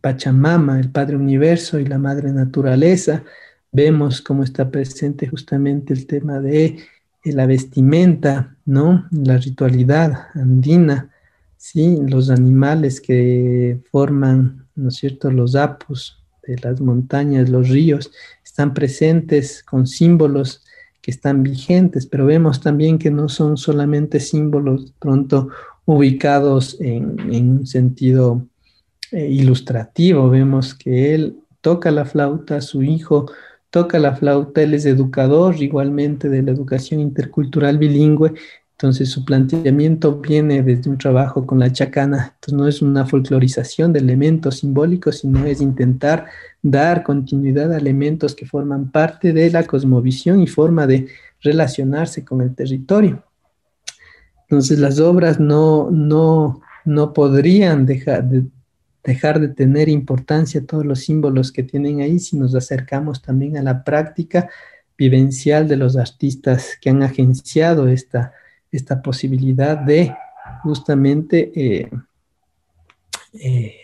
Pachamama, 0.00 0.80
el 0.80 0.90
Padre 0.90 1.16
Universo 1.16 1.78
y 1.78 1.86
la 1.86 1.98
Madre 1.98 2.32
Naturaleza, 2.32 3.22
vemos 3.70 4.20
cómo 4.20 4.42
está 4.42 4.68
presente 4.68 5.28
justamente 5.28 5.94
el 5.94 6.06
tema 6.06 6.40
de 6.40 6.78
la 7.24 7.46
vestimenta, 7.46 8.56
¿no? 8.66 9.06
La 9.12 9.38
ritualidad 9.38 10.26
andina, 10.34 11.10
¿sí? 11.56 11.98
Los 12.08 12.30
animales 12.30 13.00
que 13.00 13.80
forman, 13.92 14.66
¿no 14.74 14.88
es 14.88 14.96
cierto?, 14.96 15.30
los 15.30 15.54
apus 15.54 16.20
de 16.46 16.56
las 16.58 16.80
montañas, 16.80 17.48
los 17.48 17.68
ríos, 17.68 18.10
están 18.44 18.74
presentes 18.74 19.62
con 19.62 19.86
símbolos 19.86 20.61
que 21.02 21.10
están 21.10 21.42
vigentes, 21.42 22.06
pero 22.06 22.24
vemos 22.24 22.60
también 22.60 22.98
que 22.98 23.10
no 23.10 23.28
son 23.28 23.56
solamente 23.56 24.20
símbolos 24.20 24.94
pronto 25.00 25.48
ubicados 25.84 26.80
en, 26.80 27.20
un 27.20 27.66
sentido 27.66 28.46
eh, 29.10 29.28
ilustrativo. 29.28 30.30
Vemos 30.30 30.74
que 30.74 31.14
él 31.14 31.36
toca 31.60 31.90
la 31.90 32.04
flauta, 32.04 32.60
su 32.60 32.82
hijo 32.82 33.26
toca 33.70 33.98
la 33.98 34.14
flauta, 34.14 34.62
él 34.62 34.74
es 34.74 34.84
educador 34.84 35.56
igualmente 35.60 36.28
de 36.28 36.42
la 36.42 36.52
educación 36.52 37.00
intercultural 37.00 37.78
bilingüe. 37.78 38.34
Entonces 38.82 39.10
su 39.10 39.24
planteamiento 39.24 40.16
viene 40.16 40.60
desde 40.60 40.90
un 40.90 40.98
trabajo 40.98 41.46
con 41.46 41.60
la 41.60 41.70
chacana, 41.70 42.34
entonces 42.34 42.52
no 42.52 42.66
es 42.66 42.82
una 42.82 43.06
folclorización 43.06 43.92
de 43.92 44.00
elementos 44.00 44.56
simbólicos, 44.56 45.18
sino 45.18 45.44
es 45.44 45.60
intentar 45.60 46.26
dar 46.62 47.04
continuidad 47.04 47.72
a 47.72 47.76
elementos 47.76 48.34
que 48.34 48.44
forman 48.44 48.90
parte 48.90 49.32
de 49.32 49.52
la 49.52 49.62
cosmovisión 49.68 50.40
y 50.40 50.48
forma 50.48 50.88
de 50.88 51.06
relacionarse 51.42 52.24
con 52.24 52.40
el 52.40 52.56
territorio. 52.56 53.22
Entonces 54.48 54.80
las 54.80 54.98
obras 54.98 55.38
no, 55.38 55.88
no, 55.92 56.60
no 56.84 57.12
podrían 57.12 57.86
dejar 57.86 58.28
de, 58.28 58.46
dejar 59.04 59.38
de 59.38 59.46
tener 59.46 59.88
importancia 59.88 60.66
todos 60.66 60.84
los 60.84 60.98
símbolos 60.98 61.52
que 61.52 61.62
tienen 61.62 62.00
ahí 62.00 62.18
si 62.18 62.36
nos 62.36 62.52
acercamos 62.56 63.22
también 63.22 63.56
a 63.56 63.62
la 63.62 63.84
práctica 63.84 64.50
vivencial 64.98 65.68
de 65.68 65.76
los 65.76 65.96
artistas 65.96 66.76
que 66.80 66.90
han 66.90 67.04
agenciado 67.04 67.86
esta, 67.86 68.32
esta 68.72 69.02
posibilidad 69.02 69.76
de 69.76 70.14
justamente 70.62 71.52
eh, 71.54 71.90
eh, 73.34 73.74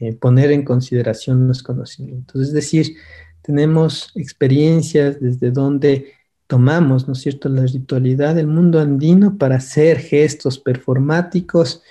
eh, 0.00 0.12
poner 0.14 0.52
en 0.52 0.64
consideración 0.64 1.48
los 1.48 1.62
conocimientos. 1.62 2.40
Es 2.40 2.52
decir, 2.52 2.96
tenemos 3.42 4.12
experiencias 4.14 5.20
desde 5.20 5.50
donde 5.50 6.12
tomamos, 6.46 7.06
¿no 7.06 7.14
es 7.14 7.20
cierto?, 7.20 7.48
la 7.48 7.62
ritualidad 7.62 8.34
del 8.34 8.46
mundo 8.46 8.80
andino 8.80 9.36
para 9.36 9.56
hacer 9.56 9.98
gestos 9.98 10.58
performáticos 10.58 11.82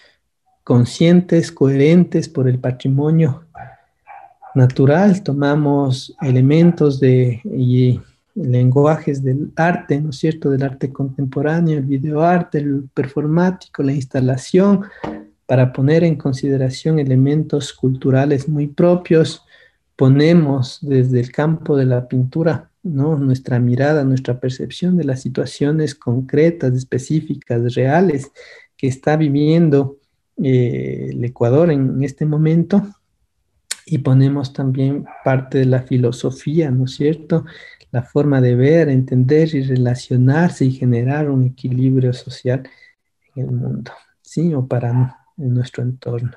conscientes, 0.64 1.52
coherentes 1.52 2.30
por 2.30 2.48
el 2.48 2.60
patrimonio 2.60 3.44
natural, 4.56 5.24
tomamos 5.24 6.16
elementos 6.22 7.00
de 7.00 7.42
lenguajes 8.36 9.24
del 9.24 9.52
arte, 9.56 10.00
¿no 10.02 10.10
es 10.10 10.18
cierto?, 10.18 10.50
del 10.50 10.64
arte 10.64 10.92
contemporáneo, 10.92 11.78
el 11.78 11.86
videoarte, 11.86 12.60
el 12.60 12.90
performático, 12.94 13.84
la 13.84 13.94
instalación, 13.94 14.86
para 15.46 15.74
poner 15.74 16.04
en 16.04 16.16
consideración 16.16 17.00
elementos 17.00 17.74
culturales 17.74 18.48
muy 18.48 18.68
propios, 18.68 19.46
ponemos 19.96 20.80
desde 20.82 21.20
el 21.20 21.32
campo 21.32 21.78
de 21.78 21.86
la 21.86 22.08
pintura, 22.08 22.72
¿no? 22.82 23.18
Nuestra 23.18 23.60
mirada, 23.60 24.04
nuestra 24.04 24.40
percepción 24.40 24.98
de 24.98 25.04
las 25.04 25.22
situaciones 25.22 25.94
concretas, 25.96 26.74
específicas, 26.74 27.76
reales 27.76 28.32
que 28.76 28.88
está 28.88 29.16
viviendo 29.16 29.98
eh, 30.42 31.10
el 31.12 31.24
Ecuador 31.24 31.72
en 31.72 32.04
este 32.04 32.26
momento 32.26 32.82
y 33.86 34.00
ponemos 34.00 34.54
también 34.54 35.06
parte 35.24 35.60
de 35.60 35.66
la 35.66 35.82
filosofía, 35.82 36.72
¿no 36.72 36.86
es 36.86 36.96
cierto? 36.96 37.46
la 37.94 38.02
forma 38.02 38.42
de 38.42 38.56
ver, 38.56 38.90
entender 38.90 39.54
y 39.54 39.62
relacionarse 39.62 40.66
y 40.66 40.72
generar 40.72 41.30
un 41.30 41.46
equilibrio 41.46 42.12
social 42.12 42.68
en 43.36 43.46
el 43.46 43.52
mundo, 43.52 43.92
¿sí? 44.24 44.52
O 44.56 44.66
para 44.66 45.20
nuestro 45.38 45.84
entorno. 45.84 46.32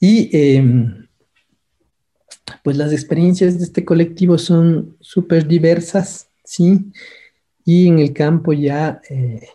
Y 0.00 0.28
em, 0.36 1.06
pues 2.64 2.76
las 2.76 2.92
experiencias 2.92 3.58
de 3.58 3.64
este 3.64 3.84
colectivo 3.84 4.38
son 4.38 4.96
súper 4.98 5.46
diversas, 5.46 6.28
¿sí? 6.42 6.90
Y 7.64 7.86
en 7.86 8.00
el 8.00 8.12
campo 8.12 8.52
ya 8.52 9.00
eh, 9.08 9.46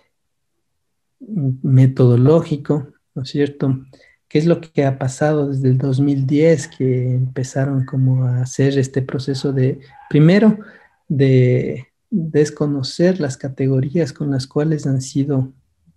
metodológico, 1.19 2.93
¿no 3.15 3.23
es 3.23 3.29
cierto? 3.29 3.85
¿Qué 4.27 4.39
es 4.39 4.45
lo 4.45 4.59
que 4.59 4.85
ha 4.85 4.97
pasado 4.97 5.49
desde 5.49 5.69
el 5.69 5.77
2010 5.77 6.67
que 6.69 7.13
empezaron 7.13 7.85
como 7.85 8.25
a 8.25 8.41
hacer 8.41 8.77
este 8.77 9.01
proceso 9.01 9.53
de, 9.53 9.79
primero, 10.09 10.59
de 11.07 11.87
desconocer 12.09 13.19
las 13.19 13.37
categorías 13.37 14.13
con 14.13 14.31
las 14.31 14.47
cuales 14.47 14.87
han 14.87 15.01
sido 15.01 15.51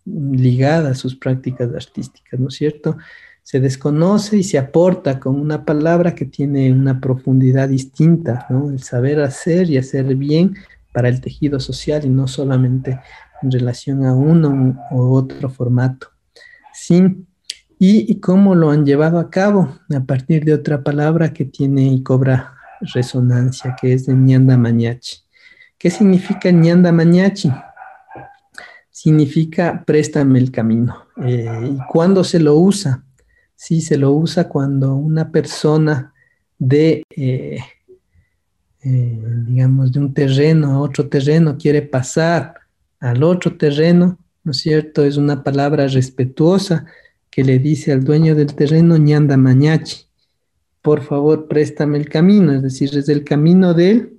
ligadas 0.05 0.99
sus 0.99 1.17
prácticas 1.17 1.73
artísticas, 1.75 2.39
¿no 2.41 2.49
es 2.49 2.55
cierto? 2.55 2.97
Se 3.43 3.61
desconoce 3.61 4.37
y 4.37 4.43
se 4.43 4.59
aporta 4.59 5.19
con 5.19 5.39
una 5.41 5.65
palabra 5.65 6.15
que 6.15 6.27
tiene 6.27 6.73
una 6.73 7.01
profundidad 7.01 7.69
distinta, 7.69 8.47
¿no? 8.51 8.71
El 8.71 8.83
saber 8.83 9.21
hacer 9.21 9.71
y 9.71 9.79
hacer 9.79 10.15
bien 10.17 10.55
para 10.93 11.09
el 11.09 11.21
tejido 11.21 11.61
social 11.61 12.05
y 12.05 12.09
no 12.09 12.27
solamente 12.27 13.01
en 13.43 13.51
relación 13.51 14.05
a 14.05 14.15
uno 14.15 14.77
u 14.91 15.15
otro 15.15 15.49
formato. 15.49 16.09
Sí, 16.73 17.27
y, 17.79 18.19
cómo 18.21 18.55
lo 18.55 18.71
han 18.71 18.85
llevado 18.85 19.19
a 19.19 19.31
cabo 19.31 19.79
a 19.95 20.01
partir 20.01 20.45
de 20.45 20.55
otra 20.55 20.83
palabra 20.83 21.33
que 21.33 21.45
tiene 21.45 21.87
y 21.87 22.03
cobra 22.03 22.55
resonancia, 22.81 23.77
que 23.81 23.93
es 23.93 24.07
de 24.07 24.15
ñanda 24.15 24.57
mañachi. 24.57 25.19
¿Qué 25.79 25.91
significa 25.91 26.51
ñanda 26.51 26.91
mañachi? 26.91 27.51
Significa 28.91 29.85
préstame 29.87 30.41
el 30.41 30.51
camino. 30.51 31.07
Eh, 31.25 31.71
¿Y 31.73 31.79
cuándo 31.89 32.25
se 32.25 32.41
lo 32.41 32.57
usa? 32.57 33.05
Sí, 33.55 33.81
se 33.81 33.97
lo 33.97 34.13
usa 34.13 34.49
cuando 34.49 34.95
una 34.97 35.31
persona 35.31 36.13
de, 36.59 37.05
eh, 37.11 37.59
eh, 38.83 39.23
digamos, 39.47 39.93
de 39.93 40.01
un 40.01 40.13
terreno 40.13 40.73
a 40.73 40.81
otro 40.81 41.09
terreno 41.09 41.57
quiere 41.57 41.83
pasar 41.83 42.55
al 42.99 43.23
otro 43.23 43.57
terreno, 43.57 44.19
¿no 44.43 44.51
es 44.51 44.59
cierto? 44.59 45.05
Es 45.05 45.17
una 45.17 45.45
palabra 45.45 45.87
respetuosa 45.87 46.87
que 47.39 47.45
le 47.45 47.61
dice 47.61 47.93
al 47.93 48.03
dueño 48.03 48.35
del 48.35 48.53
terreno 48.53 48.97
ñanda 48.97 49.37
mañachi 49.37 50.09
por 50.83 51.03
favor, 51.03 51.47
préstame 51.47 51.97
el 51.97 52.09
camino, 52.09 52.53
es 52.53 52.63
decir, 52.65 52.91
es 52.99 53.09
el 53.09 53.23
camino 53.23 53.75
de 53.75 53.91
él 53.93 54.19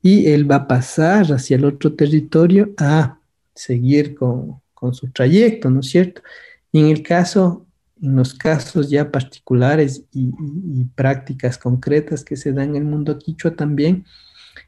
y 0.00 0.26
él 0.26 0.48
va 0.48 0.56
a 0.56 0.68
pasar 0.68 1.32
hacia 1.32 1.56
el 1.56 1.64
otro 1.64 1.94
territorio 1.94 2.72
a 2.78 3.18
seguir 3.56 4.14
con, 4.14 4.60
su 4.92 5.10
trayecto, 5.10 5.68
¿no 5.68 5.80
es 5.80 5.86
cierto? 5.86 6.22
Y 6.70 6.78
en 6.78 6.86
el 6.90 7.02
caso, 7.02 7.66
en 8.00 8.14
los 8.14 8.34
casos 8.34 8.88
ya 8.88 9.10
particulares 9.10 10.04
y, 10.12 10.30
prácticas 10.94 11.58
concretas 11.58 12.22
que 12.22 12.36
se 12.36 12.52
dan 12.52 12.70
en 12.70 12.76
el 12.76 12.84
mundo 12.84 13.18
quichua 13.18 13.56
también, 13.56 14.04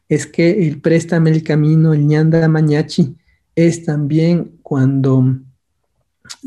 es 0.09 0.27
que 0.27 0.67
el 0.67 0.81
préstame 0.81 1.31
el 1.31 1.45
camino, 1.45 1.95
el 1.95 2.05
ñanda 2.05 2.49
mañachi, 2.49 3.15
es 3.55 3.85
también 3.85 4.59
cuando 4.63 5.39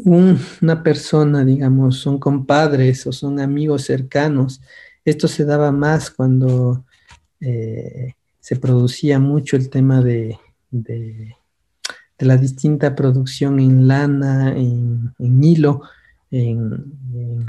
una 0.05 0.83
persona, 0.83 1.43
digamos, 1.43 1.97
son 1.97 2.19
compadres 2.19 3.05
o 3.07 3.11
son 3.11 3.39
amigos 3.39 3.83
cercanos. 3.83 4.61
Esto 5.05 5.27
se 5.27 5.45
daba 5.45 5.71
más 5.71 6.09
cuando 6.11 6.85
eh, 7.41 8.13
se 8.39 8.55
producía 8.55 9.19
mucho 9.19 9.55
el 9.55 9.69
tema 9.69 10.01
de, 10.01 10.37
la 12.19 12.37
distinta 12.37 12.95
producción 12.95 13.59
en 13.59 13.87
lana, 13.87 14.55
en, 14.55 15.13
hilo, 15.43 15.81
en, 16.31 16.97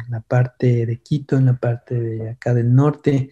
la 0.09 0.21
parte 0.21 0.87
de 0.87 0.97
Quito, 0.99 1.37
en 1.37 1.47
la 1.47 1.57
parte 1.57 2.01
de 2.01 2.31
acá 2.31 2.55
del 2.55 2.75
norte. 2.75 3.31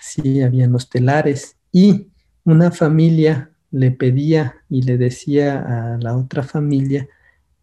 Sí, 0.00 0.42
habían 0.42 0.72
los 0.72 0.88
telares 0.88 1.56
y 1.70 2.08
una 2.44 2.70
familia 2.70 3.50
le 3.70 3.90
pedía 3.90 4.56
y 4.68 4.82
le 4.82 4.98
decía 4.98 5.94
a 5.94 5.98
la 5.98 6.16
otra 6.16 6.42
familia, 6.42 7.08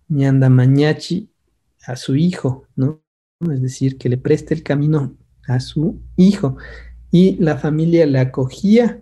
ñanda 0.10 0.49
mañachi 0.49 1.30
a 1.86 1.95
su 1.95 2.15
hijo, 2.15 2.65
¿no? 2.76 3.02
Es 3.49 3.61
decir, 3.61 3.98
que 3.98 4.10
le 4.10 4.18
preste 4.18 4.53
el 4.53 4.64
camino 4.64 5.15
a 5.48 5.60
su 5.60 6.02
hijo. 6.18 6.57
Y 7.11 7.38
la 7.38 7.57
familia 7.57 8.06
le 8.06 8.19
acogía 8.19 9.02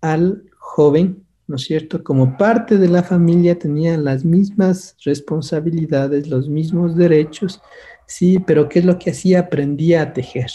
al 0.00 0.44
joven, 0.58 1.24
¿no 1.46 1.56
es 1.56 1.62
cierto? 1.62 2.02
Como 2.02 2.36
parte 2.36 2.76
de 2.76 2.88
la 2.88 3.02
familia 3.02 3.58
tenía 3.58 3.96
las 3.96 4.24
mismas 4.24 4.96
responsabilidades, 5.04 6.28
los 6.28 6.48
mismos 6.48 6.96
derechos, 6.96 7.62
sí, 8.06 8.38
pero 8.38 8.68
¿qué 8.68 8.80
es 8.80 8.84
lo 8.84 8.98
que 8.98 9.10
hacía? 9.10 9.40
Aprendía 9.40 10.02
a 10.02 10.12
tejer. 10.12 10.50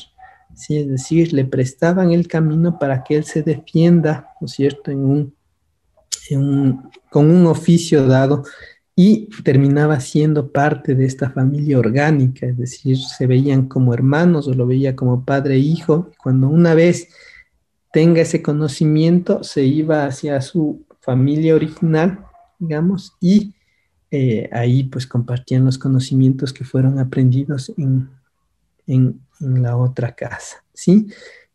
Sí, 0.53 0.77
es 0.77 0.89
decir, 0.89 1.33
le 1.33 1.45
prestaban 1.45 2.11
el 2.11 2.27
camino 2.27 2.77
para 2.79 3.03
que 3.03 3.15
él 3.15 3.23
se 3.23 3.43
defienda, 3.43 4.29
¿no 4.41 4.45
es 4.45 4.53
cierto?, 4.53 4.91
con 7.09 7.31
un 7.31 7.45
oficio 7.45 8.05
dado 8.05 8.43
y 8.99 9.29
terminaba 9.43 9.99
siendo 9.99 10.51
parte 10.51 10.95
de 10.95 11.05
esta 11.05 11.29
familia 11.29 11.77
orgánica, 11.77 12.47
es 12.47 12.57
decir, 12.57 12.97
se 12.97 13.27
veían 13.27 13.67
como 13.67 13.93
hermanos 13.93 14.47
o 14.47 14.55
lo 14.55 14.65
veía 14.65 14.95
como 14.95 15.23
padre 15.23 15.53
e 15.53 15.59
hijo. 15.59 16.09
Cuando 16.17 16.47
una 16.47 16.73
vez 16.73 17.09
tenga 17.93 18.21
ese 18.21 18.41
conocimiento, 18.41 19.43
se 19.43 19.63
iba 19.63 20.07
hacia 20.07 20.41
su 20.41 20.83
familia 20.99 21.53
original, 21.53 22.25
digamos, 22.57 23.13
y 23.21 23.53
eh, 24.09 24.49
ahí 24.51 24.85
pues 24.85 25.05
compartían 25.05 25.63
los 25.63 25.77
conocimientos 25.77 26.51
que 26.51 26.63
fueron 26.65 26.97
aprendidos 26.97 27.71
en, 27.77 28.09
en, 28.87 29.21
la 29.39 29.77
otra 29.77 30.15
casa, 30.15 30.63
¿sí? 30.73 31.05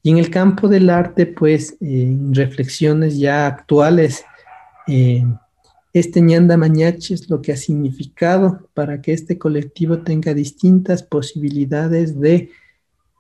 Y 0.01 0.13
en 0.13 0.19
el 0.19 0.31
campo 0.31 0.69
del 0.69 0.89
arte, 0.91 1.27
pues, 1.27 1.77
en 1.81 2.33
reflexiones 2.33 3.19
ya 3.19 3.49
actuales, 3.49 4.25
eh, 4.87 5.25
este 5.93 6.21
ñanda 6.21 6.57
mañachi 6.57 7.15
es 7.15 7.29
lo 7.29 7.43
que 7.43 7.53
ha 7.53 7.57
significado 7.57 8.69
para 8.75 9.03
que 9.03 9.13
este 9.13 9.39
colectivo 9.39 9.99
tenga 9.99 10.35
distintas 10.35 11.03
posibilidades 11.03 12.19
de, 12.19 12.51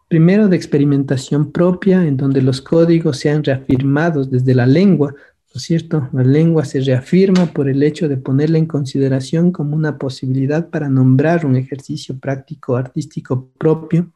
primero, 0.08 0.48
de 0.48 0.56
experimentación 0.56 1.52
propia, 1.52 2.06
en 2.06 2.16
donde 2.16 2.40
los 2.42 2.60
códigos 2.60 3.18
sean 3.18 3.44
reafirmados 3.44 4.30
desde 4.30 4.54
la 4.54 4.66
lengua 4.66 5.14
¿no 5.54 5.58
es 5.58 5.64
cierto? 5.64 6.08
La 6.12 6.22
lengua 6.22 6.64
se 6.64 6.80
reafirma 6.80 7.44
por 7.46 7.68
el 7.68 7.82
hecho 7.82 8.08
de 8.08 8.16
ponerla 8.16 8.56
en 8.56 8.64
consideración 8.64 9.52
como 9.52 9.76
una 9.76 9.98
posibilidad 9.98 10.70
para 10.70 10.88
nombrar 10.88 11.44
un 11.44 11.56
ejercicio 11.56 12.18
práctico 12.18 12.76
artístico 12.76 13.50
propio, 13.58 14.10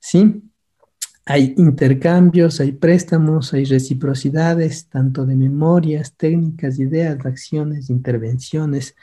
¿sí? 0.00 0.42
Hay 1.24 1.54
intercambios, 1.56 2.60
hay 2.60 2.72
préstamos, 2.72 3.54
hay 3.54 3.64
reciprocidades, 3.64 4.86
tanto 4.86 5.24
de 5.24 5.36
memorias, 5.36 6.14
técnicas, 6.16 6.80
ideas, 6.80 7.24
acciones, 7.24 7.90
intervenciones, 7.90 8.96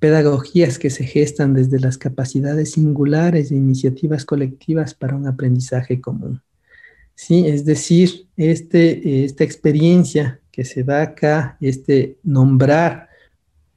pedagogías 0.00 0.80
que 0.80 0.90
se 0.90 1.04
gestan 1.04 1.54
desde 1.54 1.78
las 1.78 1.98
capacidades 1.98 2.72
singulares 2.72 3.52
e 3.52 3.54
iniciativas 3.54 4.24
colectivas 4.24 4.94
para 4.94 5.14
un 5.14 5.28
aprendizaje 5.28 6.00
común. 6.00 6.42
Sí, 7.14 7.46
es 7.46 7.64
decir, 7.64 8.26
este, 8.36 9.24
esta 9.24 9.44
experiencia 9.44 10.40
que 10.50 10.64
se 10.64 10.82
da 10.82 11.02
acá, 11.02 11.56
este 11.60 12.16
nombrar 12.24 13.08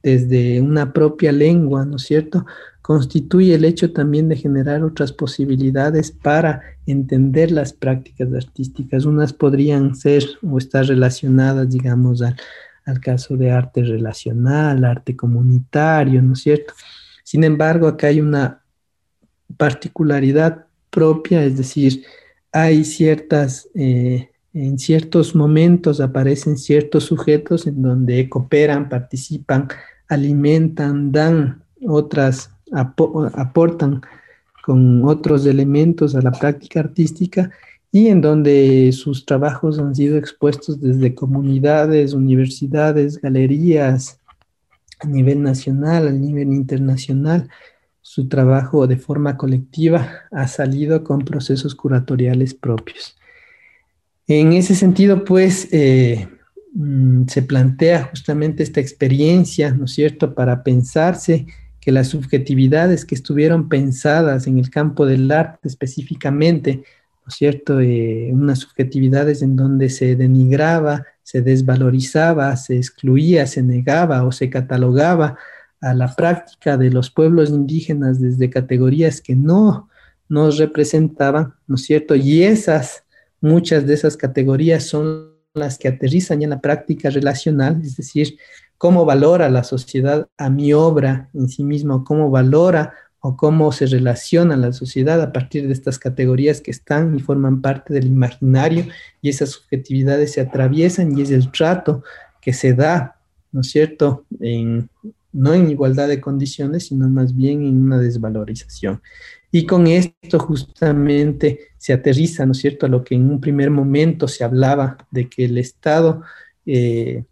desde 0.01 0.61
una 0.61 0.91
propia 0.91 1.31
lengua, 1.31 1.85
¿no 1.85 1.97
es 1.97 2.03
cierto? 2.03 2.45
Constituye 2.85 3.55
el 3.55 3.65
hecho 3.65 3.91
también 3.91 4.29
de 4.29 4.35
generar 4.35 4.83
otras 4.83 5.11
posibilidades 5.11 6.11
para 6.11 6.61
entender 6.85 7.49
las 7.49 7.73
prácticas 7.73 8.31
artísticas. 8.31 9.05
Unas 9.05 9.33
podrían 9.33 9.95
ser 9.95 10.23
o 10.47 10.59
estar 10.59 10.85
relacionadas, 10.85 11.67
digamos, 11.67 12.21
al, 12.21 12.35
al 12.85 12.99
caso 12.99 13.37
de 13.37 13.49
arte 13.49 13.81
relacional, 13.81 14.85
arte 14.85 15.15
comunitario, 15.15 16.21
¿no 16.21 16.33
es 16.33 16.41
cierto? 16.41 16.75
Sin 17.23 17.43
embargo, 17.43 17.87
acá 17.87 18.07
hay 18.07 18.21
una 18.21 18.61
particularidad 19.57 20.67
propia, 20.91 21.43
es 21.43 21.57
decir, 21.57 22.03
hay 22.51 22.85
ciertas 22.85 23.67
eh, 23.73 24.29
en 24.53 24.77
ciertos 24.79 25.33
momentos 25.33 25.99
aparecen 25.99 26.55
ciertos 26.55 27.05
sujetos 27.05 27.65
en 27.65 27.81
donde 27.81 28.29
cooperan, 28.29 28.87
participan, 28.87 29.67
alimentan, 30.07 31.11
dan 31.11 31.63
otras, 31.85 32.54
aportan 32.75 34.01
con 34.63 35.05
otros 35.05 35.45
elementos 35.45 36.15
a 36.15 36.21
la 36.21 36.31
práctica 36.31 36.79
artística 36.79 37.51
y 37.91 38.07
en 38.07 38.19
donde 38.19 38.91
sus 38.91 39.25
trabajos 39.25 39.79
han 39.79 39.95
sido 39.95 40.17
expuestos 40.17 40.81
desde 40.81 41.15
comunidades, 41.15 42.13
universidades, 42.13 43.21
galerías, 43.21 44.19
a 44.99 45.07
nivel 45.07 45.41
nacional, 45.41 46.07
a 46.07 46.11
nivel 46.11 46.51
internacional. 46.51 47.47
Su 48.01 48.27
trabajo 48.27 48.87
de 48.87 48.97
forma 48.97 49.37
colectiva 49.37 50.09
ha 50.31 50.47
salido 50.47 51.03
con 51.03 51.19
procesos 51.19 51.75
curatoriales 51.75 52.53
propios. 52.53 53.15
En 54.27 54.53
ese 54.53 54.75
sentido, 54.75 55.23
pues, 55.23 55.69
eh, 55.71 56.27
mm, 56.73 57.27
se 57.27 57.43
plantea 57.43 58.05
justamente 58.05 58.63
esta 58.63 58.81
experiencia, 58.81 59.71
¿no 59.71 59.85
es 59.85 59.91
cierto?, 59.93 60.33
para 60.33 60.63
pensarse 60.63 61.45
que 61.85 61.91
las 61.91 62.07
subjetividades 62.07 63.05
que 63.05 63.13
estuvieron 63.13 63.69
pensadas 63.69 64.47
en 64.47 64.57
el 64.57 64.71
campo 64.71 65.05
del 65.05 65.31
arte 65.31 65.67
específicamente, 65.67 66.77
¿no 66.77 67.29
es 67.29 67.35
cierto?, 67.35 67.79
eh, 67.79 68.31
unas 68.33 68.57
subjetividades 68.57 69.43
en 69.43 69.55
donde 69.55 69.91
se 69.91 70.15
denigraba, 70.15 71.05
se 71.21 71.43
desvalorizaba, 71.43 72.57
se 72.57 72.77
excluía, 72.77 73.45
se 73.45 73.61
negaba 73.61 74.23
o 74.23 74.31
se 74.31 74.49
catalogaba 74.49 75.37
a 75.79 75.93
la 75.93 76.15
práctica 76.15 76.75
de 76.75 76.89
los 76.89 77.11
pueblos 77.11 77.51
indígenas 77.51 78.19
desde 78.19 78.49
categorías 78.49 79.21
que 79.21 79.35
no 79.35 79.87
nos 80.27 80.57
representaban, 80.57 81.53
¿no 81.67 81.75
es 81.75 81.83
cierto? 81.83 82.15
Y 82.15 82.41
esas 82.43 83.05
Muchas 83.45 83.85
de 83.85 83.93
esas 83.93 84.17
categorías 84.17 84.85
son 84.85 85.35
las 85.53 85.77
que 85.77 85.87
aterrizan 85.87 86.41
en 86.41 86.49
la 86.49 86.61
práctica 86.61 87.11
relacional, 87.11 87.79
es 87.83 87.95
decir, 87.95 88.39
cómo 88.77 89.05
valora 89.05 89.49
la 89.49 89.63
sociedad 89.63 90.27
a 90.37 90.49
mi 90.49 90.73
obra 90.73 91.29
en 91.33 91.49
sí 91.49 91.63
misma, 91.63 92.03
cómo 92.03 92.29
valora 92.29 92.93
o 93.19 93.35
cómo 93.35 93.71
se 93.71 93.87
relaciona 93.87 94.55
la 94.55 94.71
sociedad 94.71 95.19
a 95.19 95.33
partir 95.33 95.65
de 95.65 95.73
estas 95.73 95.97
categorías 95.97 96.61
que 96.61 96.69
están 96.69 97.15
y 97.15 97.19
forman 97.19 97.61
parte 97.61 97.91
del 97.91 98.05
imaginario 98.05 98.85
y 99.19 99.29
esas 99.29 99.49
subjetividades 99.49 100.33
se 100.33 100.41
atraviesan 100.41 101.17
y 101.17 101.23
es 101.23 101.31
el 101.31 101.51
trato 101.51 102.03
que 102.39 102.53
se 102.53 102.73
da, 102.75 103.19
¿no 103.51 103.61
es 103.61 103.71
cierto?, 103.71 104.25
no 105.31 105.53
en 105.53 105.69
igualdad 105.69 106.07
de 106.07 106.21
condiciones, 106.21 106.85
sino 106.87 107.09
más 107.09 107.35
bien 107.35 107.65
en 107.65 107.81
una 107.81 107.99
desvalorización. 107.99 109.01
Y 109.51 109.65
con 109.65 109.87
esto 109.87 110.37
justamente 110.37 111.71
se 111.77 111.93
aterriza, 111.93 112.45
¿no 112.45 112.51
es 112.51 112.59
cierto?, 112.59 112.85
a 112.85 112.89
lo 112.89 113.03
que 113.03 113.15
en 113.15 113.29
un 113.29 113.41
primer 113.41 113.71
momento 113.71 114.27
se 114.27 114.43
hablaba 114.43 114.97
de 115.09 115.27
que 115.27 115.45
el 115.45 115.57
Estado 115.57 116.21
eh, 116.65 117.23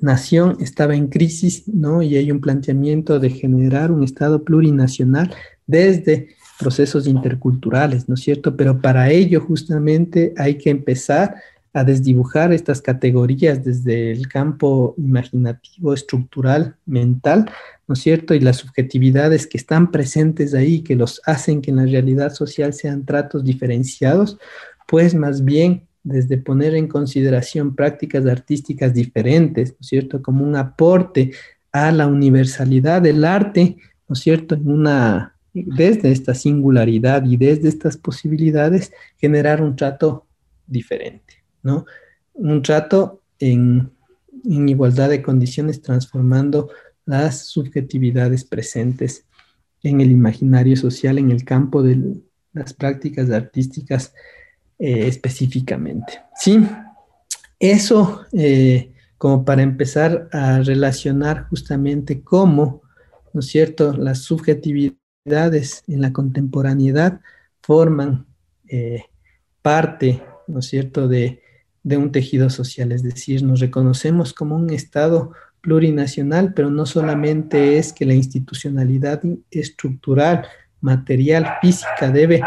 nación 0.00 0.56
estaba 0.60 0.94
en 0.94 1.08
crisis, 1.08 1.68
¿no? 1.68 2.02
Y 2.02 2.16
hay 2.16 2.30
un 2.30 2.40
planteamiento 2.40 3.18
de 3.18 3.30
generar 3.30 3.90
un 3.90 4.04
Estado 4.04 4.44
plurinacional 4.44 5.34
desde 5.66 6.28
procesos 6.58 7.06
interculturales, 7.06 8.08
¿no 8.08 8.14
es 8.14 8.20
cierto? 8.20 8.56
Pero 8.56 8.80
para 8.80 9.10
ello 9.10 9.40
justamente 9.40 10.34
hay 10.36 10.56
que 10.56 10.70
empezar 10.70 11.36
a 11.72 11.82
desdibujar 11.82 12.52
estas 12.52 12.80
categorías 12.80 13.64
desde 13.64 14.12
el 14.12 14.28
campo 14.28 14.94
imaginativo, 14.96 15.92
estructural, 15.92 16.76
mental, 16.86 17.50
¿no 17.88 17.94
es 17.94 17.98
cierto? 17.98 18.32
Y 18.34 18.40
las 18.40 18.58
subjetividades 18.58 19.48
que 19.48 19.58
están 19.58 19.90
presentes 19.90 20.54
ahí, 20.54 20.82
que 20.82 20.94
los 20.94 21.20
hacen 21.26 21.60
que 21.60 21.72
en 21.72 21.78
la 21.78 21.86
realidad 21.86 22.32
social 22.32 22.72
sean 22.72 23.04
tratos 23.04 23.42
diferenciados, 23.42 24.38
pues 24.86 25.16
más 25.16 25.44
bien 25.44 25.88
desde 26.04 26.36
poner 26.36 26.74
en 26.74 26.86
consideración 26.86 27.74
prácticas 27.74 28.26
artísticas 28.26 28.92
diferentes, 28.92 29.70
¿no 29.70 29.78
es 29.80 29.86
cierto? 29.86 30.22
Como 30.22 30.44
un 30.44 30.54
aporte 30.54 31.32
a 31.72 31.90
la 31.90 32.06
universalidad 32.06 33.02
del 33.02 33.24
arte, 33.24 33.78
¿no 34.06 34.12
es 34.12 34.20
cierto? 34.20 34.54
En 34.54 34.70
una, 34.70 35.34
desde 35.52 36.12
esta 36.12 36.34
singularidad 36.34 37.24
y 37.24 37.36
desde 37.36 37.68
estas 37.68 37.96
posibilidades, 37.96 38.92
generar 39.16 39.62
un 39.62 39.74
trato 39.74 40.26
diferente. 40.66 41.42
¿no? 41.62 41.86
Un 42.34 42.62
trato 42.62 43.22
en, 43.38 43.90
igualdad 44.46 45.08
de 45.08 45.22
condiciones 45.22 45.80
transformando 45.80 46.68
las 47.06 47.46
subjetividades 47.46 48.44
presentes 48.44 49.24
en 49.82 50.02
el 50.02 50.10
imaginario 50.10 50.76
social, 50.76 51.16
en 51.16 51.30
el 51.30 51.44
campo 51.44 51.82
de 51.82 52.20
las 52.52 52.74
prácticas 52.74 53.30
artísticas 53.30 54.12
eh, 54.78 55.06
específicamente. 55.06 56.20
Sí, 56.36 56.66
eso 57.58 58.24
eh, 58.32 58.92
como 59.18 59.44
para 59.44 59.62
empezar 59.62 60.28
a 60.32 60.60
relacionar 60.60 61.46
justamente 61.48 62.22
cómo, 62.22 62.82
¿no 63.32 63.40
es 63.40 63.46
cierto?, 63.46 63.92
las 63.92 64.20
subjetividades 64.20 65.82
en 65.86 66.00
la 66.00 66.12
contemporaneidad 66.12 67.20
forman 67.62 68.26
eh, 68.68 69.04
parte, 69.62 70.22
¿no 70.46 70.58
es 70.58 70.66
cierto?, 70.66 71.08
de 71.08 71.40
de 71.84 71.98
un 71.98 72.10
tejido 72.10 72.50
social, 72.50 72.90
es 72.90 73.02
decir, 73.02 73.42
nos 73.44 73.60
reconocemos 73.60 74.32
como 74.32 74.56
un 74.56 74.70
Estado 74.70 75.32
plurinacional, 75.60 76.54
pero 76.54 76.70
no 76.70 76.86
solamente 76.86 77.78
es 77.78 77.92
que 77.92 78.06
la 78.06 78.14
institucionalidad 78.14 79.22
estructural, 79.50 80.46
material, 80.80 81.46
física 81.60 82.10
debe, 82.10 82.42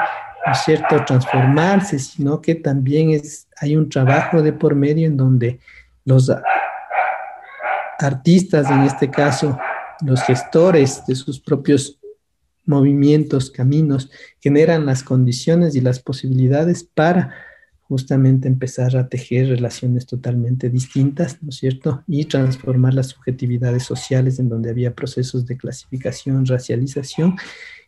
¿no 0.48 0.53
es 0.53 0.60
cierto?, 0.60 1.03
transformarse, 1.06 1.99
sino 1.99 2.41
que 2.41 2.56
también 2.56 3.10
es, 3.11 3.49
hay 3.57 3.76
un 3.76 3.90
trabajo 3.90 4.41
de 4.41 4.53
por 4.53 4.76
medio 4.76 5.06
en 5.06 5.18
donde 5.18 5.60
los 6.06 6.32
artistas, 7.99 8.72
en 8.72 8.84
este 8.84 9.11
caso, 9.11 9.60
los 10.06 10.24
gestores 10.24 11.06
de 11.06 11.15
sus 11.15 11.41
propios 11.41 11.99
movimientos, 12.65 13.52
caminos, 13.52 14.10
generan 14.40 14.86
las 14.86 15.03
condiciones 15.03 15.76
y 15.76 15.82
las 15.82 15.99
posibilidades 15.99 16.86
para 16.86 17.34
justamente 17.82 18.48
empezar 18.48 18.95
a 18.95 19.10
tejer 19.10 19.49
relaciones 19.49 20.06
totalmente 20.06 20.69
distintas, 20.69 21.44
¿no 21.44 21.49
es 21.49 21.57
cierto? 21.57 22.03
Y 22.07 22.24
transformar 22.26 22.94
las 22.94 23.07
subjetividades 23.07 23.84
sociales 23.84 24.40
en 24.40 24.48
donde 24.48 24.69
había 24.69 24.95
procesos 24.95 25.45
de 25.45 25.57
clasificación, 25.57 26.45
racialización 26.45 27.36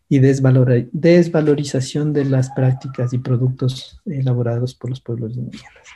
y 0.09 0.19
desvalorización 0.19 2.13
de 2.13 2.25
las 2.25 2.49
prácticas 2.49 3.13
y 3.13 3.19
productos 3.19 4.01
elaborados 4.05 4.73
por 4.73 4.89
los 4.89 4.99
pueblos 4.99 5.37
indígenas. 5.37 5.87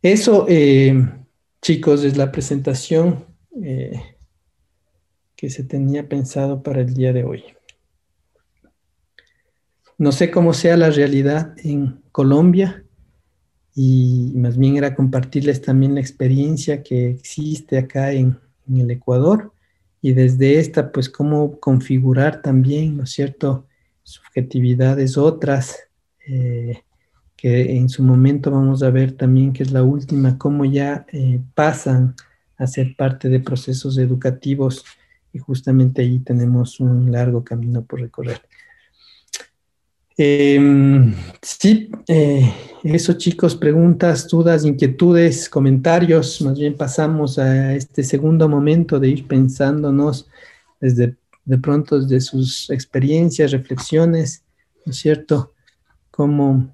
Eso, 0.00 0.46
eh, 0.48 1.06
chicos, 1.60 2.04
es 2.04 2.16
la 2.16 2.30
presentación 2.30 3.24
eh, 3.62 4.00
que 5.34 5.50
se 5.50 5.64
tenía 5.64 6.08
pensado 6.08 6.62
para 6.62 6.80
el 6.80 6.94
día 6.94 7.12
de 7.12 7.24
hoy. 7.24 7.44
No 9.98 10.12
sé 10.12 10.30
cómo 10.30 10.54
sea 10.54 10.76
la 10.76 10.90
realidad 10.90 11.54
en 11.64 12.00
Colombia, 12.12 12.84
y 13.74 14.32
más 14.36 14.56
bien 14.56 14.76
era 14.76 14.94
compartirles 14.94 15.62
también 15.62 15.94
la 15.94 16.00
experiencia 16.00 16.82
que 16.82 17.10
existe 17.10 17.78
acá 17.78 18.12
en, 18.12 18.38
el 18.72 18.90
Ecuador 18.90 19.52
y 20.02 20.12
desde 20.12 20.58
esta, 20.58 20.92
pues 20.92 21.08
cómo 21.08 21.60
configurar 21.60 22.42
también, 22.42 22.96
¿no 22.96 23.04
es 23.04 23.10
cierto?, 23.10 23.66
subjetividades 24.02 25.16
otras 25.16 25.78
eh, 26.26 26.82
que 27.36 27.76
en 27.76 27.88
su 27.88 28.02
momento 28.02 28.50
vamos 28.50 28.82
a 28.82 28.90
ver 28.90 29.12
también 29.12 29.52
que 29.52 29.62
es 29.62 29.70
la 29.70 29.82
última, 29.82 30.36
cómo 30.36 30.64
ya 30.64 31.06
eh, 31.12 31.40
pasan 31.54 32.14
a 32.56 32.66
ser 32.66 32.94
parte 32.96 33.28
de 33.28 33.40
procesos 33.40 33.96
educativos 33.98 34.84
y 35.32 35.38
justamente 35.38 36.02
ahí 36.02 36.18
tenemos 36.18 36.80
un 36.80 37.10
largo 37.10 37.44
camino 37.44 37.82
por 37.82 38.00
recorrer. 38.00 38.42
Em, 40.16 41.14
sí, 41.42 41.90
eh, 42.08 42.52
eso 42.82 43.14
chicos, 43.14 43.54
preguntas, 43.54 44.28
dudas, 44.28 44.64
inquietudes, 44.64 45.48
comentarios. 45.48 46.40
Más 46.42 46.58
bien 46.58 46.76
pasamos 46.76 47.38
a 47.38 47.74
este 47.74 48.02
segundo 48.02 48.48
momento 48.48 48.98
de 48.98 49.08
ir 49.08 49.26
pensándonos 49.26 50.28
desde 50.80 51.16
de 51.44 51.58
pronto 51.58 51.98
desde 51.98 52.20
sus 52.20 52.70
experiencias, 52.70 53.50
reflexiones, 53.50 54.44
¿no 54.84 54.92
es 54.92 54.98
cierto? 54.98 55.54
Cómo 56.10 56.72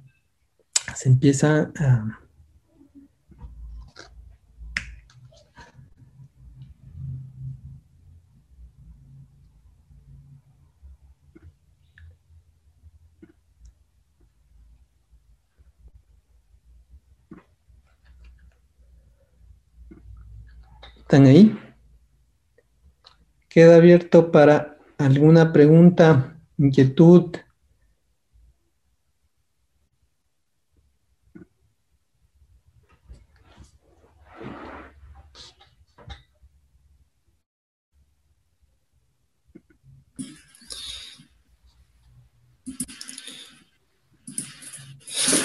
se 0.95 1.09
empieza 1.09 1.71
a 1.79 2.19
¿Están 21.07 21.27
ahí? 21.27 21.57
Queda 23.49 23.77
abierto 23.77 24.33
para 24.33 24.77
alguna 24.99 25.53
pregunta, 25.53 26.37
inquietud. 26.59 27.37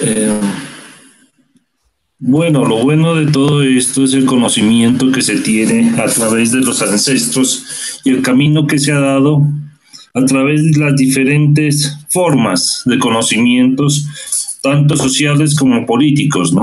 Eh, 0.00 0.71
bueno, 2.24 2.64
lo 2.64 2.78
bueno 2.78 3.16
de 3.16 3.32
todo 3.32 3.64
esto 3.64 4.04
es 4.04 4.14
el 4.14 4.26
conocimiento 4.26 5.10
que 5.10 5.22
se 5.22 5.40
tiene 5.40 5.90
a 6.00 6.06
través 6.06 6.52
de 6.52 6.60
los 6.60 6.80
ancestros 6.80 8.00
y 8.04 8.10
el 8.10 8.22
camino 8.22 8.64
que 8.68 8.78
se 8.78 8.92
ha 8.92 9.00
dado 9.00 9.42
a 10.14 10.24
través 10.24 10.62
de 10.62 10.78
las 10.78 10.94
diferentes 10.94 11.98
formas 12.10 12.82
de 12.84 13.00
conocimientos, 13.00 14.06
tanto 14.62 14.96
sociales 14.96 15.56
como 15.56 15.84
políticos, 15.84 16.52
¿no? 16.52 16.62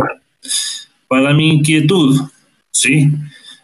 Para 1.10 1.34
mi 1.34 1.56
inquietud, 1.56 2.22
¿sí? 2.72 3.12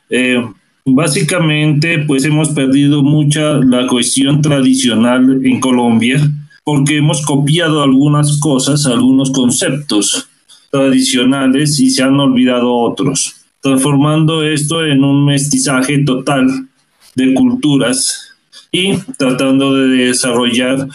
Eh, 0.09 0.45
básicamente, 0.83 1.99
pues 1.99 2.25
hemos 2.25 2.49
perdido 2.49 3.03
mucha 3.03 3.53
la 3.53 3.87
cuestión 3.87 4.41
tradicional 4.41 5.39
en 5.45 5.61
Colombia 5.61 6.19
porque 6.65 6.97
hemos 6.97 7.25
copiado 7.25 7.83
algunas 7.83 8.37
cosas, 8.41 8.85
algunos 8.85 9.31
conceptos 9.31 10.27
tradicionales 10.75 11.79
y 11.79 11.89
se 11.89 12.03
han 12.03 12.19
olvidado 12.19 12.75
otros, 12.75 13.35
transformando 13.61 14.43
esto 14.43 14.85
en 14.85 15.05
un 15.05 15.25
mestizaje 15.25 15.99
total 15.99 16.67
de 17.15 17.33
culturas 17.33 18.33
y 18.73 18.97
tratando 19.17 19.73
de 19.73 20.07
desarrollar 20.07 20.89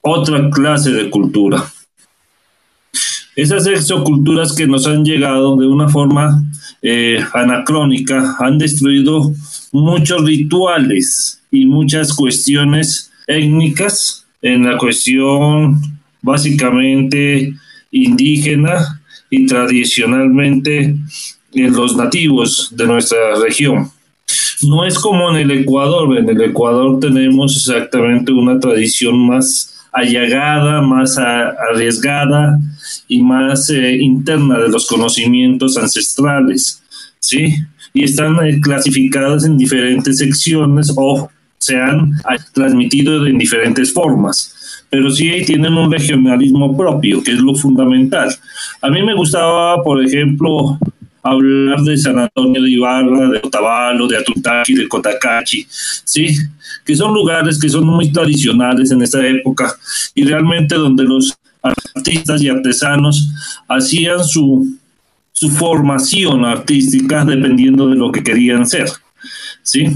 otra 0.00 0.48
clase 0.48 0.92
de 0.92 1.10
cultura. 1.10 1.62
Esas 3.36 3.66
exoculturas 3.66 4.54
que 4.54 4.66
nos 4.66 4.86
han 4.86 5.04
llegado 5.04 5.56
de 5.56 5.66
una 5.66 5.90
forma 5.90 6.42
eh, 6.80 7.22
anacrónica 7.34 8.34
han 8.40 8.56
destruido 8.56 9.30
muchos 9.72 10.24
rituales 10.24 11.42
y 11.50 11.66
muchas 11.66 12.14
cuestiones 12.14 13.12
étnicas 13.26 14.26
en 14.40 14.64
la 14.64 14.78
cuestión 14.78 15.82
básicamente 16.22 17.52
indígena 17.90 18.97
y 19.30 19.46
tradicionalmente 19.46 20.96
en 21.52 21.72
los 21.72 21.96
nativos 21.96 22.72
de 22.74 22.86
nuestra 22.86 23.18
región. 23.42 23.90
No 24.62 24.84
es 24.84 24.98
como 24.98 25.30
en 25.30 25.36
el 25.36 25.50
Ecuador, 25.62 26.18
en 26.18 26.28
el 26.28 26.40
Ecuador 26.42 26.98
tenemos 27.00 27.56
exactamente 27.56 28.32
una 28.32 28.58
tradición 28.58 29.18
más 29.26 29.86
allagada, 29.92 30.82
más 30.82 31.16
arriesgada 31.16 32.58
y 33.06 33.22
más 33.22 33.70
eh, 33.70 33.96
interna 33.96 34.58
de 34.58 34.68
los 34.68 34.86
conocimientos 34.86 35.78
ancestrales, 35.78 36.82
¿sí? 37.20 37.54
Y 37.94 38.04
están 38.04 38.36
eh, 38.46 38.60
clasificadas 38.60 39.44
en 39.44 39.56
diferentes 39.56 40.18
secciones 40.18 40.92
o 40.94 41.30
se 41.58 41.80
han 41.80 42.12
transmitido 42.52 43.26
en 43.26 43.38
diferentes 43.38 43.92
formas 43.92 44.54
pero 44.90 45.10
sí 45.10 45.30
tienen 45.44 45.74
un 45.74 45.92
regionalismo 45.92 46.76
propio, 46.76 47.22
que 47.22 47.32
es 47.32 47.38
lo 47.38 47.54
fundamental. 47.54 48.34
A 48.80 48.90
mí 48.90 49.02
me 49.02 49.14
gustaba, 49.14 49.82
por 49.82 50.04
ejemplo, 50.04 50.78
hablar 51.22 51.80
de 51.80 51.96
San 51.96 52.18
Antonio 52.18 52.62
de 52.62 52.70
Ibarra, 52.70 53.28
de 53.28 53.40
Otavalo, 53.42 54.06
de 54.06 54.18
Atutaki, 54.18 54.74
de 54.74 54.88
Cotacachi, 54.88 55.66
¿sí? 55.68 56.28
Que 56.84 56.94
son 56.94 57.12
lugares 57.12 57.58
que 57.58 57.68
son 57.68 57.86
muy 57.86 58.12
tradicionales 58.12 58.90
en 58.90 59.02
esta 59.02 59.26
época 59.26 59.74
y 60.14 60.24
realmente 60.24 60.76
donde 60.76 61.04
los 61.04 61.36
artistas 61.62 62.40
y 62.40 62.48
artesanos 62.48 63.30
hacían 63.68 64.24
su, 64.24 64.78
su 65.32 65.50
formación 65.50 66.44
artística 66.44 67.24
dependiendo 67.24 67.88
de 67.88 67.96
lo 67.96 68.12
que 68.12 68.22
querían 68.22 68.66
ser, 68.66 68.88
¿sí? 69.62 69.86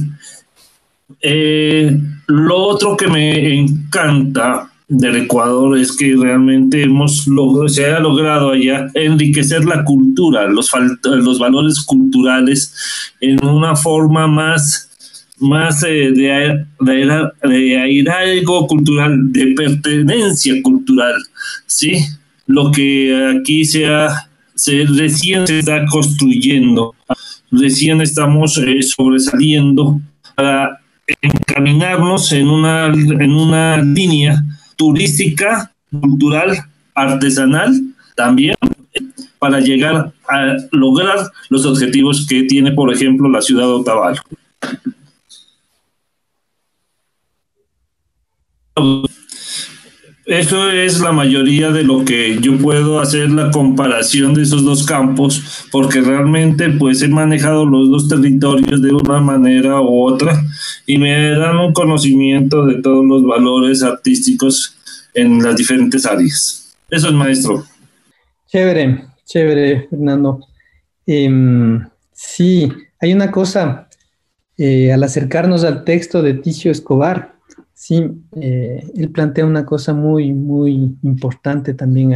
Eh, 1.20 1.96
lo 2.26 2.56
otro 2.56 2.96
que 2.96 3.06
me 3.06 3.54
encanta 3.60 4.72
del 4.93 5.16
Ecuador 5.16 5.78
es 5.78 5.97
que 5.97 6.14
realmente 6.14 6.82
hemos 6.82 7.27
se 7.69 7.86
ha 7.86 7.98
logrado 7.98 8.51
allá 8.51 8.89
enriquecer 8.93 9.64
la 9.64 9.85
cultura, 9.85 10.47
los, 10.48 10.70
los 11.02 11.39
valores 11.39 11.81
culturales 11.81 12.74
en 13.20 13.43
una 13.43 13.74
forma 13.74 14.27
más, 14.27 14.90
más 15.39 15.82
eh, 15.85 16.12
de, 16.12 16.66
de, 16.81 18.10
algo 18.10 18.66
cultural, 18.66 19.32
de 19.32 19.55
pertenencia 19.55 20.62
cultural, 20.62 21.14
¿sí? 21.66 21.97
Lo 22.47 22.70
que 22.70 23.35
aquí 23.39 23.64
se, 23.64 23.86
se 24.55 24.85
recién 24.85 25.47
se 25.47 25.60
está 25.60 25.86
construyendo, 25.86 26.94
recién 27.51 28.02
estamos 28.02 28.59
eh, 28.59 28.82
sobresaliendo 28.82 30.01
para 30.35 30.81
encaminarnos 31.23 32.31
en 32.32 32.48
una, 32.48 32.86
en 32.89 33.32
una 33.32 33.78
línea 33.78 34.43
turística, 34.77 35.73
cultural, 35.90 36.57
artesanal 36.94 37.73
también 38.15 38.55
para 39.39 39.61
llegar 39.61 40.12
a 40.28 40.57
lograr 40.70 41.31
los 41.49 41.66
objetivos 41.66 42.27
que 42.28 42.44
tiene, 42.44 42.73
por 42.73 42.93
ejemplo, 42.93 43.28
la 43.28 43.43
ciudad 43.43 43.65
de 43.65 43.73
Otavalo. 43.73 44.23
Eso 50.24 50.70
es 50.70 51.01
la 51.01 51.11
mayoría 51.11 51.73
de 51.73 51.82
lo 51.82 52.05
que 52.05 52.39
yo 52.40 52.57
puedo 52.57 53.01
hacer 53.01 53.31
la 53.31 53.51
comparación 53.51 54.35
de 54.35 54.43
esos 54.43 54.65
dos 54.65 54.86
campos, 54.86 55.66
porque 55.73 56.01
realmente 56.01 56.70
pues 56.70 57.03
he 57.03 57.09
manejado 57.09 57.66
los 57.66 57.90
dos 57.90 58.09
territorios 58.09 58.81
de 58.81 58.93
una 58.93 59.20
manera 59.20 59.81
u 59.81 60.07
otra 60.07 60.40
y 60.86 60.99
me 60.99 61.31
dan 61.31 61.57
un 61.57 61.73
conocimiento 61.73 62.65
de 62.66 62.81
todos 62.81 63.05
los 63.05 63.27
valores 63.27 63.82
artísticos 63.82 64.77
en 65.12 65.43
las 65.43 65.57
diferentes 65.57 66.07
áreas. 66.07 66.73
Eso 66.89 67.09
es 67.09 67.15
maestro. 67.15 67.65
Chévere, 68.47 69.07
chévere, 69.24 69.89
Fernando. 69.90 70.47
Em, 71.05 71.85
sí, 72.12 72.70
hay 73.01 73.12
una 73.12 73.32
cosa, 73.32 73.89
eh, 74.57 74.93
al 74.93 75.03
acercarnos 75.03 75.65
al 75.65 75.82
texto 75.82 76.23
de 76.23 76.35
Ticio 76.35 76.70
Escobar, 76.70 77.31
sí, 77.82 78.00
eh, 78.36 78.86
él 78.94 79.10
plantea 79.10 79.44
una 79.44 79.66
cosa 79.66 79.92
muy, 79.92 80.32
muy 80.32 80.96
importante 81.02 81.74
también 81.74 82.12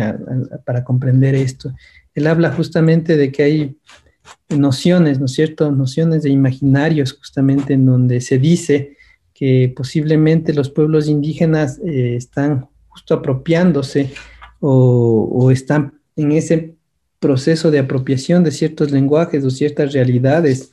para 0.65 0.85
comprender 0.85 1.35
esto. 1.35 1.75
Él 2.15 2.29
habla 2.29 2.53
justamente 2.53 3.17
de 3.17 3.33
que 3.33 3.43
hay 3.43 3.77
nociones, 4.49 5.19
¿no 5.19 5.25
es 5.25 5.33
cierto? 5.33 5.73
Nociones 5.73 6.23
de 6.23 6.31
imaginarios 6.31 7.15
justamente 7.15 7.75
en 7.75 7.85
donde 7.85 8.21
se 8.21 8.39
dice 8.39 8.97
que 9.35 9.73
posiblemente 9.75 10.55
los 10.55 10.71
pueblos 10.71 11.09
indígenas 11.09 11.81
eh, 11.85 12.15
están 12.15 12.69
justo 12.87 13.15
apropiándose 13.15 14.13
o, 14.61 15.51
están 15.51 15.99
en 16.15 16.31
ese 16.31 16.77
proceso 17.19 17.73
de 17.73 17.81
apropiación 17.81 18.45
de 18.45 18.53
ciertos 18.53 18.93
lenguajes 18.93 19.45
o 19.45 19.51
ciertas 19.51 19.93
realidades 19.93 20.71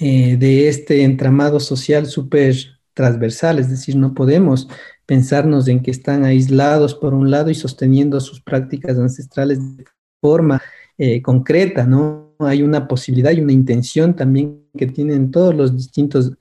eh, 0.00 0.36
de 0.36 0.68
este 0.68 1.04
entramado 1.04 1.60
social 1.60 2.06
súper 2.06 2.73
transversal, 2.94 3.58
es 3.58 3.68
decir, 3.68 3.96
no 3.96 4.14
podemos 4.14 4.68
pensarnos 5.06 5.68
en 5.68 5.80
que 5.80 5.90
están 5.90 6.24
aislados 6.24 6.94
por 6.94 7.12
un 7.12 7.30
lado 7.30 7.50
y 7.50 7.54
sosteniendo 7.54 8.20
sus 8.20 8.40
prácticas 8.40 8.98
ancestrales 8.98 9.58
de 9.76 9.84
forma 10.20 10.62
eh, 10.96 11.20
concreta, 11.20 11.84
¿no? 11.84 12.34
Hay 12.38 12.62
una 12.62 12.88
posibilidad 12.88 13.32
y 13.32 13.40
una 13.40 13.52
intención 13.52 14.14
también 14.14 14.64
que 14.76 14.86
tienen 14.86 15.30
todos 15.30 15.54
los 15.54 15.76
distintos 15.76 16.32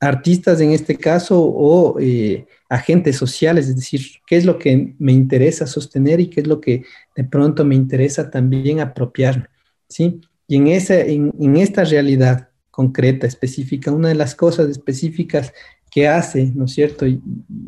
artistas 0.00 0.60
en 0.60 0.70
este 0.70 0.96
caso 0.96 1.40
o 1.42 1.98
eh, 2.00 2.46
agentes 2.68 3.16
sociales, 3.16 3.68
es 3.68 3.76
decir, 3.76 4.00
qué 4.26 4.36
es 4.36 4.44
lo 4.44 4.58
que 4.58 4.94
me 4.98 5.12
interesa 5.12 5.66
sostener 5.66 6.20
y 6.20 6.28
qué 6.28 6.40
es 6.40 6.46
lo 6.46 6.60
que 6.60 6.84
de 7.16 7.24
pronto 7.24 7.64
me 7.64 7.74
interesa 7.74 8.30
también 8.30 8.80
apropiarme, 8.80 9.46
¿sí? 9.88 10.20
Y 10.46 10.56
en, 10.56 10.68
esa, 10.68 11.00
en, 11.00 11.56
esta 11.56 11.84
realidad 11.84 12.48
concreta, 12.78 13.26
específica, 13.26 13.90
una 13.90 14.06
de 14.06 14.14
las 14.14 14.36
cosas 14.36 14.68
específicas 14.68 15.52
que 15.90 16.06
hace, 16.06 16.52
¿no 16.54 16.66
es 16.66 16.74
cierto? 16.74 17.08
Y, 17.08 17.20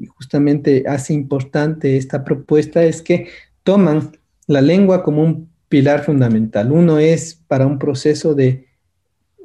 justamente 0.06 0.84
hace 0.86 1.12
importante 1.14 1.96
esta 1.96 2.22
propuesta 2.22 2.84
es 2.84 3.02
que 3.02 3.26
toman 3.64 4.12
la 4.46 4.60
lengua 4.60 5.02
como 5.02 5.24
un 5.24 5.50
pilar 5.68 6.04
fundamental. 6.04 6.70
Uno 6.70 7.00
es 7.00 7.34
para 7.48 7.66
un 7.66 7.76
proceso 7.76 8.36
de, 8.36 8.68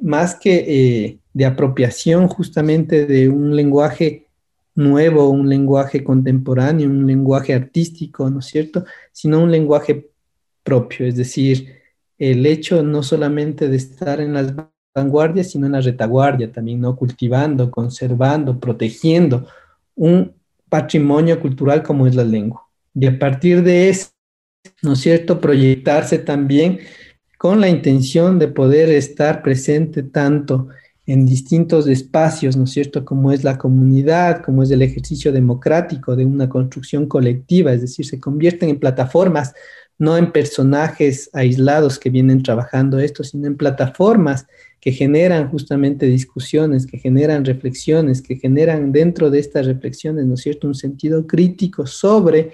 más 0.00 0.36
que 0.36 0.54
eh, 0.54 1.18
de 1.34 1.44
apropiación 1.44 2.28
justamente 2.28 3.04
de 3.04 3.28
un 3.28 3.56
lenguaje 3.56 4.28
nuevo, 4.76 5.30
un 5.30 5.48
lenguaje 5.48 6.04
contemporáneo, 6.04 6.88
un 6.88 7.08
lenguaje 7.08 7.54
artístico, 7.54 8.30
¿no 8.30 8.38
es 8.38 8.46
cierto? 8.46 8.84
Sino 9.10 9.42
un 9.42 9.50
lenguaje 9.50 10.10
propio, 10.62 11.06
es 11.06 11.16
decir, 11.16 11.74
el 12.18 12.46
hecho 12.46 12.84
no 12.84 13.02
solamente 13.02 13.68
de 13.68 13.76
estar 13.76 14.20
en 14.20 14.32
las 14.32 14.54
vanguardias, 14.96 15.50
sino 15.50 15.66
en 15.66 15.72
la 15.72 15.80
retaguardia 15.80 16.50
también, 16.50 16.80
¿no? 16.80 16.96
Cultivando, 16.96 17.70
conservando, 17.70 18.58
protegiendo 18.58 19.46
un 19.94 20.32
patrimonio 20.68 21.38
cultural 21.38 21.82
como 21.82 22.06
es 22.06 22.14
la 22.14 22.24
lengua. 22.24 22.62
Y 22.94 23.06
a 23.06 23.18
partir 23.18 23.62
de 23.62 23.90
eso, 23.90 24.08
¿no 24.82 24.94
es 24.94 25.00
cierto?, 25.00 25.40
proyectarse 25.40 26.18
también 26.18 26.78
con 27.38 27.60
la 27.60 27.68
intención 27.68 28.38
de 28.38 28.48
poder 28.48 28.88
estar 28.88 29.42
presente 29.42 30.02
tanto 30.02 30.68
en 31.04 31.26
distintos 31.26 31.86
espacios, 31.86 32.56
¿no 32.56 32.64
es 32.64 32.70
cierto?, 32.70 33.04
como 33.04 33.30
es 33.30 33.44
la 33.44 33.58
comunidad, 33.58 34.42
como 34.42 34.62
es 34.62 34.70
el 34.70 34.80
ejercicio 34.80 35.30
democrático 35.30 36.16
de 36.16 36.24
una 36.24 36.48
construcción 36.48 37.06
colectiva, 37.06 37.72
es 37.72 37.82
decir, 37.82 38.06
se 38.06 38.18
convierten 38.18 38.70
en 38.70 38.80
plataformas, 38.80 39.54
no 39.98 40.16
en 40.16 40.32
personajes 40.32 41.30
aislados 41.32 41.98
que 41.98 42.10
vienen 42.10 42.42
trabajando 42.42 42.98
esto, 42.98 43.22
sino 43.22 43.46
en 43.46 43.56
plataformas 43.56 44.46
que 44.86 44.92
generan 44.92 45.50
justamente 45.50 46.06
discusiones, 46.06 46.86
que 46.86 46.98
generan 46.98 47.44
reflexiones, 47.44 48.22
que 48.22 48.36
generan 48.36 48.92
dentro 48.92 49.30
de 49.30 49.40
estas 49.40 49.66
reflexiones, 49.66 50.26
¿no 50.26 50.34
es 50.34 50.42
cierto?, 50.42 50.68
un 50.68 50.76
sentido 50.76 51.26
crítico 51.26 51.88
sobre 51.88 52.52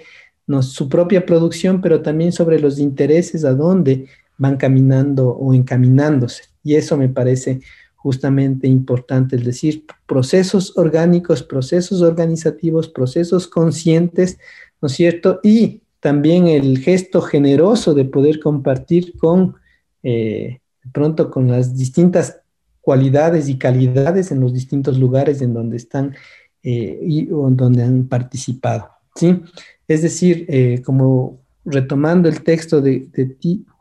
su 0.61 0.89
propia 0.89 1.27
producción, 1.27 1.79
pero 1.79 2.01
también 2.01 2.31
sobre 2.31 2.59
los 2.59 2.79
intereses 2.79 3.45
a 3.45 3.53
dónde 3.53 4.07
van 4.39 4.57
caminando 4.57 5.29
o 5.29 5.53
encaminándose. 5.53 6.45
Y 6.63 6.73
eso 6.73 6.97
me 6.97 7.07
parece 7.07 7.61
justamente 7.97 8.67
importante, 8.67 9.35
es 9.35 9.45
decir, 9.45 9.85
procesos 10.07 10.75
orgánicos, 10.75 11.43
procesos 11.43 12.01
organizativos, 12.01 12.89
procesos 12.89 13.47
conscientes, 13.47 14.39
¿no 14.81 14.87
es 14.87 14.93
cierto? 14.93 15.39
Y 15.43 15.83
también 15.99 16.47
el 16.47 16.79
gesto 16.79 17.21
generoso 17.21 17.93
de 17.93 18.05
poder 18.05 18.39
compartir 18.39 19.15
con, 19.19 19.57
eh, 20.01 20.61
pronto, 20.93 21.29
con 21.29 21.49
las 21.49 21.75
distintas 21.75 22.41
cualidades 22.79 23.49
y 23.49 23.57
calidades 23.57 24.31
en 24.31 24.39
los 24.39 24.53
distintos 24.53 24.97
lugares 24.97 25.41
en 25.41 25.53
donde 25.53 25.77
están 25.77 26.15
eh, 26.61 26.99
y 27.01 27.25
donde 27.25 27.83
han 27.83 28.07
participado, 28.07 28.89
¿sí? 29.15 29.41
Es 29.87 30.01
decir, 30.01 30.45
eh, 30.47 30.81
como 30.85 31.39
retomando 31.65 32.29
el 32.29 32.43
texto 32.43 32.81
de, 32.81 33.09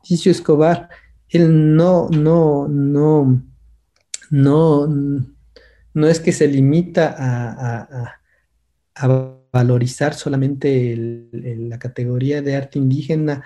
Ticio 0.02 0.32
Escobar, 0.32 0.88
él 1.28 1.76
no, 1.76 2.08
no, 2.10 2.68
no, 2.68 3.42
no, 4.30 4.86
no 5.94 6.08
es 6.08 6.20
que 6.20 6.32
se 6.32 6.48
limita 6.48 7.14
a, 7.18 8.18
valorizar 9.52 10.14
solamente 10.14 11.28
la 11.32 11.78
categoría 11.78 12.40
de 12.40 12.56
arte 12.56 12.78
indígena, 12.78 13.44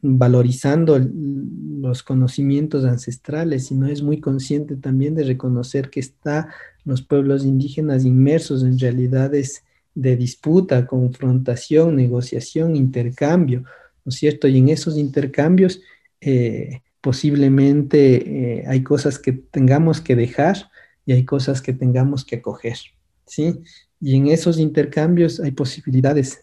valorizando 0.00 0.98
los 0.98 2.02
conocimientos 2.02 2.84
ancestrales, 2.84 3.66
sino 3.66 3.86
es 3.86 4.02
muy 4.02 4.20
consciente 4.20 4.76
también 4.76 5.14
de 5.14 5.24
reconocer 5.24 5.90
que 5.90 6.00
están 6.00 6.46
los 6.84 7.02
pueblos 7.02 7.44
indígenas 7.44 8.04
inmersos 8.04 8.62
en 8.62 8.78
realidades 8.78 9.64
de 9.94 10.16
disputa, 10.16 10.86
confrontación, 10.86 11.96
negociación, 11.96 12.76
intercambio, 12.76 13.64
¿no 14.04 14.10
es 14.10 14.16
cierto? 14.16 14.48
Y 14.48 14.58
en 14.58 14.68
esos 14.68 14.96
intercambios 14.96 15.80
eh, 16.20 16.82
posiblemente 17.00 18.58
eh, 18.58 18.64
hay 18.66 18.82
cosas 18.82 19.18
que 19.18 19.32
tengamos 19.32 20.00
que 20.00 20.16
dejar 20.16 20.70
y 21.06 21.12
hay 21.12 21.24
cosas 21.24 21.60
que 21.60 21.72
tengamos 21.72 22.24
que 22.24 22.36
acoger, 22.36 22.78
¿sí? 23.26 23.60
Y 24.00 24.16
en 24.16 24.28
esos 24.28 24.58
intercambios 24.58 25.40
hay 25.40 25.52
posibilidades 25.52 26.40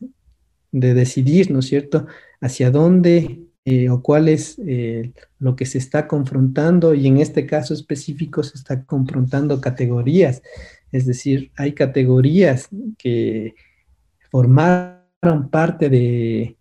de 0.72 0.94
decidir, 0.94 1.52
¿no 1.52 1.60
es 1.60 1.66
cierto?, 1.66 2.08
hacia 2.42 2.72
dónde 2.72 3.48
eh, 3.64 3.90
o 3.90 4.02
cuál 4.02 4.28
es 4.28 4.60
eh, 4.66 5.14
lo 5.40 5.56
que 5.56 5.66
se 5.66 5.78
está 5.78 6.08
confrontando 6.08 6.94
y 6.94 7.08
en 7.08 7.18
este 7.18 7.46
caso 7.46 7.74
específico 7.74 8.44
se 8.44 8.58
está 8.58 8.84
confrontando 8.84 9.62
categorías, 9.62 10.42
es 10.92 11.06
decir, 11.06 11.52
hay 11.56 11.74
categorías 11.74 12.70
que 12.98 13.54
formaron 14.32 15.50
parte 15.50 15.90
de, 15.90 16.58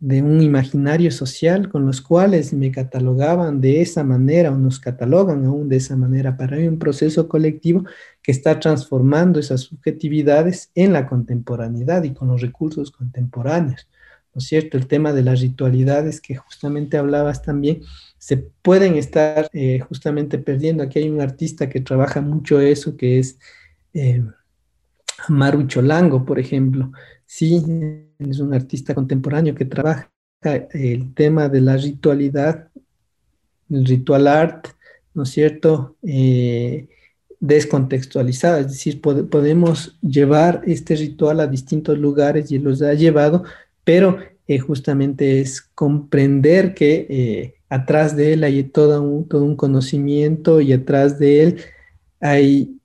de 0.00 0.22
un 0.22 0.40
imaginario 0.40 1.10
social 1.10 1.68
con 1.68 1.84
los 1.86 2.00
cuales 2.00 2.54
me 2.54 2.72
catalogaban 2.72 3.60
de 3.60 3.82
esa 3.82 4.02
manera 4.02 4.50
o 4.50 4.56
nos 4.56 4.80
catalogan 4.80 5.44
aún 5.44 5.68
de 5.68 5.76
esa 5.76 5.94
manera 5.94 6.38
para 6.38 6.56
un 6.56 6.78
proceso 6.78 7.28
colectivo 7.28 7.84
que 8.22 8.32
está 8.32 8.58
transformando 8.58 9.38
esas 9.38 9.60
subjetividades 9.60 10.70
en 10.74 10.94
la 10.94 11.06
contemporaneidad 11.06 12.02
y 12.04 12.14
con 12.14 12.28
los 12.28 12.40
recursos 12.40 12.90
contemporáneos. 12.90 13.88
¿No 14.34 14.38
es 14.38 14.44
cierto? 14.44 14.76
El 14.76 14.86
tema 14.86 15.12
de 15.12 15.22
las 15.22 15.40
ritualidades 15.40 16.20
que 16.20 16.36
justamente 16.36 16.96
hablabas 16.96 17.42
también, 17.42 17.82
se 18.18 18.36
pueden 18.36 18.96
estar 18.96 19.48
eh, 19.52 19.80
justamente 19.80 20.38
perdiendo. 20.38 20.82
Aquí 20.82 20.98
hay 21.00 21.08
un 21.08 21.20
artista 21.20 21.68
que 21.68 21.80
trabaja 21.80 22.20
mucho 22.20 22.60
eso, 22.60 22.96
que 22.96 23.18
es 23.18 23.38
eh, 23.94 24.22
Maru 25.28 25.66
Cholango, 25.66 26.24
por 26.24 26.38
ejemplo. 26.38 26.92
Sí, 27.26 27.64
es 28.18 28.38
un 28.40 28.54
artista 28.54 28.94
contemporáneo 28.94 29.54
que 29.54 29.64
trabaja 29.64 30.10
el 30.72 31.14
tema 31.14 31.48
de 31.48 31.60
la 31.60 31.76
ritualidad, 31.76 32.68
el 33.68 33.84
ritual 33.84 34.26
art, 34.26 34.68
¿no 35.14 35.24
es 35.24 35.30
cierto? 35.30 35.96
Eh, 36.02 36.88
descontextualizada, 37.40 38.60
es 38.60 38.68
decir, 38.68 39.00
podemos 39.00 39.98
llevar 40.02 40.62
este 40.66 40.94
ritual 40.94 41.40
a 41.40 41.46
distintos 41.46 41.98
lugares 41.98 42.52
y 42.52 42.58
los 42.58 42.82
ha 42.82 42.92
llevado, 42.92 43.44
pero 43.90 44.18
eh, 44.46 44.60
justamente 44.60 45.40
es 45.40 45.62
comprender 45.74 46.74
que 46.74 47.08
eh, 47.10 47.54
atrás 47.68 48.14
de 48.14 48.34
él 48.34 48.44
hay 48.44 48.62
todo 48.62 49.02
un, 49.02 49.26
todo 49.26 49.42
un 49.42 49.56
conocimiento 49.56 50.60
y 50.60 50.72
atrás 50.72 51.18
de 51.18 51.42
él 51.42 51.56
hay 52.20 52.78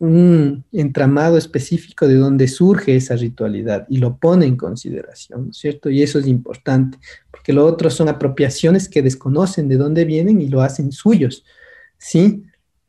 un 0.00 0.64
entramado 0.72 1.38
específico 1.38 2.08
de 2.08 2.16
donde 2.16 2.48
surge 2.48 2.96
esa 2.96 3.14
ritualidad 3.14 3.86
y 3.88 3.98
lo 3.98 4.16
pone 4.16 4.46
en 4.46 4.56
consideración, 4.56 5.44
¿no 5.44 5.50
es 5.52 5.58
cierto? 5.58 5.90
Y 5.90 6.02
eso 6.02 6.18
es 6.18 6.26
importante, 6.26 6.98
porque 7.30 7.52
lo 7.52 7.64
otro 7.64 7.88
son 7.88 8.08
apropiaciones 8.08 8.88
que 8.88 9.00
desconocen 9.00 9.68
de 9.68 9.76
dónde 9.76 10.04
vienen 10.04 10.40
y 10.40 10.48
lo 10.48 10.60
hacen 10.60 10.90
suyos, 10.90 11.44
¿sí? 11.98 12.42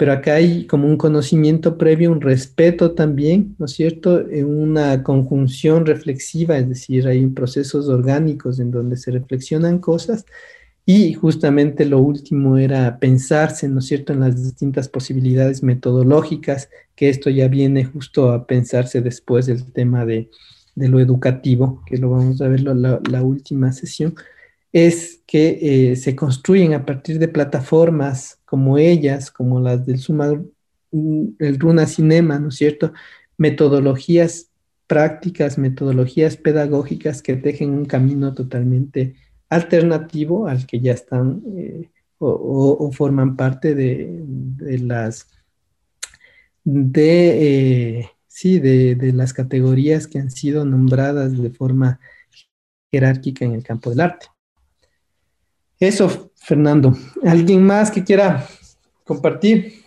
Pero 0.04 0.12
acá 0.12 0.34
hay 0.34 0.68
como 0.68 0.86
un 0.86 0.98
conocimiento 0.98 1.78
previo, 1.78 2.12
un 2.12 2.20
respeto 2.20 2.92
también, 2.92 3.56
¿no 3.58 3.68
es 3.68 3.72
cierto? 3.72 4.22
Una 4.46 5.02
conjunción 5.02 5.86
reflexiva, 5.86 6.58
es 6.58 6.68
decir, 6.68 7.08
hay 7.08 7.26
procesos 7.28 7.88
orgánicos 7.88 8.60
en 8.60 8.70
donde 8.70 8.98
se 8.98 9.12
reflexionan 9.12 9.80
cosas 9.80 10.26
y 10.86 11.14
justamente 11.14 11.86
lo 11.86 12.00
último 12.00 12.58
era 12.58 13.00
pensarse, 13.00 13.70
¿no 13.70 13.80
es 13.80 13.86
cierto?, 13.86 14.12
en 14.12 14.20
las 14.20 14.44
distintas 14.44 14.90
posibilidades 14.90 15.64
metodológicas, 15.64 16.70
que 16.98 17.08
esto 17.08 17.30
ya 17.30 17.48
viene 17.48 17.86
justo 17.86 18.34
a 18.34 18.46
pensarse 18.46 19.00
después 19.00 19.46
del 19.46 19.72
tema 19.72 20.06
de, 20.06 20.30
lo 20.76 21.00
educativo, 21.00 21.82
que 21.86 21.96
lo 21.98 22.10
vamos 22.10 22.42
a 22.42 22.50
ver 22.50 22.60
la, 22.60 23.00
la 23.10 23.24
última 23.24 23.72
sesión, 23.72 24.16
es 24.74 25.22
que 25.26 25.92
eh, 25.92 25.96
se 25.96 26.14
construyen 26.14 26.74
a 26.74 26.86
partir 26.86 27.20
de 27.20 27.30
plataformas 27.30 28.40
como 28.54 28.78
ellas, 28.78 29.32
como 29.32 29.60
las 29.60 29.84
del 29.84 29.98
Suma, 29.98 30.40
mm, 30.92 31.26
el 31.40 31.60
Runa 31.60 31.88
Cinema, 31.88 32.38
¿no 32.38 32.50
es 32.50 32.56
cierto?, 32.56 32.94
metodologías 33.36 34.52
prácticas, 34.86 35.58
metodologías 35.58 36.38
pedagógicas 36.38 37.24
que 37.24 37.36
tejen 37.36 37.72
un 37.72 37.86
camino 37.86 38.36
totalmente 38.36 39.16
alternativo 39.50 40.46
al 40.48 40.68
que 40.68 40.82
ya 40.82 40.94
están 40.94 41.42
eh, 41.58 41.90
o, 42.20 42.92
forman 42.92 43.36
parte 43.36 43.74
de, 43.74 44.24
las 44.82 45.28
de 46.64 47.98
eh, 48.02 48.10
sí, 48.28 48.60
de, 48.60 48.94
de 48.94 49.14
las 49.14 49.34
categorías 49.34 50.06
que 50.06 50.20
han 50.20 50.30
sido 50.30 50.64
nombradas 50.64 51.36
de 51.36 51.50
forma 51.50 52.00
jerárquica 52.92 53.46
en 53.46 53.54
el 53.54 53.64
campo 53.64 53.90
del 53.90 54.02
arte. 54.02 54.28
Eso, 55.84 56.32
Fernando. 56.36 56.94
¿Alguien 57.26 57.66
más 57.66 57.92
que 57.92 58.06
quiera 58.06 58.48
compartir? 59.04 59.84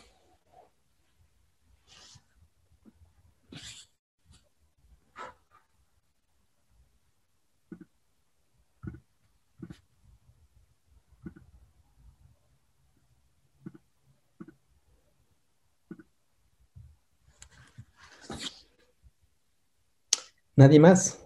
¿Nadie 20.55 20.79
más? 20.79 21.19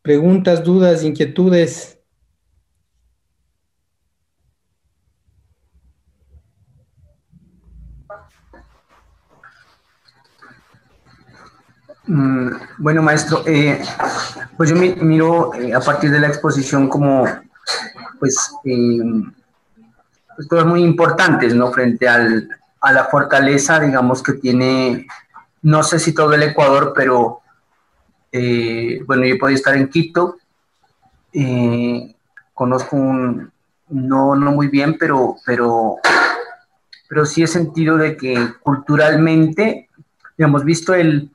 Preguntas, 0.00 0.64
dudas, 0.64 1.04
inquietudes. 1.04 1.99
Bueno, 12.78 13.02
maestro, 13.02 13.44
eh, 13.46 13.80
pues 14.56 14.70
yo 14.70 14.76
miro 14.76 15.54
eh, 15.54 15.72
a 15.72 15.80
partir 15.80 16.10
de 16.10 16.18
la 16.18 16.26
exposición 16.26 16.88
como, 16.88 17.24
pues, 18.18 18.52
eh, 18.64 18.98
pues, 20.34 20.48
cosas 20.48 20.66
muy 20.66 20.82
importantes, 20.82 21.54
¿no? 21.54 21.70
Frente 21.70 22.08
al, 22.08 22.48
a 22.80 22.92
la 22.92 23.04
fortaleza, 23.04 23.78
digamos, 23.78 24.22
que 24.22 24.32
tiene 24.34 25.06
no 25.62 25.82
sé 25.82 25.98
si 25.98 26.14
todo 26.14 26.32
el 26.32 26.42
Ecuador, 26.42 26.92
pero 26.94 27.40
eh, 28.32 29.02
bueno, 29.06 29.26
yo 29.26 29.38
podido 29.38 29.56
estar 29.56 29.76
en 29.76 29.88
Quito, 29.88 30.38
eh, 31.32 32.14
conozco 32.54 32.96
un, 32.96 33.52
no, 33.88 34.34
no 34.34 34.52
muy 34.52 34.68
bien, 34.68 34.96
pero, 34.98 35.36
pero, 35.44 35.96
pero 37.08 37.24
sí 37.26 37.42
he 37.42 37.46
sentido 37.46 37.96
de 37.96 38.16
que 38.16 38.54
culturalmente, 38.62 39.88
hemos 40.38 40.64
visto 40.64 40.94
el 40.94 41.30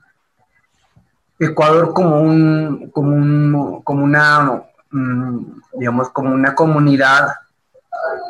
Ecuador 1.40 1.94
como 1.94 2.22
un, 2.22 2.90
como 2.92 3.16
un, 3.16 3.82
como 3.84 4.04
una, 4.04 4.64
mm, 4.92 5.62
digamos, 5.74 6.10
como 6.10 6.34
una 6.34 6.56
comunidad 6.56 7.30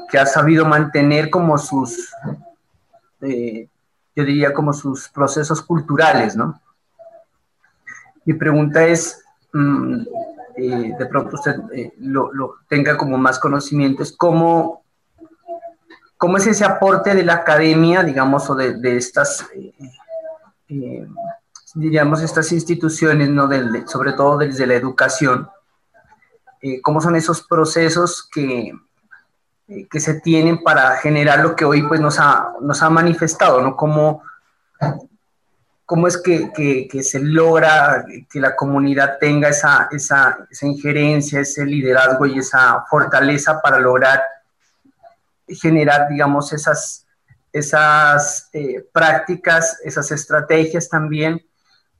que 0.09 0.17
ha 0.17 0.25
sabido 0.25 0.65
mantener 0.65 1.29
como 1.29 1.57
sus, 1.57 2.11
eh, 3.21 3.67
yo 4.15 4.23
diría 4.23 4.53
como 4.53 4.73
sus 4.73 5.09
procesos 5.09 5.61
culturales, 5.61 6.35
¿no? 6.35 6.59
Mi 8.25 8.33
pregunta 8.33 8.85
es, 8.85 9.23
mm, 9.53 10.01
eh, 10.57 10.93
de 10.97 11.05
pronto 11.05 11.35
usted 11.35 11.55
eh, 11.73 11.93
lo, 11.99 12.31
tenga 12.67 12.97
como 12.97 13.17
más 13.17 13.39
conocimientos, 13.39 14.13
¿cómo, 14.15 14.83
¿cómo 16.17 16.37
es 16.37 16.47
ese 16.47 16.65
aporte 16.65 17.13
de 17.13 17.23
la 17.23 17.35
academia, 17.35 18.03
digamos, 18.03 18.49
o 18.49 18.55
de, 18.55 18.97
estas, 18.97 19.45
eh, 20.69 21.07
diríamos, 21.75 22.21
estas 22.21 22.51
instituciones, 22.51 23.29
¿no? 23.29 23.47
sobre 23.85 24.13
todo 24.13 24.37
desde 24.39 24.65
la 24.65 24.73
educación, 24.73 25.49
cómo 26.81 26.99
son 26.99 27.15
esos 27.15 27.43
procesos 27.43 28.27
que, 28.33 28.73
eh, 29.67 29.87
que 29.89 29.99
se 29.99 30.21
tienen 30.21 30.61
para 30.61 30.95
generar 30.97 31.39
lo 31.39 31.55
que 31.55 31.65
hoy 31.65 31.81
pues 31.83 31.99
nos 31.99 32.19
ha, 32.19 32.53
nos 32.61 32.83
ha 32.83 32.89
manifestado, 32.91 33.61
¿no? 33.61 33.75
Cómo, 33.75 34.21
cómo 35.85 36.07
es 36.07 36.17
que, 36.17 36.51
que, 36.53 37.03
se 37.03 37.19
logra 37.19 38.05
que 38.29 38.39
la 38.39 38.55
comunidad 38.55 39.17
tenga 39.19 39.49
esa, 39.49 39.87
esa, 39.91 40.37
esa, 40.51 40.67
injerencia, 40.67 41.39
ese 41.39 41.65
liderazgo 41.65 42.27
y 42.27 42.37
esa 42.37 42.85
fortaleza 42.89 43.59
para 43.59 43.79
lograr 43.79 44.21
generar, 45.47 46.09
digamos, 46.09 46.53
esas, 46.53 47.07
esas 47.51 48.49
eh, 48.53 48.85
prácticas, 48.91 49.79
esas 49.83 50.11
estrategias 50.11 50.89
también, 50.89 51.43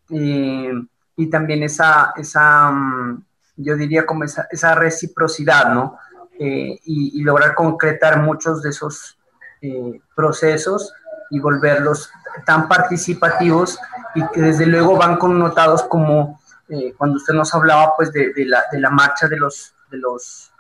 eh, 0.09 0.71
y 1.17 1.29
también 1.29 1.63
esa, 1.63 2.13
esa, 2.17 2.71
mm, 2.71 3.23
yo 3.57 3.75
diría 3.75 4.05
como 4.05 4.23
esa, 4.23 4.75
reciprocidad, 4.75 5.73
¿no? 5.73 5.97
Eh, 6.37 6.79
y, 6.83 7.21
lograr 7.23 7.55
concretar 7.55 8.21
muchos 8.21 8.61
de 8.61 8.69
esos 8.69 9.17
eh, 9.61 10.01
procesos 10.15 10.93
y 11.29 11.39
volverlos 11.39 12.11
tan 12.45 12.67
participativos 12.67 13.79
y 14.13 14.27
que 14.27 14.41
desde 14.41 14.65
luego 14.65 14.97
van 14.97 15.15
connotados 15.15 15.83
como 15.83 16.41
eh, 16.67 16.93
cuando 16.97 17.17
usted 17.17 17.33
nos 17.33 17.53
hablaba 17.53 17.93
pues 17.95 18.11
de, 18.11 18.33
la, 18.45 18.63
de, 18.71 18.79
la, 18.79 18.89
marcha 18.89 19.29
de 19.29 19.37
los, 19.37 19.73
de 19.89 19.97
los, 19.97 20.51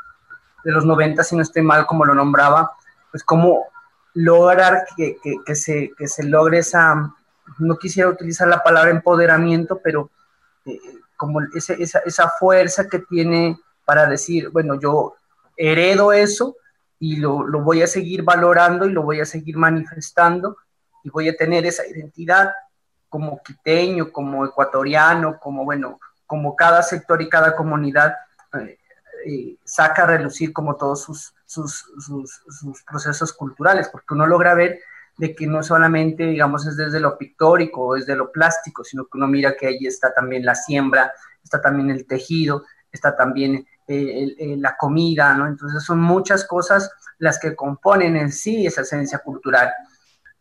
de 0.63 0.71
los 0.71 0.85
90, 0.85 1.23
si 1.23 1.35
no 1.35 1.41
estoy 1.41 1.61
mal 1.61 1.85
como 1.85 2.05
lo 2.05 2.15
nombraba, 2.15 2.71
pues 3.11 3.23
como 3.23 3.65
lograr 4.13 4.85
que, 4.95 5.17
que, 5.45 5.55
se, 5.55 5.91
que 5.97 6.07
se 6.07 6.23
logre 6.23 6.59
esa, 6.59 7.13
no 7.59 7.77
quisiera 7.77 8.09
utilizar 8.09 8.47
la 8.47 8.63
palabra 8.63 8.91
empoderamiento, 8.91 9.79
pero 9.83 10.09
como 11.15 11.41
ese, 11.55 11.81
esa, 11.81 11.99
esa 11.99 12.29
fuerza 12.29 12.87
que 12.87 12.99
tiene 12.99 13.59
para 13.85 14.05
decir, 14.07 14.49
bueno, 14.49 14.75
yo 14.79 15.15
heredo 15.55 16.11
eso 16.11 16.55
y 16.99 17.17
lo, 17.17 17.45
lo, 17.45 17.61
voy 17.61 17.81
a 17.81 17.87
seguir 17.87 18.23
valorando 18.23 18.85
y 18.85 18.91
lo 18.91 19.03
voy 19.03 19.19
a 19.19 19.25
seguir 19.25 19.57
manifestando 19.57 20.57
y 21.03 21.09
voy 21.09 21.29
a 21.29 21.35
tener 21.35 21.65
esa 21.65 21.85
identidad 21.85 22.51
como 23.09 23.41
quiteño, 23.43 24.11
como 24.11 24.45
ecuatoriano, 24.45 25.39
como 25.39 25.63
bueno, 25.63 25.99
como 26.25 26.55
cada 26.55 26.81
sector 26.81 27.21
y 27.21 27.29
cada 27.29 27.55
comunidad 27.55 28.15
eh, 28.59 28.77
eh, 29.25 29.57
saca 29.63 30.03
a 30.03 30.07
relucir 30.07 30.51
como 30.51 30.75
todos 30.75 31.03
sus, 31.03 31.33
sus, 31.45 31.85
sus, 31.99 32.41
sus, 32.49 32.83
procesos 32.83 33.33
culturales, 33.33 33.89
porque 33.89 34.13
uno 34.13 34.25
logra 34.25 34.53
ver 34.53 34.79
de 35.17 35.35
que 35.35 35.47
no 35.47 35.63
solamente, 35.63 36.25
digamos, 36.25 36.67
es 36.67 36.75
desde 36.75 36.99
lo 36.99 37.17
pictórico 37.17 37.87
o 37.87 37.95
desde 37.95 38.15
lo 38.15 38.31
plástico, 38.31 38.83
sino 38.83 39.05
que 39.05 39.17
uno 39.17 39.27
mira 39.27 39.55
que 39.55 39.67
ahí 39.67 39.85
está 39.85 40.13
también 40.13 40.45
la 40.45 40.55
siembra, 40.55 41.13
está 41.43 41.61
también 41.61 41.89
el 41.89 42.05
tejido, 42.05 42.65
está 42.91 43.15
también 43.15 43.65
eh, 43.87 44.55
la 44.57 44.75
comida, 44.77 45.33
¿no? 45.35 45.47
Entonces 45.47 45.83
son 45.83 45.99
muchas 46.01 46.45
cosas 46.45 46.91
las 47.19 47.39
que 47.39 47.55
componen 47.55 48.15
en 48.17 48.31
sí 48.31 48.65
esa 48.65 48.81
esencia 48.81 49.19
cultural, 49.19 49.71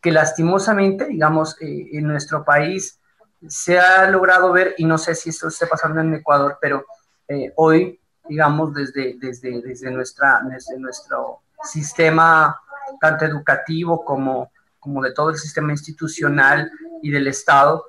que 0.01 0.11
lastimosamente, 0.11 1.07
digamos, 1.07 1.57
eh, 1.61 1.89
en 1.93 2.07
nuestro 2.07 2.45
país 2.45 2.99
se 3.47 3.79
ha 3.79 4.09
logrado 4.11 4.53
ver, 4.53 4.75
y 4.79 4.85
no 4.85 4.99
sé 4.99 5.15
si 5.15 5.31
esto 5.31 5.49
esté 5.49 5.67
pasando 5.67 6.01
en 6.01 6.15
Ecuador, 6.15 6.59
pero 6.61 6.87
eh, 7.29 7.53
hoy, 7.57 8.01
digamos, 8.29 8.75
desde, 8.75 9.17
desde, 9.21 9.61
desde, 9.61 9.91
nuestra, 9.91 10.41
desde 10.49 10.79
nuestro 10.79 11.43
sistema, 11.63 12.59
tanto 13.01 13.25
educativo 13.25 14.05
como, 14.05 14.51
como 14.85 15.03
de 15.03 15.13
todo 15.13 15.31
el 15.31 15.37
sistema 15.37 15.73
institucional 15.73 16.71
y 17.03 17.11
del 17.11 17.27
Estado, 17.27 17.87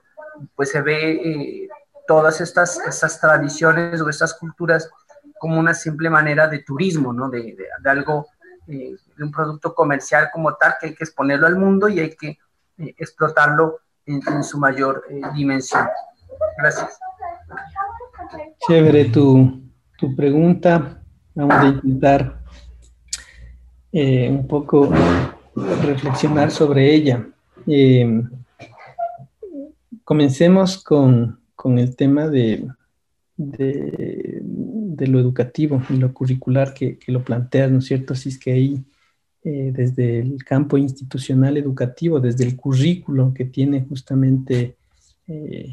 pues 0.55 0.71
se 0.71 0.81
ve 0.81 1.67
todas 2.07 2.39
estas, 2.39 2.79
estas 2.87 3.19
tradiciones 3.19 4.01
o 4.01 4.09
estas 4.09 4.33
culturas 4.33 4.89
como 5.37 5.59
una 5.59 5.73
simple 5.73 6.09
manera 6.09 6.47
de 6.47 6.59
turismo, 6.59 7.11
¿no? 7.11 7.29
De, 7.29 7.55
de, 7.83 7.89
algo, 7.89 8.27
eh, 8.67 8.95
de 9.17 9.23
un 9.23 9.31
producto 9.31 9.75
comercial 9.75 10.29
como 10.31 10.55
tal, 10.55 10.75
que 10.79 10.87
hay 10.87 10.95
que 10.95 11.03
exponerlo 11.03 11.47
al 11.47 11.57
mundo 11.57 11.89
y 11.89 11.99
hay 11.99 12.15
que 12.15 12.29
eh, 12.77 12.95
explotarlo 12.97 13.79
en, 14.05 14.43
su 14.43 14.57
mayor 14.57 15.03
eh, 15.09 15.21
dimensión. 15.35 15.87
Gracias. 16.57 16.97
Chévere 18.67 19.05
tu, 19.05 19.61
tu 19.97 20.15
pregunta. 20.15 21.01
Vamos 21.33 21.55
a 21.55 21.65
intentar 21.65 22.39
un 23.91 24.45
poco 24.47 24.89
reflexionar 25.55 26.51
sobre 26.51 26.93
ella. 26.93 27.27
comencemos 30.03 30.83
con, 30.83 31.39
con 31.55 31.79
el 31.79 31.95
tema 31.95 32.27
de, 32.27 32.67
de, 33.37 35.07
lo 35.07 35.19
educativo 35.19 35.81
y 35.89 35.97
lo 35.97 36.13
curricular 36.13 36.73
que, 36.73 36.97
que, 36.97 37.11
lo 37.11 37.23
planteas, 37.23 37.71
¿no 37.71 37.79
es 37.79 37.85
cierto? 37.85 38.15
Si 38.15 38.29
es 38.29 38.39
que 38.39 38.51
ahí, 38.51 38.83
eh, 39.43 39.71
desde 39.73 40.19
el 40.19 40.43
campo 40.43 40.77
institucional 40.77 41.57
educativo, 41.57 42.19
desde 42.19 42.45
el 42.45 42.55
currículo 42.55 43.33
que 43.33 43.45
tiene 43.45 43.85
justamente 43.87 44.75
eh, 45.27 45.69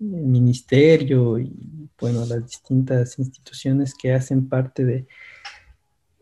el 0.00 0.26
ministerio 0.26 1.38
y, 1.38 1.88
bueno, 2.00 2.24
las 2.26 2.44
distintas 2.44 3.18
instituciones 3.18 3.94
que 3.94 4.12
hacen 4.12 4.48
parte 4.48 4.84
de, 4.84 5.06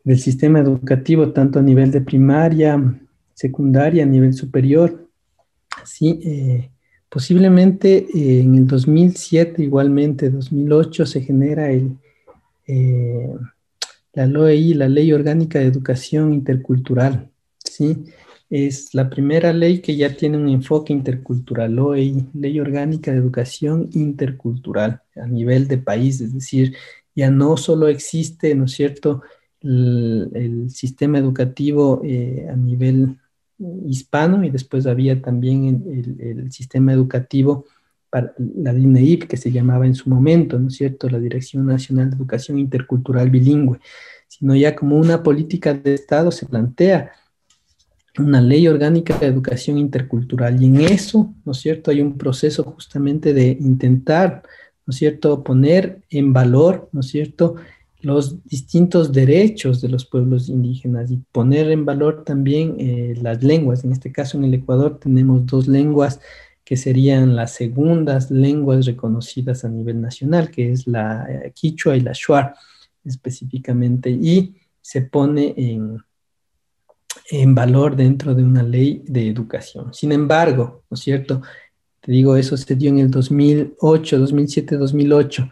del 0.05 0.19
sistema 0.19 0.61
educativo, 0.61 1.33
tanto 1.33 1.59
a 1.59 1.63
nivel 1.63 1.91
de 1.91 2.01
primaria, 2.01 3.01
secundaria, 3.35 4.03
a 4.03 4.07
nivel 4.07 4.35
superior, 4.35 5.09
sí, 5.85 6.21
eh, 6.25 6.69
Posiblemente 7.13 8.07
en 8.15 8.55
el 8.55 8.67
2007, 8.67 9.63
igualmente 9.63 10.31
2008, 10.31 11.05
se 11.05 11.21
genera 11.21 11.71
el, 11.71 11.99
eh, 12.67 13.35
la 14.15 14.25
LOEI, 14.25 14.73
la 14.73 14.89
Ley 14.89 15.13
Orgánica 15.13 15.59
de 15.59 15.67
Educación 15.67 16.33
Intercultural. 16.33 17.31
¿sí? 17.63 18.07
es 18.49 18.93
la 18.95 19.09
primera 19.09 19.53
ley 19.53 19.81
que 19.81 19.97
ya 19.97 20.15
tiene 20.15 20.37
un 20.37 20.49
enfoque 20.49 20.93
intercultural, 20.93 21.75
ley, 21.75 22.29
ley 22.35 22.61
orgánica 22.61 23.11
de 23.11 23.17
educación 23.17 23.89
intercultural 23.93 25.03
a 25.17 25.27
nivel 25.27 25.69
de 25.69 25.79
país, 25.79 26.21
es 26.21 26.35
decir, 26.35 26.75
ya 27.15 27.31
no 27.31 27.57
solo 27.57 27.89
existe, 27.89 28.55
¿no 28.55 28.67
es 28.67 28.73
cierto?, 28.73 29.23
el, 29.63 30.67
sistema 30.71 31.19
educativo 31.19 32.01
eh, 32.05 32.49
a 32.51 32.57
nivel 32.57 33.19
hispano 33.87 34.45
y 34.45 34.51
después 34.51 34.87
había 34.87 35.21
también 35.21 35.85
el, 35.87 36.21
el, 36.21 36.53
sistema 36.53 36.93
educativo 36.93 37.67
para 38.11 38.35
la 38.39 38.73
DINEIP 38.73 39.25
que 39.25 39.37
se 39.37 39.51
llamaba 39.51 39.87
en 39.87 39.95
su 39.95 40.11
momento, 40.11 40.59
¿no 40.59 40.69
es 40.69 40.75
cierto?, 40.75 41.09
la 41.09 41.19
Dirección 41.19 41.67
Nacional 41.67 42.11
de 42.11 42.17
Educación 42.17 42.59
Intercultural 42.59 43.31
Bilingüe, 43.31 43.81
sino 44.29 44.55
ya 44.55 44.75
como 44.75 44.99
una 44.99 45.23
política 45.23 45.75
de 45.75 45.95
Estado 45.95 46.31
se 46.31 46.47
plantea 46.47 47.13
una 48.19 48.41
ley 48.41 48.69
orgánica 48.69 49.17
de 49.19 49.27
educación 49.27 49.79
intercultural. 49.79 50.63
Y 50.63 50.67
en 50.67 50.81
eso, 50.83 51.35
¿no 51.45 51.53
es 51.53 51.59
cierto?, 51.59 51.91
hay 51.91 52.01
un 52.01 52.19
proceso 52.19 52.65
justamente 52.65 53.33
de 53.33 53.57
intentar, 53.61 54.43
¿no 54.87 54.91
es 54.91 54.97
cierto?, 54.97 55.43
poner 55.43 56.03
en 56.11 56.33
valor, 56.33 56.89
¿no 56.93 57.01
es 57.01 57.09
cierto?, 57.09 57.57
los 58.03 58.45
distintos 58.45 59.13
derechos 59.13 59.81
de 59.81 59.89
los 59.89 60.05
pueblos 60.05 60.49
indígenas 60.49 61.11
y 61.11 61.19
poner 61.31 61.71
en 61.71 61.85
valor 61.85 62.25
también 62.25 62.77
eh, 62.79 63.15
las 63.21 63.43
lenguas. 63.43 63.85
En 63.85 63.93
este 63.93 64.13
caso, 64.13 64.37
en 64.37 64.45
el 64.45 64.55
Ecuador 64.55 64.99
tenemos 64.99 65.47
dos 65.47 65.69
lenguas 65.69 66.21
que 66.65 66.77
serían 66.77 67.37
las 67.37 67.53
segundas 67.53 68.31
lenguas 68.31 68.87
reconocidas 68.87 69.65
a 69.65 69.69
nivel 69.69 70.01
nacional, 70.01 70.51
que 70.51 70.73
es 70.73 70.87
la 70.87 71.27
eh, 71.29 71.53
quichua 71.55 71.97
y 71.97 72.01
la 72.01 72.13
shuar 72.13 72.55
específicamente, 73.05 74.11
y 74.11 74.57
se 74.81 75.03
pone 75.03 75.55
en, 75.57 75.99
en 77.31 77.55
valor 77.55 77.95
dentro 77.95 78.35
de 78.35 78.43
una 78.43 78.63
ley 78.63 79.03
de 79.07 79.29
educación. 79.29 79.95
Sin 79.95 80.13
embargo, 80.13 80.85
¿no 80.91 80.95
es 80.97 81.01
cierto? 81.01 81.41
Te 82.01 82.11
digo, 82.11 82.37
eso 82.37 82.57
se 82.57 82.75
dio 82.75 82.91
en 82.91 82.99
el 82.99 83.11
2008, 83.11 84.19
2007, 84.19 84.77
2008. 84.77 85.49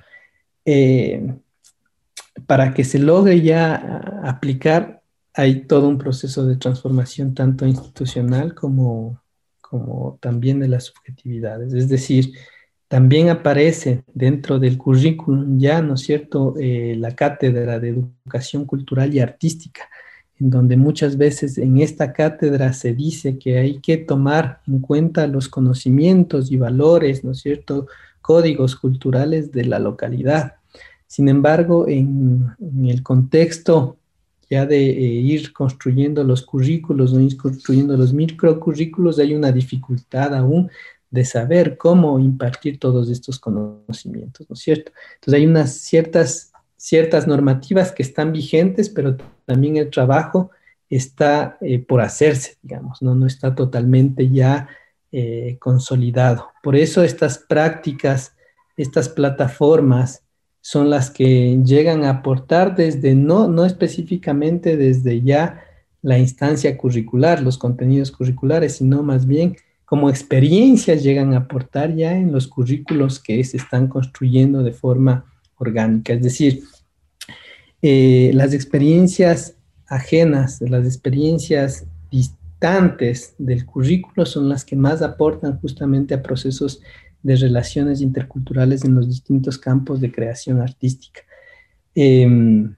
Para 2.47 2.75
que 2.75 2.85
se 2.85 2.99
logre 2.99 3.41
ya 3.41 3.75
aplicar, 4.25 5.03
hay 5.35 5.67
todo 5.67 5.89
un 5.89 5.99
proceso 5.99 6.45
de 6.47 6.57
transformación 6.57 7.35
tanto 7.35 7.67
institucional 7.67 8.55
como, 8.55 9.23
como 9.61 10.19
también 10.21 10.61
de 10.61 10.69
las 10.69 10.85
subjetividades. 10.85 11.73
Es 11.73 11.89
decir, 11.89 12.33
también 12.89 13.29
aparece 13.29 14.05
dentro 14.13 14.59
del 14.59 14.77
currículum 14.77 15.59
ya, 15.59 15.81
¿no 15.83 15.95
es 15.95 16.01
cierto?, 16.01 16.55
eh, 16.59 16.97
la 16.99 17.15
cátedra 17.15 17.79
de 17.79 17.91
educación 17.91 18.65
cultural 18.65 19.15
y 19.15 19.21
artística 19.21 19.89
en 20.41 20.51
donde 20.51 20.77
muchas 20.77 21.19
veces 21.19 21.59
en 21.59 21.79
esta 21.79 22.13
cátedra 22.13 22.73
se 22.73 22.95
dice 22.95 23.39
que 23.39 23.59
hay 23.59 23.79
que 23.79 23.99
tomar 23.99 24.63
en 24.67 24.81
cuenta 24.81 25.27
los 25.27 25.49
conocimientos 25.49 26.51
y 26.51 26.57
valores, 26.57 27.23
¿no 27.23 27.33
es 27.33 27.41
cierto?, 27.41 27.87
códigos 28.23 28.77
culturales 28.77 29.53
de 29.53 29.65
la 29.65 29.79
localidad. 29.79 30.55
Sin 31.11 31.29
embargo, 31.29 31.89
en, 31.89 32.47
el 32.87 33.03
contexto 33.03 33.97
ya 34.49 34.65
de 34.65 34.91
eh, 34.91 34.95
ir 34.95 35.53
construyendo 35.53 36.23
los 36.23 36.43
currículos, 36.43 37.13
¿no? 37.13 37.21
ir 37.21 37.37
construyendo 37.37 37.97
los 37.97 38.13
microcurrículos, 38.13 39.19
hay 39.19 39.35
una 39.35 39.51
dificultad 39.51 40.37
aún 40.37 40.71
de 41.11 41.25
saber 41.25 41.77
cómo 41.77 42.21
impartir 42.21 42.79
todos 42.79 43.11
estos 43.11 43.41
conocimientos, 43.41 44.49
¿no 44.49 44.55
es 44.55 44.61
cierto? 44.61 44.93
Entonces 45.17 45.35
hay 45.35 45.47
unas 45.47 45.73
ciertas 45.73 46.53
ciertas 46.77 47.27
normativas 47.27 47.91
que 47.91 48.05
están 48.05 48.33
vigentes, 48.33 48.89
pero 48.89 49.17
también 49.47 49.79
el 49.79 49.91
trabajo 49.91 50.53
está 50.89 51.59
eh, 51.61 51.81
por 51.81 52.01
hacerse, 52.01 52.57
digamos, 52.63 53.03
¿no? 53.03 53.17
no 53.17 53.27
está 53.27 53.57
totalmente 53.57 54.31
ya 54.31 54.69
eh, 55.11 55.57
consolidado. 55.59 56.51
Por 56.63 56.77
eso 56.77 57.03
estas 57.03 57.39
prácticas, 57.39 58.37
estas 58.77 59.09
plataformas 59.09 60.23
son 60.61 60.91
las 60.91 61.11
que 61.11 61.59
llegan 61.65 62.05
a 62.05 62.11
aportar 62.11 62.77
desde, 62.77 63.15
no, 63.15 63.49
no 63.49 63.65
específicamente 63.65 64.77
desde 64.77 65.23
ya 65.23 65.63
la 66.03 66.19
instancia 66.19 66.77
curricular, 66.77 67.43
los 67.43 67.59
contenidos 67.59 68.11
curriculares, 68.11 68.77
sino 68.77 69.03
más 69.03 69.27
bien 69.27 69.57
como 69.85 70.09
experiencias 70.09 71.03
llegan 71.03 71.35
a 71.35 71.39
aportar 71.39 71.95
ya 71.95 72.17
en 72.17 72.31
los 72.31 72.47
currículos 72.47 73.19
que 73.19 73.43
se 73.43 73.57
están 73.57 73.89
construyendo 73.89 74.63
de 74.63 74.73
forma 74.73 75.25
orgánica. 75.57 76.13
Es 76.13 76.23
decir, 76.23 76.63
eh, 77.83 78.31
las 78.35 78.55
experiencias 78.55 79.57
ajenas, 79.89 80.61
las 80.61 80.85
experiencias 80.85 81.87
distantes 82.11 83.35
del 83.39 83.67
currículo 83.67 84.27
son 84.27 84.49
las 84.49 84.65
que 84.65 84.77
más 84.77 85.03
aportan 85.03 85.59
justamente 85.61 86.15
a 86.15 86.23
procesos 86.23 86.81
de 87.23 87.37
relaciones 87.37 88.01
interculturales 88.01 88.85
en 88.85 88.95
los 88.95 89.09
distintos 89.09 89.59
campos 89.59 90.01
de 90.01 90.11
creación 90.11 90.61
artística. 90.61 91.21
Em, 91.95 92.75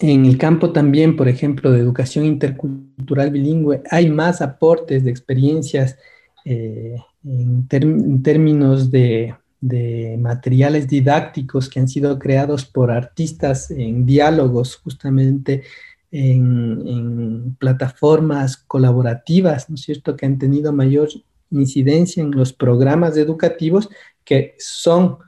en 0.00 0.26
el 0.26 0.38
campo 0.38 0.72
también, 0.72 1.16
por 1.16 1.28
ejemplo, 1.28 1.72
de 1.72 1.80
educación 1.80 2.24
intercultural 2.24 3.30
bilingüe, 3.30 3.82
hay 3.90 4.08
más 4.08 4.40
aportes 4.40 5.04
de 5.04 5.10
experiencias 5.10 5.96
eh, 6.44 6.96
en 7.24 8.22
términos 8.22 8.90
de 8.90 9.34
de 9.60 10.16
materiales 10.20 10.88
didácticos 10.88 11.68
que 11.68 11.80
han 11.80 11.88
sido 11.88 12.18
creados 12.18 12.64
por 12.64 12.90
artistas 12.90 13.70
en 13.70 14.06
diálogos, 14.06 14.76
justamente 14.76 15.62
en, 16.10 17.56
plataformas 17.58 18.56
colaborativas, 18.56 19.68
¿no 19.68 19.74
es 19.74 19.82
cierto?, 19.82 20.16
que 20.16 20.26
han 20.26 20.38
tenido 20.38 20.72
mayor 20.72 21.08
incidencia 21.50 22.22
en 22.22 22.30
los 22.32 22.52
programas 22.52 23.16
educativos 23.16 23.88
que 24.24 24.54
son 24.58 25.18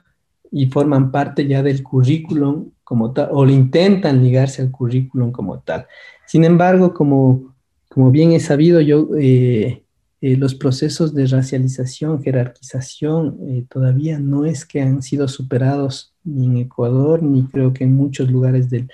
y 0.52 0.66
forman 0.66 1.10
parte 1.10 1.46
ya 1.46 1.62
del 1.62 1.82
currículum 1.82 2.70
como 2.82 3.12
tal, 3.12 3.28
o 3.30 3.46
intentan 3.46 4.22
ligarse 4.22 4.62
al 4.62 4.70
currículum 4.70 5.30
como 5.30 5.60
tal. 5.60 5.86
Sin 6.26 6.44
embargo, 6.44 6.92
como, 6.92 7.54
como 7.88 8.10
bien 8.10 8.32
he 8.32 8.40
sabido, 8.40 8.80
yo 8.80 9.08
eh, 9.18 9.84
eh, 10.22 10.36
los 10.36 10.54
procesos 10.54 11.14
de 11.14 11.26
racialización, 11.26 12.22
jerarquización, 12.22 13.38
eh, 13.48 13.64
todavía 13.70 14.18
no 14.18 14.44
es 14.44 14.66
que 14.66 14.82
han 14.82 15.02
sido 15.02 15.28
superados 15.28 16.14
ni 16.24 16.44
en 16.44 16.56
Ecuador, 16.58 17.22
ni 17.22 17.46
creo 17.46 17.72
que 17.72 17.84
en 17.84 17.96
muchos 17.96 18.30
lugares 18.30 18.68
del, 18.68 18.88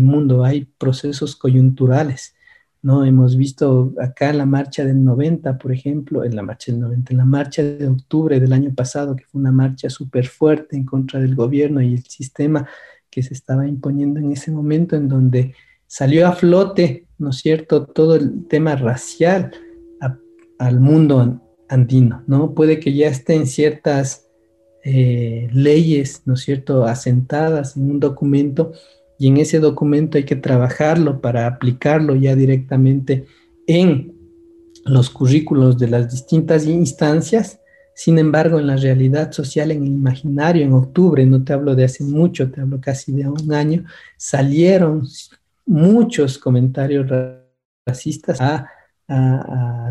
mundo. 0.00 0.44
Hay 0.44 0.66
procesos 0.78 1.36
coyunturales, 1.36 2.34
¿no? 2.82 3.04
Hemos 3.04 3.36
visto 3.36 3.92
acá 4.00 4.32
la 4.32 4.46
marcha 4.46 4.84
del 4.84 5.04
90, 5.04 5.58
por 5.58 5.72
ejemplo, 5.72 6.24
en 6.24 6.34
la 6.34 6.42
marcha 6.42 6.72
del 6.72 6.80
90, 6.80 7.12
en 7.12 7.18
la 7.18 7.24
marcha 7.24 7.62
de 7.62 7.86
octubre 7.86 8.40
del 8.40 8.52
año 8.52 8.74
pasado, 8.74 9.16
que 9.16 9.24
fue 9.24 9.40
una 9.40 9.52
marcha 9.52 9.90
súper 9.90 10.26
fuerte 10.26 10.76
en 10.76 10.84
contra 10.84 11.20
del 11.20 11.34
gobierno 11.34 11.82
y 11.82 11.94
el 11.94 12.04
sistema 12.04 12.68
que 13.10 13.22
se 13.22 13.34
estaba 13.34 13.66
imponiendo 13.66 14.20
en 14.20 14.32
ese 14.32 14.50
momento, 14.50 14.96
en 14.96 15.08
donde 15.08 15.54
salió 15.86 16.26
a 16.26 16.32
flote, 16.32 17.06
¿no 17.18 17.30
es 17.30 17.36
cierto?, 17.36 17.86
todo 17.86 18.14
el 18.14 18.46
tema 18.46 18.76
racial 18.76 19.50
al 20.58 20.78
mundo 20.78 21.40
andino, 21.68 22.22
¿no? 22.26 22.54
Puede 22.54 22.80
que 22.80 22.92
ya 22.94 23.08
estén 23.08 23.46
ciertas 23.46 24.28
eh, 24.84 25.48
leyes, 25.52 26.22
¿no 26.26 26.34
es 26.34 26.40
cierto?, 26.40 26.84
asentadas 26.84 27.76
en 27.76 27.90
un 27.90 28.00
documento 28.00 28.72
y 29.20 29.28
en 29.28 29.36
ese 29.36 29.60
documento 29.60 30.16
hay 30.16 30.24
que 30.24 30.34
trabajarlo 30.34 31.20
para 31.20 31.46
aplicarlo 31.46 32.14
ya 32.14 32.34
directamente 32.34 33.26
en 33.66 34.14
los 34.86 35.10
currículos 35.10 35.78
de 35.78 35.88
las 35.88 36.10
distintas 36.10 36.64
instancias. 36.64 37.60
Sin 37.94 38.18
embargo, 38.18 38.58
en 38.58 38.66
la 38.66 38.76
realidad 38.76 39.30
social, 39.30 39.72
en 39.72 39.82
el 39.82 39.88
imaginario, 39.88 40.64
en 40.64 40.72
octubre, 40.72 41.26
no 41.26 41.44
te 41.44 41.52
hablo 41.52 41.74
de 41.74 41.84
hace 41.84 42.02
mucho, 42.02 42.50
te 42.50 42.62
hablo 42.62 42.80
casi 42.80 43.12
de 43.12 43.28
un 43.28 43.52
año, 43.52 43.84
salieron 44.16 45.06
muchos 45.66 46.38
comentarios 46.38 47.06
racistas 47.86 48.40
a 48.40 48.70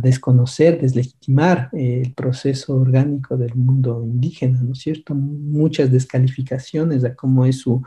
desconocer, 0.01 0.79
deslegitimar 0.79 1.69
eh, 1.73 2.01
el 2.05 2.13
proceso 2.13 2.77
orgánico 2.77 3.37
del 3.37 3.53
mundo 3.53 4.01
indígena, 4.03 4.61
¿no 4.61 4.71
es 4.71 4.79
cierto? 4.79 5.13
Muchas 5.13 5.91
descalificaciones 5.91 7.03
a 7.03 7.13
cómo 7.15 7.45
es 7.45 7.59
su, 7.59 7.83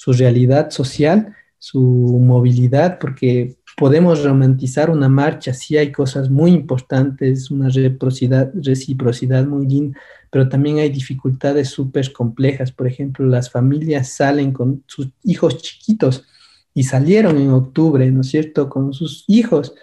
su 0.00 0.14
realidad 0.14 0.70
social, 0.70 1.36
su 1.58 1.82
movilidad, 1.82 2.98
porque 2.98 3.56
podemos 3.76 4.24
romantizar 4.24 4.88
una 4.88 5.10
marcha, 5.10 5.52
sí 5.52 5.76
hay 5.76 5.92
cosas 5.92 6.30
muy 6.30 6.52
importantes, 6.52 7.50
una 7.50 7.68
reciprocidad, 7.68 9.44
muy 9.44 9.66
linda, 9.66 9.98
pero 10.30 10.48
también 10.48 10.78
hay 10.78 10.88
dificultades 10.88 11.68
súper 11.68 12.14
complejas. 12.14 12.72
Por 12.72 12.86
ejemplo, 12.86 13.26
las 13.26 13.50
familias 13.50 14.08
salen 14.08 14.52
con 14.52 14.82
sus 14.86 15.10
hijos 15.22 15.58
chiquitos 15.58 16.24
y 16.72 16.84
salieron 16.84 17.36
en 17.36 17.50
octubre, 17.50 18.10
¿no 18.10 18.22
es 18.22 18.28
cierto?, 18.28 18.70
con 18.70 18.94
sus 18.94 19.26
hijos 19.28 19.74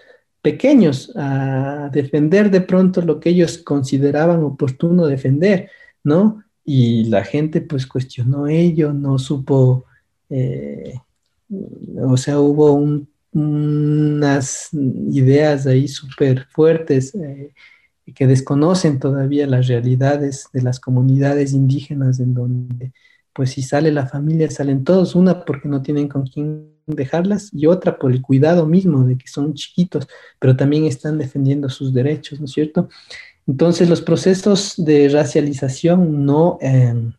pequeños 0.42 1.12
a 1.14 1.90
defender 1.92 2.50
de 2.50 2.62
pronto 2.62 3.02
lo 3.02 3.20
que 3.20 3.30
ellos 3.30 3.58
consideraban 3.58 4.42
oportuno 4.42 5.06
defender, 5.06 5.70
¿no? 6.02 6.42
Y 6.64 7.04
la 7.04 7.22
gente 7.22 7.60
pues 7.60 7.86
cuestionó 7.86 8.48
ello, 8.48 8.92
no 8.92 9.16
supo, 9.20 9.84
eh, 10.30 10.94
o 12.00 12.16
sea, 12.16 12.40
hubo 12.40 12.72
un, 12.72 13.08
unas 13.32 14.68
ideas 14.72 15.66
ahí 15.66 15.88
súper 15.88 16.46
fuertes 16.50 17.14
eh, 17.14 17.52
que 18.14 18.26
desconocen 18.26 18.98
todavía 18.98 19.46
las 19.46 19.66
realidades 19.66 20.48
de 20.52 20.62
las 20.62 20.80
comunidades 20.80 21.52
indígenas 21.52 22.20
en 22.20 22.34
donde 22.34 22.92
pues 23.32 23.50
si 23.50 23.62
sale 23.62 23.92
la 23.92 24.06
familia 24.06 24.50
salen 24.50 24.82
todos, 24.82 25.14
una 25.14 25.44
porque 25.44 25.68
no 25.68 25.80
tienen 25.80 26.08
con 26.08 26.26
quién 26.26 26.72
dejarlas 26.86 27.50
y 27.52 27.66
otra 27.66 27.98
por 27.98 28.10
el 28.10 28.20
cuidado 28.20 28.66
mismo 28.66 29.04
de 29.04 29.16
que 29.16 29.28
son 29.28 29.54
chiquitos, 29.54 30.08
pero 30.40 30.56
también 30.56 30.86
están 30.86 31.18
defendiendo 31.18 31.68
sus 31.68 31.94
derechos, 31.94 32.40
¿no 32.40 32.46
es 32.46 32.52
cierto? 32.52 32.88
Entonces 33.46 33.88
los 33.88 34.02
procesos 34.02 34.74
de 34.76 35.08
racialización 35.08 36.24
no, 36.24 36.58
em, 36.60 37.12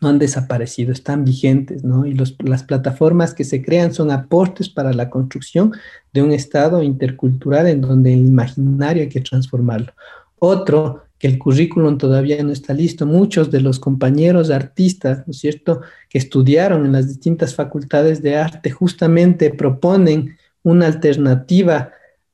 no 0.00 0.08
han 0.08 0.18
desaparecido, 0.18 0.92
están 0.92 1.24
vigentes, 1.24 1.84
¿no? 1.84 2.06
Y 2.06 2.14
las 2.14 2.62
plataformas 2.62 3.34
que 3.34 3.44
se 3.44 3.62
crean 3.62 3.92
son 3.92 4.10
aportes 4.10 4.68
para 4.68 4.92
la 4.92 5.10
construcción 5.10 5.72
de 6.12 6.22
un 6.22 6.32
Estado 6.32 6.82
intercultural 6.82 7.66
en 7.66 7.80
donde 7.80 8.14
el 8.14 8.26
imaginario 8.26 9.02
hay 9.02 9.08
que 9.08 9.20
transformarlo. 9.20 9.92
Otro, 10.38 11.04
que 11.18 11.28
el 11.28 11.38
currículum 11.38 11.98
todavía 11.98 12.42
no 12.42 12.50
está 12.50 12.72
listo. 12.72 13.04
Muchos 13.04 13.50
de 13.50 13.60
los 13.60 13.78
compañeros 13.78 14.50
artistas, 14.50 15.18
¿no 15.26 15.32
es 15.32 15.38
cierto?, 15.38 15.82
que 16.08 16.16
estudiaron 16.16 16.86
en 16.86 16.92
las 16.92 17.08
distintas 17.08 17.54
facultades 17.54 18.22
de 18.22 18.36
arte, 18.36 18.70
justamente 18.70 19.50
proponen 19.50 20.36
una 20.62 20.86
alternativa 20.86 21.90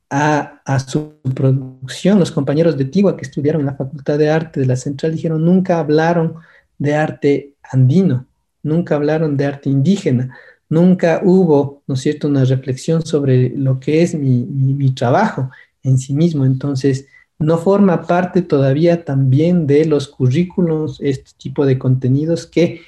a, 0.09 0.61
a, 0.65 0.79
su 0.79 1.15
producción. 1.35 2.17
Los 2.17 2.31
compañeros 2.31 2.77
de 2.77 2.85
Tigua 2.85 3.17
que 3.17 3.23
estudiaron 3.23 3.61
en 3.61 3.67
la 3.67 3.75
Facultad 3.75 4.17
de 4.17 4.29
Arte 4.29 4.61
de 4.61 4.65
la 4.65 4.77
Central 4.77 5.11
dijeron, 5.11 5.43
nunca 5.43 5.79
hablaron 5.79 6.35
de 6.77 6.95
arte 6.95 7.55
andino, 7.71 8.27
nunca 8.63 8.95
hablaron 8.95 9.37
de 9.37 9.45
arte 9.45 9.69
indígena, 9.69 10.37
nunca 10.69 11.21
hubo, 11.23 11.83
¿no 11.87 11.95
es 11.95 12.01
cierto?, 12.01 12.27
una 12.27 12.45
reflexión 12.45 13.05
sobre 13.05 13.49
lo 13.49 13.79
que 13.79 14.01
es 14.01 14.15
mi, 14.15 14.45
mi, 14.45 14.93
trabajo 14.93 15.49
en 15.83 15.97
sí 15.97 16.13
mismo. 16.13 16.45
Entonces, 16.45 17.07
no 17.39 17.57
forma 17.57 18.03
parte 18.03 18.41
todavía 18.41 19.05
también 19.05 19.67
de 19.67 19.85
los 19.85 20.07
currículos, 20.07 20.99
este 21.01 21.31
tipo 21.37 21.65
de 21.65 21.77
contenidos 21.77 22.45
que 22.45 22.81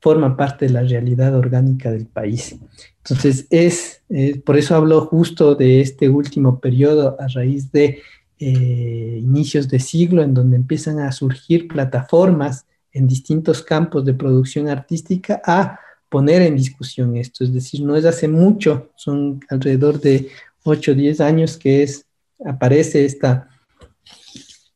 forma 0.00 0.36
parte 0.36 0.66
de 0.66 0.72
la 0.72 0.82
realidad 0.82 1.34
orgánica 1.34 1.90
del 1.90 2.06
país. 2.06 2.56
Entonces, 2.98 3.46
es, 3.50 4.02
eh, 4.08 4.40
por 4.44 4.56
eso 4.56 4.76
hablo 4.76 5.00
justo 5.02 5.54
de 5.54 5.80
este 5.80 6.08
último 6.08 6.60
periodo 6.60 7.16
a 7.20 7.26
raíz 7.28 7.72
de 7.72 8.00
eh, 8.38 9.18
inicios 9.20 9.68
de 9.68 9.80
siglo, 9.80 10.22
en 10.22 10.34
donde 10.34 10.56
empiezan 10.56 11.00
a 11.00 11.10
surgir 11.10 11.68
plataformas 11.68 12.66
en 12.96 13.06
distintos 13.06 13.62
campos 13.62 14.04
de 14.04 14.14
producción 14.14 14.68
artística 14.68 15.40
a 15.44 15.78
poner 16.08 16.42
en 16.42 16.56
discusión 16.56 17.16
esto. 17.16 17.44
Es 17.44 17.52
decir, 17.52 17.82
no 17.82 17.96
es 17.96 18.04
hace 18.04 18.28
mucho, 18.28 18.90
son 18.96 19.40
alrededor 19.48 20.00
de 20.00 20.28
8 20.64 20.92
o 20.92 20.94
10 20.94 21.20
años 21.20 21.56
que 21.56 21.82
es, 21.82 22.06
aparece 22.44 23.04
esta 23.04 23.48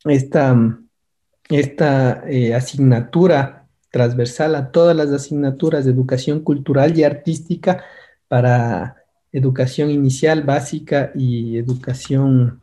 esta, 0.05 0.55
esta 1.49 2.23
eh, 2.27 2.53
asignatura 2.53 3.67
transversal 3.91 4.55
a 4.55 4.71
todas 4.71 4.95
las 4.95 5.09
asignaturas 5.11 5.85
de 5.85 5.91
educación 5.91 6.41
cultural 6.41 6.97
y 6.97 7.03
artística 7.03 7.83
para 8.27 9.03
educación 9.31 9.89
inicial, 9.89 10.43
básica 10.43 11.11
y 11.13 11.57
educación, 11.57 12.61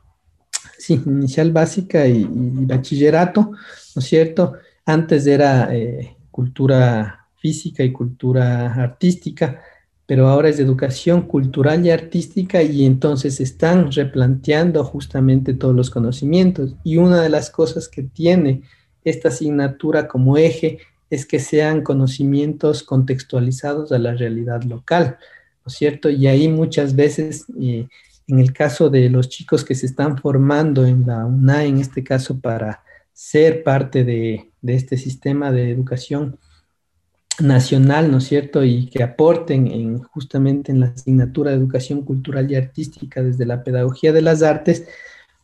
sí, 0.79 1.01
inicial, 1.05 1.53
básica 1.53 2.07
y, 2.07 2.27
bachillerato, 2.31 3.53
¿no 3.53 4.01
es 4.01 4.05
cierto? 4.05 4.55
Antes 4.89 5.27
era 5.27 5.77
eh, 5.77 6.17
cultura 6.31 7.29
física 7.37 7.85
y 7.85 7.93
cultura 7.93 8.73
artística, 8.73 9.61
pero 10.07 10.29
ahora 10.29 10.49
es 10.49 10.59
educación 10.61 11.29
cultural 11.29 11.85
y 11.85 11.91
artística 11.91 12.63
y 12.63 12.87
entonces 12.87 13.39
están 13.39 13.93
replanteando 13.93 14.83
justamente 14.85 15.53
todos 15.53 15.75
los 15.75 15.91
conocimientos. 15.91 16.75
Y 16.85 16.97
una 16.97 17.21
de 17.21 17.29
las 17.29 17.51
cosas 17.51 17.87
que 17.87 18.03
tiene 18.03 18.63
esta 19.05 19.29
asignatura 19.29 20.09
como 20.09 20.39
eje 20.39 20.79
es 21.11 21.27
que 21.27 21.39
sean 21.39 21.83
conocimientos 21.83 22.83
contextualizados 22.83 23.93
a 23.93 23.99
la 23.99 24.15
realidad 24.15 24.63
local, 24.63 25.19
¿no 25.67 25.69
es 25.69 25.75
cierto? 25.75 26.09
Y 26.09 26.29
ahí 26.29 26.49
muchas 26.49 26.97
veces, 26.97 27.45
eh, 27.61 27.87
en 28.27 28.39
el 28.39 28.55
caso 28.55 28.89
de 28.89 29.11
los 29.11 29.29
chicos 29.29 29.67
que 29.67 29.75
se 29.75 29.85
están 29.85 30.17
formando 30.17 30.87
en 30.87 31.07
la 31.07 31.27
UNA, 31.27 31.65
en 31.65 31.77
este 31.77 32.03
caso 32.03 32.41
para 32.41 32.88
ser 33.19 33.65
parte 33.65 34.05
de, 34.05 34.53
este 34.65 34.97
sistema 34.97 35.51
de 35.51 35.73
educación, 35.73 36.39
nacional, 37.41 38.13
¿no 38.13 38.19
es 38.19 38.25
cierto? 38.25 38.63
Y 38.63 38.87
que 38.87 39.03
aporten 39.03 39.67
en, 39.67 39.99
justamente 39.99 40.71
en 40.71 40.81
la 40.81 40.87
asignatura 40.87 41.51
de 41.51 41.57
educación 41.57 42.03
cultural 42.03 42.49
y 42.49 42.55
artística 42.55 43.21
desde 43.21 43.45
la 43.45 43.65
pedagogía 43.65 44.13
de 44.13 44.23
las 44.23 44.45
artes, 44.45 44.87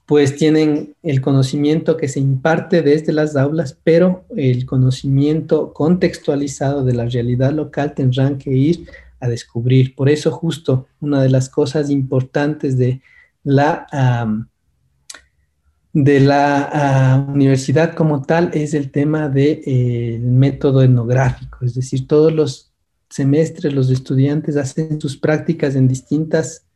pues 0.06 0.36
tienen 0.36 0.94
el 1.02 1.20
conocimiento 1.20 1.96
que 1.96 2.06
se 2.06 2.20
imparte 2.20 2.82
desde 2.82 3.12
las 3.12 3.34
aulas, 3.34 3.76
pero 3.82 4.24
el 4.36 4.66
conocimiento 4.66 5.72
contextualizado 5.72 6.84
de 6.84 6.94
la 6.94 7.06
realidad 7.06 7.52
local 7.52 7.94
tendrán 7.94 8.38
que 8.38 8.51
ir 8.51 8.88
a 9.18 9.28
descubrir. 9.28 9.96
Por 9.96 10.09
eso 10.09 10.30
justo 10.30 10.86
una 11.01 11.20
de 11.22 11.30
las 11.30 11.48
cosas 11.48 11.90
importantes 11.90 12.78
de 12.78 13.01
la 13.42 13.86
de 15.95 16.19
la 16.19 16.69
ah, 16.73 17.27
universidad 17.33 17.95
como 17.95 18.23
tal 18.23 18.51
es 18.53 18.75
el 18.75 18.91
tema 18.91 19.29
del 19.29 19.62
de, 19.62 20.15
eh, 20.16 20.19
método 20.19 20.83
etnográfico, 20.83 21.65
es 21.65 21.75
decir, 21.75 22.09
todos 22.09 22.33
los 22.33 22.73
semestres 23.09 23.73
los 23.73 23.91
estudiantes 23.91 24.57
hacen 24.57 25.01
sus 25.01 25.16
prácticas 25.16 25.77
en 25.77 25.87
distintas 25.87 26.66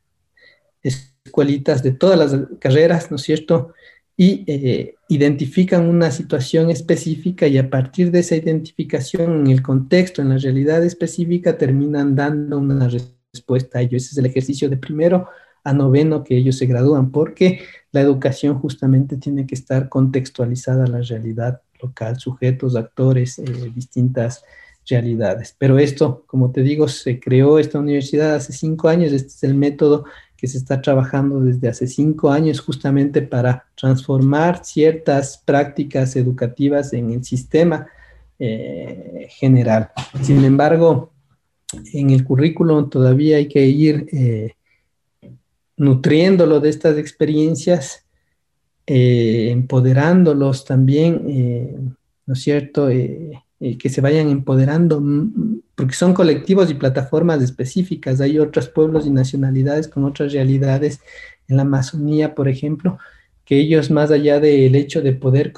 escuelitas 0.81 1.83
de 1.83 1.91
todas 1.91 2.17
las 2.17 2.47
carreras, 2.59 3.11
¿no 3.11 3.17
es 3.17 3.23
cierto? 3.23 3.73
Y 4.15 4.45
eh, 4.47 4.95
identifican 5.09 5.89
una 5.89 6.11
situación 6.11 6.69
específica 6.69 7.45
y 7.45 7.57
a 7.57 7.69
partir 7.69 8.11
de 8.11 8.19
esa 8.19 8.37
identificación 8.37 9.41
en 9.41 9.47
el 9.47 9.61
contexto, 9.61 10.21
en 10.21 10.29
la 10.29 10.37
realidad 10.37 10.81
específica, 10.85 11.57
terminan 11.57 12.15
dando 12.15 12.57
una 12.57 12.87
respuesta 12.87 13.79
a 13.79 13.81
ello. 13.81 13.97
Ese 13.97 14.11
es 14.11 14.17
el 14.17 14.27
ejercicio 14.27 14.69
de 14.69 14.77
primero 14.77 15.27
a 15.63 15.73
noveno 15.73 16.23
que 16.23 16.37
ellos 16.37 16.57
se 16.57 16.65
gradúan, 16.65 17.11
porque 17.11 17.61
la 17.91 18.01
educación 18.01 18.59
justamente 18.59 19.17
tiene 19.17 19.45
que 19.45 19.55
estar 19.55 19.89
contextualizada 19.89 20.85
a 20.85 20.87
la 20.87 21.01
realidad 21.01 21.61
local, 21.81 22.19
sujetos, 22.19 22.75
actores, 22.75 23.39
eh, 23.39 23.43
distintas 23.73 24.43
realidades. 24.87 25.55
Pero 25.57 25.77
esto, 25.79 26.23
como 26.27 26.51
te 26.51 26.61
digo, 26.61 26.87
se 26.87 27.19
creó 27.19 27.59
esta 27.59 27.79
universidad 27.79 28.35
hace 28.35 28.53
cinco 28.53 28.87
años, 28.87 29.11
este 29.11 29.29
es 29.29 29.43
el 29.43 29.55
método 29.55 30.05
que 30.35 30.47
se 30.47 30.57
está 30.57 30.81
trabajando 30.81 31.41
desde 31.41 31.67
hace 31.67 31.85
cinco 31.85 32.31
años 32.31 32.61
justamente 32.61 33.21
para 33.21 33.65
transformar 33.75 34.63
ciertas 34.63 35.37
prácticas 35.37 36.15
educativas 36.15 36.93
en 36.93 37.11
el 37.11 37.23
sistema 37.23 37.87
eh, 38.39 39.27
general. 39.31 39.89
Sin 40.21 40.43
embargo, 40.45 41.11
en 41.93 42.11
el 42.11 42.23
currículum 42.23 42.89
todavía 42.89 43.37
hay 43.37 43.47
que 43.47 43.65
ir 43.65 44.07
eh, 44.13 44.53
nutriéndolo 45.79 46.59
de 46.59 46.69
estas 46.69 46.97
experiencias, 46.97 48.05
eh, 48.85 49.49
empoderándolos 49.49 50.65
también, 50.65 51.23
eh, 51.27 51.75
¿no 52.25 52.33
es 52.33 52.41
cierto? 52.41 52.89
Eh, 52.89 53.41
que 53.77 53.89
se 53.89 53.99
vayan 53.99 54.29
empoderando, 54.29 55.01
mm, 55.01 55.61
porque 55.75 55.93
son 55.93 56.13
colectivos 56.13 56.69
y 56.69 56.75
plataformas 56.75 57.41
específicas. 57.41 58.21
Hay 58.21 58.39
otros 58.39 58.69
pueblos 58.69 59.05
y 59.05 59.09
nacionalidades 59.09 59.87
con 59.87 60.05
otras 60.05 60.31
realidades 60.33 61.01
en 61.47 61.57
la 61.57 61.63
Amazonía, 61.63 62.35
por 62.35 62.47
ejemplo, 62.47 62.97
que 63.45 63.57
ellos 63.59 63.89
más 63.89 64.11
allá 64.11 64.39
del 64.39 64.75
hecho 64.75 65.01
de 65.01 65.13
poder 65.13 65.51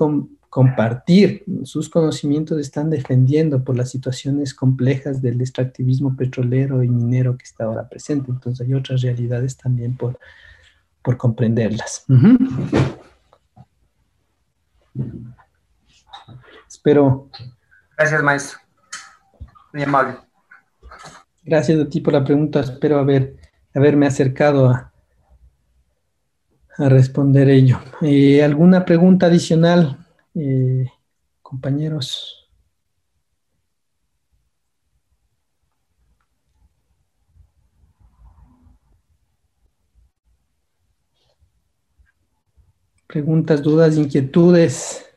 compartir 0.51 1.45
sus 1.63 1.87
conocimientos, 1.87 2.59
están 2.59 2.89
defendiendo 2.89 3.63
por 3.63 3.77
las 3.77 3.89
situaciones 3.89 4.53
complejas 4.53 5.21
del 5.21 5.39
extractivismo 5.39 6.17
petrolero 6.17 6.83
y 6.83 6.89
minero 6.89 7.37
que 7.37 7.45
está 7.45 7.63
ahora 7.63 7.87
presente. 7.87 8.31
Entonces 8.31 8.67
hay 8.67 8.73
otras 8.73 9.01
realidades 9.01 9.55
también 9.55 9.95
por, 9.95 10.19
por 11.01 11.15
comprenderlas. 11.15 12.05
Espero. 16.67 17.29
Gracias, 17.97 18.21
maestro. 18.21 18.59
Muy 19.71 19.83
amable. 19.83 20.17
Gracias 21.45 21.79
a 21.79 21.87
ti 21.87 22.01
por 22.01 22.11
la 22.11 22.25
pregunta. 22.25 22.59
Espero 22.59 22.99
haber, 22.99 23.37
haberme 23.73 24.05
acercado 24.05 24.69
a, 24.69 24.91
a 26.77 26.89
responder 26.89 27.49
ello. 27.49 27.79
Eh, 28.01 28.43
¿Alguna 28.43 28.83
pregunta 28.83 29.27
adicional 29.27 30.00
eh, 30.35 30.85
compañeros. 31.41 32.49
Preguntas, 43.07 43.61
dudas, 43.61 43.97
inquietudes. 43.97 45.10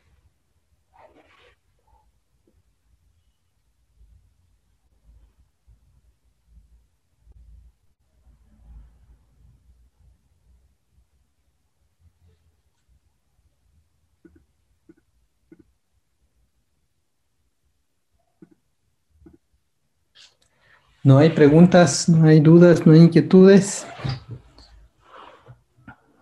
No 21.05 21.19
hay 21.19 21.29
preguntas, 21.29 22.09
no 22.09 22.25
hay 22.25 22.39
dudas, 22.39 22.83
no 22.83 22.93
hay 22.93 23.01
inquietudes. 23.01 23.85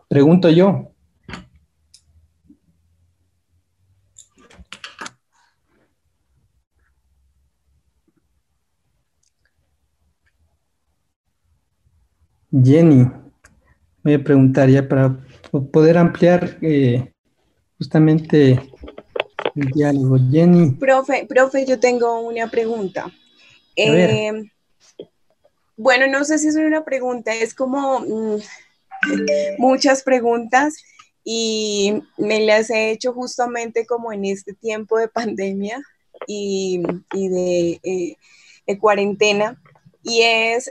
Pregunto 0.09 0.49
yo. 0.49 0.91
Jenny, 12.51 13.09
voy 14.03 14.13
a 14.15 14.21
preguntar 14.21 14.67
ya 14.67 14.85
para 14.85 15.17
poder 15.71 15.97
ampliar 15.97 16.57
eh, 16.61 17.09
justamente 17.77 18.59
el 19.55 19.65
diálogo. 19.73 20.17
Jenny. 20.29 20.71
Profe, 20.71 21.25
profe, 21.25 21.65
yo 21.65 21.79
tengo 21.79 22.19
una 22.19 22.47
pregunta. 22.47 23.09
Eh, 23.77 24.51
bueno, 25.75 26.07
no 26.07 26.23
sé 26.23 26.37
si 26.37 26.47
es 26.47 26.55
una 26.55 26.83
pregunta, 26.83 27.33
es 27.33 27.53
como 27.53 27.99
mm, 27.99 28.41
muchas 29.57 30.03
preguntas 30.03 30.75
y 31.23 32.01
me 32.17 32.41
las 32.45 32.69
he 32.69 32.91
hecho 32.91 33.13
justamente 33.13 33.85
como 33.85 34.11
en 34.11 34.25
este 34.25 34.53
tiempo 34.53 34.97
de 34.97 35.07
pandemia 35.07 35.81
y, 36.27 36.83
de, 37.13 37.79
eh, 37.83 38.17
de, 38.67 38.79
cuarentena 38.79 39.61
y 40.03 40.21
es 40.21 40.69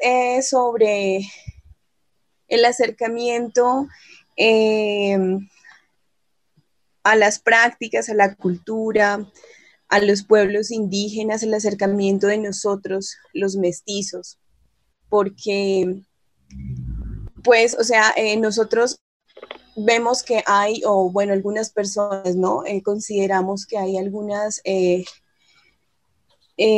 sobre 0.49 1.21
el 2.49 2.65
acercamiento 2.65 3.89
eh, 4.37 5.19
a 7.03 7.17
las 7.17 7.39
prácticas, 7.39 8.09
a 8.09 8.15
la 8.15 8.35
cultura, 8.35 9.27
a 9.89 9.99
los 10.01 10.23
pueblos 10.23 10.71
indígenas, 10.71 11.43
el 11.43 11.55
acercamiento 11.55 12.27
de 12.27 12.39
nosotros, 12.39 13.17
los 13.33 13.57
mestizos, 13.57 14.39
porque, 15.13 16.01
pues, 17.45 17.77
o 17.79 17.85
sea, 17.85 18.15
eh, 18.17 18.39
nosotros 18.39 18.99
vemos 19.77 20.23
que 20.23 20.43
hay, 20.47 20.81
o 20.87 21.11
bueno, 21.11 21.35
algunas 21.35 21.69
personas, 21.69 22.35
¿no? 22.35 22.65
Eh, 22.65 22.83
consideramos 22.83 23.67
que 23.67 23.77
hay 23.77 23.99
algunas 23.99 24.63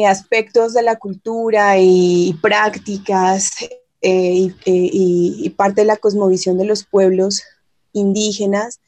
aspectos 0.09 0.75
de 0.75 0.83
la 0.83 0.97
cultura 0.97 1.79
y 1.79 2.37
prácticas 2.43 3.53
eh, 4.07 4.53
y, 4.67 5.49
parte 5.51 5.83
de 5.83 5.87
la 5.87 5.97
cosmovisión 5.97 6.59
de 6.59 6.65
los 6.65 6.83
pueblos 6.85 7.45
indígenas, 7.93 8.81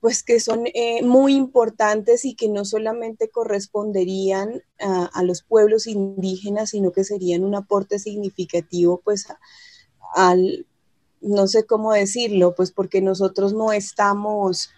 pues 0.00 0.22
que 0.22 0.40
son 0.40 0.66
eh, 0.66 1.02
muy 1.02 1.34
importantes 1.34 2.24
y 2.24 2.34
que 2.34 2.48
no 2.48 2.64
solamente 2.64 3.28
corresponderían 3.28 4.62
a, 4.78 5.22
los 5.22 5.42
pueblos 5.42 5.86
indígenas, 5.86 6.70
sino 6.70 6.92
que 6.92 7.04
serían 7.04 7.44
un 7.44 7.54
aporte 7.54 7.98
significativo, 7.98 9.00
pues, 9.02 9.26
al, 10.14 10.66
no 11.20 11.46
sé 11.48 11.64
cómo 11.64 11.92
decirlo, 11.92 12.54
pues 12.54 12.70
porque 12.70 13.00
nosotros 13.00 13.52
no 13.52 13.72
estamos, 13.72 14.70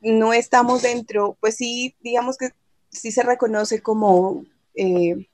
no 0.00 0.32
estamos 0.32 0.82
dentro, 0.82 1.36
pues 1.40 1.56
sí, 1.56 1.94
digamos 2.00 2.36
que 2.36 2.50
sí 2.90 3.12
se 3.12 3.22
reconoce 3.22 3.82
como... 3.82 4.44
Eh, 4.74 5.28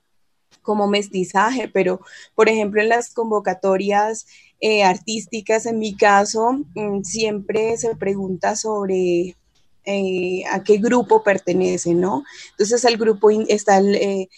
como 0.63 0.87
mestizaje, 0.87 1.69
pero 1.69 2.01
por 2.35 2.49
ejemplo 2.49 2.81
en 2.81 2.89
las 2.89 3.13
convocatorias 3.13 4.27
eh, 4.61 4.83
artísticas, 4.83 5.67
en 5.67 5.79
mi 5.79 5.97
caso, 5.97 6.53
mm, 6.75 7.03
siempre 7.03 7.77
se 7.79 7.97
pregunta 7.97 8.57
sobre 8.57 9.37
eh, 9.85 10.43
a 10.51 10.63
qué 10.63 10.77
grupo 10.77 11.23
pertenece, 11.23 11.95
¿no? 11.95 12.25
Entonces 12.51 12.85
el 12.85 12.99
grupo 12.99 13.31
está 13.31 13.81
eh, 13.81 14.29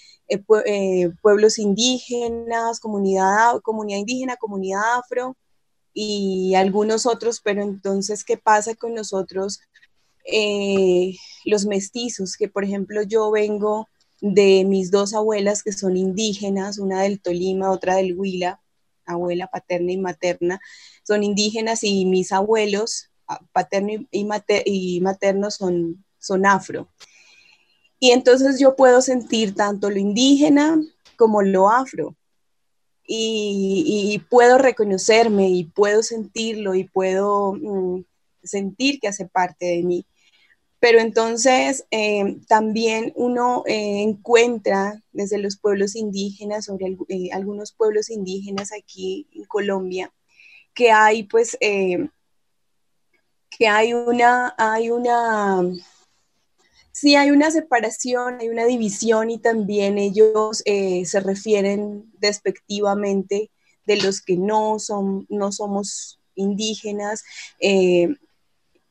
pueblos 1.21 1.59
indígenas, 1.59 2.81
comunidad, 2.81 3.61
comunidad 3.63 3.99
indígena, 3.99 4.37
comunidad 4.37 4.99
afro 4.99 5.37
y 5.93 6.55
algunos 6.55 7.05
otros, 7.05 7.41
pero 7.43 7.63
entonces, 7.63 8.25
¿qué 8.25 8.39
pasa 8.39 8.75
con 8.75 8.95
nosotros? 8.95 9.61
los 11.45 11.67
mestizos, 11.67 12.37
que 12.37 12.49
por 12.49 12.63
ejemplo 12.63 13.03
yo 13.03 13.33
vengo 13.33 13.89
de 14.23 14.65
mis 14.65 14.93
dos 14.93 15.15
abuelas 15.15 15.65
que 15.65 15.73
son 15.73 15.97
indígenas, 15.97 16.79
una 16.79 17.03
del 17.03 17.21
Tolima, 17.21 17.73
otra 17.73 17.97
del 17.97 18.17
Huila, 18.17 18.63
abuela 19.05 19.49
paterna 19.49 19.91
y 19.91 19.97
materna, 19.97 20.61
son 21.03 21.25
indígenas 21.25 21.83
y 21.83 22.07
mis 22.07 22.31
abuelos 22.31 23.11
ah, 23.27 23.41
paterno 23.53 24.07
y, 24.13 25.01
materno 25.01 25.51
son, 25.51 26.05
son 26.19 26.47
afro. 26.47 26.89
Y 27.99 28.13
entonces 28.13 28.61
yo 28.61 28.77
puedo 28.77 29.03
sentir 29.03 29.57
tanto 29.57 29.91
lo 29.91 29.99
indígena 29.99 30.81
como 31.17 31.43
lo 31.43 31.69
afro. 31.69 32.17
Y, 33.05 34.23
puedo 34.31 34.57
reconocerme 34.57 35.51
y 35.51 35.65
puedo 35.65 36.03
sentirlo 36.05 36.75
y 36.77 36.85
puedo 36.85 37.55
mm, 37.55 38.05
sentir 38.45 39.01
que 39.01 39.09
hace 39.09 39.27
parte 39.27 39.67
de 39.67 39.83
mí. 39.83 40.07
Pero 40.83 40.99
entonces 40.99 41.87
eh, 41.93 42.39
también 42.49 43.13
uno 43.15 43.63
eh, 43.67 44.03
encuentra 44.03 45.01
desde 45.13 45.39
los 45.39 45.57
pueblos 45.57 45.95
indígenas, 45.95 46.65
sobre 46.65 46.97
eh, 47.09 47.29
algunos 47.33 47.71
pueblos 47.71 48.11
indígenas 48.11 48.73
aquí 48.73 49.29
en 49.33 49.45
Colombia, 49.45 50.13
que 50.75 50.91
hay 50.91 51.23
pues, 51.23 51.57
que 51.61 52.09
hay 53.69 53.95
una, 53.95 54.57
hay 54.59 54.91
una, 54.91 55.63
sí 56.91 57.15
hay 57.15 57.31
una 57.31 57.53
separación, 57.53 58.39
hay 58.41 58.49
una 58.49 58.65
división 58.65 59.31
y 59.31 59.39
también 59.39 59.99
ellos 59.99 60.65
se 60.67 61.21
refieren 61.21 62.11
despectivamente 62.19 63.53
de 63.87 63.99
los 63.99 64.21
que 64.21 64.37
no, 64.37 64.81
son, 64.81 65.27
no 65.29 65.53
somos 65.53 66.19
indígenas, 66.35 67.23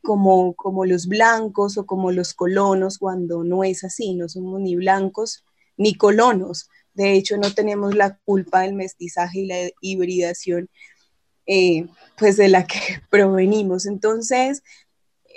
como, 0.01 0.53
como 0.55 0.85
los 0.85 1.07
blancos 1.07 1.77
o 1.77 1.85
como 1.85 2.11
los 2.11 2.33
colonos, 2.33 2.97
cuando 2.97 3.43
no 3.43 3.63
es 3.63 3.83
así, 3.83 4.15
no 4.15 4.29
somos 4.29 4.59
ni 4.59 4.75
blancos 4.75 5.45
ni 5.77 5.95
colonos. 5.95 6.69
De 6.93 7.13
hecho, 7.13 7.37
no 7.37 7.53
tenemos 7.53 7.95
la 7.95 8.17
culpa 8.25 8.61
del 8.61 8.73
mestizaje 8.73 9.41
y 9.41 9.45
la 9.47 9.69
hibridación, 9.81 10.69
eh, 11.45 11.87
pues 12.17 12.37
de 12.37 12.49
la 12.49 12.65
que 12.65 12.79
provenimos. 13.09 13.85
Entonces, 13.85 14.63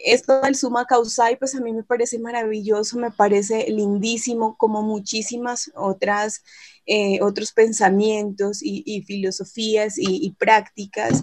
esto 0.05 0.41
del 0.41 0.57
suma 0.57 0.87
causai, 0.87 1.39
pues 1.39 1.55
a 1.55 1.61
mí 1.61 1.73
me 1.73 1.85
parece 1.85 2.19
maravilloso, 2.19 2.99
me 2.99 3.11
parece 3.11 3.67
lindísimo, 3.71 4.57
como 4.57 4.83
muchísimas 4.83 5.71
otras, 5.77 6.43
eh, 6.87 7.21
otros 7.23 7.53
pensamientos 7.53 8.59
y, 8.61 9.03
filosofías 9.07 9.95
y 9.97 10.31
prácticas 10.39 11.23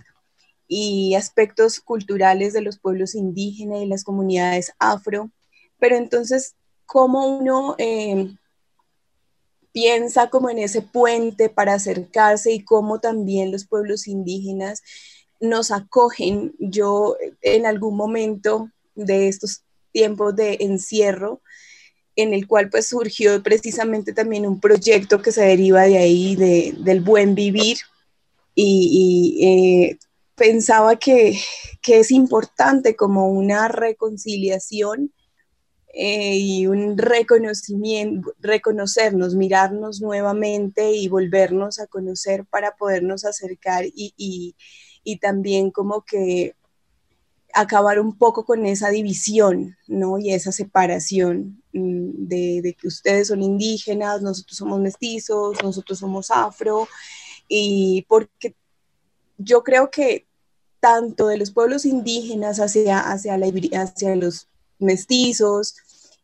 y 0.73 1.15
aspectos 1.15 1.81
culturales 1.81 2.53
de 2.53 2.61
los 2.61 2.79
pueblos 2.79 3.13
indígenas 3.13 3.81
y 3.81 3.87
las 3.87 4.05
comunidades 4.05 4.71
afro. 4.79 5.29
Pero 5.79 5.97
entonces, 5.97 6.55
¿cómo 6.85 7.27
uno 7.27 7.75
eh, 7.77 8.33
piensa 9.73 10.29
como 10.29 10.49
en 10.49 10.59
ese 10.59 10.81
puente 10.81 11.49
para 11.49 11.73
acercarse 11.73 12.53
y 12.53 12.63
cómo 12.63 13.01
también 13.01 13.51
los 13.51 13.67
pueblos 13.67 14.07
indígenas 14.07 14.81
nos 15.41 15.71
acogen? 15.71 16.53
Yo 16.57 17.17
en 17.41 17.65
algún 17.65 17.97
momento 17.97 18.69
de 18.95 19.27
estos 19.27 19.63
tiempos 19.91 20.37
de 20.37 20.55
encierro, 20.61 21.41
en 22.15 22.33
el 22.33 22.47
cual 22.47 22.69
pues 22.69 22.87
surgió 22.87 23.43
precisamente 23.43 24.13
también 24.13 24.47
un 24.47 24.61
proyecto 24.61 25.21
que 25.21 25.33
se 25.33 25.41
deriva 25.41 25.81
de 25.81 25.97
ahí, 25.97 26.37
de, 26.37 26.73
del 26.77 27.01
buen 27.01 27.35
vivir, 27.35 27.77
y, 28.55 29.39
eh, 29.43 29.97
pensaba 30.41 30.95
que, 30.95 31.39
es 31.83 32.09
importante 32.09 32.95
como 32.95 33.27
una 33.27 33.67
reconciliación 33.67 35.13
eh, 35.93 36.35
y 36.35 36.65
un 36.65 36.97
reconocimiento, 36.97 38.33
reconocernos, 38.39 39.35
mirarnos 39.35 40.01
nuevamente 40.01 40.93
y 40.93 41.07
volvernos 41.09 41.79
a 41.79 41.85
conocer 41.85 42.45
para 42.45 42.75
podernos 42.75 43.23
acercar 43.23 43.85
y, 43.85 44.55
también 45.21 45.69
como 45.69 46.03
que 46.05 46.55
acabar 47.53 47.99
un 47.99 48.17
poco 48.17 48.43
con 48.43 48.65
esa 48.65 48.89
división, 48.89 49.77
¿no? 49.87 50.17
Y 50.17 50.33
esa 50.33 50.51
separación 50.51 51.61
mm, 51.73 52.27
de, 52.27 52.75
que 52.79 52.87
ustedes 52.87 53.27
son 53.27 53.43
indígenas, 53.43 54.23
nosotros 54.23 54.57
somos 54.57 54.79
mestizos, 54.79 55.61
nosotros 55.61 55.99
somos 55.99 56.31
afro, 56.31 56.87
y 57.47 58.05
porque 58.07 58.55
yo 59.37 59.63
creo 59.63 59.91
que 59.91 60.30
tanto 60.81 61.27
de 61.27 61.37
los 61.37 61.51
pueblos 61.51 61.85
indígenas 61.85 62.59
hacia, 62.59 62.99
hacia, 62.99 63.37
los 63.37 64.49
mestizos, 64.79 65.75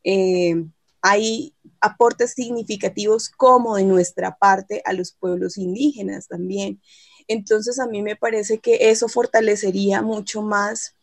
eh, 0.03 0.65
hay 1.01 1.53
aportes 1.79 2.33
significativos 2.33 3.29
como 3.29 3.77
de 3.77 3.85
nuestra 3.85 4.35
parte 4.35 4.81
a 4.83 4.91
los 4.91 5.13
pueblos 5.13 5.57
indígenas 5.57 6.27
también. 6.27 6.81
Entonces 7.29 7.79
a 7.79 7.87
mí 7.87 8.01
me 8.01 8.15
parece 8.15 8.57
que 8.57 8.89
eso 8.89 9.07
fortalecería 9.07 10.01
mucho 10.01 10.41
más 10.41 10.95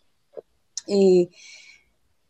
eh, 0.87 1.29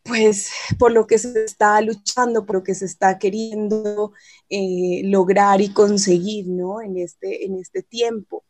pues 0.05 0.51
por 0.79 0.93
lo 0.93 1.07
que 1.07 1.19
se 1.19 1.45
está 1.45 1.81
luchando, 1.81 2.45
por 2.45 2.57
lo 2.57 2.63
que 2.63 2.75
se 2.75 2.85
está 2.85 3.19
queriendo 3.19 4.13
eh, 4.51 5.01
lograr 5.05 5.63
y 5.63 5.73
conseguir, 5.73 6.47
¿no? 6.49 6.83
En 6.83 6.99
este, 6.99 7.47
en 7.47 7.59
este 7.59 7.83
tiempo. 7.83 8.45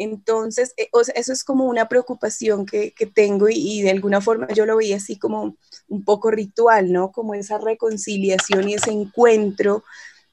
Entonces, 0.00 0.72
eh, 0.78 0.88
eso 1.14 1.32
es 1.32 1.44
como 1.44 1.66
una 1.66 1.86
preocupación 1.86 2.64
que, 2.64 2.94
tengo 3.14 3.50
y, 3.50 3.82
de 3.82 3.90
alguna 3.90 4.22
forma 4.22 4.48
yo 4.48 4.64
lo 4.64 4.78
veía 4.78 4.96
así 4.96 5.18
como 5.18 5.58
un 5.88 6.04
poco 6.04 6.30
ritual, 6.30 6.90
¿no? 6.90 7.12
Como 7.12 7.34
esa 7.34 7.58
reconciliación 7.58 8.70
y 8.70 8.74
ese 8.74 8.92
encuentro 8.92 9.84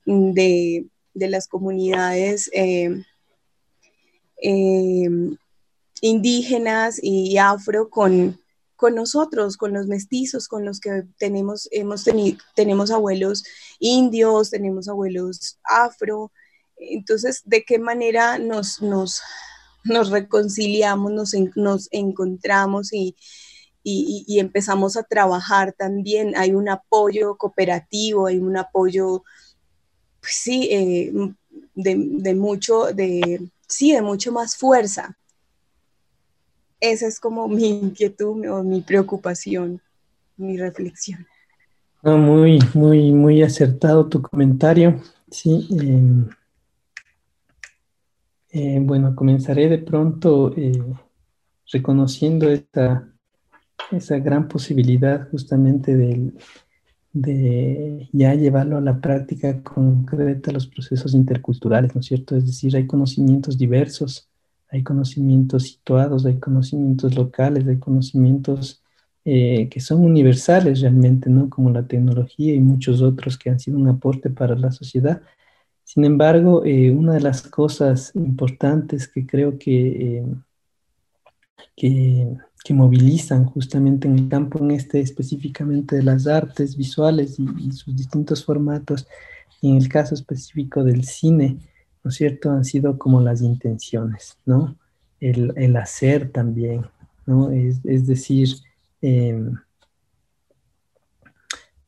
de, 0.06 0.86
las 1.14 1.50
comunidades 1.50 2.50
eh, 2.54 3.04
indígenas 6.00 7.00
y 7.04 7.38
afro 7.38 7.90
con, 7.90 8.40
con 8.78 8.96
nosotros, 8.96 9.58
con 9.58 9.74
los 9.74 9.88
mestizos, 9.88 10.48
con 10.48 10.64
los 10.64 10.80
que 10.80 11.04
tenemos, 11.18 11.68
hemos 11.74 12.06
tenido, 12.06 12.38
tenemos 12.56 12.90
abuelos 12.90 13.44
indios, 13.80 14.50
tenemos 14.50 14.88
abuelos 14.88 15.60
afro. 15.64 16.32
Entonces, 16.78 17.42
¿de 17.44 17.66
qué 17.66 17.80
manera 17.80 18.38
nos, 18.38 18.80
nos 19.88 20.10
reconciliamos, 20.10 21.12
nos, 21.12 21.34
nos 21.56 21.88
encontramos 21.92 22.94
y, 22.94 23.16
y, 23.84 24.40
empezamos 24.40 24.98
a 24.98 25.04
trabajar 25.04 25.74
también? 25.74 26.34
Hay 26.36 26.52
un 26.52 26.68
apoyo 26.70 27.38
cooperativo, 27.38 28.28
hay 28.28 28.38
un 28.38 28.58
apoyo, 28.58 29.24
pues 30.20 30.34
sí, 30.34 30.68
eh, 30.72 31.14
de, 31.74 31.96
de, 31.98 32.36
mucho, 32.36 32.94
de, 32.94 33.50
sí, 33.68 33.94
de 33.94 34.02
mucho 34.02 34.32
más 34.32 34.58
fuerza 34.58 35.18
esa 36.80 37.08
es 37.08 37.20
como 37.20 37.48
mi 37.48 37.70
inquietud 37.70 38.48
o 38.50 38.64
mi 38.64 38.82
preocupación, 38.82 39.82
mi 40.38 40.58
reflexión. 40.58 41.26
muy, 42.04 42.60
muy, 42.74 43.12
muy 43.12 43.42
acertado 43.42 44.08
tu 44.08 44.22
comentario. 44.22 45.02
Sí. 45.32 45.68
Em, 45.72 46.30
eh, 48.52 48.80
bueno, 48.82 49.16
comenzaré 49.16 49.70
de 49.70 49.80
pronto 49.80 50.54
eh, 50.56 50.82
reconociendo 51.72 52.50
esta, 52.50 53.08
esa 53.92 54.20
gran 54.20 54.48
posibilidad 54.48 55.30
justamente 55.30 55.96
de 57.14 58.10
ya 58.12 58.36
llevarlo 58.36 58.78
a 58.78 58.82
la 58.82 59.02
práctica 59.02 59.64
concreta 59.64 60.52
los 60.52 60.68
procesos 60.68 61.14
interculturales, 61.14 61.96
¿no 61.96 62.02
es 62.02 62.08
cierto? 62.08 62.36
Es 62.36 62.46
decir, 62.46 62.76
hay 62.76 62.86
conocimientos 62.86 63.58
diversos 63.58 64.30
hay 64.70 64.84
conocimientos 64.84 65.64
situados, 65.64 66.26
hay 66.26 66.40
conocimientos 66.40 67.16
locales, 67.16 67.68
hay 67.68 67.78
conocimientos 67.78 68.84
eh, 69.24 69.68
que 69.70 69.80
son 69.80 70.04
universales 70.04 70.82
realmente, 70.82 71.30
¿no? 71.30 71.50
Como 71.50 71.70
la 71.70 71.88
tecnología 71.88 72.54
y 72.54 72.60
muchos 72.60 73.02
otros 73.02 73.38
que 73.38 73.50
han 73.50 73.60
sido 73.60 73.78
un 73.78 73.88
aporte 73.88 74.30
para 74.30 74.56
la 74.56 74.72
sociedad. 74.72 75.22
Sin 75.98 76.06
embargo, 76.06 76.64
eh, 76.64 76.92
una 76.92 77.14
de 77.14 77.22
las 77.22 77.42
cosas 77.42 78.12
importantes 78.14 79.08
que 79.08 79.26
creo 79.26 79.58
que, 79.58 80.18
eh, 80.20 80.26
que, 81.76 82.38
que, 82.64 82.74
movilizan 82.76 83.46
justamente 83.46 84.08
en 84.08 84.20
el 84.20 84.30
campo 84.30 84.60
en 84.60 84.70
este 84.70 85.00
específicamente 85.00 85.96
de 85.96 86.04
las 86.04 86.28
artes 86.28 86.78
visuales 86.78 87.40
y, 87.40 87.72
sus 87.72 87.96
distintos 87.96 88.46
formatos, 88.46 89.08
en 89.64 89.78
el 89.78 89.90
caso 89.90 90.14
específico 90.14 90.84
del 90.84 91.04
cine, 91.04 91.58
¿no 92.04 92.10
es 92.12 92.16
cierto? 92.16 92.52
Han 92.52 92.64
sido 92.64 93.00
como 93.00 93.20
las 93.20 93.42
intenciones, 93.42 94.38
¿no? 94.46 94.76
El, 95.20 95.76
hacer 95.78 96.32
también, 96.32 96.86
¿no? 97.26 97.50
Es, 97.50 97.82
decir, 98.06 98.50
em, 99.02 99.56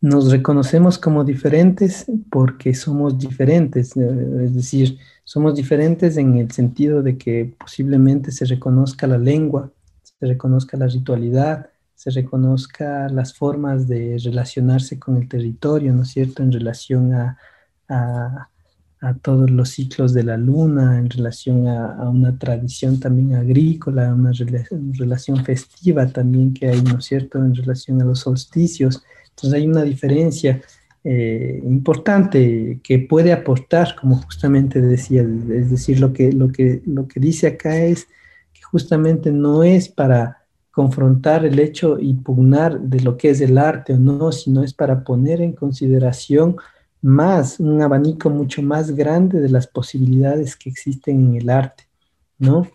nos 0.01 0.31
reconocemos 0.31 0.97
como 0.97 1.23
diferentes 1.23 2.05
porque 2.29 2.73
somos 2.73 3.17
diferentes, 3.17 3.95
eh, 3.97 4.43
es 4.43 4.55
decir, 4.55 4.97
somos 5.23 5.55
diferentes 5.55 6.17
en 6.17 6.37
el 6.37 6.51
sentido 6.51 7.01
de 7.03 7.17
que 7.17 7.53
posiblemente 7.59 8.31
se 8.31 8.45
reconozca 8.45 9.07
la 9.07 9.17
lengua, 9.17 9.71
se 10.01 10.25
reconozca 10.25 10.77
la 10.77 10.87
ritualidad, 10.87 11.69
se 11.95 12.11
reconozca 12.11 13.09
las 13.09 13.33
formas 13.33 13.87
de 13.87 14.17
relacionarse 14.23 14.97
con 14.97 15.17
el 15.17 15.27
territorio, 15.27 15.93
¿no 15.93 16.03
es 16.03 16.09
cierto?, 16.09 16.43
en 16.43 16.51
relación 16.51 17.13
a 17.13 17.37
a 19.01 19.13
todos 19.13 19.49
los 19.49 19.69
ciclos 19.69 20.13
de 20.13 20.23
la 20.23 20.37
luna, 20.37 20.97
en 20.97 21.09
relación 21.09 21.67
a, 21.67 22.09
una 22.09 22.37
tradición 22.37 22.99
también 22.99 23.35
agrícola, 23.35 24.13
una 24.13 24.31
relación 24.31 25.43
festiva 25.45 26.07
también 26.07 26.53
que 26.53 26.67
hay, 26.67 26.81
¿no 26.81 26.99
es 26.99 27.05
cierto?, 27.05 27.39
en 27.39 27.55
relación 27.55 28.01
a 28.01 28.05
los 28.05 28.19
solsticios. 28.19 29.03
Entonces 29.39 29.53
hay 29.53 29.67
una 29.67 29.83
diferencia 29.83 30.61
eh, 31.03 31.61
importante 31.63 32.81
que 32.83 32.99
puede 32.99 33.31
aportar, 33.31 33.95
como 33.95 34.17
justamente 34.17 34.81
decía, 34.81 35.21
es 35.21 35.71
decir, 35.71 35.99
lo 35.99 36.11
que, 36.11 36.31
lo, 36.33 36.51
que, 36.51 36.81
lo 36.85 37.07
que 37.07 37.19
dice 37.19 37.47
acá 37.47 37.77
es 37.77 38.07
que 38.53 38.61
justamente 38.63 39.31
no 39.31 39.63
es 39.63 39.87
para 39.87 40.39
confrontar 40.71 41.45
el 41.45 41.59
hecho 41.59 41.97
y 41.99 42.13
pugnar 42.13 42.79
de 42.79 42.99
lo 42.99 43.17
que 43.17 43.29
es 43.29 43.41
el 43.41 43.57
arte 43.57 43.93
o 43.93 43.97
no, 43.97 44.31
sino 44.31 44.63
es 44.63 44.73
para 44.73 45.03
poner 45.03 45.41
en 45.41 45.53
consideración 45.53 46.57
más, 47.01 47.59
un 47.59 47.81
abanico 47.81 48.29
mucho 48.29 48.61
más 48.61 48.91
grande 48.91 49.39
de 49.39 49.49
las 49.49 49.67
posibilidades 49.67 50.57
que 50.57 50.69
existen 50.69 51.29
en 51.29 51.35
el 51.35 51.49
arte, 51.49 51.85
¿no? 52.37 52.67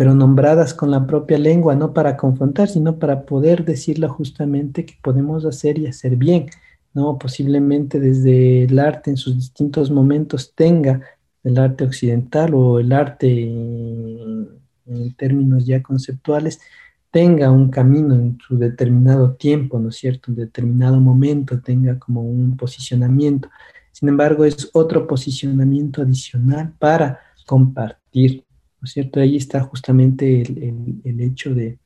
Pero 0.00 0.14
nombradas 0.14 0.72
con 0.72 0.90
la 0.90 1.06
propia 1.06 1.36
lengua, 1.36 1.74
no 1.74 1.92
para 1.92 2.16
confrontar, 2.16 2.68
sino 2.68 2.98
para 2.98 3.26
poder 3.26 3.66
decirlo 3.66 4.08
justamente 4.08 4.86
que 4.86 4.94
podemos 5.02 5.44
hacer 5.44 5.78
y 5.78 5.88
hacer 5.88 6.16
bien, 6.16 6.46
¿no? 6.94 7.18
Posiblemente 7.18 8.00
desde 8.00 8.64
el 8.64 8.78
arte 8.78 9.10
en 9.10 9.18
sus 9.18 9.34
distintos 9.34 9.90
momentos 9.90 10.54
tenga 10.54 11.02
el 11.44 11.58
arte 11.58 11.84
occidental 11.84 12.54
o 12.54 12.78
el 12.78 12.94
arte 12.94 13.42
en 13.42 15.14
términos 15.18 15.66
ya 15.66 15.82
conceptuales, 15.82 16.62
tenga 17.10 17.50
un 17.50 17.68
camino 17.68 18.14
en 18.14 18.38
su 18.38 18.56
determinado 18.56 19.34
tiempo, 19.34 19.78
¿no 19.78 19.90
es 19.90 19.96
cierto? 19.96 20.30
En 20.30 20.36
determinado 20.36 20.98
momento 20.98 21.60
tenga 21.60 21.98
como 21.98 22.22
un 22.22 22.56
posicionamiento. 22.56 23.50
Sin 23.92 24.08
embargo, 24.08 24.46
es 24.46 24.70
otro 24.72 25.06
posicionamiento 25.06 26.00
adicional 26.00 26.72
para 26.78 27.20
compartir, 27.44 28.46
¿no 28.80 28.86
es 28.86 28.92
cierto? 28.92 29.20
Ahí 29.20 29.36
está 29.36 29.60
justamente 29.60 30.42
el, 30.42 31.20
hecho 31.20 31.54
de, 31.54 31.78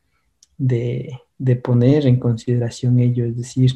poner 1.62 2.07
en 2.07 2.19
consideración 2.19 2.99
ello, 2.99 3.25
es 3.25 3.37
decir, 3.37 3.73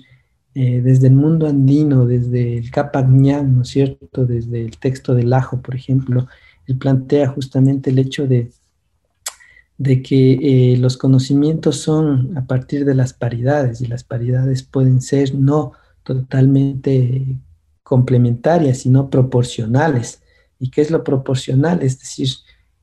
eh, 0.55 0.81
desde 0.81 1.09
el 1.09 1.15
mundo 1.15 1.47
andino, 1.47 2.07
desde 2.07 2.59
el 2.59 2.71
Capagñán, 2.71 3.55
¿no 3.55 3.63
es 3.63 3.69
cierto? 3.69 4.25
Desde 4.25 4.63
el 4.63 4.79
texto 4.79 5.15
del 5.15 5.33
Ajo, 5.33 5.61
por 5.61 5.75
ejemplo, 5.75 6.27
él 6.67 6.77
plantea 6.79 7.29
justamente 7.29 7.91
el 7.91 7.99
hecho 7.99 8.27
de 8.27 8.51
de 9.79 10.03
que 10.03 10.73
eh, 10.73 10.77
los 10.77 10.97
conocimientos 10.97 11.77
son 11.81 12.37
a 12.37 12.45
partir 12.47 12.85
de 12.85 12.97
las 12.97 13.13
paridades 13.13 13.81
y 13.81 13.87
las 13.87 14.03
paridades 14.03 14.65
pueden 14.65 15.01
ser 15.01 15.35
no 15.35 15.73
totalmente 16.03 17.39
complementarias, 17.85 18.79
sino 18.79 19.09
proporcionales. 19.09 20.21
¿Y 20.59 20.71
qué 20.71 20.81
es 20.81 20.91
lo 20.91 21.05
proporcional? 21.05 21.83
Es 21.83 22.01
decir, 22.01 22.29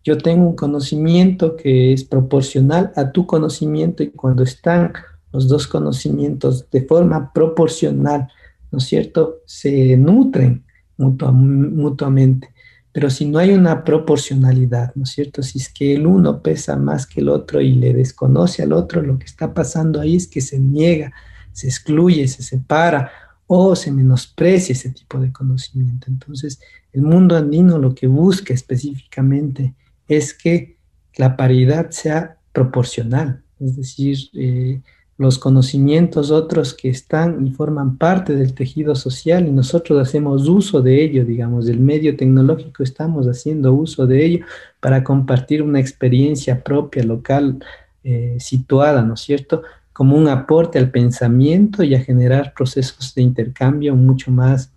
yo 0.05 0.19
tengo 0.19 0.47
un 0.47 0.55
conocimiento 0.55 1.55
que 1.55 1.91
es 1.91 2.03
proporcional 2.03 2.93
a 2.95 3.11
tu 3.11 3.25
conocimiento 3.25 4.03
y 4.03 4.11
cuando 4.11 4.43
están 4.43 4.93
los 5.33 5.47
dos 5.47 5.67
conocimientos 5.67 6.69
de 6.69 6.83
forma 6.83 7.33
proporcional, 7.33 8.29
¿no 8.71 8.77
es 8.77 8.83
cierto?, 8.85 9.39
se 9.47 9.97
nutren 9.97 10.63
mutuamente. 10.97 12.53
Pero 12.91 13.09
si 13.09 13.25
no 13.25 13.39
hay 13.39 13.51
una 13.51 13.83
proporcionalidad, 13.83 14.93
¿no 14.95 15.03
es 15.03 15.09
cierto? 15.09 15.41
Si 15.41 15.57
es 15.57 15.67
que 15.67 15.95
el 15.95 16.05
uno 16.05 16.41
pesa 16.41 16.77
más 16.77 17.07
que 17.07 17.19
el 17.19 17.27
otro 17.27 17.59
y 17.59 17.73
le 17.73 17.93
desconoce 17.93 18.61
al 18.61 18.73
otro, 18.73 19.01
lo 19.01 19.17
que 19.17 19.25
está 19.25 19.53
pasando 19.55 19.99
ahí 19.99 20.15
es 20.15 20.27
que 20.27 20.39
se 20.39 20.59
niega, 20.59 21.11
se 21.51 21.67
excluye, 21.67 22.27
se 22.27 22.43
separa 22.43 23.11
o 23.47 23.75
se 23.75 23.91
menosprecia 23.91 24.73
ese 24.73 24.91
tipo 24.91 25.19
de 25.19 25.33
conocimiento. 25.33 26.07
Entonces, 26.09 26.59
el 26.93 27.01
mundo 27.01 27.35
andino 27.35 27.79
lo 27.79 27.95
que 27.95 28.07
busca 28.07 28.53
específicamente 28.53 29.73
es 30.07 30.33
que 30.33 30.77
la 31.17 31.37
paridad 31.37 31.91
sea 31.91 32.37
proporcional, 32.51 33.41
es 33.59 33.75
decir, 33.75 34.17
eh, 34.33 34.81
los 35.17 35.39
conocimientos 35.39 36.29
otros 36.29 36.73
que 36.73 36.89
están 36.89 37.47
y 37.47 37.51
forman 37.51 37.97
parte 37.97 38.35
del 38.35 38.53
tejido 38.53 38.95
social 38.95 39.47
y 39.47 39.51
nosotros 39.51 40.05
hacemos 40.05 40.47
uso 40.49 40.81
de 40.81 41.03
ello, 41.03 41.23
digamos, 41.23 41.67
del 41.67 41.79
medio 41.79 42.17
tecnológico 42.17 42.83
estamos 42.83 43.25
haciendo 43.25 43.73
uso 43.73 44.05
de 44.07 44.25
ello 44.25 44.45
para 44.81 45.03
compartir 45.03 45.61
una 45.61 45.79
experiencia 45.79 46.61
propia, 46.61 47.03
local, 47.03 47.63
eh, 48.03 48.35
situada, 48.39 49.01
¿no 49.03 49.13
es 49.13 49.21
cierto? 49.21 49.63
Como 49.93 50.17
un 50.17 50.27
aporte 50.27 50.77
al 50.77 50.91
pensamiento 50.91 51.81
y 51.83 51.95
a 51.95 52.01
generar 52.01 52.53
procesos 52.53 53.15
de 53.15 53.21
intercambio 53.21 53.95
mucho 53.95 54.31
más 54.31 54.73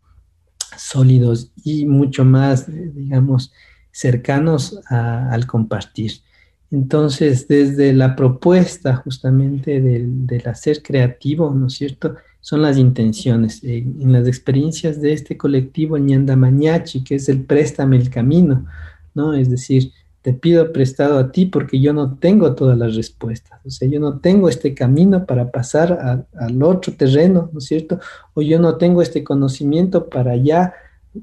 sólidos 0.76 1.50
y 1.64 1.84
mucho 1.84 2.24
más, 2.24 2.68
eh, 2.68 2.92
digamos, 2.94 3.52
cercanos 3.98 4.78
al 4.88 5.44
compartir. 5.46 6.12
Entonces, 6.70 7.48
desde 7.48 7.92
la 7.92 8.14
propuesta 8.14 8.94
justamente 8.94 9.80
del, 9.80 10.24
del 10.24 10.46
hacer 10.46 10.84
creativo, 10.84 11.52
¿no 11.52 11.66
es 11.66 11.72
cierto? 11.72 12.14
Son 12.40 12.62
las 12.62 12.78
intenciones. 12.78 13.64
En, 13.64 14.12
las 14.12 14.28
experiencias 14.28 15.00
de 15.00 15.14
este 15.14 15.36
colectivo 15.36 15.98
Ñanda 15.98 16.36
Mañachi, 16.36 17.02
que 17.02 17.16
es 17.16 17.28
el 17.28 17.42
préstame 17.42 17.96
el 17.96 18.08
camino, 18.08 18.66
¿no? 19.14 19.34
Es 19.34 19.50
decir, 19.50 19.90
te 20.22 20.32
pido 20.32 20.72
prestado 20.72 21.18
a 21.18 21.32
ti 21.32 21.46
porque 21.46 21.80
yo 21.80 21.92
no 21.92 22.18
tengo 22.18 22.54
todas 22.54 22.78
las 22.78 22.94
respuestas. 22.94 23.58
O 23.66 23.70
sea, 23.70 23.88
yo 23.88 23.98
no 23.98 24.20
tengo 24.20 24.48
este 24.48 24.74
camino 24.74 25.26
para 25.26 25.50
pasar 25.50 26.24
al 26.38 26.62
otro 26.62 26.92
terreno, 26.92 27.50
¿no 27.52 27.58
es 27.58 27.64
cierto? 27.64 27.98
O 28.34 28.42
yo 28.42 28.60
no 28.60 28.76
tengo 28.76 29.02
este 29.02 29.24
conocimiento 29.24 30.08
para 30.08 30.36
ya 30.36 30.72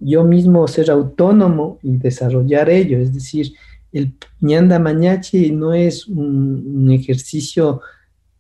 yo 0.01 0.23
mismo 0.23 0.67
ser 0.67 0.91
autónomo 0.91 1.79
y 1.83 1.97
desarrollar 1.97 2.69
ello. 2.69 2.99
Es 2.99 3.13
decir, 3.13 3.53
el 3.91 4.13
ñanda 4.41 4.79
mañachi 4.79 5.51
no 5.51 5.73
es 5.73 6.07
un, 6.07 6.91
ejercicio 6.91 7.81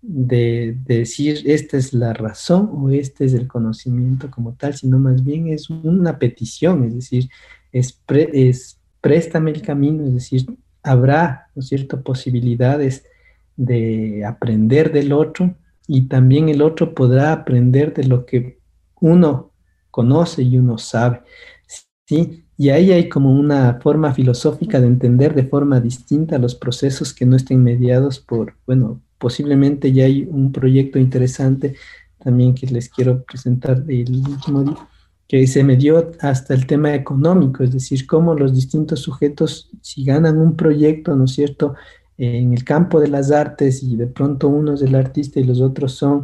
de, 0.01 0.77
decir 0.85 1.41
esta 1.45 1.77
es 1.77 1.93
la 1.93 2.13
razón 2.13 2.69
o 2.73 2.89
este 2.89 3.25
es 3.25 3.33
el 3.33 3.47
conocimiento 3.47 4.29
como 4.29 4.53
tal, 4.53 4.73
sino 4.75 4.99
más 4.99 5.23
bien 5.23 5.47
es 5.47 5.69
una 5.69 6.19
petición, 6.19 6.83
es 6.83 6.95
decir, 6.95 7.29
es, 7.71 7.99
es 8.09 8.79
préstame 9.01 9.51
el 9.51 9.61
camino, 9.61 10.05
es 10.05 10.13
decir, 10.13 10.45
habrá, 10.83 11.47
¿no 11.55 12.01
posibilidades 12.03 13.03
de 13.57 14.25
aprender 14.25 14.91
del 14.91 15.13
otro 15.13 15.55
y 15.87 16.07
también 16.07 16.49
el 16.49 16.61
otro 16.61 16.93
podrá 16.93 17.31
aprender 17.31 17.93
de 17.93 18.03
lo 18.03 18.25
que 18.25 18.59
uno 18.99 19.51
conoce 19.95 20.43
y 20.43 20.57
uno 20.57 20.77
sabe. 20.77 21.21
¿sí? 22.05 22.43
Y 22.57 22.67
ahí 22.69 22.91
hay 22.91 23.07
como 23.07 23.31
una 23.31 23.79
forma 23.81 24.13
filosófica 24.13 24.81
de 24.81 24.87
entender 24.87 25.33
de 25.33 25.47
forma 25.47 25.79
distinta 25.79 26.37
los 26.37 26.53
procesos 26.53 27.13
que 27.13 27.25
no 27.25 27.37
estén 27.37 27.63
mediados 27.63 28.19
por, 28.19 28.55
bueno, 28.67 29.01
posiblemente 29.17 29.93
ya 29.93 30.03
hay 30.03 30.27
un 30.29 30.51
proyecto 30.51 30.99
interesante 30.99 31.75
también 32.21 32.55
que 32.55 32.67
les 32.67 32.89
quiero 32.89 33.23
presentar 33.23 33.85
el 33.87 34.11
último 34.27 34.63
día, 34.63 34.87
que 35.29 35.47
se 35.47 35.63
medió 35.63 36.11
hasta 36.19 36.53
el 36.53 36.67
tema 36.67 36.93
económico, 36.93 37.63
es 37.63 37.71
decir, 37.71 38.05
cómo 38.05 38.35
los 38.35 38.53
distintos 38.53 38.99
sujetos, 38.99 39.69
si 39.81 40.03
ganan 40.03 40.37
un 40.37 40.57
proyecto, 40.57 41.15
¿no 41.15 41.23
es 41.23 41.31
cierto?, 41.31 41.75
en 42.17 42.53
el 42.53 42.63
campo 42.63 43.01
de 43.01 43.09
las 43.09 43.31
artes 43.31 43.83
y 43.83 43.97
de 43.97 44.07
pronto 44.07 44.47
uno 44.47 44.73
es 44.73 44.81
el 44.81 44.95
artista 44.95 45.39
y 45.39 45.43
los 45.43 45.59
otros 45.59 45.93
son 45.93 46.23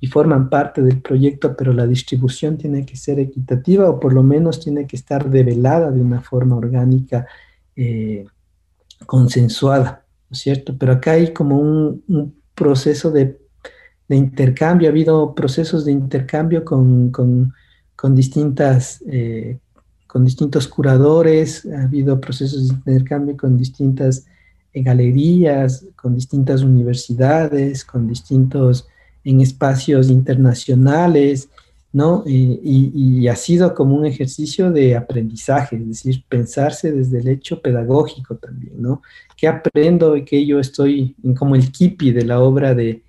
y 0.00 0.06
forman 0.06 0.48
parte 0.48 0.82
del 0.82 1.00
proyecto, 1.02 1.54
pero 1.54 1.74
la 1.74 1.86
distribución 1.86 2.56
tiene 2.56 2.86
que 2.86 2.96
ser 2.96 3.20
equitativa 3.20 3.88
o 3.88 4.00
por 4.00 4.14
lo 4.14 4.22
menos 4.22 4.58
tiene 4.58 4.86
que 4.86 4.96
estar 4.96 5.28
develada 5.28 5.90
de 5.90 6.00
una 6.00 6.22
forma 6.22 6.56
orgánica, 6.56 7.26
eh, 7.76 8.24
consensuada, 9.04 10.04
¿no 10.30 10.34
es 10.34 10.38
cierto? 10.38 10.74
Pero 10.78 10.92
acá 10.92 11.12
hay 11.12 11.32
como 11.32 11.58
un, 11.58 12.34
proceso 12.54 13.10
de, 13.10 13.38
intercambio, 14.08 14.88
ha 14.88 14.90
habido 14.90 15.34
procesos 15.34 15.84
de 15.84 15.92
intercambio 15.92 16.64
con, 16.64 17.12
distintas... 18.14 19.02
Eh, 19.06 19.58
con 20.06 20.24
distintos 20.24 20.66
curadores, 20.66 21.64
ha 21.66 21.84
habido 21.84 22.20
procesos 22.20 22.66
de 22.66 22.74
intercambio 22.74 23.36
con 23.36 23.56
distintas 23.56 24.26
eh, 24.72 24.82
galerías, 24.82 25.86
con 25.94 26.16
distintas 26.16 26.62
universidades, 26.62 27.84
con 27.84 28.08
distintos 28.08 28.88
en 29.24 29.40
espacios 29.40 30.10
internacionales, 30.10 31.48
¿no? 31.92 32.22
Y, 32.26 33.26
ha 33.28 33.36
sido 33.36 33.74
como 33.74 33.96
un 33.96 34.06
ejercicio 34.06 34.70
de 34.70 34.96
aprendizaje, 34.96 35.76
es 35.76 35.86
decir, 35.86 36.24
pensarse 36.28 36.92
desde 36.92 37.18
el 37.20 37.28
hecho 37.28 37.60
pedagógico 37.60 38.36
también, 38.36 38.80
¿no? 38.80 39.02
¿Qué 39.36 39.48
aprendo 39.48 40.16
y 40.16 40.24
qué 40.24 40.44
yo 40.44 40.60
estoy 40.60 41.16
como 41.38 41.54
el 41.54 41.70
kipi 41.70 42.12
de 42.12 42.24
la 42.24 42.40
obra 42.40 42.74
de, 42.74 43.02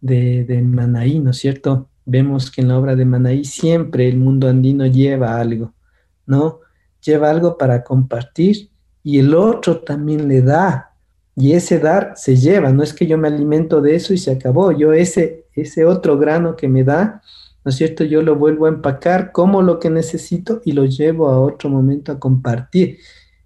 de, 0.00 0.44
de 0.44 0.62
Manaí, 0.62 1.18
¿no 1.18 1.30
es 1.30 1.38
cierto? 1.38 1.88
Vemos 2.04 2.50
que 2.50 2.62
en 2.62 2.68
la 2.68 2.78
obra 2.78 2.96
de 2.96 3.04
Manaí 3.04 3.44
siempre 3.44 4.08
el 4.08 4.16
mundo 4.16 4.48
andino 4.48 4.86
lleva 4.86 5.38
algo, 5.40 5.74
¿no? 6.26 6.60
Lleva 7.02 7.30
algo 7.30 7.56
para 7.58 7.84
compartir 7.84 8.70
y 9.02 9.18
el 9.18 9.34
otro 9.34 9.80
también 9.80 10.28
le 10.28 10.42
da 10.42 10.87
y 11.38 11.52
ese 11.52 11.78
dar 11.78 12.14
se 12.16 12.36
lleva, 12.36 12.72
no 12.72 12.82
es 12.82 12.92
que 12.92 13.06
yo 13.06 13.16
me 13.16 13.28
alimento 13.28 13.80
de 13.80 13.94
eso 13.94 14.12
y 14.12 14.18
se 14.18 14.32
acabó, 14.32 14.72
yo 14.72 14.92
ese, 14.92 15.44
ese 15.54 15.84
otro 15.84 16.18
grano 16.18 16.56
que 16.56 16.66
me 16.66 16.82
da, 16.82 17.22
¿no 17.64 17.68
es 17.70 17.76
cierto? 17.76 18.02
Yo 18.02 18.22
lo 18.22 18.34
vuelvo 18.34 18.66
a 18.66 18.70
empacar 18.70 19.30
como 19.30 19.62
lo 19.62 19.78
que 19.78 19.88
necesito 19.88 20.60
y 20.64 20.72
lo 20.72 20.84
llevo 20.84 21.28
a 21.28 21.38
otro 21.38 21.70
momento 21.70 22.10
a 22.10 22.18
compartir. 22.18 22.98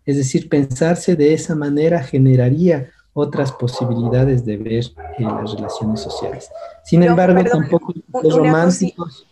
Es 0.06 0.16
decir, 0.16 0.48
pensarse 0.48 1.16
de 1.16 1.34
esa 1.34 1.54
manera 1.54 2.02
generaría 2.02 2.90
otras 3.12 3.52
posibilidades 3.52 4.46
de 4.46 4.56
ver 4.56 4.84
eh, 5.18 5.22
las 5.22 5.54
relaciones 5.54 6.00
sociales. 6.00 6.50
Sin 6.84 7.02
embargo, 7.02 7.44
tampoco 7.44 7.92
los 8.22 8.36
románticos, 8.36 9.26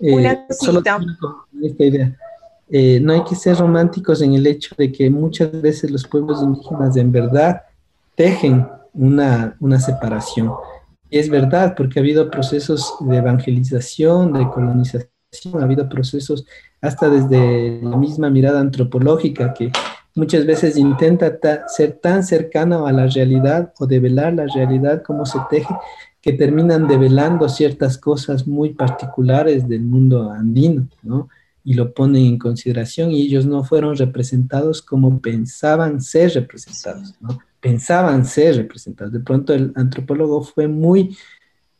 eh, 0.00 0.46
solo 0.50 0.82
esta 1.62 1.84
idea. 1.84 2.16
Eh, 2.68 2.98
no 3.00 3.12
hay 3.12 3.22
que 3.22 3.36
ser 3.36 3.56
románticos 3.56 4.20
en 4.20 4.34
el 4.34 4.44
hecho 4.48 4.74
de 4.76 4.90
que 4.90 5.08
muchas 5.10 5.62
veces 5.62 5.92
los 5.92 6.04
pueblos 6.08 6.42
indígenas 6.42 6.96
en 6.96 7.12
verdad 7.12 7.62
tejen 8.14 8.66
una, 8.92 9.56
una 9.60 9.78
separación. 9.80 10.52
Es 11.10 11.28
verdad, 11.28 11.74
porque 11.76 11.98
ha 11.98 12.02
habido 12.02 12.30
procesos 12.30 12.94
de 13.00 13.16
evangelización, 13.16 14.32
de 14.32 14.48
colonización, 14.48 15.10
ha 15.60 15.62
habido 15.62 15.88
procesos 15.88 16.44
hasta 16.80 17.08
desde 17.08 17.80
la 17.82 17.96
misma 17.96 18.30
mirada 18.30 18.60
antropológica 18.60 19.52
que 19.54 19.72
muchas 20.14 20.46
veces 20.46 20.76
intenta 20.76 21.38
ser 21.68 21.98
tan 22.00 22.22
cercano 22.22 22.86
a 22.86 22.92
la 22.92 23.06
realidad 23.06 23.72
o 23.78 23.86
develar 23.86 24.34
la 24.34 24.46
realidad 24.46 25.02
como 25.02 25.26
se 25.26 25.38
teje, 25.50 25.74
que 26.20 26.32
terminan 26.32 26.86
develando 26.88 27.48
ciertas 27.48 27.98
cosas 27.98 28.46
muy 28.46 28.70
particulares 28.70 29.68
del 29.68 29.82
mundo 29.82 30.30
andino, 30.30 30.88
¿no? 31.02 31.28
Y 31.64 31.74
lo 31.74 31.92
ponen 31.92 32.24
en 32.26 32.38
consideración 32.38 33.10
y 33.10 33.22
ellos 33.22 33.46
no 33.46 33.64
fueron 33.64 33.96
representados 33.96 34.82
como 34.82 35.20
pensaban 35.20 36.00
ser 36.00 36.32
representados, 36.34 37.14
¿no? 37.20 37.38
Pensaban 37.64 38.26
ser 38.26 38.56
representados. 38.56 39.10
De 39.10 39.20
pronto 39.20 39.54
el 39.54 39.72
antropólogo 39.74 40.42
fue 40.42 40.68
muy 40.68 41.16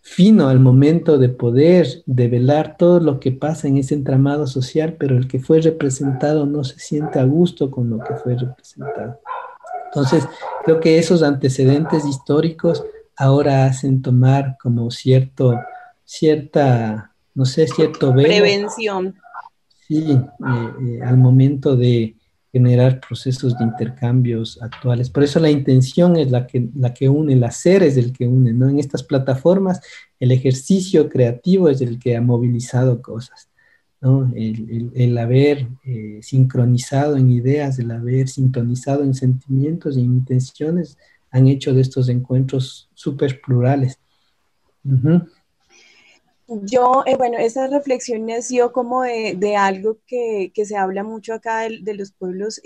fino 0.00 0.48
al 0.48 0.58
momento 0.58 1.18
de 1.18 1.28
poder 1.28 2.02
develar 2.06 2.78
todo 2.78 3.00
lo 3.00 3.20
que 3.20 3.32
pasa 3.32 3.68
en 3.68 3.76
ese 3.76 3.94
entramado 3.94 4.46
social, 4.46 4.96
pero 4.98 5.18
el 5.18 5.28
que 5.28 5.40
fue 5.40 5.60
representado 5.60 6.46
no 6.46 6.64
se 6.64 6.78
siente 6.78 7.18
a 7.18 7.24
gusto 7.24 7.70
con 7.70 7.90
lo 7.90 7.98
que 7.98 8.14
fue 8.14 8.34
representado. 8.34 9.20
Entonces, 9.84 10.26
creo 10.64 10.80
que 10.80 10.98
esos 10.98 11.22
antecedentes 11.22 12.06
históricos 12.06 12.82
ahora 13.14 13.66
hacen 13.66 14.00
tomar 14.00 14.56
como 14.62 14.90
cierto, 14.90 15.60
cierta, 16.06 17.12
no 17.34 17.44
sé, 17.44 17.66
cierto 17.66 18.14
Prevención. 18.14 19.16
Sí, 19.86 20.12
eh, 20.12 20.18
eh, 20.80 21.02
al 21.02 21.18
momento 21.18 21.76
de, 21.76 22.13
generar 22.54 23.00
procesos 23.00 23.58
de 23.58 23.64
intercambios 23.64 24.62
actuales. 24.62 25.10
Por 25.10 25.24
eso 25.24 25.40
la 25.40 25.50
intención 25.50 26.14
es 26.14 26.30
la 26.30 26.46
que, 26.46 26.68
la 26.76 26.94
que 26.94 27.08
une, 27.08 27.32
el 27.32 27.42
hacer 27.42 27.82
es 27.82 27.96
el 27.96 28.12
que 28.12 28.28
une, 28.28 28.52
¿no? 28.52 28.68
En 28.68 28.78
estas 28.78 29.02
plataformas 29.02 29.80
el 30.20 30.30
ejercicio 30.30 31.08
creativo 31.08 31.68
es 31.68 31.80
el 31.80 31.98
que 31.98 32.16
ha 32.16 32.20
movilizado 32.20 33.02
cosas, 33.02 33.48
¿no? 34.00 34.32
El, 34.36 35.18
haber 35.18 35.66
eh, 35.84 36.20
sincronizado 36.22 37.16
en 37.16 37.32
ideas, 37.32 37.80
el 37.80 37.90
haber 37.90 38.28
sintonizado 38.28 39.02
en 39.02 39.14
sentimientos 39.14 39.96
y 39.96 40.02
en 40.02 40.14
intenciones 40.14 40.96
han 41.32 41.48
hecho 41.48 41.74
de 41.74 41.80
estos 41.80 42.08
encuentros 42.08 42.88
súper 42.94 43.40
plurales. 43.40 43.98
Yo, 46.46 47.02
eh, 47.06 47.16
bueno, 47.16 47.38
esa 47.38 47.68
reflexión 47.68 48.26
nació 48.26 48.72
como 48.72 49.02
de, 49.02 49.56
algo 49.56 49.98
que, 50.06 50.52
se 50.66 50.76
habla 50.76 51.02
mucho 51.02 51.32
acá 51.32 51.60
de, 51.60 51.94
los 51.94 52.12
pueblos 52.12 52.60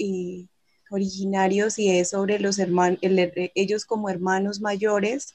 originarios 0.91 1.79
y 1.79 1.91
es 1.91 2.11
sobre 2.11 2.41
los 2.41 2.59
hermanos, 2.59 2.99
ellos 3.03 3.85
como 3.85 4.09
hermanos 4.11 4.61
mayores 4.61 5.35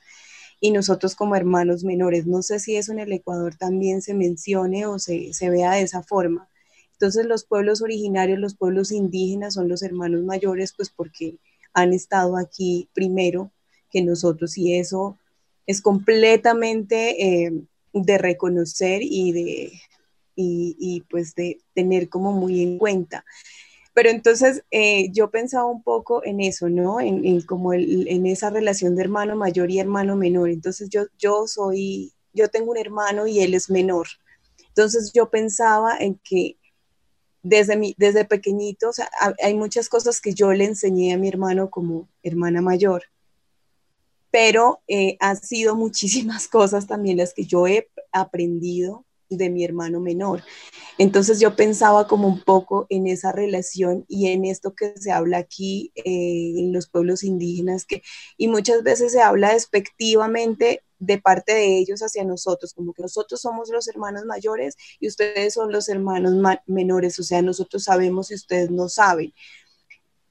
y 0.60 0.72
nosotros 0.72 1.16
como 1.16 1.36
hermanos 1.38 1.84
menores. 1.86 2.26
No 2.28 2.42
sé 2.42 2.60
si 2.60 2.76
eso 2.76 2.92
en 2.92 3.00
el 3.00 3.14
Ecuador 3.14 3.56
también 3.56 4.02
se 4.02 4.14
mencione 4.14 4.86
o 4.88 5.00
se, 5.00 5.34
se 5.34 5.50
vea 5.50 5.74
de 5.74 5.84
esa 5.84 6.04
forma. 6.04 6.50
Entonces 6.94 7.26
los 7.26 7.46
pueblos 7.46 7.82
originarios, 7.82 8.40
los 8.40 8.56
pueblos 8.56 8.92
indígenas 8.92 9.54
son 9.54 9.70
los 9.70 9.84
hermanos 9.84 10.24
mayores, 10.24 10.74
pues 10.76 10.90
porque 10.90 11.38
han 11.74 11.94
estado 11.94 12.38
aquí 12.38 12.90
primero 12.94 13.52
que 13.90 14.02
nosotros 14.02 14.58
y 14.58 14.78
eso 14.78 15.18
es 15.66 15.82
completamente... 15.82 17.46
Eh, 17.46 17.64
de 17.94 18.18
reconocer 18.18 19.02
y 19.04 19.32
de, 19.32 19.82
y, 20.36 21.04
pues 21.10 21.36
de 21.36 21.62
tener 21.74 22.10
como 22.10 22.32
muy 22.32 22.62
en 22.62 22.78
cuenta. 22.78 23.24
Pero 23.94 24.10
entonces 24.10 24.64
eh, 24.72 25.12
yo 25.12 25.30
pensaba 25.30 25.66
un 25.66 25.84
poco 25.84 26.26
en 26.26 26.42
eso, 26.42 26.68
¿no? 26.68 27.00
En, 27.00 27.42
como 27.42 27.74
en 27.74 28.26
esa 28.26 28.50
relación 28.50 28.96
de 28.96 29.04
hermano 29.04 29.36
mayor 29.36 29.70
y 29.70 29.80
hermano 29.80 30.16
menor. 30.16 30.50
Entonces 30.50 30.90
yo, 30.90 31.04
yo 31.20 31.46
soy, 31.48 32.14
yo 32.34 32.48
tengo 32.50 32.72
un 32.72 32.78
hermano 32.78 33.28
y 33.28 33.42
él 33.42 33.54
es 33.54 33.70
menor. 33.70 34.08
Entonces 34.70 35.12
yo 35.14 35.30
pensaba 35.30 35.96
en 36.00 36.20
que 36.24 36.58
desde, 37.44 37.78
mi, 37.78 37.94
desde 37.98 38.26
pequeñito, 38.26 38.90
hay 39.44 39.54
muchas 39.54 39.90
cosas 39.90 40.20
que 40.20 40.34
yo 40.34 40.54
le 40.54 40.66
enseñé 40.66 41.14
a 41.14 41.18
mi 41.18 41.28
hermano 41.28 41.70
como 41.70 42.10
hermana 42.24 42.62
mayor 42.62 43.04
pero 44.34 44.82
eh, 44.88 45.16
han 45.20 45.38
sido 45.38 45.76
muchísimas 45.76 46.48
cosas 46.50 46.88
también 46.88 47.18
las 47.18 47.36
que 47.36 47.46
yo 47.46 47.68
he 47.68 47.88
aprendido 48.12 49.06
de 49.30 49.52
mi 49.52 49.64
hermano 49.64 50.00
menor. 50.00 50.42
Entonces 50.98 51.40
yo 51.40 51.56
pensaba 51.56 52.08
como 52.08 52.28
un 52.28 52.42
poco 52.42 52.88
en 52.90 53.06
esa 53.06 53.32
relación 53.32 54.06
y 54.08 54.30
en 54.30 54.46
esto 54.46 54.74
que 54.74 54.96
se 54.98 55.12
habla 55.12 55.38
aquí 55.38 55.92
eh, 55.96 56.54
en 56.58 56.74
los 56.74 56.88
pueblos 56.90 57.24
indígenas, 57.24 57.86
que, 57.86 58.02
y 58.36 58.48
muchas 58.48 58.82
veces 58.82 59.12
se 59.12 59.22
habla 59.22 59.54
despectivamente 59.54 60.82
de 60.98 61.20
parte 61.20 61.54
de 61.54 61.78
ellos 61.78 62.02
hacia 62.02 62.24
nosotros, 62.24 62.74
como 62.74 62.94
que 62.94 63.04
nosotros 63.04 63.40
somos 63.40 63.70
los 63.70 63.88
hermanos 63.88 64.26
mayores 64.26 64.76
y 65.00 65.08
ustedes 65.10 65.54
son 65.54 65.72
los 65.72 65.90
hermanos 65.90 66.34
menores, 66.66 67.20
o 67.20 67.24
sea, 67.24 67.44
nosotros 67.44 67.84
sabemos 67.84 68.32
y 68.32 68.36
ustedes 68.36 68.72
no 68.72 68.90
saben. 68.90 69.32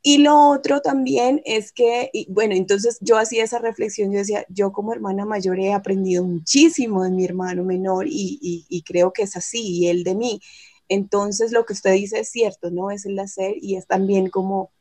Y 0.04 0.18
lo 0.18 0.50
otro 0.50 0.80
también 0.80 1.40
es 1.44 1.72
que, 1.72 2.10
bueno, 2.28 2.54
entonces 2.54 2.98
yo 3.00 3.18
hacía 3.18 3.44
esa 3.44 3.60
reflexión, 3.60 4.10
yo 4.10 4.18
decía, 4.18 4.44
yo 4.48 4.72
como 4.72 4.92
hermana 4.92 5.24
mayor 5.24 5.60
he 5.60 5.72
aprendido 5.72 6.24
muchísimo 6.24 7.04
de 7.04 7.10
mi 7.10 7.24
hermano 7.24 7.62
menor 7.62 8.06
y, 8.08 8.66
y, 8.68 8.82
creo 8.82 9.12
que 9.12 9.22
es 9.22 9.36
así, 9.36 9.60
y 9.60 9.88
él 9.88 10.02
de 10.02 10.16
mí. 10.16 10.40
Entonces 10.88 11.52
lo 11.52 11.64
que 11.64 11.74
usted 11.74 11.92
dice 11.92 12.20
es 12.20 12.30
cierto, 12.30 12.70
¿no? 12.70 12.90
Es 12.90 13.06
el 13.06 13.18
hacer 13.18 13.54
y 13.60 13.76
es 13.76 13.86
también 13.86 14.28
como 14.28 14.72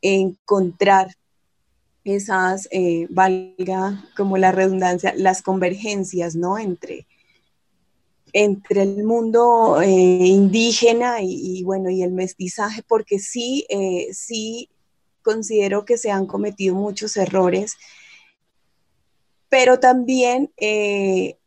encontrar 0.00 1.14
esas, 2.04 2.66
eh, 2.70 3.06
valga 3.10 4.04
como 4.16 4.38
la 4.38 4.52
redundancia, 4.52 5.14
las 5.16 5.42
convergencias, 5.42 6.36
¿no? 6.36 6.58
Entre, 6.58 7.06
entre 8.34 8.82
el 8.82 9.04
mundo 9.04 9.80
eh, 9.80 9.86
indígena 9.86 11.18
y, 11.22 11.62
bueno, 11.62 11.88
y 11.88 12.02
el 12.02 12.10
mestizaje, 12.10 12.82
porque 12.82 13.20
sí, 13.20 13.64
eh, 13.68 14.08
sí 14.12 14.68
considero 15.22 15.84
que 15.84 15.96
se 15.96 16.10
han 16.10 16.26
cometido 16.26 16.74
muchos 16.74 17.16
errores, 17.16 17.76
pero 19.48 19.78
también 19.78 20.52
eh, 20.56 21.38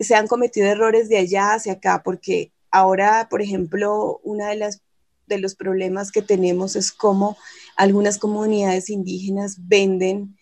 se 0.00 0.16
han 0.16 0.26
cometido 0.26 0.66
errores 0.66 1.08
de 1.08 1.18
allá 1.18 1.54
hacia 1.54 1.74
acá, 1.74 2.02
porque 2.04 2.50
ahora, 2.72 3.28
por 3.30 3.40
ejemplo, 3.40 4.20
una 4.24 4.48
de 4.48 4.56
las 4.56 4.82
de 5.28 5.38
los 5.38 5.54
problemas 5.54 6.10
que 6.10 6.22
tenemos 6.22 6.74
es 6.74 6.90
cómo 6.90 7.36
algunas 7.76 8.18
comunidades 8.18 8.90
indígenas 8.90 9.68
venden 9.68 10.36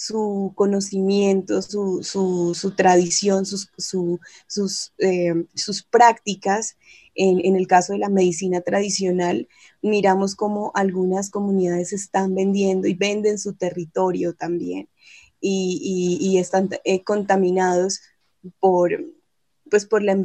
su 0.00 0.54
conocimiento, 0.54 1.60
su, 1.60 2.72
tradición, 2.74 3.44
sus, 3.44 3.68
eh, 4.96 5.44
sus 5.54 5.82
prácticas. 5.82 6.78
En, 7.14 7.54
el 7.54 7.66
caso 7.66 7.92
de 7.92 7.98
la 7.98 8.08
medicina 8.08 8.62
tradicional, 8.62 9.46
miramos 9.82 10.36
cómo 10.36 10.72
algunas 10.74 11.28
comunidades 11.28 11.92
están 11.92 12.34
vendiendo 12.34 12.88
y 12.88 12.94
venden 12.94 13.38
su 13.38 13.52
territorio 13.52 14.32
también 14.32 14.88
y, 15.38 16.38
están 16.38 16.70
eh, 16.84 17.04
contaminados 17.04 18.00
por, 18.58 19.04
pues 19.68 19.84
por, 19.84 20.02
la 20.02 20.16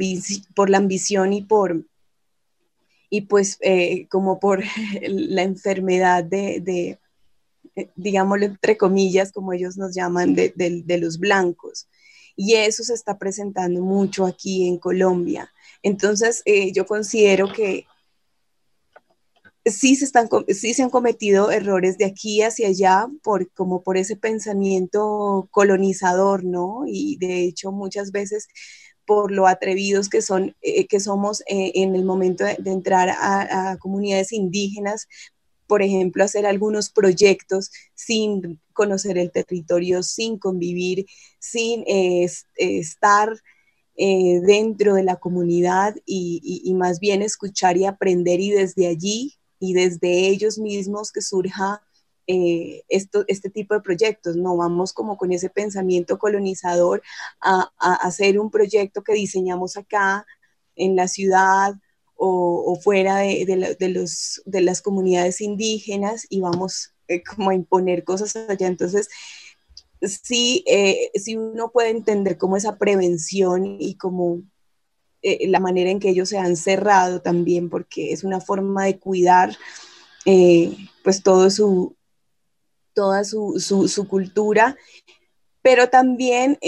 por 0.54 0.70
la 0.70 0.78
ambición 0.78 1.34
y 1.34 1.42
por, 1.42 1.84
y 3.10 3.22
pues 3.22 3.58
eh, 3.60 4.06
como 4.08 4.40
por 4.40 4.64
la 5.02 5.42
enfermedad 5.42 6.24
de 6.24 6.98
digámoslo 7.94 8.46
entre 8.46 8.76
comillas, 8.76 9.32
como 9.32 9.52
ellos 9.52 9.76
nos 9.76 9.94
llaman, 9.94 10.34
de, 10.34 10.98
los 11.00 11.18
blancos. 11.18 11.88
Y 12.36 12.54
eso 12.54 12.82
se 12.84 12.94
está 12.94 13.18
presentando 13.18 13.80
mucho 13.82 14.26
aquí 14.26 14.66
en 14.68 14.78
Colombia. 14.78 15.52
Entonces, 15.82 16.42
eh, 16.44 16.72
yo 16.72 16.86
considero 16.86 17.52
que 17.52 17.86
sí 19.64 19.96
se, 19.96 20.04
están, 20.04 20.28
sí 20.48 20.74
se 20.74 20.82
han 20.82 20.90
cometido 20.90 21.50
errores 21.50 21.98
de 21.98 22.04
aquí 22.04 22.42
hacia 22.42 22.68
allá, 22.68 23.08
por, 23.22 23.50
como 23.52 23.82
por 23.82 23.96
ese 23.96 24.16
pensamiento 24.16 25.48
colonizador, 25.50 26.44
¿no? 26.44 26.84
Y 26.86 27.16
de 27.16 27.44
hecho, 27.44 27.72
muchas 27.72 28.12
veces 28.12 28.48
por 29.06 29.30
lo 29.30 29.46
atrevidos 29.46 30.08
que, 30.08 30.20
son, 30.20 30.56
eh, 30.60 30.86
que 30.86 31.00
somos 31.00 31.42
en 31.46 31.94
el 31.94 32.04
momento 32.04 32.44
de, 32.44 32.58
entrar 32.70 33.08
a, 33.10 33.76
comunidades 33.78 34.32
indígenas, 34.32 35.06
por 35.66 35.82
ejemplo, 35.82 36.24
hacer 36.24 36.46
algunos 36.46 36.90
proyectos 36.90 37.70
sin 37.94 38.60
conocer 38.72 39.18
el 39.18 39.30
territorio, 39.32 40.02
sin 40.02 40.38
convivir, 40.38 41.06
sin 41.38 41.84
estar 42.56 43.32
eh, 43.98 44.40
dentro 44.42 44.94
de 44.94 45.04
la 45.04 45.16
comunidad 45.16 45.96
y, 46.04 46.74
más 46.74 47.00
bien 47.00 47.22
escuchar 47.22 47.78
y 47.78 47.86
aprender 47.86 48.40
y 48.40 48.50
desde 48.50 48.88
allí 48.88 49.34
y 49.58 49.72
desde 49.72 50.28
ellos 50.28 50.58
mismos 50.58 51.12
que 51.12 51.22
surja 51.22 51.82
eh, 52.26 52.82
esto, 52.88 53.24
este 53.28 53.48
tipo 53.48 53.74
de 53.74 53.80
proyectos. 53.80 54.36
No 54.36 54.56
vamos 54.56 54.92
como 54.92 55.16
con 55.16 55.32
ese 55.32 55.48
pensamiento 55.48 56.18
colonizador 56.18 57.02
a 57.40 57.70
hacer 58.02 58.38
un 58.38 58.50
proyecto 58.50 59.02
que 59.02 59.14
diseñamos 59.14 59.76
acá 59.78 60.26
en 60.74 60.94
la 60.96 61.08
ciudad 61.08 61.74
o, 62.16 62.78
fuera 62.82 63.18
de, 63.18 63.76
los, 63.90 64.42
de 64.44 64.60
las 64.60 64.82
comunidades 64.82 65.40
indígenas 65.40 66.26
y 66.28 66.40
vamos 66.40 66.94
eh, 67.08 67.22
como 67.22 67.50
a 67.50 67.54
imponer 67.54 68.04
cosas 68.04 68.34
allá. 68.36 68.66
Entonces, 68.66 69.08
sí, 70.00 70.64
eh, 70.66 71.10
sí 71.14 71.36
uno 71.36 71.70
puede 71.70 71.90
entender 71.90 72.38
como 72.38 72.56
esa 72.56 72.76
prevención 72.78 73.76
y 73.80 73.96
como 73.96 74.42
eh, 75.22 75.46
la 75.48 75.60
manera 75.60 75.90
en 75.90 76.00
que 76.00 76.10
ellos 76.10 76.28
se 76.28 76.38
han 76.38 76.56
cerrado 76.56 77.20
también, 77.20 77.68
porque 77.68 78.12
es 78.12 78.24
una 78.24 78.40
forma 78.40 78.84
de 78.84 78.98
cuidar 78.98 79.56
pues 81.04 81.22
todo 81.22 81.50
su, 81.50 81.94
toda 82.94 83.22
su, 83.22 83.60
su 83.60 84.08
cultura, 84.08 84.76
pero 85.62 85.88
también 85.88 86.58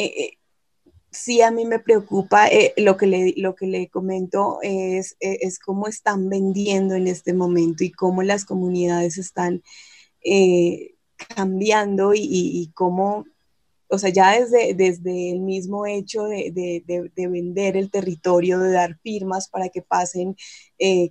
sí 1.10 1.40
a 1.42 1.50
mí 1.50 1.64
me 1.64 1.78
preocupa 1.78 2.48
eh, 2.48 2.74
lo, 2.76 2.96
que 2.96 3.06
le, 3.06 3.34
lo 3.36 3.54
que 3.54 3.66
le 3.66 3.88
comento 3.88 4.58
es, 4.62 5.16
eh, 5.20 5.38
es, 5.42 5.58
cómo 5.58 5.88
están 5.88 6.28
vendiendo 6.28 6.94
en 6.94 7.06
este 7.06 7.32
momento 7.32 7.84
y 7.84 7.90
cómo 7.90 8.22
las 8.22 8.44
comunidades 8.44 9.18
están 9.18 9.62
eh, 10.24 10.94
cambiando 11.34 12.12
y, 12.14 12.70
cómo, 12.74 13.24
o 13.88 13.98
sea, 13.98 14.10
ya 14.10 14.38
desde, 14.38 14.74
desde 14.74 15.30
el 15.30 15.40
mismo 15.40 15.86
hecho 15.86 16.24
de, 16.24 16.52
de, 16.86 17.28
vender 17.28 17.76
el 17.76 17.90
territorio, 17.90 18.58
de 18.60 18.72
dar 18.72 18.98
firmas 19.02 19.48
para 19.48 19.68
que 19.68 19.82
pasen 19.82 20.36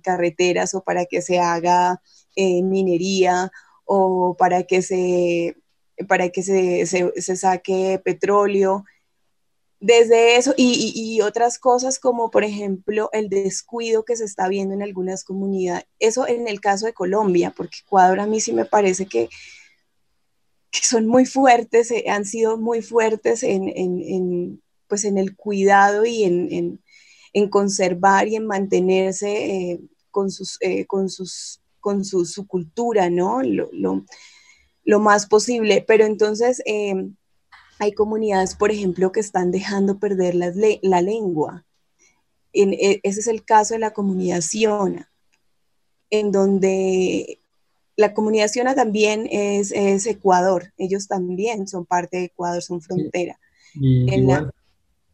carreteras 0.02 0.74
o 0.74 0.82
para 0.82 1.04
que 1.04 1.20
se 1.20 1.38
haga 1.38 2.00
minería 2.36 3.50
o 3.84 4.34
para 4.38 4.62
que 4.62 4.80
se, 4.80 5.56
para 6.06 6.30
que 6.30 6.42
se, 6.42 6.86
se 6.86 7.36
saque 7.36 8.00
petróleo 8.02 8.84
desde 9.80 10.36
eso 10.36 10.54
y, 10.56 11.20
otras 11.20 11.58
cosas 11.58 11.98
como 11.98 12.30
por 12.30 12.44
ejemplo 12.44 13.10
el 13.12 13.28
descuido 13.28 14.04
que 14.04 14.16
se 14.16 14.24
está 14.24 14.48
viendo 14.48 14.74
en 14.74 14.82
algunas 14.82 15.24
comunidades, 15.24 15.84
eso 15.98 16.26
en 16.26 16.48
el 16.48 16.60
caso 16.60 16.86
de 16.86 16.92
Colombia, 16.92 17.52
porque 17.56 17.78
Ecuador 17.84 18.20
a 18.20 18.26
mí 18.26 18.40
sí 18.40 18.52
me 18.52 18.64
parece 18.64 19.06
que, 19.06 19.28
son 20.70 21.06
muy 21.06 21.26
fuertes, 21.26 21.90
eh, 21.90 22.04
han 22.08 22.24
sido 22.24 22.56
muy 22.58 22.82
fuertes 22.82 23.42
en, 23.42 24.62
pues 24.86 25.04
en 25.04 25.18
el 25.18 25.34
cuidado 25.34 26.04
y 26.04 26.24
en, 26.24 26.80
conservar 27.50 28.28
y 28.28 28.36
en 28.36 28.46
mantenerse 28.46 29.72
eh, 29.72 29.80
con, 30.10 30.30
sus, 30.30 30.58
eh, 30.60 30.86
con, 30.86 31.08
sus, 31.08 31.60
con 31.80 32.04
su, 32.04 32.46
cultura, 32.46 33.10
¿no? 33.10 33.42
Lo, 33.42 33.70
lo, 34.84 35.00
más 35.00 35.26
posible. 35.26 35.84
Pero 35.86 36.04
entonces 36.04 36.62
hay 37.78 37.92
comunidades, 37.92 38.54
por 38.54 38.70
ejemplo, 38.70 39.12
que 39.12 39.20
están 39.20 39.50
dejando 39.50 39.98
perder 39.98 40.34
la, 40.34 41.02
lengua. 41.02 41.64
En, 42.52 42.72
e, 42.72 43.00
ese 43.02 43.20
es 43.20 43.26
el 43.26 43.44
caso 43.44 43.74
de 43.74 43.80
la 43.80 43.92
comunidad 43.92 44.40
Siona, 44.40 45.10
en 46.10 46.32
donde 46.32 47.40
la 47.96 48.14
comunidad 48.14 48.48
Siona 48.48 48.74
también 48.74 49.28
es, 49.30 49.72
Ecuador. 50.06 50.72
Ellos 50.76 51.08
también 51.08 51.66
son 51.66 51.84
parte 51.84 52.18
de 52.18 52.24
Ecuador, 52.24 52.62
son 52.62 52.80
frontera. 52.80 53.38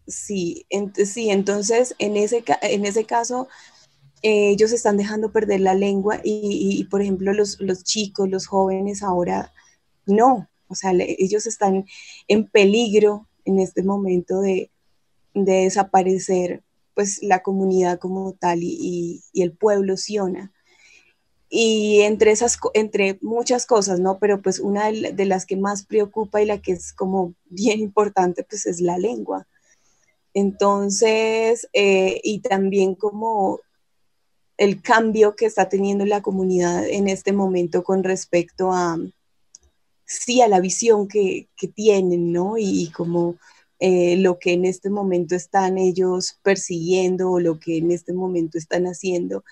Sí, 0.06 0.66
sí, 1.06 1.30
entonces 1.30 1.94
en 1.98 2.16
ese, 2.16 2.44
en 2.60 2.84
ese 2.84 3.04
caso 3.04 3.48
eh, 4.22 4.50
ellos 4.50 4.72
están 4.72 4.98
dejando 4.98 5.32
perder 5.32 5.60
la 5.60 5.74
lengua 5.74 6.20
y, 6.22 6.84
por 6.90 7.00
ejemplo 7.00 7.32
los, 7.32 7.58
los, 7.60 7.84
chicos, 7.84 8.28
los 8.28 8.46
jóvenes 8.46 9.02
ahora 9.02 9.54
no, 10.06 10.48
o 10.68 10.74
sea, 10.74 10.92
ellos 10.96 11.46
están 11.46 11.84
en 12.28 12.46
peligro 12.48 13.28
en 13.44 13.58
este 13.58 13.82
momento 13.82 14.40
de, 14.40 14.70
desaparecer 15.34 16.62
pues 16.94 17.20
la 17.20 17.42
comunidad 17.42 17.98
como 17.98 18.34
tal 18.34 18.60
y, 18.62 19.22
el 19.34 19.52
pueblo 19.52 19.96
Siona. 19.96 20.52
Y 21.48 22.00
entre 22.02 22.30
esas, 22.30 22.58
entre 22.72 23.18
muchas 23.20 23.66
cosas, 23.66 24.00
¿no? 24.00 24.18
Pero 24.18 24.40
pues 24.42 24.60
una 24.60 24.90
de, 24.90 25.24
las 25.24 25.44
que 25.44 25.56
más 25.56 25.84
preocupa 25.84 26.40
y 26.40 26.46
la 26.46 26.60
que 26.62 26.72
es 26.72 26.92
como 26.92 27.34
bien 27.46 27.80
importante, 27.80 28.44
pues 28.44 28.66
es 28.66 28.80
la 28.80 28.98
lengua. 28.98 29.46
Entonces, 30.34 31.68
eh, 31.72 32.20
y 32.22 32.40
también 32.40 32.94
como 32.94 33.60
el 34.56 34.82
cambio 34.82 35.34
que 35.36 35.46
está 35.46 35.68
teniendo 35.68 36.04
la 36.06 36.22
comunidad 36.22 36.86
en 36.86 37.08
este 37.08 37.32
momento 37.32 37.82
con 37.82 38.04
respecto 38.04 38.72
a, 38.72 38.96
sí 40.06 40.40
a 40.40 40.48
la 40.48 40.60
visión 40.60 41.08
que, 41.08 41.48
tienen, 41.74 42.32
¿no? 42.32 42.56
Y, 42.58 42.90
como 42.94 43.36
eh, 43.80 44.16
lo 44.16 44.38
que 44.38 44.52
en 44.52 44.64
este 44.64 44.90
momento 44.90 45.34
están 45.34 45.78
ellos 45.78 46.38
persiguiendo 46.42 47.30
o 47.30 47.40
lo 47.40 47.58
que 47.58 47.78
en 47.78 47.90
este 47.90 48.12
momento 48.12 48.58
están 48.58 48.84
haciendo. 48.86 49.44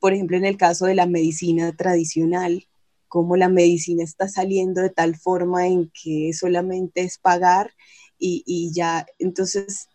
Por 0.00 0.12
ejemplo, 0.14 0.36
en 0.36 0.44
el 0.44 0.56
caso 0.56 0.86
de 0.86 0.94
la 0.94 1.06
medicina 1.06 1.74
tradicional, 1.76 2.66
cómo 3.08 3.36
la 3.36 3.48
medicina 3.48 4.04
está 4.04 4.28
saliendo 4.28 4.82
de 4.82 4.90
tal 4.90 5.16
forma 5.16 5.66
en 5.66 5.90
que 6.02 6.32
solamente 6.34 7.02
es 7.02 7.18
pagar 7.18 7.72
y, 8.18 8.42
y 8.46 8.72
ya, 8.72 9.06
entonces 9.18 9.88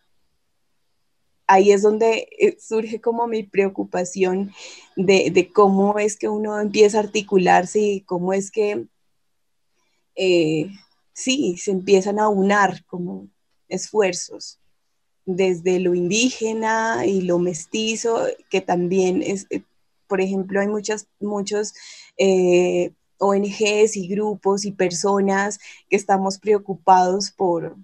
ahí 1.46 1.72
es 1.72 1.82
donde 1.82 2.28
eh, 2.38 2.56
surge 2.58 3.00
como 3.00 3.26
mi 3.26 3.42
preocupación 3.42 4.52
de, 4.96 5.50
cómo 5.52 5.98
es 5.98 6.16
que 6.16 6.28
uno 6.28 6.60
empieza 6.60 6.98
a 6.98 7.02
articularse 7.02 7.80
y 7.80 8.00
cómo 8.02 8.32
es 8.32 8.50
que, 8.50 8.86
eh, 10.16 10.70
sí, 11.12 11.56
se 11.58 11.70
empiezan 11.70 12.18
a 12.18 12.28
unar 12.28 12.84
como 12.86 13.28
esfuerzos 13.68 14.58
desde 15.26 15.80
lo 15.80 15.94
indígena 15.94 17.06
y 17.06 17.22
lo 17.22 17.38
mestizo, 17.38 18.26
que 18.50 18.60
también 18.60 19.22
es, 19.22 19.46
eh, 19.50 19.62
por 20.06 20.20
ejemplo, 20.20 20.60
hay 20.60 20.68
muchas, 20.68 21.06
muchos 21.20 21.72
ONGs 23.18 23.96
y 23.96 24.08
grupos 24.08 24.64
y 24.64 24.72
personas 24.72 25.58
que 25.88 25.96
estamos 25.96 26.38
preocupados 26.38 27.30
por, 27.30 27.76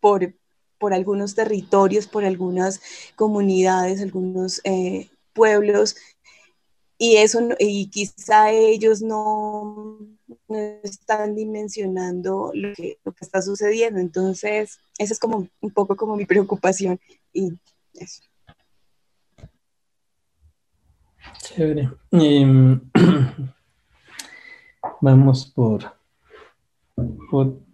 por, 0.00 0.34
por 0.78 0.92
algunos 0.92 1.34
territorios, 1.34 2.06
por 2.06 2.24
algunas 2.24 2.80
comunidades, 3.16 4.00
algunos 4.00 4.60
eh, 4.64 5.08
pueblos, 5.32 5.96
y 6.98 7.16
eso 7.16 7.40
y 7.58 7.88
quizá 7.88 8.50
ellos 8.52 9.02
no, 9.02 9.98
están 10.82 11.34
dimensionando 11.34 12.50
lo 12.54 12.72
que, 12.74 12.98
lo 13.04 13.12
que, 13.12 13.24
está 13.24 13.42
sucediendo. 13.42 14.00
Entonces, 14.00 14.78
esa 14.98 15.12
es 15.12 15.18
como 15.18 15.48
un 15.60 15.70
poco 15.70 15.96
como 15.96 16.16
mi 16.16 16.26
preocupación 16.26 16.98
y. 17.32 17.52
Chévere. 21.38 21.90
Em, 22.12 22.80
vamos 25.00 25.46
por, 25.46 25.96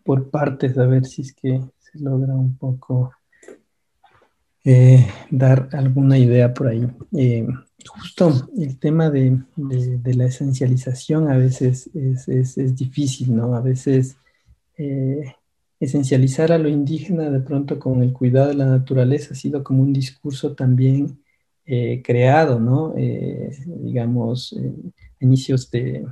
por, 0.04 0.30
partes 0.30 0.78
a 0.78 0.86
ver 0.86 1.04
si 1.04 1.22
es 1.22 1.34
que 1.34 1.60
logra 1.94 2.34
un 2.34 2.56
poco 2.56 3.12
eh, 4.64 5.06
dar 5.30 5.68
alguna 5.72 6.18
idea 6.18 6.54
por 6.54 6.68
ahí. 6.68 6.88
Eh, 7.16 7.46
justo 7.86 8.48
el 8.56 8.78
tema 8.78 9.10
de, 9.10 9.38
la 9.56 10.24
esencialización 10.24 11.28
a 11.28 11.36
veces 11.36 11.90
es, 11.94 12.76
difícil, 12.76 13.34
¿no? 13.34 13.54
A 13.54 13.60
veces 13.60 14.16
eh, 14.76 15.34
esencializar 15.80 16.52
a 16.52 16.58
lo 16.58 16.68
indígena 16.68 17.30
de 17.30 17.40
pronto 17.40 17.78
con 17.78 18.02
el 18.02 18.12
cuidado 18.12 18.48
de 18.48 18.54
la 18.54 18.66
naturaleza 18.66 19.32
ha 19.32 19.36
sido 19.36 19.64
como 19.64 19.82
un 19.82 19.92
discurso 19.92 20.54
también 20.54 21.18
creado, 22.04 22.60
¿no? 22.60 22.92
digamos, 22.94 24.54
inicios 25.20 25.70
de, 25.70 26.04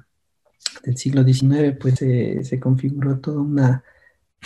del 0.84 0.96
siglo 0.96 1.22
XIX, 1.22 1.76
pues 1.78 1.96
se 1.96 2.60
configuró 2.60 3.18
toda 3.18 3.40
una 3.40 3.84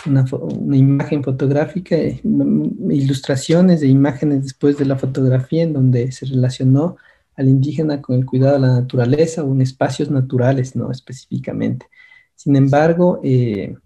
una, 0.06 0.76
imagen 0.76 1.22
fotográfica, 1.22 1.96
eh, 1.96 2.20
ilustraciones 2.22 3.80
de 3.80 3.88
imágenes 3.88 4.42
después 4.42 4.76
de 4.76 4.84
la 4.84 4.96
fotografía 4.96 5.62
en 5.62 5.72
donde 5.72 6.12
se 6.12 6.26
relacionó 6.26 6.96
al 7.36 7.48
indígena 7.48 8.00
con 8.00 8.16
el 8.16 8.26
cuidado 8.26 8.54
de 8.54 8.60
la 8.60 8.80
naturaleza 8.80 9.42
o 9.42 9.52
en 9.52 9.62
espacios 9.62 10.10
naturales, 10.10 10.76
¿no? 10.76 10.90
Específicamente. 10.90 11.86
Sin 12.34 12.56
embargo, 12.56 13.20
eh, 13.22 13.76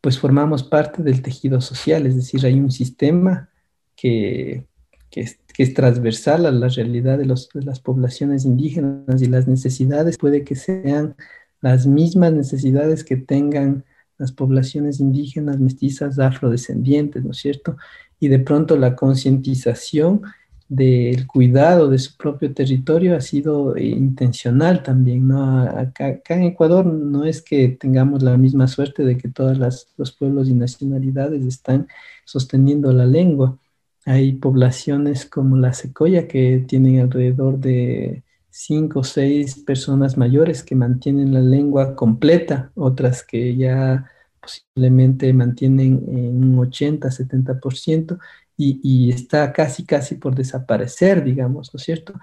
pues 0.00 0.18
formamos 0.18 0.62
parte 0.62 1.02
del 1.02 1.22
tejido 1.22 1.60
social, 1.60 2.06
es 2.06 2.16
decir, 2.16 2.44
hay 2.46 2.60
un 2.60 2.70
sistema 2.70 3.50
que, 3.96 4.66
que, 5.10 5.22
es, 5.56 5.74
transversal 5.74 6.46
a 6.46 6.52
la 6.52 6.68
realidad 6.68 7.18
de, 7.18 7.24
de 7.24 7.64
las 7.64 7.80
poblaciones 7.80 8.44
indígenas 8.44 9.22
y 9.22 9.26
las 9.26 9.48
necesidades 9.48 10.18
puede 10.18 10.44
que 10.44 10.54
sean 10.54 11.16
las 11.60 11.86
mismas 11.86 12.32
necesidades 12.32 13.02
que 13.02 13.16
tengan 13.16 13.84
las 14.18 14.32
poblaciones 14.32 15.00
indígenas, 15.00 15.58
mestizas, 15.58 16.18
afrodescendientes, 16.18 17.24
¿no 17.24 17.32
es 17.32 17.38
cierto? 17.38 17.76
Y 18.20 18.28
de 18.28 18.38
pronto 18.38 18.76
la 18.76 18.96
concientización 18.96 20.22
del 20.68 21.26
cuidado 21.26 21.88
de 21.88 21.98
su 21.98 22.16
propio 22.16 22.52
territorio 22.52 23.16
ha 23.16 23.20
sido 23.20 23.76
intencional 23.76 24.82
también, 24.82 25.28
¿no? 25.28 25.60
Acá, 25.60 26.20
en 26.28 26.42
Ecuador 26.42 26.86
no 26.86 27.24
es 27.24 27.40
que 27.40 27.68
tengamos 27.68 28.22
la 28.22 28.36
misma 28.36 28.66
suerte 28.66 29.04
de 29.04 29.16
que 29.16 29.28
todos 29.28 29.58
los 29.96 30.12
pueblos 30.12 30.48
y 30.48 30.54
nacionalidades 30.54 31.44
están 31.46 31.88
sosteniendo 32.24 32.92
la 32.92 33.06
lengua. 33.06 33.58
Hay 34.04 34.32
poblaciones 34.34 35.26
como 35.26 35.56
la 35.56 35.72
Secoya 35.72 36.26
que 36.26 36.64
tienen 36.66 37.00
alrededor 37.00 37.58
de 37.58 38.24
cinco 38.50 39.00
o 39.00 39.04
seis 39.04 39.56
personas 39.56 40.16
mayores 40.16 40.62
que 40.62 40.74
mantienen 40.74 41.32
la 41.34 41.40
lengua 41.40 41.94
completa, 41.94 42.72
otras 42.74 43.22
que 43.22 43.54
ya 43.56 44.10
posiblemente 44.40 45.32
mantienen 45.32 46.04
en 46.08 46.44
un 46.44 46.58
80, 46.58 47.08
70% 47.10 48.18
y, 48.56 49.10
está 49.10 49.52
casi, 49.52 49.84
casi 49.84 50.14
por 50.14 50.34
desaparecer, 50.34 51.22
digamos, 51.22 51.72
¿no 51.72 51.78
es 51.78 51.84
cierto? 51.84 52.14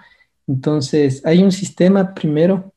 Entonces, 0.48 1.26
hay 1.26 1.42
un 1.42 1.52
sistema 1.52 2.14
primero 2.14 2.74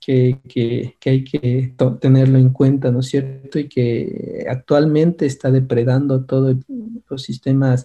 que, 0.00 0.38
que, 0.48 0.94
hay 1.04 1.24
que 1.24 1.74
tenerlo 2.00 2.38
en 2.38 2.50
cuenta, 2.50 2.90
¿no 2.90 3.00
es 3.00 3.06
cierto? 3.06 3.58
Y 3.58 3.68
que 3.68 4.46
actualmente 4.48 5.26
está 5.26 5.50
depredando 5.50 6.24
todos 6.24 6.56
los 7.08 7.22
sistemas 7.22 7.84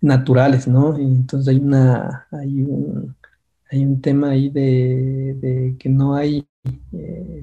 naturales, 0.00 0.68
¿no? 0.68 0.96
Entonces 0.96 1.48
hay, 1.48 1.60
una, 1.60 2.26
hay, 2.30 2.62
un, 2.62 3.16
hay 3.70 3.84
un 3.84 4.00
tema 4.00 4.30
ahí 4.30 4.48
de, 4.48 5.76
que 5.78 5.88
no 5.88 6.14
hay 6.14 6.46
eh, 6.92 7.42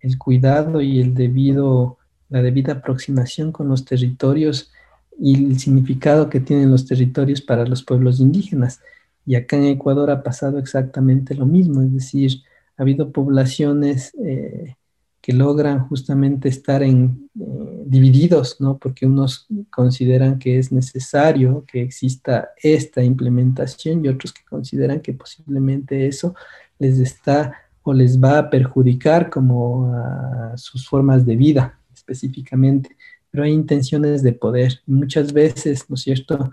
el, 0.00 0.18
cuidado 0.18 0.80
y 0.80 1.00
el 1.00 1.14
debido, 1.14 1.98
la 2.28 2.42
debida 2.42 2.74
aproximación 2.74 3.52
con 3.52 3.68
los 3.68 3.84
territorios 3.84 4.72
y 5.18 5.46
el 5.46 5.58
significado 5.58 6.28
que 6.28 6.40
tienen 6.40 6.70
los 6.70 6.86
territorios 6.86 7.40
para 7.40 7.66
los 7.66 7.82
pueblos 7.82 8.20
indígenas. 8.20 8.80
Y 9.24 9.34
acá 9.36 9.56
en 9.56 9.64
Ecuador 9.64 10.10
ha 10.10 10.22
pasado 10.22 10.58
exactamente 10.58 11.34
lo 11.34 11.46
mismo, 11.46 11.82
es 11.82 11.92
decir, 11.92 12.42
ha 12.76 12.82
habido 12.82 13.12
poblaciones 13.12 14.12
eh, 14.24 14.74
que 15.20 15.32
logran 15.32 15.86
justamente 15.86 16.48
estar 16.48 16.82
en, 16.82 17.30
eh, 17.38 17.82
divididos, 17.86 18.60
¿no? 18.60 18.78
Porque 18.78 19.06
unos 19.06 19.46
consideran 19.70 20.38
que 20.38 20.58
es 20.58 20.72
necesario 20.72 21.64
que 21.66 21.82
exista 21.82 22.50
esta 22.60 23.04
implementación 23.04 24.04
y 24.04 24.08
otros 24.08 24.32
que 24.32 24.42
consideran 24.44 25.00
que 25.00 25.12
posiblemente 25.12 26.08
eso 26.08 26.34
les 26.78 26.98
está 26.98 27.54
o 27.84 27.92
les 27.92 28.20
va 28.20 28.38
a 28.38 28.50
perjudicar 28.50 29.30
como 29.30 29.92
a 29.94 30.56
sus 30.56 30.88
formas 30.88 31.24
de 31.24 31.36
vida 31.36 31.78
específicamente. 31.94 32.96
Pero 33.32 33.42
hay 33.42 33.50
intenciones 33.50 34.22
de 34.22 34.32
poder. 34.32 34.80
Muchas 34.86 35.32
veces, 35.32 35.90
¿no 35.90 35.96
es 35.96 36.02
cierto? 36.02 36.52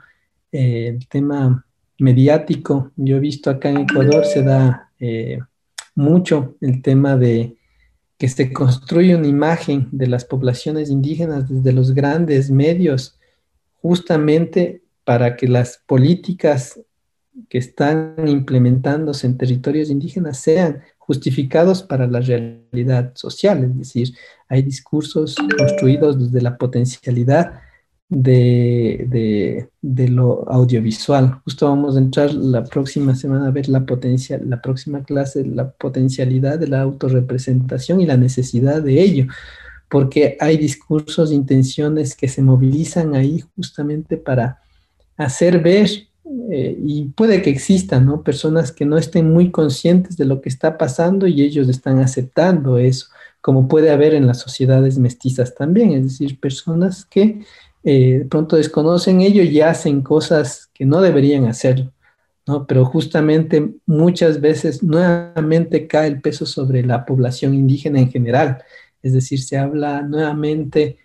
El 0.51 1.07
tema 1.07 1.63
mediático, 1.99 2.91
yo 2.95 3.17
he 3.17 3.19
visto 3.19 3.51
acá 3.51 3.69
en 3.69 3.81
Ecuador 3.81 4.25
se 4.25 4.41
da 4.41 4.89
eh, 4.99 5.39
mucho 5.93 6.55
el 6.61 6.81
tema 6.81 7.15
de 7.15 7.57
que 8.17 8.27
se 8.27 8.51
construye 8.51 9.15
una 9.15 9.27
imagen 9.27 9.87
de 9.91 10.07
las 10.07 10.25
poblaciones 10.25 10.89
indígenas 10.89 11.47
desde 11.47 11.71
los 11.71 11.93
grandes 11.93 12.49
medios, 12.49 13.17
justamente 13.81 14.81
para 15.03 15.35
que 15.35 15.47
las 15.47 15.81
políticas 15.85 16.79
que 17.47 17.57
están 17.57 18.15
implementándose 18.25 19.27
en 19.27 19.37
territorios 19.37 19.89
indígenas 19.89 20.39
sean 20.39 20.81
justificados 21.09 21.81
para 21.81 22.05
la 22.05 22.19
realidad 22.19 23.13
social, 23.15 23.63
es 23.63 23.75
decir, 23.75 24.13
hay 24.47 24.61
discursos 24.61 25.35
construidos 25.57 26.19
desde 26.19 26.39
la 26.39 26.55
potencialidad 26.55 27.61
de, 28.09 29.67
lo 29.81 30.47
audiovisual. 30.47 31.41
Justo 31.43 31.67
vamos 31.67 31.95
a 31.95 31.99
entrar 31.99 32.31
la 32.31 32.63
próxima 32.63 33.15
semana 33.15 33.47
a 33.47 33.51
ver 33.51 33.69
la 33.69 33.87
potencia, 33.87 34.39
la 34.45 34.61
próxima 34.61 35.03
clase, 35.03 35.43
la 35.43 35.71
potencialidad 35.71 36.59
de 36.59 36.67
la 36.67 36.81
autorrepresentación 36.81 38.01
y 38.01 38.05
la 38.05 38.17
necesidad 38.17 38.83
de 38.83 39.01
ello, 39.01 39.25
porque 39.89 40.37
hay 40.39 40.57
discursos, 40.57 41.31
intenciones 41.31 42.15
que 42.15 42.27
se 42.27 42.43
movilizan 42.43 43.15
ahí 43.15 43.43
justamente 43.55 44.15
para 44.15 44.59
hacer 45.17 45.59
ver, 45.59 45.89
eh, 46.51 46.77
y 46.79 47.05
puede 47.05 47.41
que 47.41 47.49
existan. 47.49 48.23
Personas 48.23 48.71
que 48.71 48.85
no 48.85 48.97
estén 48.97 49.31
muy 49.33 49.51
conscientes 49.51 50.15
de 50.17 50.25
lo 50.25 50.41
que 50.41 50.49
está 50.49 50.77
pasando 50.77 51.27
y 51.27 51.41
ellos 51.41 51.67
están 51.69 51.99
aceptando 51.99 52.77
eso, 52.77 53.07
como 53.41 53.67
puede 53.67 53.89
haber 53.89 54.13
en 54.13 54.27
las 54.27 54.39
sociedades 54.39 54.99
mestizas 54.99 55.55
también, 55.55 55.91
es 55.91 56.03
decir, 56.03 56.39
personas 56.39 57.05
que 57.05 57.41
eh, 57.83 58.27
pronto 58.29 58.57
desconocen 58.57 59.21
ello 59.21 59.41
y 59.41 59.61
hacen 59.61 60.01
cosas 60.01 60.69
que 60.73 60.85
no 60.85 61.01
deberían 61.01 61.45
hacer, 61.45 61.89
¿no? 62.45 62.67
Pero 62.67 62.85
justamente 62.85 63.73
muchas 63.85 64.41
veces 64.41 64.83
nuevamente 64.83 65.87
cae 65.87 66.07
el 66.07 66.21
peso 66.21 66.45
sobre 66.45 66.83
la 66.83 67.05
población 67.05 67.53
indígena 67.53 67.99
en 67.99 68.11
general. 68.11 68.63
Es 69.01 69.13
decir, 69.13 69.41
se 69.41 69.57
habla 69.57 70.01
nuevamente 70.01 70.97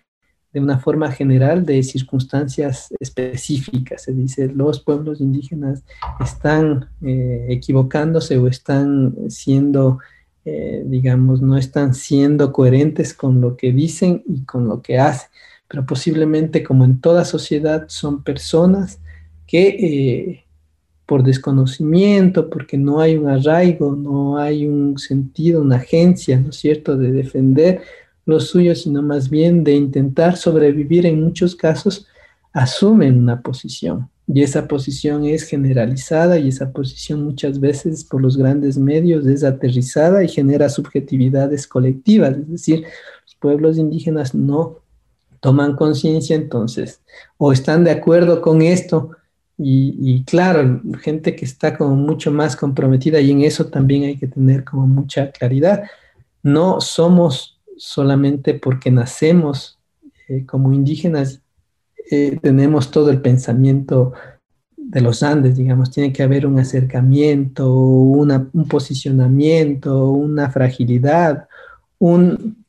de 0.55 0.61
una 0.61 0.79
forma 0.79 1.11
general 1.11 1.65
de 1.65 1.83
circunstancias 1.83 2.87
específicas. 3.01 4.03
Se 4.03 4.13
dice, 4.13 4.47
los 4.47 4.79
pueblos 4.79 5.19
indígenas 5.19 5.83
están 6.23 6.87
eh, 7.01 7.47
equivocándose 7.49 8.37
o 8.37 8.47
están 8.47 9.29
siendo, 9.29 9.99
eh, 10.45 10.81
digamos, 10.85 11.41
no 11.41 11.57
están 11.57 11.93
siendo 11.93 12.53
coherentes 12.53 13.13
con 13.13 13.41
lo 13.41 13.57
que 13.57 13.73
dicen 13.73 14.23
y 14.25 14.45
con 14.45 14.65
lo 14.69 14.81
que 14.81 14.97
hacen. 14.97 15.27
Pero 15.67 15.85
posiblemente, 15.85 16.63
como 16.63 16.85
en 16.85 17.01
toda 17.01 17.25
sociedad, 17.25 17.87
son 17.89 18.23
personas 18.23 19.01
que 19.47 19.67
eh, 19.67 20.45
por 21.05 21.23
desconocimiento, 21.23 22.49
porque 22.49 22.77
no 22.77 23.01
hay 23.01 23.17
un 23.17 23.27
arraigo, 23.27 23.93
no 23.93 24.37
hay 24.37 24.67
un 24.67 24.97
sentido, 24.99 25.61
una 25.61 25.75
agencia, 25.75 26.39
¿no 26.39 26.51
es 26.51 26.55
cierto?, 26.55 26.95
de 26.95 27.11
defender 27.11 27.81
lo 28.25 28.39
suyo, 28.39 28.75
sino 28.75 29.01
más 29.01 29.29
bien 29.29 29.63
de 29.63 29.75
intentar 29.75 30.35
sobrevivir 30.35 31.05
en 31.05 31.21
muchos 31.21 31.55
casos, 31.55 32.07
asumen 32.53 33.19
una 33.19 33.41
posición. 33.41 34.09
Y 34.27 34.41
esa 34.41 34.67
posición 34.67 35.25
es 35.25 35.43
generalizada 35.43 36.39
y 36.39 36.47
esa 36.47 36.71
posición 36.71 37.23
muchas 37.23 37.59
veces 37.59 38.03
por 38.03 38.21
los 38.21 38.37
grandes 38.37 38.77
medios 38.77 39.27
es 39.27 39.43
aterrizada 39.43 40.23
y 40.23 40.27
genera 40.27 40.67
subjetividades 40.69 41.67
colectivas. 41.67 42.35
Es 42.35 42.49
decir, 42.49 42.85
los 43.23 43.35
pueblos 43.35 43.77
indígenas 43.77 44.33
no 44.33 44.79
toman 45.41 45.75
conciencia 45.75 46.35
entonces 46.35 47.01
o 47.37 47.51
están 47.51 47.83
de 47.83 47.91
acuerdo 47.91 48.41
con 48.41 48.63
esto 48.63 49.11
y, 49.57 49.95
y, 49.99 50.23
claro, 50.23 50.81
gente 51.01 51.35
que 51.35 51.45
está 51.45 51.77
como 51.77 51.95
mucho 51.95 52.31
más 52.31 52.55
comprometida 52.55 53.21
y 53.21 53.31
en 53.31 53.41
eso 53.41 53.67
también 53.67 54.03
hay 54.03 54.17
que 54.17 54.27
tener 54.27 54.63
como 54.63 54.87
mucha 54.87 55.31
claridad. 55.31 55.83
No 56.41 56.81
somos 56.81 57.54
solamente 57.77 58.53
porque 58.53 58.91
nacemos 58.91 59.79
eh, 60.27 60.45
como 60.45 60.73
indígenas, 60.73 61.41
eh, 62.09 62.37
tenemos 62.41 62.91
todo 62.91 63.09
el 63.09 63.21
pensamiento 63.21 64.13
de 64.75 65.01
los 65.01 65.23
Andes, 65.23 65.57
digamos, 65.57 65.91
tiene 65.91 66.13
que 66.13 66.23
haber 66.23 66.45
un 66.45 66.59
acercamiento, 66.59 67.73
un 67.73 68.67
posicionamiento, 68.69 70.09
una 70.09 70.49
fragilidad, 70.49 71.47
un, 71.97 72.63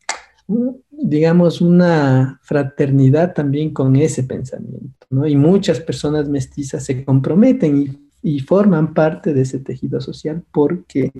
digamos, 0.90 1.60
una 1.60 2.40
fraternidad 2.42 3.34
también 3.34 3.70
con 3.72 3.96
ese 3.96 4.22
pensamiento, 4.22 5.06
¿no? 5.10 5.26
Y 5.26 5.36
muchas 5.36 5.80
personas 5.80 6.28
mestizas 6.28 6.84
se 6.84 7.04
comprometen 7.04 8.10
y 8.22 8.40
forman 8.40 8.94
parte 8.94 9.34
de 9.34 9.42
ese 9.42 9.58
tejido 9.58 10.00
social 10.00 10.42
porque 10.52 11.12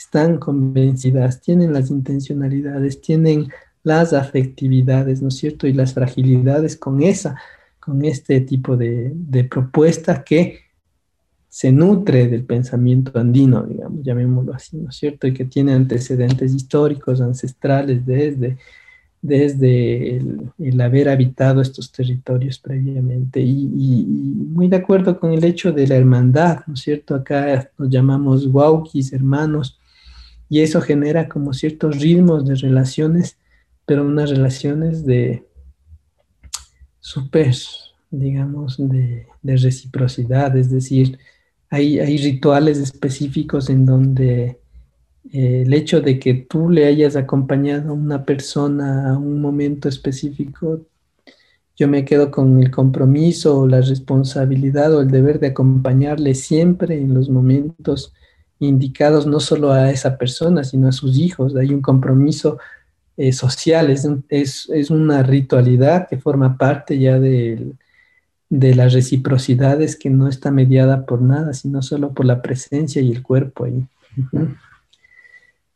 están 0.00 0.38
convencidas, 0.38 1.42
tienen 1.42 1.74
las 1.74 1.90
intencionalidades, 1.90 3.02
tienen 3.02 3.48
las 3.82 4.14
afectividades, 4.14 5.20
¿no 5.20 5.28
es 5.28 5.36
cierto? 5.36 5.66
Y 5.66 5.74
las 5.74 5.92
fragilidades 5.92 6.78
con 6.78 7.02
esa, 7.02 7.36
con 7.78 8.02
este 8.02 8.40
tipo 8.40 8.78
de, 8.78 9.12
de 9.14 9.44
propuesta 9.44 10.24
que 10.24 10.60
se 11.50 11.70
nutre 11.70 12.28
del 12.28 12.44
pensamiento 12.44 13.18
andino, 13.18 13.64
digamos, 13.64 14.02
llamémoslo 14.02 14.54
así, 14.54 14.78
¿no 14.78 14.88
es 14.88 14.96
cierto? 14.96 15.26
Y 15.26 15.34
que 15.34 15.44
tiene 15.44 15.74
antecedentes 15.74 16.54
históricos, 16.54 17.20
ancestrales, 17.20 18.06
desde, 18.06 18.56
desde 19.20 20.16
el, 20.16 20.80
haber 20.80 21.10
habitado 21.10 21.60
estos 21.60 21.92
territorios 21.92 22.58
previamente. 22.58 23.42
Y, 23.42 23.68
y, 23.76 24.04
muy 24.48 24.68
de 24.68 24.76
acuerdo 24.76 25.20
con 25.20 25.32
el 25.32 25.44
hecho 25.44 25.72
de 25.72 25.86
la 25.86 25.96
hermandad, 25.96 26.60
¿no 26.66 26.72
es 26.72 26.80
cierto? 26.80 27.14
Acá 27.14 27.70
nos 27.76 27.90
llamamos 27.90 28.46
wauquis, 28.46 29.12
hermanos, 29.12 29.79
y 30.50 30.60
eso 30.60 30.80
genera 30.82 31.28
como 31.28 31.54
ciertos 31.54 32.00
ritmos 32.00 32.44
de 32.44 32.56
relaciones, 32.56 33.38
pero 33.86 34.04
unas 34.04 34.28
relaciones 34.28 35.06
de 35.06 35.44
súper, 36.98 37.54
digamos, 38.10 38.76
de, 38.76 39.26
reciprocidad, 39.42 40.56
es 40.56 40.70
decir, 40.70 41.18
hay, 41.70 42.00
hay 42.00 42.18
rituales 42.18 42.78
específicos 42.78 43.70
en 43.70 43.86
donde 43.86 44.58
eh, 45.32 45.62
el 45.64 45.72
hecho 45.72 46.00
de 46.00 46.18
que 46.18 46.34
tú 46.34 46.68
le 46.68 46.86
hayas 46.86 47.14
acompañado 47.14 47.90
a 47.90 47.94
una 47.94 48.24
persona 48.24 49.10
a 49.10 49.18
un 49.18 49.40
momento 49.40 49.88
específico, 49.88 50.80
yo 51.76 51.86
me 51.86 52.04
quedo 52.04 52.32
con 52.32 52.60
el 52.60 52.72
compromiso 52.72 53.60
o 53.60 53.68
la 53.68 53.80
responsabilidad 53.82 54.92
o 54.94 55.00
el 55.00 55.10
deber 55.12 55.38
de 55.38 55.48
acompañarle 55.48 56.34
siempre 56.34 57.00
en 57.00 57.14
los 57.14 57.30
momentos 57.30 58.12
indicados 58.60 59.26
no 59.26 59.40
solo 59.40 59.72
a 59.72 59.90
esa 59.90 60.16
persona, 60.16 60.62
sino 60.62 60.88
a 60.88 60.92
sus 60.92 61.18
hijos. 61.18 61.56
Hay 61.56 61.74
un 61.74 61.82
compromiso 61.82 62.58
eh, 63.16 63.32
social, 63.32 63.90
es, 63.90 64.06
es, 64.70 64.90
una 64.90 65.22
ritualidad 65.22 66.08
que 66.08 66.18
forma 66.18 66.56
parte 66.56 66.98
ya 66.98 67.18
de, 67.18 67.72
de 68.48 68.74
las 68.74 68.92
reciprocidades 68.92 69.96
que 69.96 70.10
no 70.10 70.28
está 70.28 70.50
mediada 70.50 71.06
por 71.06 71.20
nada, 71.20 71.52
sino 71.54 71.82
solo 71.82 72.12
por 72.12 72.26
la 72.26 72.42
presencia 72.42 73.02
y 73.02 73.10
el 73.10 73.22
cuerpo 73.22 73.64
ahí. 73.64 73.86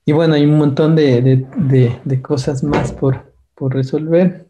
Y 0.06 0.12
bueno, 0.12 0.34
hay 0.34 0.44
un 0.44 0.58
montón 0.58 0.94
de, 0.94 1.46
de 2.04 2.22
cosas 2.22 2.62
más 2.62 2.92
por, 2.92 3.32
por 3.54 3.74
resolver. 3.74 4.46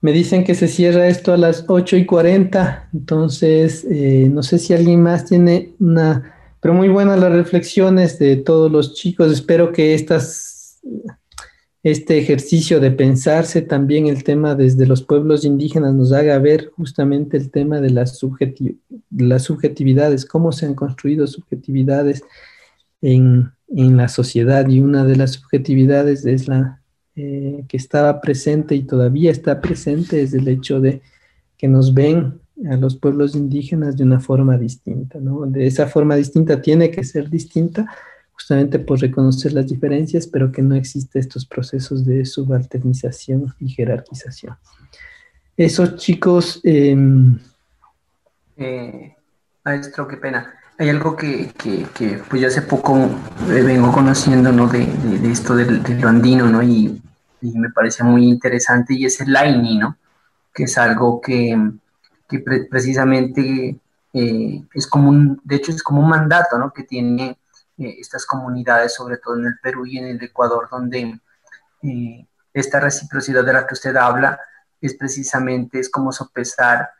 Me 0.00 0.12
dicen 0.12 0.44
que 0.44 0.54
se 0.54 0.68
cierra 0.68 1.08
esto 1.08 1.32
a 1.32 1.36
las 1.36 1.64
8 1.66 1.96
y 1.96 2.04
40, 2.04 2.90
entonces 2.92 3.84
eh, 3.90 4.28
no 4.30 4.42
sé 4.42 4.58
si 4.58 4.74
alguien 4.74 5.02
más 5.02 5.24
tiene 5.24 5.74
una, 5.80 6.34
pero 6.60 6.74
muy 6.74 6.88
buenas 6.88 7.18
las 7.18 7.32
reflexiones 7.32 8.18
de 8.18 8.36
todos 8.36 8.70
los 8.70 8.94
chicos. 8.94 9.32
Espero 9.32 9.72
que 9.72 9.94
estas, 9.94 10.80
este 11.82 12.18
ejercicio 12.18 12.78
de 12.78 12.90
pensarse 12.90 13.62
también 13.62 14.06
el 14.06 14.22
tema 14.22 14.54
desde 14.54 14.86
los 14.86 15.02
pueblos 15.02 15.44
indígenas 15.44 15.94
nos 15.94 16.12
haga 16.12 16.38
ver 16.38 16.70
justamente 16.76 17.38
el 17.38 17.50
tema 17.50 17.80
de 17.80 17.90
las, 17.90 18.20
las 19.10 19.42
subjetividades, 19.44 20.26
cómo 20.26 20.52
se 20.52 20.66
han 20.66 20.74
construido 20.74 21.26
subjetividades 21.26 22.22
en, 23.00 23.50
en 23.68 23.96
la 23.96 24.08
sociedad 24.08 24.68
y 24.68 24.80
una 24.80 25.04
de 25.04 25.16
las 25.16 25.32
subjetividades 25.32 26.26
es 26.26 26.48
la 26.48 26.82
eh, 27.16 27.64
que 27.66 27.76
estaba 27.76 28.20
presente 28.20 28.74
y 28.74 28.82
todavía 28.82 29.30
está 29.30 29.60
presente 29.60 30.20
es 30.20 30.34
el 30.34 30.46
hecho 30.48 30.80
de 30.80 31.00
que 31.56 31.66
nos 31.66 31.94
ven 31.94 32.38
a 32.70 32.76
los 32.76 32.96
pueblos 32.96 33.34
indígenas 33.34 33.96
de 33.96 34.04
una 34.04 34.20
forma 34.20 34.58
distinta, 34.58 35.18
¿no? 35.18 35.46
De 35.46 35.66
esa 35.66 35.86
forma 35.86 36.14
distinta 36.16 36.60
tiene 36.60 36.90
que 36.90 37.04
ser 37.04 37.30
distinta 37.30 37.86
justamente 38.32 38.78
por 38.78 39.00
reconocer 39.00 39.54
las 39.54 39.66
diferencias, 39.66 40.26
pero 40.26 40.52
que 40.52 40.60
no 40.60 40.74
existe 40.74 41.18
estos 41.18 41.46
procesos 41.46 42.04
de 42.04 42.24
subalternización 42.26 43.54
y 43.60 43.70
jerarquización. 43.70 44.56
Esos 45.56 45.96
chicos... 45.96 46.60
Em, 46.62 47.38
eh, 48.58 49.16
maestro, 49.64 50.06
qué 50.06 50.18
pena. 50.18 50.54
Hay 50.78 50.90
algo 50.90 51.16
que, 51.16 51.52
que, 51.54 52.22
pues 52.28 52.42
yo 52.42 52.48
hace 52.48 52.62
poco 52.62 52.96
eh, 52.96 53.62
vengo 53.62 53.90
conociendo, 53.92 54.52
¿no? 54.52 54.68
De, 54.68 54.84
de, 54.84 55.32
esto 55.32 55.56
del, 55.56 55.82
andino, 56.04 56.46
¿no? 56.48 56.62
Y 56.62 57.02
me 57.40 57.70
parece 57.70 58.04
muy 58.04 58.26
interesante 58.26 58.94
y 58.94 59.06
es 59.06 59.20
el 59.20 59.34
AINI, 59.34 59.78
¿no? 59.78 59.96
Que 60.52 60.64
es 60.64 60.76
algo 60.76 61.20
que, 61.20 61.56
que 62.28 62.40
precisamente 62.40 63.80
eh, 64.12 64.64
es 64.74 64.86
como 64.86 65.08
un, 65.08 65.40
de 65.44 65.56
hecho 65.56 65.72
es 65.72 65.82
como 65.82 66.02
un 66.02 66.08
mandato, 66.08 66.58
¿no? 66.58 66.72
Que 66.72 66.82
tiene 66.82 67.38
eh, 67.78 67.96
estas 67.98 68.26
comunidades, 68.26 68.94
sobre 68.94 69.16
todo 69.18 69.36
en 69.38 69.46
el 69.46 69.58
Perú 69.58 69.86
y 69.86 69.98
en 69.98 70.06
el 70.06 70.22
Ecuador, 70.22 70.68
donde 70.70 71.20
esta 72.52 72.80
reciprocidad 72.80 73.44
de 73.44 73.52
la 73.52 73.66
que 73.66 73.74
usted 73.74 73.94
habla 73.96 74.40
es 74.80 74.94
precisamente, 74.94 75.78
es 75.78 75.88
como 75.88 76.12
sopesar 76.12 76.90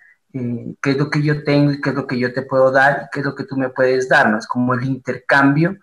qué 0.80 0.90
es 0.90 0.96
lo 0.96 1.10
que 1.10 1.22
yo 1.22 1.44
tengo 1.44 1.72
y 1.72 1.80
qué 1.80 1.90
es 1.90 1.96
lo 1.96 2.06
que 2.06 2.18
yo 2.18 2.32
te 2.32 2.42
puedo 2.42 2.70
dar 2.70 3.02
y 3.04 3.08
qué 3.12 3.20
es 3.20 3.26
lo 3.26 3.34
que 3.34 3.44
tú 3.44 3.56
me 3.56 3.70
puedes 3.70 4.08
dar, 4.08 4.30
¿no? 4.30 4.38
Es 4.38 4.46
como 4.46 4.74
el 4.74 4.84
intercambio 4.84 5.76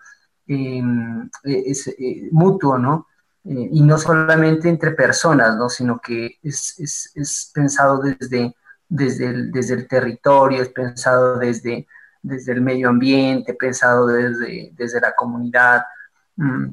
es, 0.46 1.94
mutuo, 2.30 2.78
¿no? 2.78 3.06
Eh, 3.44 3.68
y 3.72 3.82
no 3.82 3.98
solamente 3.98 4.68
entre 4.68 4.92
personas, 4.92 5.56
¿no? 5.56 5.68
sino 5.68 6.00
que 6.00 6.38
es, 6.42 6.78
es, 6.78 7.12
es 7.14 7.50
pensado 7.52 8.00
desde, 8.00 8.54
desde, 8.88 9.26
el, 9.26 9.52
desde 9.52 9.74
el 9.74 9.86
territorio, 9.86 10.62
es 10.62 10.70
pensado 10.70 11.38
desde, 11.38 11.86
desde 12.22 12.52
el 12.52 12.62
medio 12.62 12.88
ambiente, 12.88 13.52
pensado 13.54 14.06
desde, 14.06 14.72
desde 14.74 15.00
la 15.00 15.14
comunidad, 15.14 15.84
mm, 16.36 16.68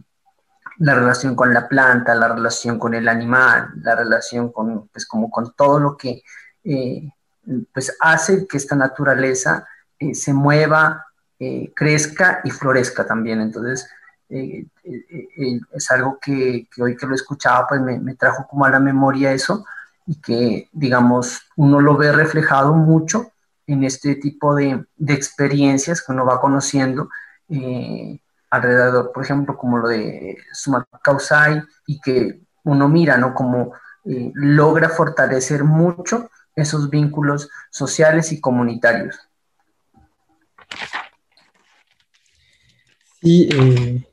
la 0.78 0.96
relación 0.96 1.36
con 1.36 1.54
la 1.54 1.68
planta, 1.68 2.16
la 2.16 2.30
relación 2.30 2.80
con 2.80 2.94
el 2.94 3.08
animal, 3.10 3.72
la 3.84 3.96
relación 3.96 4.52
con, 4.52 4.88
pues, 4.88 5.06
como 5.06 5.30
con 5.30 5.54
todo 5.54 5.80
lo 5.80 5.98
que 5.98 6.24
eh, 6.64 7.12
pues 7.74 7.96
hace 8.00 8.48
que 8.48 8.58
esta 8.58 8.76
naturaleza 8.76 9.68
eh, 10.00 10.14
se 10.16 10.34
mueva, 10.34 11.06
crezca 11.76 12.42
y 12.44 12.52
florezca 12.52 13.04
también. 13.08 13.42
Entonces, 13.42 13.90
eh, 14.34 14.66
eh, 14.86 15.28
eh, 15.38 15.60
es 15.74 15.92
algo 15.92 16.18
que, 16.22 16.66
hoy 16.82 16.96
que 16.96 17.06
lo 17.06 17.16
escuchaba, 17.16 17.68
pues 17.68 17.82
me, 17.82 18.16
trajo 18.16 18.48
como 18.50 18.64
a 18.64 18.70
la 18.70 18.80
memoria 18.80 19.34
eso 19.34 19.66
y 20.06 20.22
que, 20.22 20.70
digamos, 20.72 21.42
uno 21.58 21.82
lo 21.82 21.98
ve 21.98 22.14
reflejado 22.14 22.74
mucho 22.74 23.34
en 23.68 23.84
este 23.84 24.16
tipo 24.16 24.56
de, 24.56 24.86
experiencias 25.06 26.02
que 26.02 26.14
uno 26.14 26.26
va 26.26 26.40
conociendo 26.40 27.10
alrededor, 28.50 29.12
por 29.12 29.24
ejemplo, 29.24 29.58
como 29.58 29.80
lo 29.80 29.90
de 29.90 30.38
Sumacausai, 30.54 31.62
y 31.86 32.00
que 32.00 32.40
uno 32.64 32.88
mira, 32.88 33.18
¿no? 33.18 33.34
Como 33.34 33.74
eh, 34.06 34.32
logra 34.34 34.88
fortalecer 34.90 35.66
mucho 35.66 36.30
esos 36.56 36.90
vínculos 36.90 37.50
sociales 37.70 38.32
y 38.32 38.42
comunitarios. 38.42 39.16
Sí, 43.22 43.50
eh, 43.54 44.04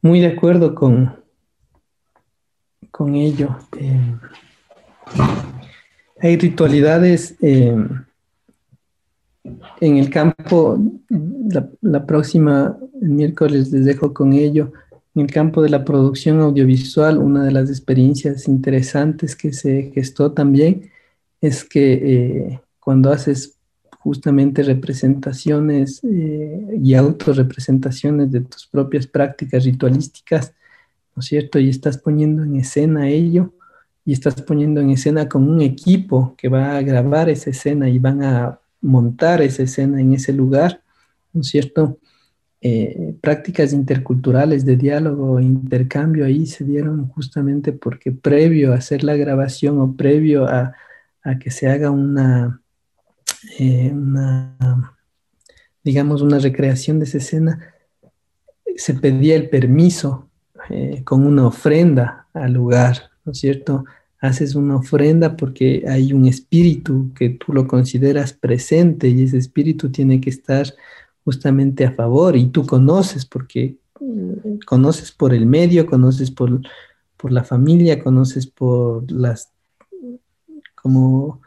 muy 0.00 0.20
de 0.20 0.28
acuerdo 0.28 0.74
con, 0.74 1.22
con 2.90 3.14
ello. 3.14 3.58
Eh, 3.78 4.16
hay 6.20 6.36
ritualidades 6.36 7.36
eh, 7.42 7.76
en 9.80 9.96
el 9.96 10.10
campo, 10.10 10.78
la, 11.82 12.06
próxima, 12.06 12.76
el 13.00 13.08
miércoles 13.10 13.70
les 13.70 13.84
dejo 13.84 14.12
con 14.12 14.32
ello, 14.32 14.72
en 15.18 15.24
el 15.24 15.32
campo 15.32 15.62
de 15.62 15.68
la 15.68 15.84
producción 15.84 16.40
audiovisual, 16.40 17.18
una 17.18 17.44
de 17.44 17.50
las 17.50 17.68
experiencias 17.68 18.46
interesantes 18.46 19.34
que 19.34 19.52
se 19.52 19.90
gestó 19.92 20.30
también 20.30 20.90
es 21.40 21.64
que 21.64 21.92
eh, 21.92 22.60
cuando 22.78 23.10
haces 23.10 23.56
justamente 23.98 24.62
representaciones 24.62 26.00
eh, 26.04 26.78
y 26.80 26.94
autorrepresentaciones 26.94 28.30
de 28.30 28.42
tus 28.42 28.68
propias 28.68 29.08
prácticas 29.08 29.64
ritualísticas, 29.64 30.54
¿no 31.16 31.20
es 31.20 31.26
cierto? 31.26 31.58
Y 31.58 31.68
estás 31.68 31.98
poniendo 31.98 32.44
en 32.44 32.56
escena 32.56 33.08
ello, 33.08 33.52
y 34.04 34.12
estás 34.12 34.40
poniendo 34.40 34.80
en 34.80 34.90
escena 34.90 35.28
con 35.28 35.48
un 35.48 35.60
equipo 35.60 36.34
que 36.38 36.48
va 36.48 36.76
a 36.76 36.82
grabar 36.82 37.28
esa 37.28 37.50
escena 37.50 37.90
y 37.90 37.98
van 37.98 38.22
a 38.22 38.58
montar 38.80 39.42
esa 39.42 39.64
escena 39.64 40.00
en 40.00 40.14
ese 40.14 40.32
lugar, 40.32 40.80
¿no 41.32 41.40
es 41.40 41.48
cierto? 41.48 41.98
Eh, 42.60 43.14
prácticas 43.20 43.72
interculturales 43.72 44.64
de 44.64 44.76
diálogo 44.76 45.38
e 45.38 45.44
intercambio 45.44 46.24
ahí 46.24 46.44
se 46.44 46.64
dieron 46.64 47.06
justamente 47.08 47.72
porque 47.72 48.10
previo 48.10 48.72
a 48.72 48.78
hacer 48.78 49.04
la 49.04 49.14
grabación 49.14 49.78
o 49.80 49.94
previo 49.94 50.44
a, 50.44 50.74
que 51.40 51.52
se 51.52 51.68
haga 51.68 51.90
una, 51.90 52.60
eh, 53.58 53.90
una, 53.92 54.96
digamos, 55.84 56.22
una 56.22 56.38
recreación 56.38 56.98
de 56.98 57.04
esa 57.04 57.18
escena, 57.18 57.74
se 58.76 58.94
pedía 58.94 59.36
el 59.36 59.50
permiso 59.50 60.28
eh, 60.70 61.02
con 61.04 61.26
una 61.26 61.46
ofrenda 61.46 62.26
al 62.32 62.54
lugar, 62.54 63.10
¿no 63.24 63.32
es 63.32 63.38
cierto? 63.38 63.84
haces 64.20 64.54
una 64.54 64.76
ofrenda 64.76 65.36
porque 65.36 65.84
hay 65.86 66.12
un 66.12 66.26
espíritu 66.26 67.12
que 67.14 67.30
tú 67.30 67.52
lo 67.52 67.66
consideras 67.68 68.32
presente 68.32 69.08
y 69.08 69.22
ese 69.22 69.38
espíritu 69.38 69.90
tiene 69.90 70.20
que 70.20 70.30
estar 70.30 70.66
justamente 71.28 71.84
a 71.84 71.92
favor 71.92 72.36
y 72.36 72.46
tú 72.46 72.64
conoces 72.64 73.26
porque 73.26 73.76
mm, 74.00 74.60
conoces 74.66 75.12
por 75.12 75.34
el 75.34 75.44
medio, 75.46 75.86
conoces 75.86 76.30
por, 76.30 76.60
por 77.16 77.32
la 77.32 77.44
familia, 77.44 78.02
conoces 78.02 78.46
por 78.46 79.10
las, 79.12 79.52
como 80.74 81.42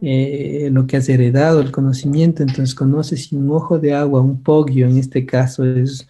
eh, 0.00 0.68
lo 0.70 0.86
que 0.86 0.98
has 0.98 1.08
heredado, 1.08 1.60
el 1.60 1.72
conocimiento, 1.72 2.42
entonces 2.42 2.74
conoces 2.74 3.24
si 3.24 3.36
un 3.36 3.50
ojo 3.50 3.78
de 3.78 3.94
agua, 3.94 4.20
un 4.20 4.42
pogio 4.42 4.86
en 4.86 4.98
este 4.98 5.24
caso 5.24 5.64
es 5.64 6.06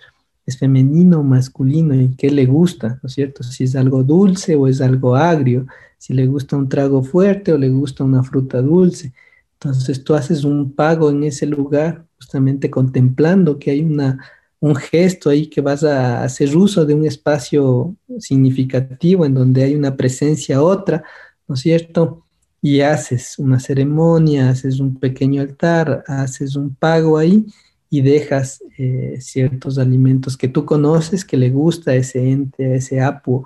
es 0.47 0.59
femenino 0.59 1.21
o 1.21 1.23
masculino 1.23 1.95
y 1.95 2.15
qué 2.17 2.31
le 2.31 2.47
gusta, 2.47 2.99
¿no 3.03 3.07
es 3.07 3.13
cierto? 3.13 3.43
Si 3.43 3.65
es 3.65 3.77
algo 3.77 4.03
dulce 4.03 4.57
o 4.57 4.67
es 4.67 4.81
algo 4.81 5.15
agrio, 5.15 5.67
si 5.99 6.15
le 6.15 6.27
gusta 6.27 6.57
un 6.57 6.69
trago 6.69 7.03
fuerte 7.03 7.53
o 7.53 7.59
le 7.59 7.69
gusta 7.69 8.03
una 8.03 8.23
fruta 8.23 8.61
dulce. 8.61 9.13
Entonces 9.55 10.03
tú 10.03 10.15
haces 10.15 10.43
un 10.45 10.73
pago 10.73 11.11
en 11.11 11.23
ese 11.23 11.47
lugar 11.47 12.05
justamente 12.33 12.71
contemplando 12.71 13.59
que 13.59 13.73
hay 13.73 13.83
una, 13.83 14.19
un 14.59 14.75
gesto 14.75 15.29
ahí 15.29 15.49
que 15.49 15.61
vas 15.61 15.85
a 15.85 16.25
hacer 16.25 16.57
uso 16.57 16.87
de 16.87 16.95
un 16.95 17.05
espacio 17.05 17.95
significativo 18.19 19.27
en 19.27 19.35
donde 19.35 19.65
hay 19.65 19.75
una 19.75 19.95
presencia 19.95 20.63
otra, 20.63 21.05
¿no 21.47 21.57
es 21.57 21.61
cierto? 21.61 22.25
Y 22.63 22.81
haces 22.81 23.39
una 23.39 23.61
ceremonia, 23.61 24.49
haces 24.49 24.81
un 24.81 24.99
pequeño 24.99 25.43
altar, 25.43 26.05
haces 26.07 26.57
un 26.57 26.75
pago 26.75 27.19
ahí 27.19 27.45
y 27.91 28.01
dejas 28.01 28.63
eh, 28.79 29.19
ciertos 29.21 29.77
alimentos 29.77 30.39
que 30.39 30.49
tú 30.49 30.65
conoces, 30.65 31.27
que 31.27 31.37
le 31.37 31.51
gusta 31.51 31.91
a 31.91 31.97
ese 31.97 32.31
ente, 32.31 32.65
a 32.65 32.75
ese 32.77 33.03
apu, 33.03 33.45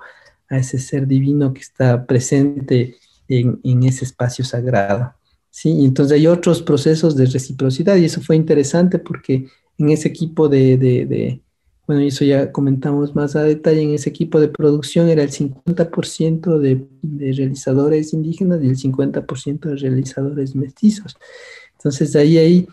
a 0.49 0.59
ese 0.59 0.79
ser 0.79 1.05
divino 1.05 1.53
que 1.53 1.59
está 1.59 2.05
presente 2.05 2.95
en, 3.27 3.83
ese 3.83 4.05
espacio 4.05 4.45
sagrado. 4.45 5.13
¿Sí? 5.57 5.85
entonces 5.85 6.19
hay 6.19 6.27
otros 6.27 6.61
procesos 6.61 7.15
de 7.15 7.25
reciprocidad 7.25 7.95
y 7.95 8.05
eso 8.05 8.21
fue 8.21 8.35
interesante 8.35 8.99
porque 8.99 9.47
en 9.79 9.89
ese 9.89 10.07
equipo 10.07 10.47
de, 10.47 11.41
bueno, 11.87 12.03
eso 12.03 12.23
ya 12.25 12.51
comentamos 12.51 13.15
más 13.15 13.35
a 13.35 13.41
detalle, 13.41 13.81
en 13.81 13.95
ese 13.95 14.11
equipo 14.11 14.39
de 14.39 14.49
producción 14.49 15.09
era 15.09 15.23
el 15.23 15.31
50% 15.31 16.59
de, 16.59 16.85
de 17.01 17.33
realizadores 17.33 18.13
indígenas 18.13 18.59
y 18.61 18.67
el 18.67 18.77
50% 18.77 19.69
de 19.69 19.75
realizadores 19.77 20.55
mestizos. 20.55 21.17
Entonces 21.75 22.15
ahí 22.15 22.37
hay 22.37 22.67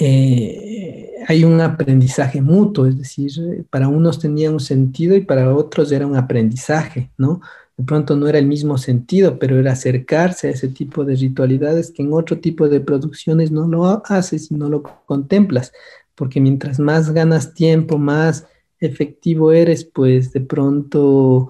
eh, 0.00 1.10
hay 1.26 1.44
un 1.44 1.60
aprendizaje 1.60 2.40
mutuo, 2.40 2.86
es 2.86 2.98
decir, 2.98 3.30
para 3.70 3.86
unos 3.86 4.18
tenía 4.18 4.50
un 4.50 4.60
sentido 4.60 5.14
y 5.14 5.20
para 5.20 5.54
otros 5.54 5.92
era 5.92 6.06
un 6.06 6.16
aprendizaje, 6.16 7.10
¿no? 7.18 7.40
De 7.78 7.84
pronto 7.84 8.16
no 8.16 8.26
era 8.28 8.38
el 8.38 8.46
mismo 8.46 8.76
sentido, 8.76 9.38
pero 9.38 9.58
era 9.58 9.72
acercarse 9.72 10.48
a 10.48 10.50
ese 10.50 10.68
tipo 10.68 11.04
de 11.04 11.14
ritualidades 11.14 11.92
que 11.92 12.02
en 12.02 12.12
otro 12.12 12.38
tipo 12.38 12.68
de 12.68 12.80
producciones 12.80 13.52
no 13.52 13.68
lo 13.68 13.86
haces 14.04 14.50
y 14.50 14.56
no 14.56 14.68
lo 14.68 14.82
contemplas, 15.06 15.72
porque 16.16 16.40
mientras 16.40 16.80
más 16.80 17.12
ganas 17.12 17.54
tiempo, 17.54 17.96
más 17.96 18.46
efectivo 18.80 19.52
eres, 19.52 19.84
pues 19.84 20.32
de 20.32 20.40
pronto 20.40 21.48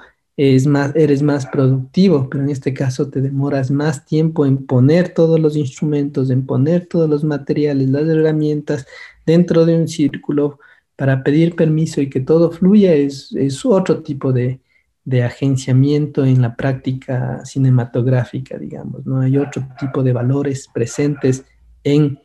más, 0.67 0.95
eres 0.95 1.23
más 1.23 1.47
productivo, 1.47 2.29
pero 2.31 2.45
en 2.45 2.51
este 2.51 2.73
caso 2.73 3.09
te 3.09 3.21
demoras 3.21 3.71
más 3.71 4.05
tiempo 4.05 4.47
en 4.47 4.67
poner 4.67 5.09
todos 5.09 5.41
los 5.41 5.57
instrumentos, 5.57 6.31
en 6.31 6.47
poner 6.47 6.87
todos 6.87 7.11
los 7.11 7.25
materiales, 7.25 7.91
las 7.91 8.07
herramientas 8.07 8.87
dentro 9.27 9.67
de 9.67 9.77
un 9.77 9.89
círculo 9.89 10.61
para 10.95 11.25
pedir 11.25 11.57
permiso 11.57 12.01
y 12.01 12.09
que 12.11 12.21
todo 12.21 12.51
fluya, 12.51 12.95
es, 12.95 13.33
es 13.33 13.65
otro 13.65 14.03
tipo 14.03 14.33
de, 14.33 14.61
de 15.09 15.25
agenciamiento 15.25 16.27
en 16.27 16.43
la 16.43 16.55
práctica 16.55 17.43
cinematográfica, 17.47 18.59
digamos, 18.59 19.07
¿no? 19.07 19.21
Hay 19.21 19.39
otro 19.39 19.67
tipo 19.81 20.03
de 20.03 20.13
valores 20.13 20.69
presentes 20.73 21.45
en, 21.83 22.21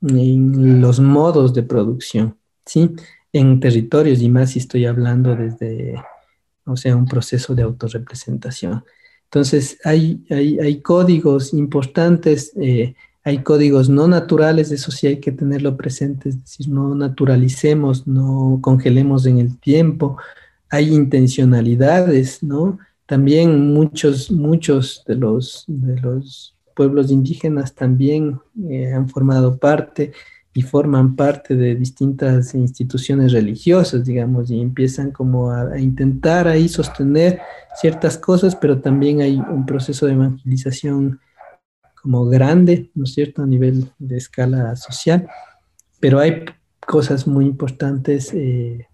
los 0.00 1.00
modos 1.00 1.52
de 1.52 1.64
producción, 1.64 2.36
¿sí? 2.64 2.90
En 3.32 3.58
territorios, 3.58 4.22
y 4.22 4.28
más 4.28 4.52
si 4.52 4.60
estoy 4.60 4.86
hablando 4.86 5.34
desde 5.34 5.96
o 6.64 6.76
sea, 6.76 6.96
un 6.96 7.06
proceso 7.06 7.54
de 7.54 7.62
autorrepresentación. 7.62 8.84
Entonces, 9.24 9.78
hay, 9.84 10.24
hay, 10.30 10.80
códigos 10.80 11.52
importantes, 11.52 12.52
eh, 12.56 12.94
hay 13.24 13.42
códigos 13.42 13.88
no 13.88 14.06
naturales, 14.06 14.70
eso 14.70 14.90
sí 14.92 15.08
hay 15.08 15.18
que 15.18 15.32
tenerlo 15.32 15.76
presente, 15.76 16.28
es 16.28 16.40
decir, 16.40 16.68
no 16.68 16.94
naturalicemos, 16.94 18.06
no 18.06 18.58
congelemos 18.62 19.26
en 19.26 19.38
el 19.38 19.58
tiempo, 19.58 20.16
hay 20.70 20.94
intencionalidades, 20.94 22.42
¿no? 22.42 22.78
También 23.06 23.74
muchos, 23.74 24.30
muchos 24.30 25.02
de 25.06 25.16
los, 25.16 25.64
de 25.66 26.00
los 26.00 26.56
pueblos 26.76 27.10
indígenas 27.10 27.74
también 27.74 28.40
eh, 28.68 28.92
han 28.92 29.08
formado 29.08 29.58
parte 29.58 30.12
y 30.52 30.62
forman 30.62 31.16
parte 31.16 31.54
de 31.56 31.74
distintas 31.74 32.54
instituciones 32.54 33.32
religiosas, 33.32 34.04
digamos, 34.04 34.50
y 34.50 34.60
empiezan 34.60 35.10
como 35.10 35.50
a, 35.50 35.78
intentar 35.78 36.48
ahí 36.48 36.68
sostener 36.68 37.40
ciertas 37.74 38.16
cosas, 38.18 38.56
pero 38.56 38.80
también 38.80 39.20
hay 39.20 39.36
un 39.38 39.66
proceso 39.66 40.06
de 40.06 40.12
evangelización 40.12 41.20
como 42.00 42.26
grande, 42.26 42.90
¿no 42.94 43.04
es 43.04 43.14
cierto?, 43.14 43.42
a 43.42 43.46
nivel 43.46 43.90
de 43.98 44.16
escala 44.16 44.74
social, 44.76 45.28
pero 46.00 46.18
hay 46.18 46.44
cosas 46.86 47.26
muy 47.26 47.46
importantes 47.46 48.32
eh, 48.34 48.88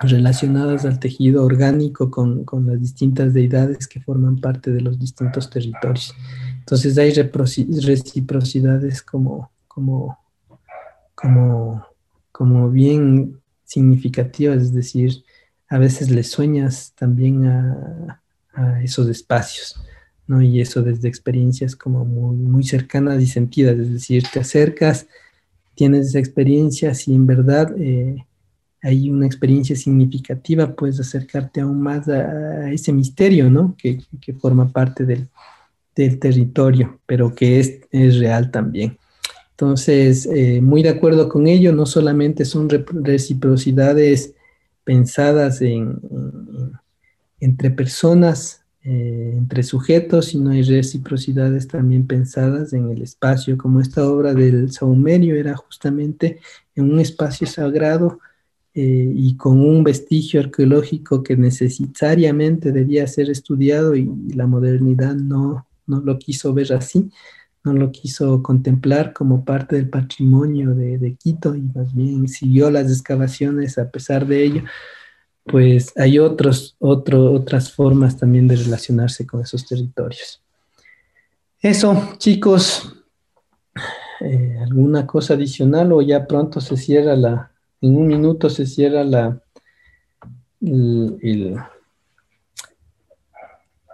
relacionadas 0.00 0.84
al 0.84 0.98
tejido 0.98 1.44
orgánico 1.44 2.10
con, 2.10 2.44
con, 2.44 2.66
las 2.66 2.80
distintas 2.80 3.32
deidades 3.32 3.86
que 3.86 4.00
forman 4.00 4.38
parte 4.38 4.70
de 4.70 4.80
los 4.80 4.98
distintos 4.98 5.50
territorios. 5.50 6.14
Entonces 6.58 6.98
hay 6.98 7.12
reciprocidades 7.12 9.02
como, 9.02 9.50
como 9.68 10.18
como, 11.24 11.86
como 12.32 12.70
bien 12.70 13.40
significativas, 13.64 14.62
es 14.62 14.74
decir, 14.74 15.24
a 15.68 15.78
veces 15.78 16.10
le 16.10 16.22
sueñas 16.22 16.92
también 16.94 17.46
a, 17.46 18.20
esos 18.84 19.08
espacios, 19.08 19.74
¿no? 20.28 20.40
Y 20.40 20.60
eso 20.60 20.80
desde 20.80 21.08
experiencias 21.08 21.74
como 21.74 22.04
muy, 22.04 22.36
muy 22.36 22.62
cercanas 22.62 23.20
y 23.20 23.26
sentidas, 23.26 23.76
es 23.76 23.92
decir, 23.92 24.22
te 24.32 24.38
acercas, 24.38 25.08
tienes 25.74 26.06
esa 26.08 26.20
experiencia, 26.20 26.94
si 26.94 27.14
en 27.14 27.26
verdad 27.26 27.74
eh, 27.76 28.24
hay 28.84 29.08
una 29.08 29.24
experiencia 29.24 29.74
significativa, 29.74 30.74
puedes 30.76 31.00
acercarte 31.00 31.62
aún 31.62 31.80
más 31.80 32.06
a, 32.06 32.70
ese 32.70 32.92
misterio, 32.92 33.48
¿no? 33.48 33.74
Que, 33.78 33.98
forma 34.38 34.68
parte 34.68 35.06
del, 35.06 35.28
territorio, 35.94 37.00
pero 37.06 37.34
que 37.34 37.60
es, 37.60 37.80
es 37.90 38.18
real 38.18 38.50
también. 38.50 38.98
Entonces, 39.52 40.26
eh, 40.26 40.60
muy 40.60 40.82
de 40.82 40.90
acuerdo 40.90 41.28
con 41.28 41.46
ello, 41.46 41.72
no 41.72 41.86
solamente 41.86 42.44
son 42.44 42.68
reciprocidades 42.68 44.34
pensadas 44.82 45.62
en, 45.62 46.00
entre 47.40 47.70
personas, 47.70 48.64
eh, 48.82 49.32
entre 49.34 49.62
sujetos, 49.62 50.26
sino 50.26 50.50
hay 50.50 50.62
reciprocidades 50.62 51.68
también 51.68 52.06
pensadas 52.06 52.74
en 52.74 52.90
el 52.90 53.00
espacio, 53.00 53.56
como 53.56 53.80
esta 53.80 54.06
obra 54.06 54.34
del 54.34 54.72
Saumerio 54.72 55.36
era 55.36 55.56
justamente 55.56 56.40
en 56.74 56.92
un 56.92 57.00
espacio 57.00 57.46
sagrado 57.46 58.18
eh, 58.74 59.12
y 59.14 59.36
con 59.36 59.60
un 59.60 59.84
vestigio 59.84 60.40
arqueológico 60.40 61.22
que 61.22 61.36
necesariamente 61.36 62.72
debía 62.72 63.06
ser 63.06 63.30
estudiado 63.30 63.94
y, 63.94 64.10
la 64.34 64.46
modernidad 64.46 65.14
no, 65.14 65.66
no 65.86 66.00
lo 66.00 66.18
quiso 66.18 66.52
ver 66.52 66.72
así 66.72 67.10
no 67.64 67.72
lo 67.72 67.90
quiso 67.90 68.42
contemplar 68.42 69.12
como 69.14 69.44
parte 69.44 69.76
del 69.76 69.88
patrimonio 69.88 70.74
de, 70.74 71.16
Quito 71.18 71.54
y 71.54 71.62
más 71.62 71.94
bien 71.94 72.28
siguió 72.28 72.70
las 72.70 72.90
excavaciones 72.90 73.78
a 73.78 73.90
pesar 73.90 74.26
de 74.26 74.44
ello, 74.44 74.62
pues 75.44 75.92
hay 75.96 76.18
otros, 76.18 76.76
otras 76.78 77.72
formas 77.72 78.18
también 78.18 78.46
de 78.46 78.56
relacionarse 78.56 79.26
con 79.26 79.40
esos 79.40 79.66
territorios. 79.66 80.42
Eso, 81.58 82.14
chicos, 82.18 82.94
eh, 84.20 84.58
¿alguna 84.62 85.06
cosa 85.06 85.32
adicional 85.32 85.92
o 85.92 86.02
ya 86.02 86.26
pronto 86.26 86.60
se 86.60 86.76
cierra 86.76 87.16
la, 87.16 87.53
en 87.86 87.96
un 87.96 88.06
minuto 88.06 88.50
se 88.50 88.66
cierra 88.66 89.04
la, 89.04 89.40
el 90.60 91.58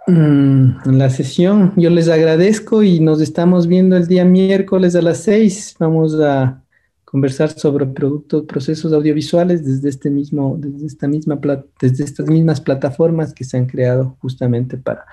Mm, 0.07 0.97
la 0.97 1.09
sesión. 1.09 1.73
Yo 1.77 1.89
les 1.89 2.09
agradezco 2.09 2.83
y 2.83 2.99
nos 2.99 3.21
estamos 3.21 3.67
viendo 3.67 3.95
el 3.95 4.07
día 4.07 4.25
miércoles 4.25 4.95
a 4.95 5.01
las 5.01 5.19
seis. 5.19 5.75
Vamos 5.79 6.19
a 6.19 6.63
conversar 7.05 7.51
sobre 7.51 7.85
productos, 7.85 8.45
procesos 8.45 8.93
audiovisuales 8.93 9.65
desde 9.65 9.89
este 9.89 10.09
mismo, 10.09 10.55
desde 10.57 10.87
esta 10.87 11.07
misma 11.07 11.39
desde 11.79 12.03
estas 12.03 12.27
mismas 12.27 12.61
plataformas 12.61 13.33
que 13.33 13.43
se 13.43 13.57
han 13.57 13.67
creado 13.67 14.17
justamente 14.19 14.77
para, 14.77 15.05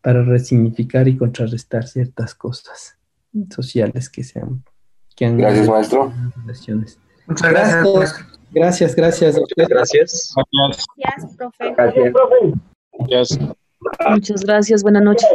para 0.00 0.22
resignificar 0.22 1.08
y 1.08 1.16
contrarrestar 1.16 1.86
ciertas 1.86 2.34
cosas 2.34 2.98
sociales 3.50 4.10
que 4.10 4.24
se 4.24 4.40
han, 4.40 4.62
que 5.16 5.24
han 5.24 5.38
gracias 5.38 5.68
maestro 5.68 6.12
muchas 7.30 7.50
gracias 7.50 8.26
gracias 8.52 8.94
gracias 8.94 9.36
gracias 9.36 9.68
gracias 9.68 10.34
gracias 10.96 11.36
profe 11.36 11.72
gracias 11.72 12.12
profe 12.12 12.52
gracias. 13.08 13.38
Muchas 14.10 14.44
gracias, 14.44 14.82
buenas 14.82 15.02
noches. 15.02 15.28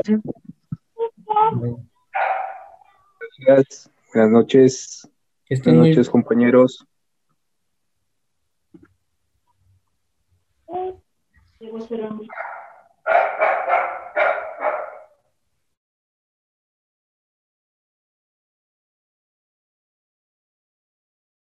Gracias, 3.39 3.89
buenas 4.13 4.31
noches. 4.31 5.09
Buenas 5.49 5.87
noches, 5.87 6.09
compañeros. 6.09 6.85